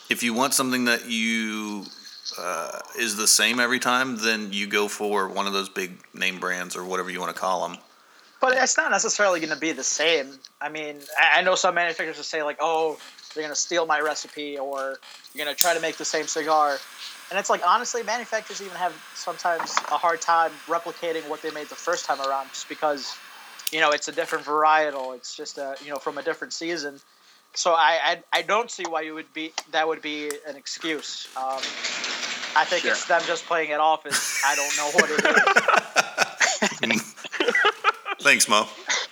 If 0.08 0.22
you 0.22 0.32
want 0.34 0.54
something 0.54 0.86
that 0.86 1.10
you 1.10 1.84
uh, 2.38 2.80
is 2.98 3.16
the 3.16 3.26
same 3.26 3.60
every 3.60 3.78
time, 3.78 4.16
then 4.16 4.52
you 4.52 4.66
go 4.66 4.88
for 4.88 5.28
one 5.28 5.46
of 5.46 5.52
those 5.52 5.68
big 5.68 5.98
name 6.14 6.38
brands 6.38 6.76
or 6.76 6.84
whatever 6.84 7.10
you 7.10 7.20
want 7.20 7.34
to 7.34 7.40
call 7.40 7.68
them. 7.68 7.78
But 8.40 8.56
it's 8.56 8.76
not 8.76 8.90
necessarily 8.90 9.40
going 9.40 9.52
to 9.52 9.58
be 9.58 9.72
the 9.72 9.82
same. 9.84 10.28
I 10.60 10.68
mean, 10.68 11.00
I, 11.18 11.38
I 11.40 11.42
know 11.42 11.54
some 11.54 11.74
manufacturers 11.74 12.16
will 12.16 12.24
say 12.24 12.42
like, 12.42 12.58
"Oh, 12.60 12.98
they're 13.34 13.42
going 13.42 13.52
to 13.54 13.58
steal 13.60 13.86
my 13.86 14.00
recipe," 14.00 14.58
or 14.58 14.98
"You're 15.34 15.44
going 15.44 15.54
to 15.54 15.60
try 15.60 15.74
to 15.74 15.80
make 15.80 15.96
the 15.96 16.04
same 16.04 16.26
cigar." 16.26 16.78
And 17.30 17.38
it's 17.38 17.50
like 17.50 17.66
honestly, 17.66 18.02
manufacturers 18.02 18.60
even 18.60 18.76
have 18.76 18.94
sometimes 19.14 19.74
a 19.90 19.96
hard 19.96 20.20
time 20.20 20.52
replicating 20.66 21.28
what 21.28 21.42
they 21.42 21.50
made 21.50 21.68
the 21.68 21.74
first 21.74 22.04
time 22.04 22.20
around, 22.20 22.48
just 22.50 22.68
because 22.68 23.16
you 23.72 23.80
know 23.80 23.90
it's 23.90 24.08
a 24.08 24.12
different 24.12 24.44
varietal. 24.44 25.14
It's 25.16 25.34
just 25.34 25.58
a 25.58 25.76
you 25.82 25.90
know 25.90 25.96
from 25.96 26.18
a 26.18 26.22
different 26.22 26.52
season. 26.52 27.00
So 27.54 27.72
I 27.72 27.98
I, 28.04 28.22
I 28.32 28.42
don't 28.42 28.70
see 28.70 28.84
why 28.88 29.00
you 29.00 29.14
would 29.14 29.32
be 29.32 29.52
that 29.72 29.88
would 29.88 30.02
be 30.02 30.30
an 30.46 30.56
excuse. 30.56 31.26
Um, 31.36 31.58
I 32.54 32.64
think 32.64 32.82
Sure. 32.82 32.92
it's 32.92 33.06
them 33.06 33.22
just 33.26 33.44
playing 33.46 33.70
it 33.70 33.80
off 33.80 34.06
as 34.06 34.40
I 34.44 34.54
don't 34.54 34.76
know 34.76 34.90
what 34.92 35.10
it 35.10 36.90
is. 36.92 37.02
Thanks, 38.26 38.48
Mo. 38.48 38.66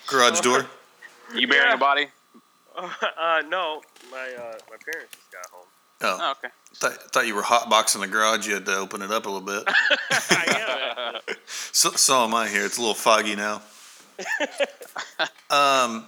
Garage 0.08 0.40
door. 0.40 0.66
You 1.34 1.46
burying 1.48 1.68
Yeah. 1.68 1.74
a 1.74 1.78
body? 1.78 2.06
uh, 2.76 3.42
no, 3.48 3.80
my 4.10 4.18
uh, 4.18 4.58
my 4.70 4.76
parents 4.84 5.14
just 5.16 5.30
got 5.32 5.46
home. 5.52 5.66
Oh, 6.02 6.18
Oh, 6.20 6.30
okay. 6.32 6.48
thought, 6.76 7.12
thought 7.12 7.26
you 7.28 7.34
were 7.36 7.42
hotboxing 7.42 8.00
the 8.00 8.08
garage. 8.08 8.46
You 8.48 8.54
had 8.54 8.66
to 8.66 8.76
open 8.76 9.02
it 9.02 9.10
up 9.12 9.26
a 9.26 9.30
little 9.30 9.46
bit. 9.46 9.62
I 10.10 11.14
am. 11.24 11.34
So, 11.46 11.90
so 11.92 12.24
am 12.24 12.34
I 12.34 12.48
here. 12.48 12.64
It's 12.64 12.76
a 12.76 12.80
little 12.80 12.94
foggy 12.94 13.34
now. 13.36 13.62
um, 15.50 16.06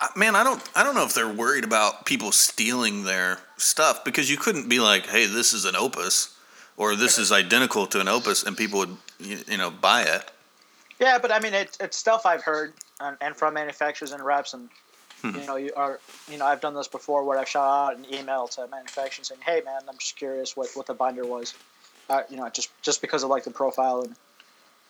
I- 0.00 0.10
man, 0.16 0.34
I 0.36 0.42
don't, 0.44 0.62
I 0.76 0.82
don't 0.84 0.94
know 0.96 1.04
if 1.04 1.14
they're 1.14 1.26
worried 1.32 1.64
about 1.64 2.04
people 2.04 2.30
stealing 2.32 3.04
their 3.04 3.38
stuff 3.56 4.04
because 4.04 4.28
you 4.30 4.36
couldn't 4.36 4.68
be 4.68 4.78
like, 4.80 5.06
"Hey, 5.06 5.26
this 5.26 5.52
is 5.52 5.64
an 5.64 5.74
Opus," 5.76 6.36
or 6.76 6.94
"This 6.96 7.18
is 7.18 7.32
identical 7.32 7.86
to 7.88 8.00
an 8.00 8.08
Opus," 8.08 8.42
and 8.42 8.56
people 8.56 8.80
would, 8.80 8.96
you, 9.18 9.38
you 9.48 9.56
know, 9.56 9.70
buy 9.70 10.02
it. 10.02 10.30
Yeah, 10.98 11.18
but 11.18 11.30
I 11.32 11.40
mean, 11.40 11.54
it, 11.54 11.76
it's 11.80 11.96
stuff 11.96 12.24
I've 12.26 12.42
heard 12.42 12.72
and, 13.00 13.16
and 13.20 13.36
from 13.36 13.54
manufacturers 13.54 14.12
and 14.12 14.22
reps, 14.24 14.54
and 14.54 14.68
Hmm. 15.22 15.34
you 15.34 15.46
know, 15.46 15.56
you 15.56 15.72
are, 15.74 15.98
you 16.30 16.36
know, 16.36 16.44
I've 16.44 16.60
done 16.60 16.74
this 16.74 16.88
before 16.88 17.24
where 17.24 17.38
I've 17.38 17.48
shot 17.48 17.92
out 17.92 17.96
an 17.96 18.04
email 18.12 18.48
to 18.48 18.66
manufacturers 18.68 19.28
saying, 19.28 19.40
"Hey, 19.44 19.62
man, 19.64 19.80
I'm 19.88 19.96
just 19.96 20.14
curious 20.16 20.54
what, 20.54 20.68
what 20.74 20.86
the 20.86 20.92
binder 20.92 21.24
was, 21.24 21.54
uh, 22.10 22.22
you 22.28 22.36
know, 22.36 22.46
just 22.50 22.68
just 22.82 23.00
because 23.00 23.24
I 23.24 23.26
like 23.26 23.44
the 23.44 23.50
profile 23.50 24.02
and 24.02 24.14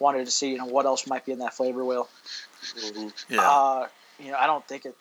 wanted 0.01 0.25
to 0.25 0.31
see, 0.33 0.51
you 0.51 0.59
know, 0.59 0.65
what 0.67 0.85
else 0.85 1.07
might 1.07 1.25
be 1.25 1.31
in 1.31 1.39
that 1.39 1.55
flavor 1.55 1.85
wheel." 1.85 2.09
Mhm. 2.75 3.13
Yeah, 3.29 3.49
Uh, 3.49 3.89
you 4.19 4.33
know, 4.33 4.37
I 4.37 4.47
don't 4.49 4.67
think 4.67 4.85
it. 4.85 4.97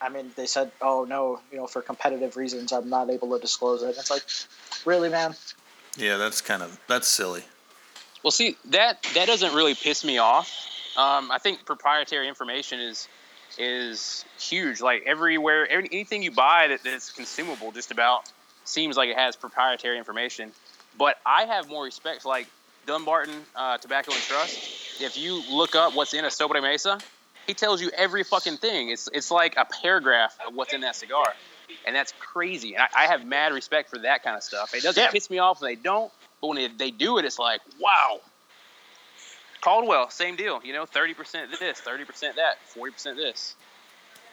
I 0.00 0.08
mean, 0.08 0.30
they 0.36 0.46
said, 0.46 0.70
"Oh 0.80 1.04
no, 1.04 1.40
you 1.50 1.56
know, 1.58 1.66
for 1.66 1.82
competitive 1.82 2.36
reasons, 2.36 2.72
I'm 2.72 2.88
not 2.88 3.10
able 3.10 3.30
to 3.36 3.40
disclose 3.40 3.82
it." 3.82 3.96
It's 3.98 4.10
like, 4.10 4.22
really, 4.86 5.08
man? 5.08 5.34
yeah, 5.96 6.16
that's 6.16 6.40
kind 6.40 6.62
of 6.62 6.78
that's 6.86 7.08
silly. 7.08 7.44
Well, 8.24 8.30
see 8.30 8.56
that 8.70 9.06
that 9.14 9.26
doesn't 9.26 9.54
really 9.54 9.74
piss 9.74 10.02
me 10.02 10.18
off. 10.18 10.50
Um, 10.96 11.30
I 11.30 11.38
think 11.38 11.64
proprietary 11.66 12.26
information 12.26 12.80
is 12.80 13.06
is 13.58 14.24
huge. 14.40 14.80
Like 14.80 15.04
everywhere, 15.06 15.68
every, 15.70 15.88
anything 15.92 16.22
you 16.22 16.30
buy 16.30 16.68
that, 16.68 16.82
that's 16.82 17.12
consumable, 17.12 17.70
just 17.70 17.90
about 17.90 18.22
seems 18.64 18.96
like 18.96 19.10
it 19.10 19.16
has 19.16 19.36
proprietary 19.36 19.98
information. 19.98 20.52
But 20.96 21.16
I 21.26 21.44
have 21.44 21.68
more 21.68 21.84
respect. 21.84 22.24
Like 22.24 22.46
Dunbarton 22.86 23.42
uh, 23.54 23.76
Tobacco 23.78 24.12
and 24.12 24.22
Trust. 24.22 24.58
If 25.00 25.18
you 25.18 25.42
look 25.50 25.74
up 25.76 25.94
what's 25.94 26.14
in 26.14 26.24
a 26.24 26.30
Sobre 26.30 26.62
Mesa, 26.62 26.98
he 27.46 27.52
tells 27.52 27.82
you 27.82 27.90
every 27.94 28.24
fucking 28.24 28.56
thing. 28.56 28.88
It's 28.88 29.08
it's 29.12 29.30
like 29.30 29.56
a 29.58 29.66
paragraph 29.82 30.36
of 30.48 30.54
what's 30.54 30.72
in 30.72 30.80
that 30.80 30.96
cigar, 30.96 31.26
and 31.86 31.94
that's 31.94 32.14
crazy. 32.18 32.74
And 32.74 32.84
I, 32.84 33.04
I 33.04 33.06
have 33.08 33.24
mad 33.26 33.52
respect 33.52 33.90
for 33.90 33.98
that 33.98 34.22
kind 34.22 34.34
of 34.36 34.42
stuff. 34.42 34.72
It 34.74 34.82
doesn't 34.82 35.02
Yeah. 35.02 35.10
piss 35.10 35.28
me 35.28 35.38
off 35.40 35.60
when 35.60 35.70
they 35.70 35.76
don't, 35.76 36.10
but 36.44 36.48
when 36.48 36.76
they, 36.76 36.90
do 36.90 37.18
it, 37.18 37.24
it's 37.24 37.38
like 37.38 37.60
wow. 37.80 38.20
Caldwell, 39.62 40.10
same 40.10 40.36
deal. 40.36 40.60
You 40.62 40.74
know, 40.74 40.84
thirty 40.84 41.14
percent 41.14 41.50
this, 41.58 41.80
thirty 41.80 42.04
percent 42.04 42.36
that, 42.36 42.60
forty 42.66 42.92
percent 42.92 43.16
this. 43.16 43.54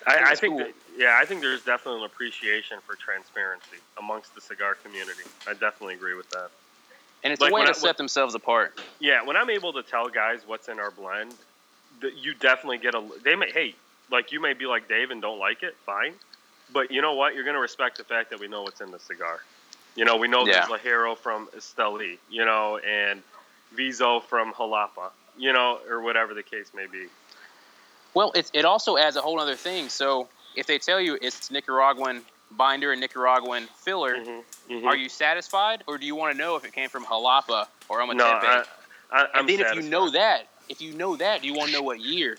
I, 0.06 0.32
I 0.32 0.36
think, 0.36 0.58
cool. 0.58 0.66
that, 0.66 0.74
yeah, 0.98 1.20
I 1.22 1.26
think 1.26 1.42
there's 1.42 1.64
definitely 1.64 2.02
an 2.02 2.08
appreciation 2.08 2.80
for 2.86 2.96
transparency 2.96 3.78
amongst 4.00 4.34
the 4.34 4.42
cigar 4.42 4.76
community. 4.84 5.22
I 5.48 5.54
definitely 5.54 5.94
agree 5.94 6.16
with 6.16 6.28
that. 6.32 6.50
And 7.24 7.32
it's 7.32 7.40
Like 7.40 7.52
a 7.52 7.56
way 7.56 7.64
to 7.66 7.70
I- 7.70 7.74
set 7.74 7.98
themselves 7.98 8.34
apart. 8.34 8.82
Yeah, 9.00 9.24
when 9.24 9.38
I'm 9.38 9.50
able 9.52 9.74
to 9.74 9.84
tell 9.84 10.10
guys 10.10 10.42
what's 10.46 10.70
in 10.70 10.80
our 10.80 10.92
blend, 10.92 11.36
that 12.02 12.18
you 12.18 12.34
definitely 12.34 12.80
get 12.80 12.96
a. 12.96 13.04
They 13.24 13.36
may, 13.36 13.52
hey, 13.52 13.76
like 14.12 14.32
you 14.32 14.42
may 14.42 14.54
be 14.54 14.66
like 14.66 14.90
Dave 14.90 15.12
and 15.12 15.22
don't 15.22 15.40
like 15.40 15.64
it, 15.64 15.78
fine, 15.86 16.14
but 16.74 16.92
you 16.92 17.02
know 17.02 17.14
what? 17.14 17.36
You're 17.36 17.46
going 17.46 17.56
to 17.56 17.62
respect 17.62 17.98
the 17.98 18.04
fact 18.04 18.32
that 18.32 18.40
we 18.40 18.48
know 18.48 18.64
what's 18.64 18.82
in 18.82 18.92
the 18.92 19.00
cigar. 19.00 19.40
You 19.95 20.05
know, 20.05 20.15
we 20.15 20.27
know 20.27 20.45
Yeah. 20.45 20.65
there's 20.68 20.81
Ligero 20.81 21.18
from 21.18 21.47
Esteli, 21.47 22.18
you 22.30 22.45
know, 22.45 22.77
and 22.77 23.22
Viso 23.76 24.19
from 24.22 24.53
Jalapa, 24.53 25.11
you 25.38 25.51
know, 25.53 25.80
or 25.89 26.01
whatever 26.01 26.34
the 26.34 26.43
case 26.43 26.72
may 26.73 26.85
be. 26.88 27.07
Well, 28.13 28.31
it, 28.34 28.49
it 28.53 28.65
also 28.65 28.97
adds 28.97 29.15
a 29.15 29.22
whole 29.22 29.39
other 29.39 29.55
thing. 29.55 29.89
So 29.89 30.27
if 30.55 30.65
they 30.68 30.77
tell 30.77 30.99
you 30.99 31.18
it's 31.22 31.51
Nicaraguan 31.51 32.22
binder 32.51 32.91
and 32.91 32.99
Nicaraguan 33.01 33.68
filler, 33.77 34.15
Mhm, 34.18 34.43
mhm. 34.69 34.85
are 34.85 34.95
you 34.95 35.07
satisfied, 35.09 35.84
or 35.88 35.97
do 35.97 36.05
you 36.05 36.15
want 36.15 36.34
to 36.34 36.38
know 36.38 36.55
if 36.57 36.65
it 36.65 36.73
came 36.73 36.89
from 36.89 37.05
Jalapa 37.05 37.68
or 37.88 37.99
Ometepe? 37.99 38.15
No, 38.18 38.26
I, 38.26 38.63
I, 39.11 39.22
I'm 39.22 39.27
and 39.41 39.49
then 39.49 39.59
if 39.61 39.76
you 39.76 39.81
know 39.84 40.09
that, 40.11 40.47
if 40.68 40.81
you 40.81 40.93
know 40.93 41.15
that, 41.18 41.41
do 41.41 41.47
you 41.47 41.53
want 41.53 41.69
to 41.69 41.73
know 41.76 41.81
what 41.81 41.99
year, 42.01 42.38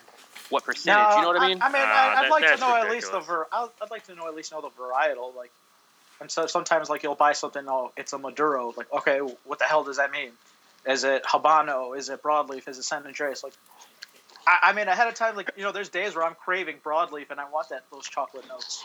what 0.50 0.64
percentage? 0.64 1.10
No, 1.10 1.16
you 1.16 1.22
know 1.22 1.28
what 1.28 1.40
I 1.42 1.48
mean? 1.48 1.62
I, 1.62 1.68
mean, 1.68 1.82
Ah, 1.84 1.88
I, 2.14 2.18
I'd 2.18 2.24
that- 2.24 2.30
like 2.30 2.42
to 2.44 2.48
that's 2.50 2.60
know 2.60 2.76
at 2.76 2.90
least 2.90 3.10
the 3.12 3.18
ridiculous. 3.18 3.26
ver. 3.26 3.46
I'd, 3.52 3.68
I'd 3.82 3.90
like 3.90 4.04
to 4.06 4.14
know 4.14 4.26
at 4.28 4.34
least 4.34 4.52
know 4.52 4.60
the 4.60 4.68
varietal. 4.70 5.34
Like, 5.34 5.50
and 6.22 6.30
so 6.30 6.46
sometimes 6.46 6.88
like 6.88 7.02
you'll 7.02 7.16
buy 7.16 7.32
something. 7.32 7.64
Oh, 7.66 7.92
it's 7.96 8.12
a 8.12 8.18
Maduro. 8.18 8.72
Like, 8.76 8.90
okay, 8.92 9.18
what 9.18 9.58
the 9.58 9.64
hell 9.64 9.82
does 9.82 9.96
that 9.96 10.12
mean? 10.12 10.30
Is 10.86 11.02
it 11.02 11.24
Habano? 11.24 11.98
Is 11.98 12.08
it 12.08 12.22
broadleaf? 12.22 12.68
Is 12.68 12.78
it 12.78 12.84
San 12.84 13.04
Andreas? 13.04 13.42
Like, 13.42 13.54
I, 14.46 14.70
I 14.70 14.72
mean, 14.72 14.86
ahead 14.86 15.08
of 15.08 15.14
time, 15.14 15.34
like 15.34 15.50
you 15.56 15.64
know, 15.64 15.72
there's 15.72 15.88
days 15.88 16.14
where 16.14 16.24
I'm 16.24 16.36
craving 16.36 16.76
broadleaf 16.84 17.32
and 17.32 17.40
I 17.40 17.50
want 17.50 17.70
that 17.70 17.82
those 17.90 18.08
chocolate 18.08 18.48
notes. 18.48 18.84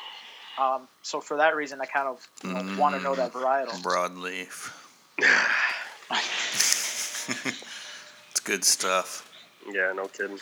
Um, 0.58 0.88
so 1.04 1.22
for 1.22 1.38
that 1.38 1.56
reason, 1.56 1.80
I 1.80 1.86
kind 1.86 2.08
of 2.08 2.28
you 2.44 2.54
know, 2.54 2.82
want 2.82 2.96
to 2.96 3.02
know 3.02 3.14
that 3.14 3.32
varietal. 3.32 3.84
Broadleaf. 3.84 4.74
it's 8.32 8.40
good 8.40 8.66
stuff. 8.66 9.32
yeah, 9.72 9.94
no 9.96 10.08
kidding. 10.08 10.40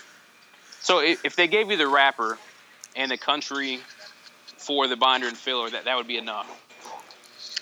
so 0.79 0.99
if, 0.99 1.25
if 1.25 1.35
they 1.35 1.47
gave 1.47 1.69
you 1.69 1.75
the 1.75 1.87
wrapper 1.87 2.37
and 2.95 3.11
the 3.11 3.17
country 3.17 3.81
for 4.57 4.87
the 4.87 4.95
binder 4.95 5.27
and 5.27 5.35
filler, 5.35 5.69
that, 5.69 5.83
that 5.83 5.97
would 5.97 6.07
be 6.07 6.17
enough. 6.17 6.61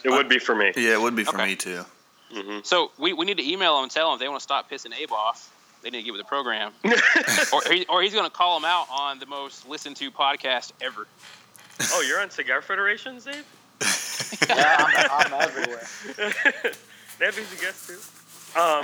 It 0.04 0.10
would 0.10 0.28
be 0.30 0.40
for 0.40 0.56
me. 0.56 0.72
Yeah, 0.76 0.94
it 0.94 1.02
would 1.02 1.16
be 1.16 1.24
for 1.24 1.36
Okay. 1.36 1.46
me 1.48 1.56
too. 1.56 1.86
hmm 2.34 2.60
So 2.64 2.92
we, 2.98 3.14
we 3.14 3.26
need 3.26 3.38
to 3.38 3.48
email 3.50 3.76
them 3.76 3.84
and 3.84 3.92
tell 3.92 4.08
them 4.10 4.16
if 4.16 4.20
they 4.20 4.28
want 4.28 4.40
to 4.40 4.44
stop 4.44 4.70
pissing 4.70 4.94
Abe 4.98 5.12
off. 5.12 5.50
they 5.82 5.90
need 5.90 6.00
to 6.00 6.04
get 6.04 6.12
with 6.14 6.22
the 6.22 6.28
program, 6.28 6.72
or, 7.54 7.62
he, 7.72 7.86
or 7.88 8.02
he's 8.02 8.14
going 8.14 8.26
to 8.26 8.30
call 8.36 8.60
them 8.60 8.66
out 8.66 8.88
on 8.92 9.20
the 9.20 9.26
most 9.26 9.68
listened 9.68 9.96
to 9.98 10.10
podcast 10.12 10.72
ever. 10.82 11.08
Oh, 11.92 12.02
you're 12.08 12.22
on 12.22 12.30
Cigar 12.30 12.62
Federation, 12.62 13.20
Dave? 13.20 13.46
Yeah, 14.50 14.86
I'm, 15.12 15.34
I'm 15.34 15.34
everywhere. 15.48 15.88
That'd 17.20 17.36
be 17.36 17.44
the 17.44 17.62
guest 17.62 17.88
too. 17.88 18.00
Um, 18.60 18.84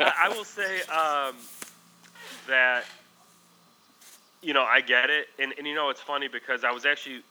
I 0.00 0.12
I 0.24 0.28
will 0.28 0.44
say 0.44 0.80
um, 0.82 1.34
that 2.46 2.84
you 4.42 4.54
know 4.54 4.62
I 4.62 4.80
get 4.80 5.10
it, 5.10 5.28
and, 5.38 5.52
and 5.58 5.66
you 5.66 5.74
know 5.74 5.90
it's 5.90 6.00
funny 6.00 6.28
because 6.28 6.62
I 6.64 6.70
was 6.70 6.86
actually 6.86 7.22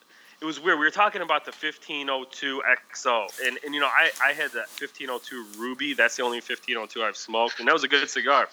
it 0.41 0.45
was 0.45 0.59
weird. 0.59 0.79
We 0.79 0.85
were 0.85 0.91
talking 0.91 1.21
about 1.21 1.43
the 1.45 1.51
1502 1.51 2.61
XO, 2.93 3.27
and, 3.45 3.59
and 3.65 3.73
you 3.73 3.81
know 3.81 3.87
I, 3.87 4.09
I 4.23 4.31
had 4.31 4.51
that 4.51 4.69
1502 4.79 5.45
Ruby. 5.57 5.93
That's 5.93 6.15
the 6.15 6.23
only 6.23 6.37
1502 6.37 7.03
I've 7.03 7.17
smoked, 7.17 7.59
and 7.59 7.67
that 7.67 7.73
was 7.73 7.83
a 7.83 7.87
good 7.87 8.09
cigar. 8.09 8.47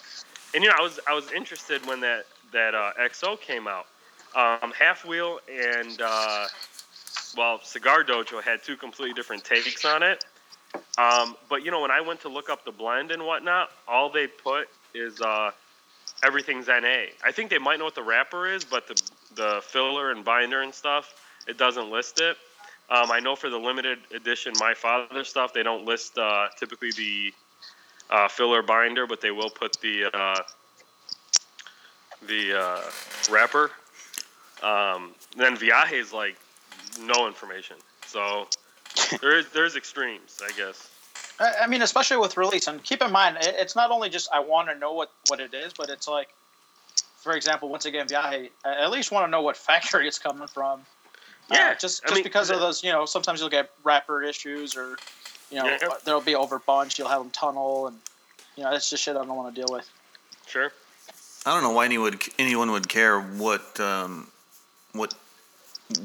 And 0.53 0.63
you 0.63 0.69
know 0.69 0.75
I 0.77 0.81
was 0.81 0.99
I 1.07 1.13
was 1.13 1.31
interested 1.31 1.85
when 1.85 2.01
that 2.01 2.25
that 2.51 2.75
uh, 2.75 2.91
XO 2.99 3.39
came 3.39 3.67
out. 3.67 3.87
Um, 4.35 4.71
Half 4.77 5.05
Wheel 5.05 5.39
and 5.49 6.01
uh, 6.01 6.47
well 7.37 7.59
Cigar 7.63 8.03
Dojo 8.03 8.41
had 8.41 8.63
two 8.63 8.75
completely 8.75 9.13
different 9.13 9.43
takes 9.43 9.85
on 9.85 10.03
it. 10.03 10.25
Um, 10.97 11.35
but 11.49 11.63
you 11.63 11.71
know, 11.71 11.81
when 11.81 11.91
I 11.91 12.01
went 12.01 12.21
to 12.21 12.29
look 12.29 12.49
up 12.49 12.65
the 12.65 12.71
blend 12.71 13.11
and 13.11 13.25
whatnot, 13.25 13.69
all 13.87 14.09
they 14.09 14.27
put 14.27 14.67
is 14.93 15.21
uh, 15.21 15.51
everything's 16.21 16.67
NA. 16.67 17.05
I 17.23 17.31
think 17.31 17.49
they 17.49 17.57
might 17.57 17.79
know 17.79 17.85
what 17.85 17.95
the 17.95 18.03
wrapper 18.03 18.47
is, 18.47 18.65
but 18.65 18.87
the 18.87 19.01
the 19.35 19.61
filler 19.63 20.11
and 20.11 20.25
binder 20.25 20.61
and 20.61 20.73
stuff, 20.73 21.13
it 21.47 21.57
doesn't 21.57 21.89
list 21.89 22.19
it. 22.19 22.37
Um, 22.89 23.11
I 23.11 23.19
know 23.19 23.35
for 23.35 23.49
the 23.49 23.57
limited 23.57 23.99
edition 24.15 24.53
My 24.59 24.73
Father 24.73 25.23
stuff, 25.23 25.53
they 25.53 25.63
don't 25.63 25.85
list 25.85 26.17
uh, 26.17 26.47
typically 26.57 26.91
the 26.91 27.33
uh, 28.09 28.27
filler 28.29 28.61
binder, 28.61 29.05
but 29.05 29.19
they 29.19 29.31
will 29.31 29.49
put 29.49 29.77
the 29.81 30.05
uh, 30.13 30.41
the 32.27 32.59
uh, 32.59 32.81
wrapper. 33.29 33.71
Um, 34.63 35.11
then 35.35 35.55
Viaje 35.57 35.93
is 35.93 36.13
like 36.13 36.37
no 37.01 37.27
information. 37.27 37.75
So 38.05 38.47
there 39.21 39.37
is 39.37 39.49
there's 39.49 39.75
extremes, 39.75 40.41
I 40.43 40.51
guess. 40.57 40.89
I 41.39 41.63
I 41.63 41.67
mean, 41.67 41.81
especially 41.81 42.17
with 42.17 42.37
release, 42.37 42.67
and 42.67 42.81
keep 42.83 43.01
in 43.01 43.11
mind, 43.11 43.37
it- 43.41 43.55
it's 43.59 43.75
not 43.75 43.91
only 43.91 44.09
just 44.09 44.29
I 44.33 44.39
want 44.39 44.69
to 44.69 44.75
know 44.75 44.93
what, 44.93 45.11
what 45.27 45.39
it 45.39 45.53
is, 45.53 45.73
but 45.73 45.89
it's 45.89 46.07
like, 46.07 46.29
for 47.17 47.33
example, 47.33 47.69
once 47.69 47.85
again, 47.85 48.07
Viaje, 48.07 48.49
I 48.65 48.83
at 48.83 48.91
least 48.91 49.11
want 49.11 49.27
to 49.27 49.31
know 49.31 49.41
what 49.41 49.57
factory 49.69 50.07
it's 50.07 50.19
coming 50.19 50.47
from. 50.47 50.81
Uh, 51.49 51.55
Yeah, 51.55 51.73
just 51.75 52.03
I 52.03 52.07
just 52.07 52.15
mean, 52.15 52.23
because 52.23 52.49
of 52.49 52.59
those, 52.59 52.83
you 52.83 52.91
know, 52.91 53.05
sometimes 53.05 53.39
you'll 53.39 53.49
get 53.49 53.71
wrapper 53.83 54.21
issues, 54.23 54.75
or 54.75 54.97
you 55.49 55.57
know, 55.57 55.65
Yeah. 55.65 55.89
there'll 56.03 56.21
be 56.21 56.35
over 56.35 56.59
bunch, 56.59 56.99
you'll 56.99 57.07
have 57.07 57.19
them 57.21 57.31
tunnel, 57.31 57.87
and 57.87 57.97
you 58.55 58.63
know, 58.63 58.71
that's 58.71 58.89
just 58.89 59.03
shit 59.03 59.15
I 59.15 59.19
don't 59.25 59.35
want 59.35 59.53
to 59.53 59.61
deal 59.61 59.71
with. 59.73 59.89
Sure. 60.47 60.71
I 61.45 61.53
don't 61.53 61.63
know 61.63 61.71
why 61.71 61.85
anyone 61.85 62.19
anyone 62.37 62.71
would 62.71 62.89
care 62.89 63.19
what 63.21 63.79
um, 63.79 64.27
what 64.91 65.13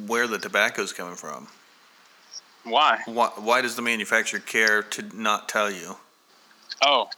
where 0.07 0.27
the 0.29 0.39
tobacco's 0.39 0.93
coming 0.93 1.17
from. 1.17 1.49
Why? 2.65 3.01
Why, 3.07 3.27
why 3.37 3.61
does 3.61 3.75
the 3.75 3.83
manufacturer 3.83 4.39
care 4.39 4.83
to 4.83 5.03
not 5.21 5.49
tell 5.49 5.69
you? 5.69 5.97
Oh, 6.81 7.09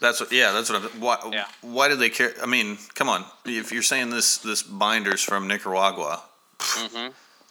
That's 0.00 0.18
what. 0.20 0.32
Yeah, 0.32 0.50
that's 0.52 0.70
what. 0.70 0.82
I'm, 0.82 1.00
why? 1.00 1.18
Yeah. 1.32 1.46
Why 1.60 1.88
do 1.88 1.94
they 1.94 2.10
care? 2.10 2.32
I 2.42 2.46
mean, 2.46 2.78
come 2.94 3.08
on. 3.08 3.24
If 3.44 3.70
you're 3.70 3.82
saying 3.84 4.10
this 4.10 4.38
this 4.38 4.62
binder's 4.64 5.22
from 5.22 5.46
Nicaragua, 5.46 6.22
hmm 6.60 7.08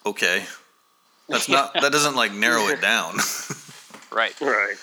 okay, 0.10 0.46
that's 1.30 1.50
not. 1.50 1.74
That 1.74 1.92
doesn't 1.92 2.16
like 2.16 2.34
narrow 2.34 2.68
it 2.68 2.82
down. 2.82 3.16
right. 4.12 4.40
Right. 4.42 4.76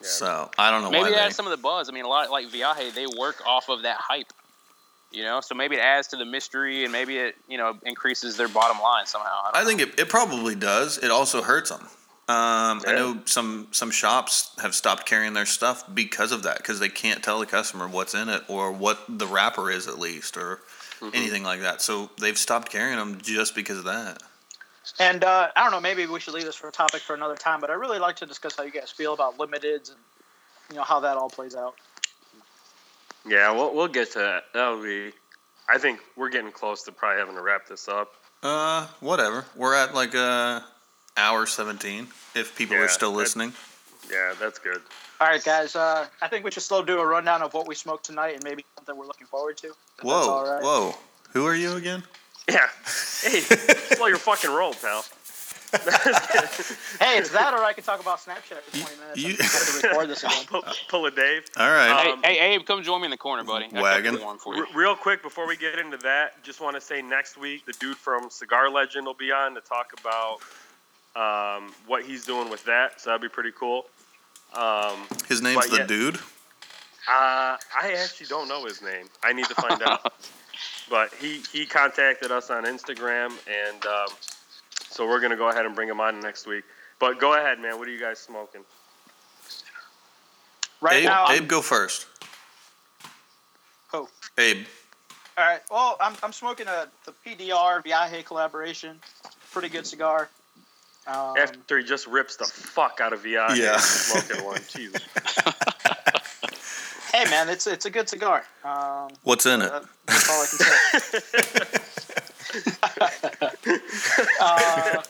Yeah. 0.00 0.06
so 0.06 0.50
I 0.58 0.70
don't 0.70 0.82
know 0.82 0.90
Maybe 0.90 1.02
why 1.02 1.08
it 1.08 1.12
they. 1.12 1.18
adds 1.18 1.36
some 1.36 1.46
of 1.46 1.50
the 1.50 1.58
buzz. 1.58 1.88
I 1.88 1.92
mean, 1.92 2.04
a 2.04 2.08
lot 2.08 2.30
like 2.30 2.46
Viaje, 2.48 2.94
they 2.94 3.06
work 3.06 3.46
off 3.46 3.68
of 3.68 3.82
that 3.82 3.98
hype. 3.98 4.32
You 5.12 5.24
know, 5.24 5.40
so 5.40 5.56
maybe 5.56 5.74
it 5.74 5.80
adds 5.80 6.08
to 6.08 6.16
the 6.16 6.24
mystery, 6.24 6.84
and 6.84 6.92
maybe 6.92 7.18
it 7.18 7.36
you 7.48 7.58
know 7.58 7.76
increases 7.84 8.36
their 8.36 8.48
bottom 8.48 8.80
line 8.80 9.06
somehow. 9.06 9.42
I, 9.46 9.50
don't 9.52 9.62
I 9.62 9.66
think 9.66 9.80
it, 9.80 10.00
it 10.00 10.08
probably 10.08 10.54
does. 10.54 10.98
It 10.98 11.10
also 11.10 11.42
hurts 11.42 11.70
them. 11.70 11.80
Um, 12.28 12.80
I 12.86 12.92
know 12.92 13.18
some 13.24 13.66
some 13.72 13.90
shops 13.90 14.52
have 14.62 14.72
stopped 14.72 15.04
carrying 15.04 15.32
their 15.32 15.46
stuff 15.46 15.82
because 15.92 16.30
of 16.30 16.44
that 16.44 16.58
because 16.58 16.78
they 16.78 16.88
can't 16.88 17.24
tell 17.24 17.40
the 17.40 17.46
customer 17.46 17.88
what's 17.88 18.14
in 18.14 18.28
it 18.28 18.44
or 18.46 18.70
what 18.70 19.00
the 19.08 19.26
wrapper 19.26 19.68
is 19.68 19.88
at 19.88 19.98
least 19.98 20.36
or 20.36 20.60
Mm-hmm. 21.00 21.16
anything 21.16 21.42
like 21.42 21.60
that. 21.60 21.80
So 21.82 22.10
they've 22.20 22.36
stopped 22.38 22.70
carrying 22.70 22.98
them 22.98 23.18
just 23.22 23.54
because 23.54 23.78
of 23.78 23.84
that. 23.84 24.22
And 24.98 25.24
uh, 25.24 25.48
I 25.56 25.62
don't 25.62 25.70
know, 25.72 25.80
maybe 25.80 26.06
we 26.06 26.20
should 26.20 26.34
leave 26.34 26.44
this 26.44 26.56
for 26.56 26.68
a 26.68 26.72
topic 26.72 27.00
for 27.02 27.14
another 27.14 27.36
time. 27.36 27.60
But 27.60 27.70
I 27.70 27.74
really 27.74 27.98
like 27.98 28.16
to 28.16 28.26
discuss 28.26 28.56
how 28.56 28.64
you 28.64 28.70
guys 28.70 28.90
feel 28.90 29.14
about 29.14 29.38
limiteds 29.38 29.90
and 29.90 29.98
you 30.70 30.76
know 30.76 30.82
how 30.82 31.00
that 31.00 31.16
all 31.16 31.30
plays 31.30 31.54
out. 31.54 31.74
Yeah, 33.26 33.52
we'll 33.52 33.74
we'll 33.74 33.88
get 33.88 34.12
to 34.12 34.18
that. 34.20 34.44
That'll 34.54 34.82
be. 34.82 35.12
I 35.68 35.78
think 35.78 36.00
we're 36.16 36.30
getting 36.30 36.50
close 36.52 36.82
to 36.84 36.92
probably 36.92 37.20
having 37.20 37.34
to 37.36 37.42
wrap 37.42 37.66
this 37.66 37.86
up. 37.88 38.12
Uh, 38.42 38.86
whatever. 39.00 39.44
We're 39.56 39.74
at 39.74 39.94
like 39.94 40.14
uh 40.14 40.60
hour 41.16 41.46
seventeen. 41.46 42.08
If 42.34 42.56
people 42.56 42.76
Yeah, 42.76 42.84
are 42.84 42.88
still 42.88 43.12
that- 43.12 43.18
listening. 43.18 43.52
Yeah, 44.10 44.34
that's 44.40 44.58
good. 44.58 44.80
All 45.20 45.28
right, 45.28 45.42
guys. 45.44 45.76
Uh, 45.76 46.06
I 46.22 46.28
think 46.28 46.44
we 46.44 46.50
should 46.50 46.62
still 46.62 46.82
do 46.82 46.98
a 46.98 47.06
rundown 47.06 47.42
of 47.42 47.54
what 47.54 47.66
we 47.68 47.74
smoked 47.74 48.04
tonight 48.04 48.34
and 48.34 48.44
maybe 48.44 48.64
something 48.76 48.96
we're 48.96 49.06
looking 49.06 49.26
forward 49.26 49.56
to. 49.58 49.68
if 49.68 50.02
Whoa, 50.04 50.12
all 50.30 50.44
right. 50.50 50.62
whoa. 50.62 50.94
Who 51.32 51.46
are 51.46 51.54
you 51.54 51.74
again? 51.76 52.02
Yeah. 52.48 52.66
Hey, 53.22 53.40
slow 53.40 54.06
your 54.06 54.16
fucking 54.16 54.50
roll, 54.50 54.72
pal. 54.72 55.04
Hey, 55.72 57.18
it's 57.18 57.30
that, 57.30 57.52
or 57.54 57.62
I 57.62 57.72
can 57.74 57.84
talk 57.84 58.00
about 58.00 58.18
Snapchat 58.18 58.60
for 58.62 58.78
20 58.78 58.96
minutes. 58.96 59.18
You- 59.18 59.28
and 59.30 59.40
have 59.42 59.80
to 59.82 59.88
record 59.88 60.08
this 60.08 60.24
again. 60.24 60.44
pull, 60.48 60.62
pull 60.88 61.06
a 61.06 61.10
Dave. 61.10 61.44
All 61.58 61.68
right. 61.70 62.02
Hey, 62.02 62.10
Um, 62.12 62.22
hey, 62.22 62.38
Abe, 62.54 62.64
come 62.66 62.82
join 62.82 63.00
me 63.02 63.06
in 63.06 63.10
the 63.10 63.16
corner, 63.18 63.44
buddy. 63.44 63.66
I 63.74 63.80
Wagon. 63.82 64.18
warm 64.20 64.38
for 64.38 64.56
you. 64.56 64.62
R- 64.62 64.68
real 64.74 64.96
quick 64.96 65.22
before 65.22 65.46
we 65.46 65.56
get 65.56 65.78
into 65.78 65.98
that, 65.98 66.42
just 66.42 66.60
want 66.60 66.76
to 66.76 66.80
say 66.80 67.02
next 67.02 67.36
week 67.38 67.66
the 67.66 67.72
dude 67.74 67.96
from 67.98 68.30
Cigar 68.30 68.70
Legend 68.70 69.06
will 69.06 69.14
be 69.14 69.30
on 69.32 69.54
to 69.54 69.60
talk 69.60 69.92
about 70.00 70.40
um, 71.14 71.72
what 71.86 72.04
he's 72.04 72.24
doing 72.24 72.48
with 72.50 72.64
that. 72.64 73.00
So 73.00 73.10
that'd 73.10 73.22
be 73.22 73.28
pretty 73.28 73.52
cool. 73.52 73.84
Um, 74.54 75.06
His 75.28 75.42
name's 75.42 75.68
the 75.68 75.78
yeah. 75.78 75.86
dude. 75.86 76.16
Uh, 77.08 77.56
I 77.82 77.94
actually 77.98 78.26
don't 78.26 78.48
know 78.48 78.64
his 78.64 78.82
name. 78.82 79.06
I 79.22 79.32
need 79.32 79.46
to 79.46 79.54
find 79.54 79.82
out. 79.82 80.12
But 80.90 81.14
he, 81.14 81.40
he 81.52 81.66
contacted 81.66 82.32
us 82.32 82.50
on 82.50 82.64
Instagram, 82.64 83.30
and 83.48 83.86
um, 83.86 84.08
so 84.88 85.06
we're 85.06 85.20
going 85.20 85.30
to 85.30 85.36
go 85.36 85.48
ahead 85.48 85.64
and 85.64 85.74
bring 85.74 85.88
him 85.88 86.00
on 86.00 86.18
next 86.18 86.48
week. 86.48 86.64
But 86.98 87.20
go 87.20 87.34
ahead, 87.34 87.60
man. 87.60 87.78
What 87.78 87.86
are 87.86 87.92
you 87.92 88.00
guys 88.00 88.18
smoking? 88.18 88.62
Right 90.80 90.96
Abe, 90.96 91.04
now, 91.04 91.30
Abe, 91.30 91.46
go 91.46 91.62
first. 91.62 92.06
Who? 93.92 94.08
Abe. 94.36 94.66
all 95.38 95.44
right. 95.44 95.60
Well, 95.70 95.96
I'm, 96.00 96.14
I'm 96.24 96.32
smoking 96.32 96.66
a 96.66 96.88
the 97.06 97.12
PDR 97.24 97.84
Viaje 97.84 98.24
collaboration. 98.24 98.98
Pretty 99.52 99.68
good 99.68 99.86
cigar. 99.86 100.28
Um, 101.10 101.36
After 101.36 101.78
he 101.78 101.84
just 101.84 102.06
rips 102.06 102.36
the 102.36 102.44
fuck 102.44 103.00
out 103.00 103.12
of 103.12 103.22
VI, 103.22 103.54
Yeah. 103.54 103.76
smoking 103.78 104.44
one. 104.44 104.60
Jesus. 104.68 105.02
hey, 107.12 107.24
man, 107.30 107.48
it's 107.48 107.66
it's 107.66 107.86
a 107.86 107.90
good 107.90 108.08
cigar. 108.08 108.44
Um, 108.64 109.08
What's 109.24 109.46
in 109.46 109.62
it? 109.62 109.70
that- 109.72 109.84
that's 110.06 110.30
all 110.30 110.42
I 110.42 110.46
can 110.46 110.58
say. 111.10 111.20
uh, 114.40 115.02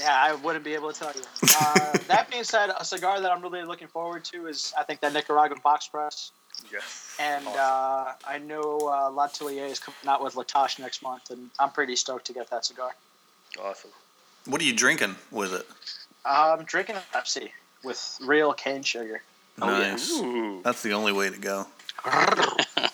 yeah, 0.00 0.22
I 0.22 0.34
wouldn't 0.34 0.64
be 0.64 0.74
able 0.74 0.92
to 0.92 0.98
tell 0.98 1.12
you. 1.14 1.22
Uh, 1.60 1.98
that 2.08 2.28
being 2.30 2.44
said, 2.44 2.70
a 2.78 2.84
cigar 2.84 3.20
that 3.20 3.30
I'm 3.30 3.42
really 3.42 3.64
looking 3.64 3.88
forward 3.88 4.24
to 4.26 4.46
is 4.46 4.72
I 4.78 4.84
think 4.84 5.00
that 5.00 5.12
Nicaraguan 5.12 5.60
box 5.62 5.88
press. 5.88 6.32
Yes. 6.72 7.16
And 7.20 7.46
Awesome. 7.46 7.60
uh, 7.60 8.12
I 8.26 8.38
know 8.38 8.78
uh, 8.92 9.10
L'Atelier 9.10 9.66
is 9.66 9.78
coming 9.78 9.96
out 10.06 10.22
with 10.22 10.34
Latache 10.34 10.78
next 10.78 11.02
month, 11.02 11.30
and 11.30 11.50
I'm 11.58 11.70
pretty 11.70 11.96
stoked 11.96 12.26
to 12.26 12.32
get 12.32 12.50
that 12.50 12.64
cigar. 12.64 12.90
Awesome. 13.62 13.90
What 14.48 14.60
are 14.60 14.64
you 14.64 14.72
drinking 14.72 15.14
with 15.30 15.52
it? 15.52 15.66
I'm 16.24 16.64
drinking 16.64 16.96
a 16.96 17.02
Pepsi 17.16 17.50
with 17.84 18.18
real 18.22 18.52
cane 18.52 18.82
sugar. 18.82 19.22
Oh, 19.60 19.68
yeah. 19.68 19.90
nice. 19.90 20.62
That's 20.64 20.82
the 20.82 20.92
only 20.92 21.12
way 21.12 21.30
to 21.30 21.38
go. 21.38 21.66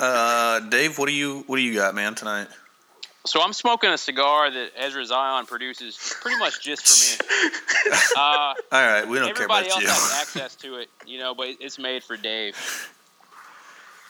Uh, 0.00 0.58
Dave, 0.58 0.98
what 0.98 1.06
do 1.06 1.14
you 1.14 1.44
what 1.46 1.56
do 1.56 1.62
you 1.62 1.72
got, 1.72 1.94
man, 1.94 2.16
tonight? 2.16 2.48
So 3.24 3.40
I'm 3.40 3.52
smoking 3.52 3.90
a 3.90 3.96
cigar 3.96 4.50
that 4.50 4.72
Ezra 4.76 5.06
Zion 5.06 5.46
produces 5.46 5.96
pretty 6.20 6.36
much 6.38 6.60
just 6.60 6.84
for 6.86 7.24
me. 7.24 7.30
Uh, 8.16 8.20
All 8.20 8.54
right, 8.72 9.06
we 9.06 9.18
don't 9.18 9.34
care 9.36 9.44
about 9.44 9.66
you. 9.66 9.66
everybody 9.66 9.66
about 9.66 9.70
else 9.70 9.82
you. 9.82 9.88
has 9.88 10.20
access 10.20 10.54
to 10.56 10.76
it, 10.76 10.88
you 11.06 11.18
know, 11.18 11.34
but 11.34 11.48
it's 11.60 11.78
made 11.78 12.02
for 12.02 12.16
Dave. 12.16 12.56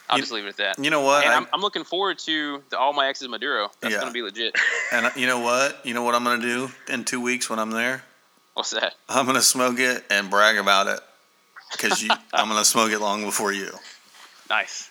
I'll 0.08 0.18
You- 0.18 0.22
just 0.22 0.32
leave 0.32 0.44
it 0.44 0.48
at 0.48 0.56
that. 0.58 0.78
You 0.84 0.90
know 0.90 1.00
what? 1.00 1.24
And 1.24 1.32
I- 1.32 1.36
I'm, 1.36 1.46
I'm 1.52 1.60
looking 1.60 1.84
forward 1.84 2.18
to 2.20 2.62
the 2.70 2.78
All 2.78 2.92
My 2.92 3.08
Exes 3.08 3.28
Maduro. 3.28 3.70
That's 3.80 3.92
Yeah. 3.92 4.00
going 4.00 4.12
to 4.12 4.14
be 4.14 4.22
legit. 4.22 4.54
and 4.92 5.10
you 5.16 5.26
know 5.26 5.38
what? 5.40 5.84
You 5.84 5.94
know 5.94 6.02
what 6.02 6.14
I'm 6.14 6.24
gonna 6.24 6.42
do 6.42 6.70
in 6.88 7.04
two 7.04 7.20
weeks 7.20 7.48
when 7.48 7.58
I'm 7.58 7.70
there? 7.70 8.02
What's 8.54 8.70
that? 8.70 8.94
I'm 9.08 9.26
gonna 9.26 9.42
smoke 9.42 9.78
it 9.78 10.04
and 10.10 10.30
brag 10.30 10.58
about 10.58 10.86
it 10.86 11.00
because 11.72 12.04
I'm 12.32 12.48
gonna 12.48 12.64
smoke 12.64 12.92
it 12.92 13.00
long 13.00 13.24
before 13.24 13.52
you. 13.52 13.70
Nice. 14.50 14.90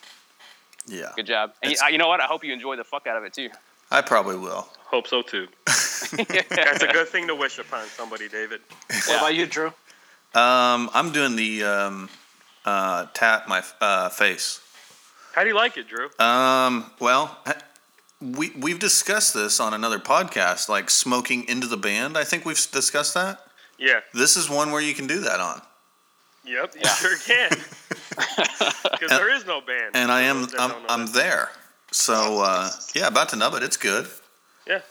Yeah, 0.85 1.11
Good 1.15 1.27
job. 1.27 1.53
And 1.61 1.71
you, 1.71 1.77
you 1.91 1.97
know 1.97 2.09
what? 2.09 2.19
I 2.19 2.25
hope 2.25 2.43
you 2.43 2.51
enjoy 2.51 2.75
the 2.75 2.83
fuck 2.83 3.07
out 3.07 3.15
of 3.15 3.23
it 3.23 3.33
too. 3.33 3.49
I 3.89 4.01
probably 4.01 4.35
will. 4.35 4.67
Hope 4.85 5.07
so 5.07 5.21
too. 5.21 5.47
That's 5.65 6.11
a 6.83 6.87
good 6.91 7.07
thing 7.07 7.27
to 7.27 7.35
wish 7.35 7.57
upon 7.59 7.85
somebody, 7.87 8.27
David. 8.27 8.59
What 8.89 9.07
Yeah. 9.07 9.17
about 9.19 9.35
you, 9.35 9.45
Drew? 9.45 9.67
Um, 10.33 10.89
I'm 10.93 11.11
doing 11.13 11.35
the 11.37 11.63
um, 11.63 12.09
uh, 12.65 13.05
tap 13.13 13.47
my 13.47 13.63
uh, 13.79 14.09
face. 14.09 14.59
How 15.33 15.41
do 15.43 15.49
you 15.49 15.55
like 15.55 15.77
it, 15.77 15.87
Drew? 15.87 16.09
Um, 16.19 16.91
well, 16.99 17.37
we 18.21 18.51
we've 18.51 18.79
discussed 18.79 19.33
this 19.33 19.59
on 19.59 19.73
another 19.73 19.99
podcast, 19.99 20.69
like 20.69 20.89
smoking 20.89 21.47
into 21.49 21.67
the 21.67 21.77
band. 21.77 22.17
I 22.17 22.23
think 22.23 22.45
we've 22.45 22.59
discussed 22.71 23.13
that. 23.15 23.39
Yeah. 23.77 23.99
This 24.13 24.37
is 24.37 24.49
one 24.49 24.71
where 24.71 24.81
you 24.81 24.93
can 24.93 25.07
do 25.07 25.19
that 25.21 25.39
on, 25.39 25.61
Yep. 26.45 26.75
You 26.75 26.81
Yeah. 26.83 26.93
sure 26.95 27.17
can. 27.17 27.51
Because 28.91 29.09
there 29.09 29.33
is 29.35 29.43
no 29.45 29.59
band. 29.59 29.95
and 29.95 30.11
I 30.11 30.21
am 30.21 30.47
I'm, 30.59 30.71
I'm 30.87 31.05
there. 31.07 31.49
So 31.91 32.41
uh, 32.41 32.69
yeah, 32.93 33.07
about 33.07 33.29
to 33.29 33.35
nub 33.35 33.53
it. 33.55 33.63
It's 33.63 33.75
good. 33.77 34.07
Yeah. 34.67 34.81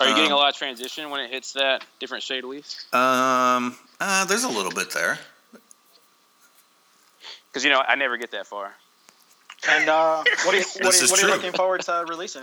Are 0.00 0.08
you 0.08 0.14
getting 0.14 0.32
a 0.32 0.34
Um, 0.34 0.40
lot 0.40 0.48
of 0.48 0.56
transition 0.56 1.10
when 1.10 1.20
it 1.20 1.30
hits 1.30 1.52
that 1.52 1.84
different 2.00 2.24
shade 2.24 2.42
of 2.42 2.50
leaves? 2.50 2.86
Um, 2.92 3.76
uh, 4.00 4.24
there's 4.24 4.42
a 4.44 4.48
little 4.48 4.72
bit 4.72 4.90
there. 4.92 5.18
Because 7.46 7.64
you 7.64 7.70
know 7.70 7.82
I 7.86 7.94
never 7.96 8.16
get 8.16 8.30
that 8.32 8.46
far. 8.46 8.74
And 9.68 9.88
uh, 9.88 10.22
what 10.44 10.54
are 10.54 10.58
you, 10.58 10.64
what 10.80 10.94
are, 10.94 11.06
what 11.06 11.22
are 11.22 11.26
you 11.26 11.32
looking 11.32 11.52
forward 11.52 11.82
to 11.82 12.04
releasing? 12.06 12.42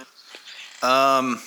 Um, 0.81 1.39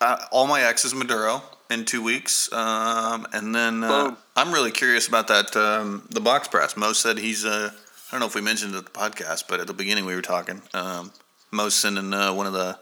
uh, 0.00 0.24
all 0.32 0.46
my 0.46 0.62
exes 0.62 0.94
Maduro 0.94 1.42
in 1.70 1.84
two 1.84 2.02
weeks, 2.02 2.52
um, 2.52 3.26
and 3.32 3.54
then 3.54 3.84
uh, 3.84 4.16
I'm 4.34 4.52
really 4.52 4.72
curious 4.72 5.06
about 5.06 5.28
that 5.28 5.54
um, 5.56 6.06
the 6.10 6.20
box 6.20 6.48
press. 6.48 6.76
Mo 6.76 6.92
said 6.92 7.18
he's 7.18 7.44
uh, 7.44 7.70
I 7.72 8.10
don't 8.10 8.20
know 8.20 8.26
if 8.26 8.34
we 8.34 8.40
mentioned 8.40 8.74
it 8.74 8.78
at 8.78 8.84
the 8.84 8.90
podcast, 8.90 9.44
but 9.48 9.60
at 9.60 9.66
the 9.66 9.72
beginning 9.72 10.04
we 10.04 10.14
were 10.14 10.22
talking. 10.22 10.60
Um, 10.74 11.12
Mo's 11.52 11.74
sending 11.74 12.12
uh, 12.12 12.34
one 12.34 12.46
of 12.46 12.52
the 12.52 12.78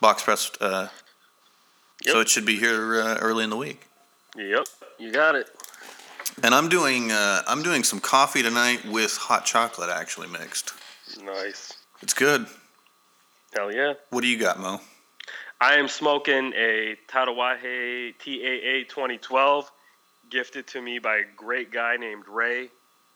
box 0.00 0.22
press, 0.22 0.50
uh, 0.60 0.88
so 2.02 2.20
it 2.20 2.28
should 2.28 2.46
be 2.46 2.56
here 2.56 3.00
uh, 3.00 3.18
early 3.20 3.44
in 3.44 3.50
the 3.50 3.56
week. 3.56 3.88
Yep. 4.36 4.66
You 4.98 5.12
got 5.12 5.34
it. 5.34 5.50
And 6.42 6.54
I'm 6.54 6.68
doing 6.68 7.10
uh, 7.10 7.42
I'm 7.46 7.62
doing 7.62 7.84
some 7.84 8.00
coffee 8.00 8.42
tonight 8.42 8.84
with 8.84 9.16
hot 9.16 9.44
chocolate 9.44 9.90
actually 9.90 10.28
mixed. 10.28 10.72
Nice. 11.22 11.72
It's 12.02 12.14
good. 12.14 12.46
Hell 13.54 13.72
yeah. 13.72 13.94
What 14.10 14.20
do 14.20 14.28
you 14.28 14.38
got, 14.38 14.60
Mo? 14.60 14.80
I 15.60 15.74
am 15.74 15.88
smoking 15.88 16.52
a 16.54 16.96
Tatuaje 17.08 18.14
TAA 18.18 18.88
2012, 18.88 19.70
gifted 20.30 20.68
to 20.68 20.80
me 20.80 21.00
by 21.00 21.16
a 21.16 21.24
great 21.36 21.72
guy 21.72 21.96
named 21.96 22.28
Ray. 22.28 22.68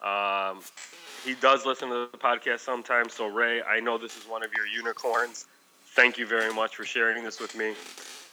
Um, 0.03 0.61
he 1.25 1.35
does 1.35 1.65
listen 1.65 1.89
to 1.91 2.09
the 2.11 2.19
podcast 2.19 2.61
sometimes, 2.61 3.15
so 3.15 3.29
Ray, 3.29 3.63
I 3.63 3.79
know 3.79 3.97
this 3.97 4.17
is 4.17 4.27
one 4.27 4.43
of 4.43 4.53
your 4.55 4.67
unicorns. 4.67 5.47
Thank 5.95 6.19
you 6.19 6.27
very 6.27 6.53
much 6.53 6.75
for 6.75 6.85
sharing 6.85 7.23
this 7.23 7.39
with 7.39 7.57
me. 7.57 7.71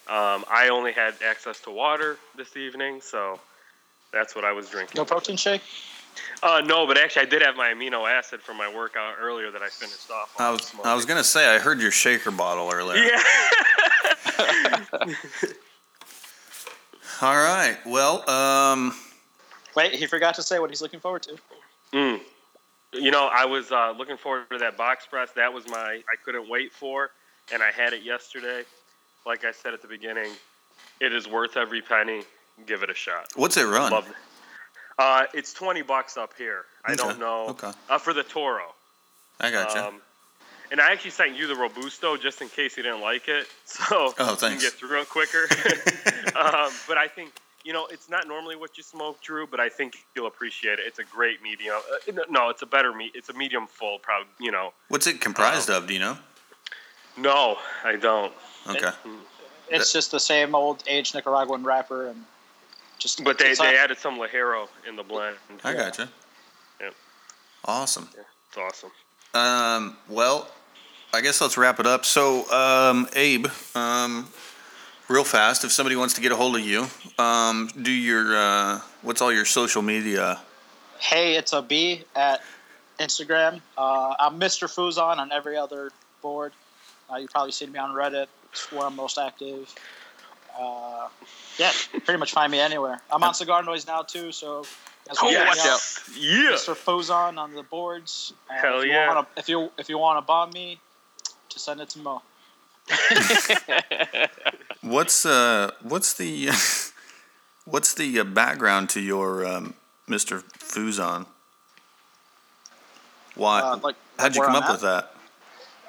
Um, 0.08 0.44
I 0.50 0.70
only 0.72 0.92
had 0.92 1.14
access 1.24 1.60
to 1.62 1.70
water 1.70 2.18
this 2.36 2.58
evening, 2.58 3.02
so 3.02 3.40
that's 4.12 4.36
what 4.36 4.46
I 4.46 4.52
was 4.52 4.70
drinking. 4.70 4.94
No 4.98 5.06
protein 5.06 5.38
shake? 5.38 5.62
Uh, 6.42 6.62
no, 6.66 6.88
but 6.88 6.98
actually, 6.98 7.24
I 7.24 7.26
did 7.26 7.42
have 7.42 7.56
my 7.56 7.70
amino 7.70 8.10
acid 8.10 8.42
from 8.42 8.58
my 8.58 8.74
workout 8.74 9.16
earlier 9.20 9.52
that 9.52 9.62
I 9.62 9.70
finished 9.70 10.10
off. 10.12 10.34
I 10.40 10.52
was, 10.52 10.74
I 10.84 10.96
was 10.96 11.06
gonna 11.06 11.24
say 11.24 11.54
I 11.54 11.60
heard 11.60 11.80
your 11.80 11.92
shaker 11.92 12.32
bottle 12.32 12.70
earlier. 12.72 13.04
Yeah. 13.04 13.20
All 17.22 17.36
right. 17.36 17.78
Well, 17.86 18.30
um, 18.30 18.96
Wait, 19.76 19.94
he 19.94 20.08
forgot 20.08 20.34
to 20.36 20.44
say 20.44 20.60
what 20.60 20.70
he's 20.70 20.82
looking 20.82 21.00
forward 21.00 21.24
to. 21.24 21.36
Mm. 21.94 22.22
You 22.94 23.12
know, 23.12 23.30
I 23.32 23.46
was 23.46 23.72
uh, 23.72 23.94
looking 23.98 24.18
forward 24.18 24.50
to 24.52 24.58
that 24.58 24.78
box 24.78 25.06
press. 25.06 25.32
That 25.32 25.54
was 25.54 25.68
my 25.68 26.02
I 26.12 26.16
couldn't 26.24 26.50
wait 26.50 26.74
for, 26.74 27.12
and 27.54 27.62
I 27.62 27.72
had 27.72 27.94
it 27.94 28.04
yesterday. 28.04 28.64
Like 29.26 29.46
I 29.46 29.52
said 29.52 29.74
at 29.74 29.82
the 29.82 29.88
beginning, 29.88 30.32
it 31.00 31.14
is 31.14 31.28
worth 31.28 31.56
every 31.58 31.82
penny. 31.82 32.24
Give 32.66 32.84
it 32.84 32.90
a 32.90 32.94
shot. 32.94 33.28
what's 33.36 33.58
it 33.58 33.66
run? 33.66 33.92
Love 33.92 34.08
it. 34.10 34.16
Uh, 34.98 35.24
it's 35.34 35.54
twenty 35.54 35.82
bucks 35.82 36.18
up 36.18 36.34
here. 36.38 36.66
I 36.86 36.92
Okay, 36.94 36.98
don't 37.04 37.20
know. 37.20 37.48
okay. 37.50 37.72
Uh, 37.90 37.98
for 37.98 38.14
the 38.14 38.24
Toro. 38.24 38.64
I 39.40 39.52
gotcha. 39.52 39.88
Um, 39.88 40.02
and 40.72 40.80
I 40.82 40.92
actually 40.92 41.12
sent 41.12 41.36
you 41.36 41.48
the 41.48 41.56
Robusto 41.56 42.16
just 42.18 42.42
in 42.42 42.50
case 42.50 42.76
you 42.78 42.84
didn't 42.84 43.02
like 43.02 43.28
it, 43.28 43.48
so 43.66 44.14
Oh, 44.20 44.32
you 44.32 44.38
can 44.38 44.60
get 44.60 44.74
through 44.74 45.02
it 45.02 45.10
quicker. 45.10 45.44
um, 46.38 46.72
but 46.88 46.98
I 46.98 47.08
think 47.08 47.32
you 47.64 47.72
know 47.74 47.88
it's 47.88 48.10
not 48.10 48.28
normally 48.28 48.56
what 48.58 48.78
you 48.78 48.84
smoke, 48.84 49.22
Drew. 49.22 49.48
But 49.48 49.60
I 49.62 49.70
think 49.70 49.94
you'll 50.16 50.28
appreciate 50.28 50.80
it. 50.80 50.86
It's 50.86 51.00
a 51.00 51.04
great 51.06 51.42
medium. 51.42 51.76
Uh, 51.78 52.12
no, 52.12 52.24
no, 52.30 52.50
it's 52.50 52.62
a 52.62 52.66
better 52.68 52.94
meat. 52.94 53.14
It's 53.16 53.30
a 53.30 53.34
medium 53.34 53.68
full, 53.68 54.00
probably. 54.00 54.28
You 54.40 54.52
know. 54.52 54.74
what's 54.90 55.08
it 55.08 55.22
comprised 55.22 55.70
of? 55.70 55.88
Do 55.88 55.94
you 55.94 56.00
know? 56.02 56.18
No, 57.18 57.58
I 57.84 57.96
don't. 57.96 58.34
Okay. 58.68 58.92
It's 59.72 59.92
just 59.94 60.12
the 60.12 60.20
same 60.20 60.56
old 60.56 60.84
aged 60.88 61.14
Nicaraguan 61.16 61.64
wrapper 61.64 62.08
and 62.08 62.26
just. 63.00 63.24
But 63.24 63.40
they, 63.40 63.54
they 63.54 63.78
added 63.78 63.98
some 63.98 64.20
Ligero 64.20 64.68
in 64.88 64.96
the 64.96 65.04
blend. 65.04 65.38
I 65.64 65.74
gotcha. 65.74 66.10
Yep. 66.80 66.94
Awesome. 67.66 68.08
It's 68.48 68.58
awesome. 68.58 68.92
Um, 69.34 69.98
well, 70.08 70.50
I 71.14 71.22
guess 71.22 71.42
let's 71.42 71.58
wrap 71.58 71.80
it 71.80 71.88
up. 71.88 72.06
So, 72.06 72.50
um, 72.52 73.08
Abe, 73.16 73.48
um, 73.76 74.28
real 75.08 75.24
fast, 75.24 75.64
if 75.64 75.72
somebody 75.72 75.96
wants 75.96 76.14
to 76.16 76.22
get 76.22 76.32
a 76.32 76.36
hold 76.36 76.56
of 76.56 76.62
you, 76.62 76.88
um, 77.18 77.70
do 77.82 77.92
your 77.92 78.36
uh, 78.36 78.82
what's 79.02 79.22
all 79.22 79.34
your 79.34 79.46
social 79.46 79.82
media? 79.82 80.40
Hey, 81.00 81.36
it's 81.36 81.54
a 81.54 81.62
B 81.62 82.04
at 82.16 82.42
Instagram. 83.00 83.62
Uh, 83.78 84.14
I'm 84.20 84.40
Mr. 84.40 84.68
Fuzon 84.68 85.18
on 85.18 85.32
every 85.32 85.58
other 85.58 85.92
board. 86.22 86.52
Uh, 87.12 87.18
you've 87.18 87.32
probably 87.32 87.52
seen 87.52 87.72
me 87.72 87.80
on 87.80 87.96
Reddit. 87.96 88.28
It's 88.52 88.72
where 88.72 88.86
I'm 88.86 88.96
most 88.96 89.18
active. 89.18 89.74
Uh, 90.60 91.08
yeah, 91.58 91.72
pretty 92.04 92.18
much 92.20 92.34
find 92.34 92.52
me 92.52 92.60
anywhere. 92.60 93.02
I'm 93.12 93.24
on 93.24 93.34
Cigar 93.34 93.64
Noise 93.64 93.88
now 93.88 94.02
too, 94.02 94.32
so 94.34 94.60
you 94.60 94.66
guys 95.08 95.18
Oh, 95.22 95.30
can 95.30 95.48
watch 95.48 95.58
out. 95.60 95.68
out. 95.68 95.82
Yeah. 96.18 96.52
Mr. 96.52 96.76
Fuzon 96.76 97.38
on 97.38 97.54
the 97.54 97.64
boards. 97.64 98.34
Uh, 98.50 98.54
Hell 98.56 98.80
if 98.80 98.86
you 98.88 98.92
yeah. 98.92 99.08
Wanna, 99.08 99.28
if 99.38 99.48
you 99.48 99.72
if 99.78 99.88
you 99.90 99.98
want 99.98 100.18
to 100.18 100.22
bomb 100.22 100.52
me, 100.52 100.80
just 101.48 101.64
send 101.66 101.80
it 101.80 101.90
to 101.92 102.00
Mo. 102.00 102.22
What's 104.82 105.26
uh, 105.26 105.72
what's 105.82 106.14
the 106.14 106.50
what's 107.66 107.94
the 107.94 108.20
uh, 108.20 108.24
background 108.24 108.90
to 108.92 109.00
your 109.02 109.46
um, 109.46 109.74
Mr. 110.08 110.42
Fuzon? 110.58 111.26
Why? 113.36 113.60
Uh, 113.62 113.78
like, 113.84 113.96
how'd 114.18 114.36
you 114.36 114.42
come 114.42 114.56
I'm 114.56 114.64
up 114.64 114.70
at. 114.70 114.72
with 114.72 114.82
that? 114.82 115.14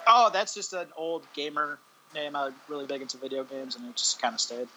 Oh, 0.06 0.30
that's 0.32 0.55
just 0.55 0.72
an 0.72 0.88
old 0.97 1.24
gamer 1.34 1.78
name. 2.15 2.37
I'm 2.37 2.55
really 2.69 2.87
big 2.87 3.03
into 3.03 3.16
video 3.16 3.45
games, 3.45 3.77
and 3.77 3.89
it 3.89 3.97
just 3.97 4.20
kind 4.20 4.35
of 4.35 4.41
stayed. 4.41 4.69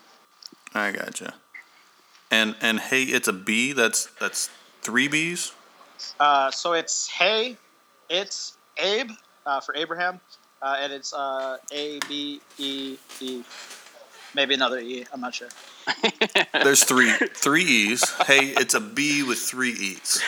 I 0.73 0.91
gotcha. 0.91 1.33
And 2.31 2.55
and 2.61 2.79
hey, 2.79 3.03
it's 3.03 3.27
a 3.27 3.33
B. 3.33 3.73
That's 3.73 4.05
that's 4.19 4.49
three 4.81 5.07
B's. 5.07 5.51
Uh, 6.19 6.51
so 6.51 6.73
it's 6.73 7.07
hey, 7.07 7.57
it's 8.09 8.57
Abe 8.77 9.11
uh, 9.45 9.59
for 9.59 9.75
Abraham, 9.75 10.19
uh, 10.61 10.77
and 10.79 10.91
it's 10.91 11.13
uh, 11.13 11.57
A 11.71 11.99
B 12.07 12.41
E 12.57 12.97
E, 13.19 13.43
maybe 14.35 14.53
another 14.55 14.79
E. 14.79 15.05
I'm 15.13 15.21
not 15.21 15.35
sure. 15.35 15.49
There's 16.53 16.83
three 16.85 17.11
three 17.11 17.63
E's. 17.63 18.09
Hey, 18.25 18.47
it's 18.57 18.73
a 18.73 18.79
B 18.79 19.21
with 19.23 19.37
three 19.39 19.71
E's. 19.71 20.21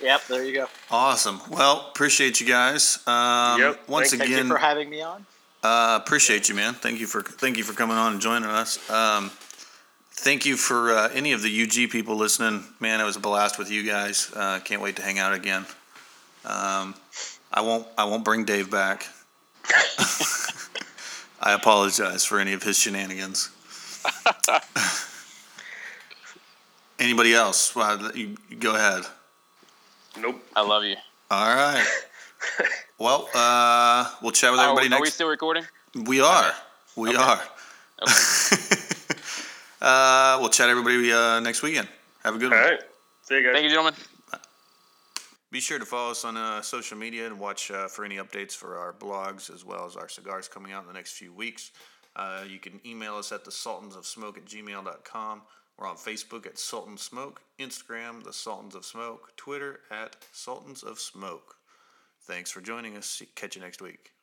Yep, 0.00 0.26
there 0.28 0.44
you 0.44 0.54
go. 0.54 0.66
Awesome. 0.90 1.40
Well, 1.50 1.88
appreciate 1.90 2.40
you 2.40 2.46
guys. 2.46 2.98
Um, 3.08 3.60
Yep. 3.60 3.88
Once 3.88 4.10
Thank- 4.10 4.20
Thank 4.22 4.32
again, 4.32 4.46
you 4.46 4.52
for 4.52 4.58
having 4.58 4.88
me 4.90 5.00
on. 5.02 5.26
Uh, 5.64 5.98
appreciate 6.00 6.48
you, 6.50 6.54
man. 6.54 6.74
Thank 6.74 7.00
you 7.00 7.06
for 7.06 7.22
thank 7.22 7.56
you 7.56 7.64
for 7.64 7.72
coming 7.72 7.96
on 7.96 8.12
and 8.12 8.20
joining 8.20 8.50
us. 8.50 8.78
Um, 8.90 9.30
thank 10.12 10.44
you 10.44 10.56
for 10.56 10.92
uh, 10.92 11.08
any 11.14 11.32
of 11.32 11.42
the 11.42 11.62
UG 11.62 11.90
people 11.90 12.16
listening. 12.16 12.64
Man, 12.80 13.00
it 13.00 13.04
was 13.04 13.16
a 13.16 13.20
blast 13.20 13.58
with 13.58 13.70
you 13.70 13.82
guys. 13.82 14.30
Uh, 14.36 14.60
can't 14.62 14.82
wait 14.82 14.96
to 14.96 15.02
hang 15.02 15.18
out 15.18 15.32
again. 15.32 15.64
Um, 16.44 16.94
I 17.50 17.62
won't 17.62 17.86
I 17.96 18.04
won't 18.04 18.24
bring 18.24 18.44
Dave 18.44 18.70
back. 18.70 19.06
I 21.40 21.54
apologize 21.54 22.26
for 22.26 22.38
any 22.38 22.52
of 22.52 22.62
his 22.62 22.78
shenanigans. 22.78 23.50
Anybody 26.98 27.34
else? 27.34 27.74
Well, 27.74 28.14
you, 28.14 28.36
you 28.50 28.56
go 28.56 28.74
ahead. 28.74 29.04
Nope. 30.18 30.42
I 30.54 30.60
love 30.60 30.84
you. 30.84 30.96
All 31.30 31.54
right. 31.54 31.86
Well, 33.04 33.28
uh, 33.34 34.10
we'll 34.22 34.32
chat 34.32 34.50
with 34.50 34.60
Are, 34.60 34.70
everybody 34.70 34.90
are 34.94 34.98
we 34.98 35.10
still 35.10 35.28
recording? 35.28 35.64
We 36.06 36.22
are. 36.22 36.54
We 36.96 37.10
Okay. 37.10 37.18
are. 37.18 37.42
Okay. 38.00 38.12
uh, 39.82 40.38
we'll 40.40 40.48
chat 40.48 40.70
everybody 40.70 41.12
uh, 41.12 41.38
next 41.40 41.62
weekend. 41.62 41.86
Have 42.22 42.36
a 42.36 42.38
good 42.38 42.50
All 42.50 42.58
one. 42.58 42.64
All 42.66 42.70
right. 42.70 42.80
See 43.20 43.34
you 43.34 43.42
guys. 43.42 43.52
Thank 43.52 43.64
you, 43.64 43.68
gentlemen. 43.68 43.92
Be 45.50 45.60
sure 45.60 45.78
to 45.78 45.84
follow 45.84 46.12
us 46.12 46.24
on 46.24 46.38
uh, 46.38 46.62
social 46.62 46.96
media 46.96 47.26
and 47.26 47.38
watch 47.38 47.70
uh, 47.70 47.88
for 47.88 48.06
any 48.06 48.16
updates 48.16 48.52
for 48.52 48.78
our 48.78 48.94
blogs 48.94 49.52
as 49.52 49.66
well 49.66 49.84
as 49.84 49.96
our 49.96 50.08
cigars 50.08 50.48
coming 50.48 50.72
out 50.72 50.80
in 50.80 50.88
the 50.88 50.94
next 50.94 51.12
few 51.12 51.30
weeks. 51.30 51.72
Uh, 52.16 52.44
you 52.48 52.58
can 52.58 52.80
email 52.86 53.16
us 53.16 53.32
at 53.32 53.44
the 53.44 53.52
sultans 53.52 53.96
of 53.96 54.06
smoke 54.06 54.38
at 54.38 54.46
gmail.com. 54.46 55.42
We're 55.76 55.88
on 55.88 55.96
Facebook 55.96 56.46
at 56.46 56.56
Sultan 56.58 56.96
Smoke, 56.96 57.42
Instagram, 57.58 58.24
the 58.24 58.32
Sultans 58.32 58.74
of 58.74 58.86
Smoke, 58.86 59.36
Twitter 59.36 59.80
at 59.90 60.16
Sultans 60.32 60.82
of 60.82 60.98
Smoke. 60.98 61.56
Thanks 62.26 62.50
for 62.50 62.62
joining 62.62 62.96
us. 62.96 63.22
Catch 63.34 63.56
you 63.56 63.62
next 63.62 63.82
week. 63.82 64.13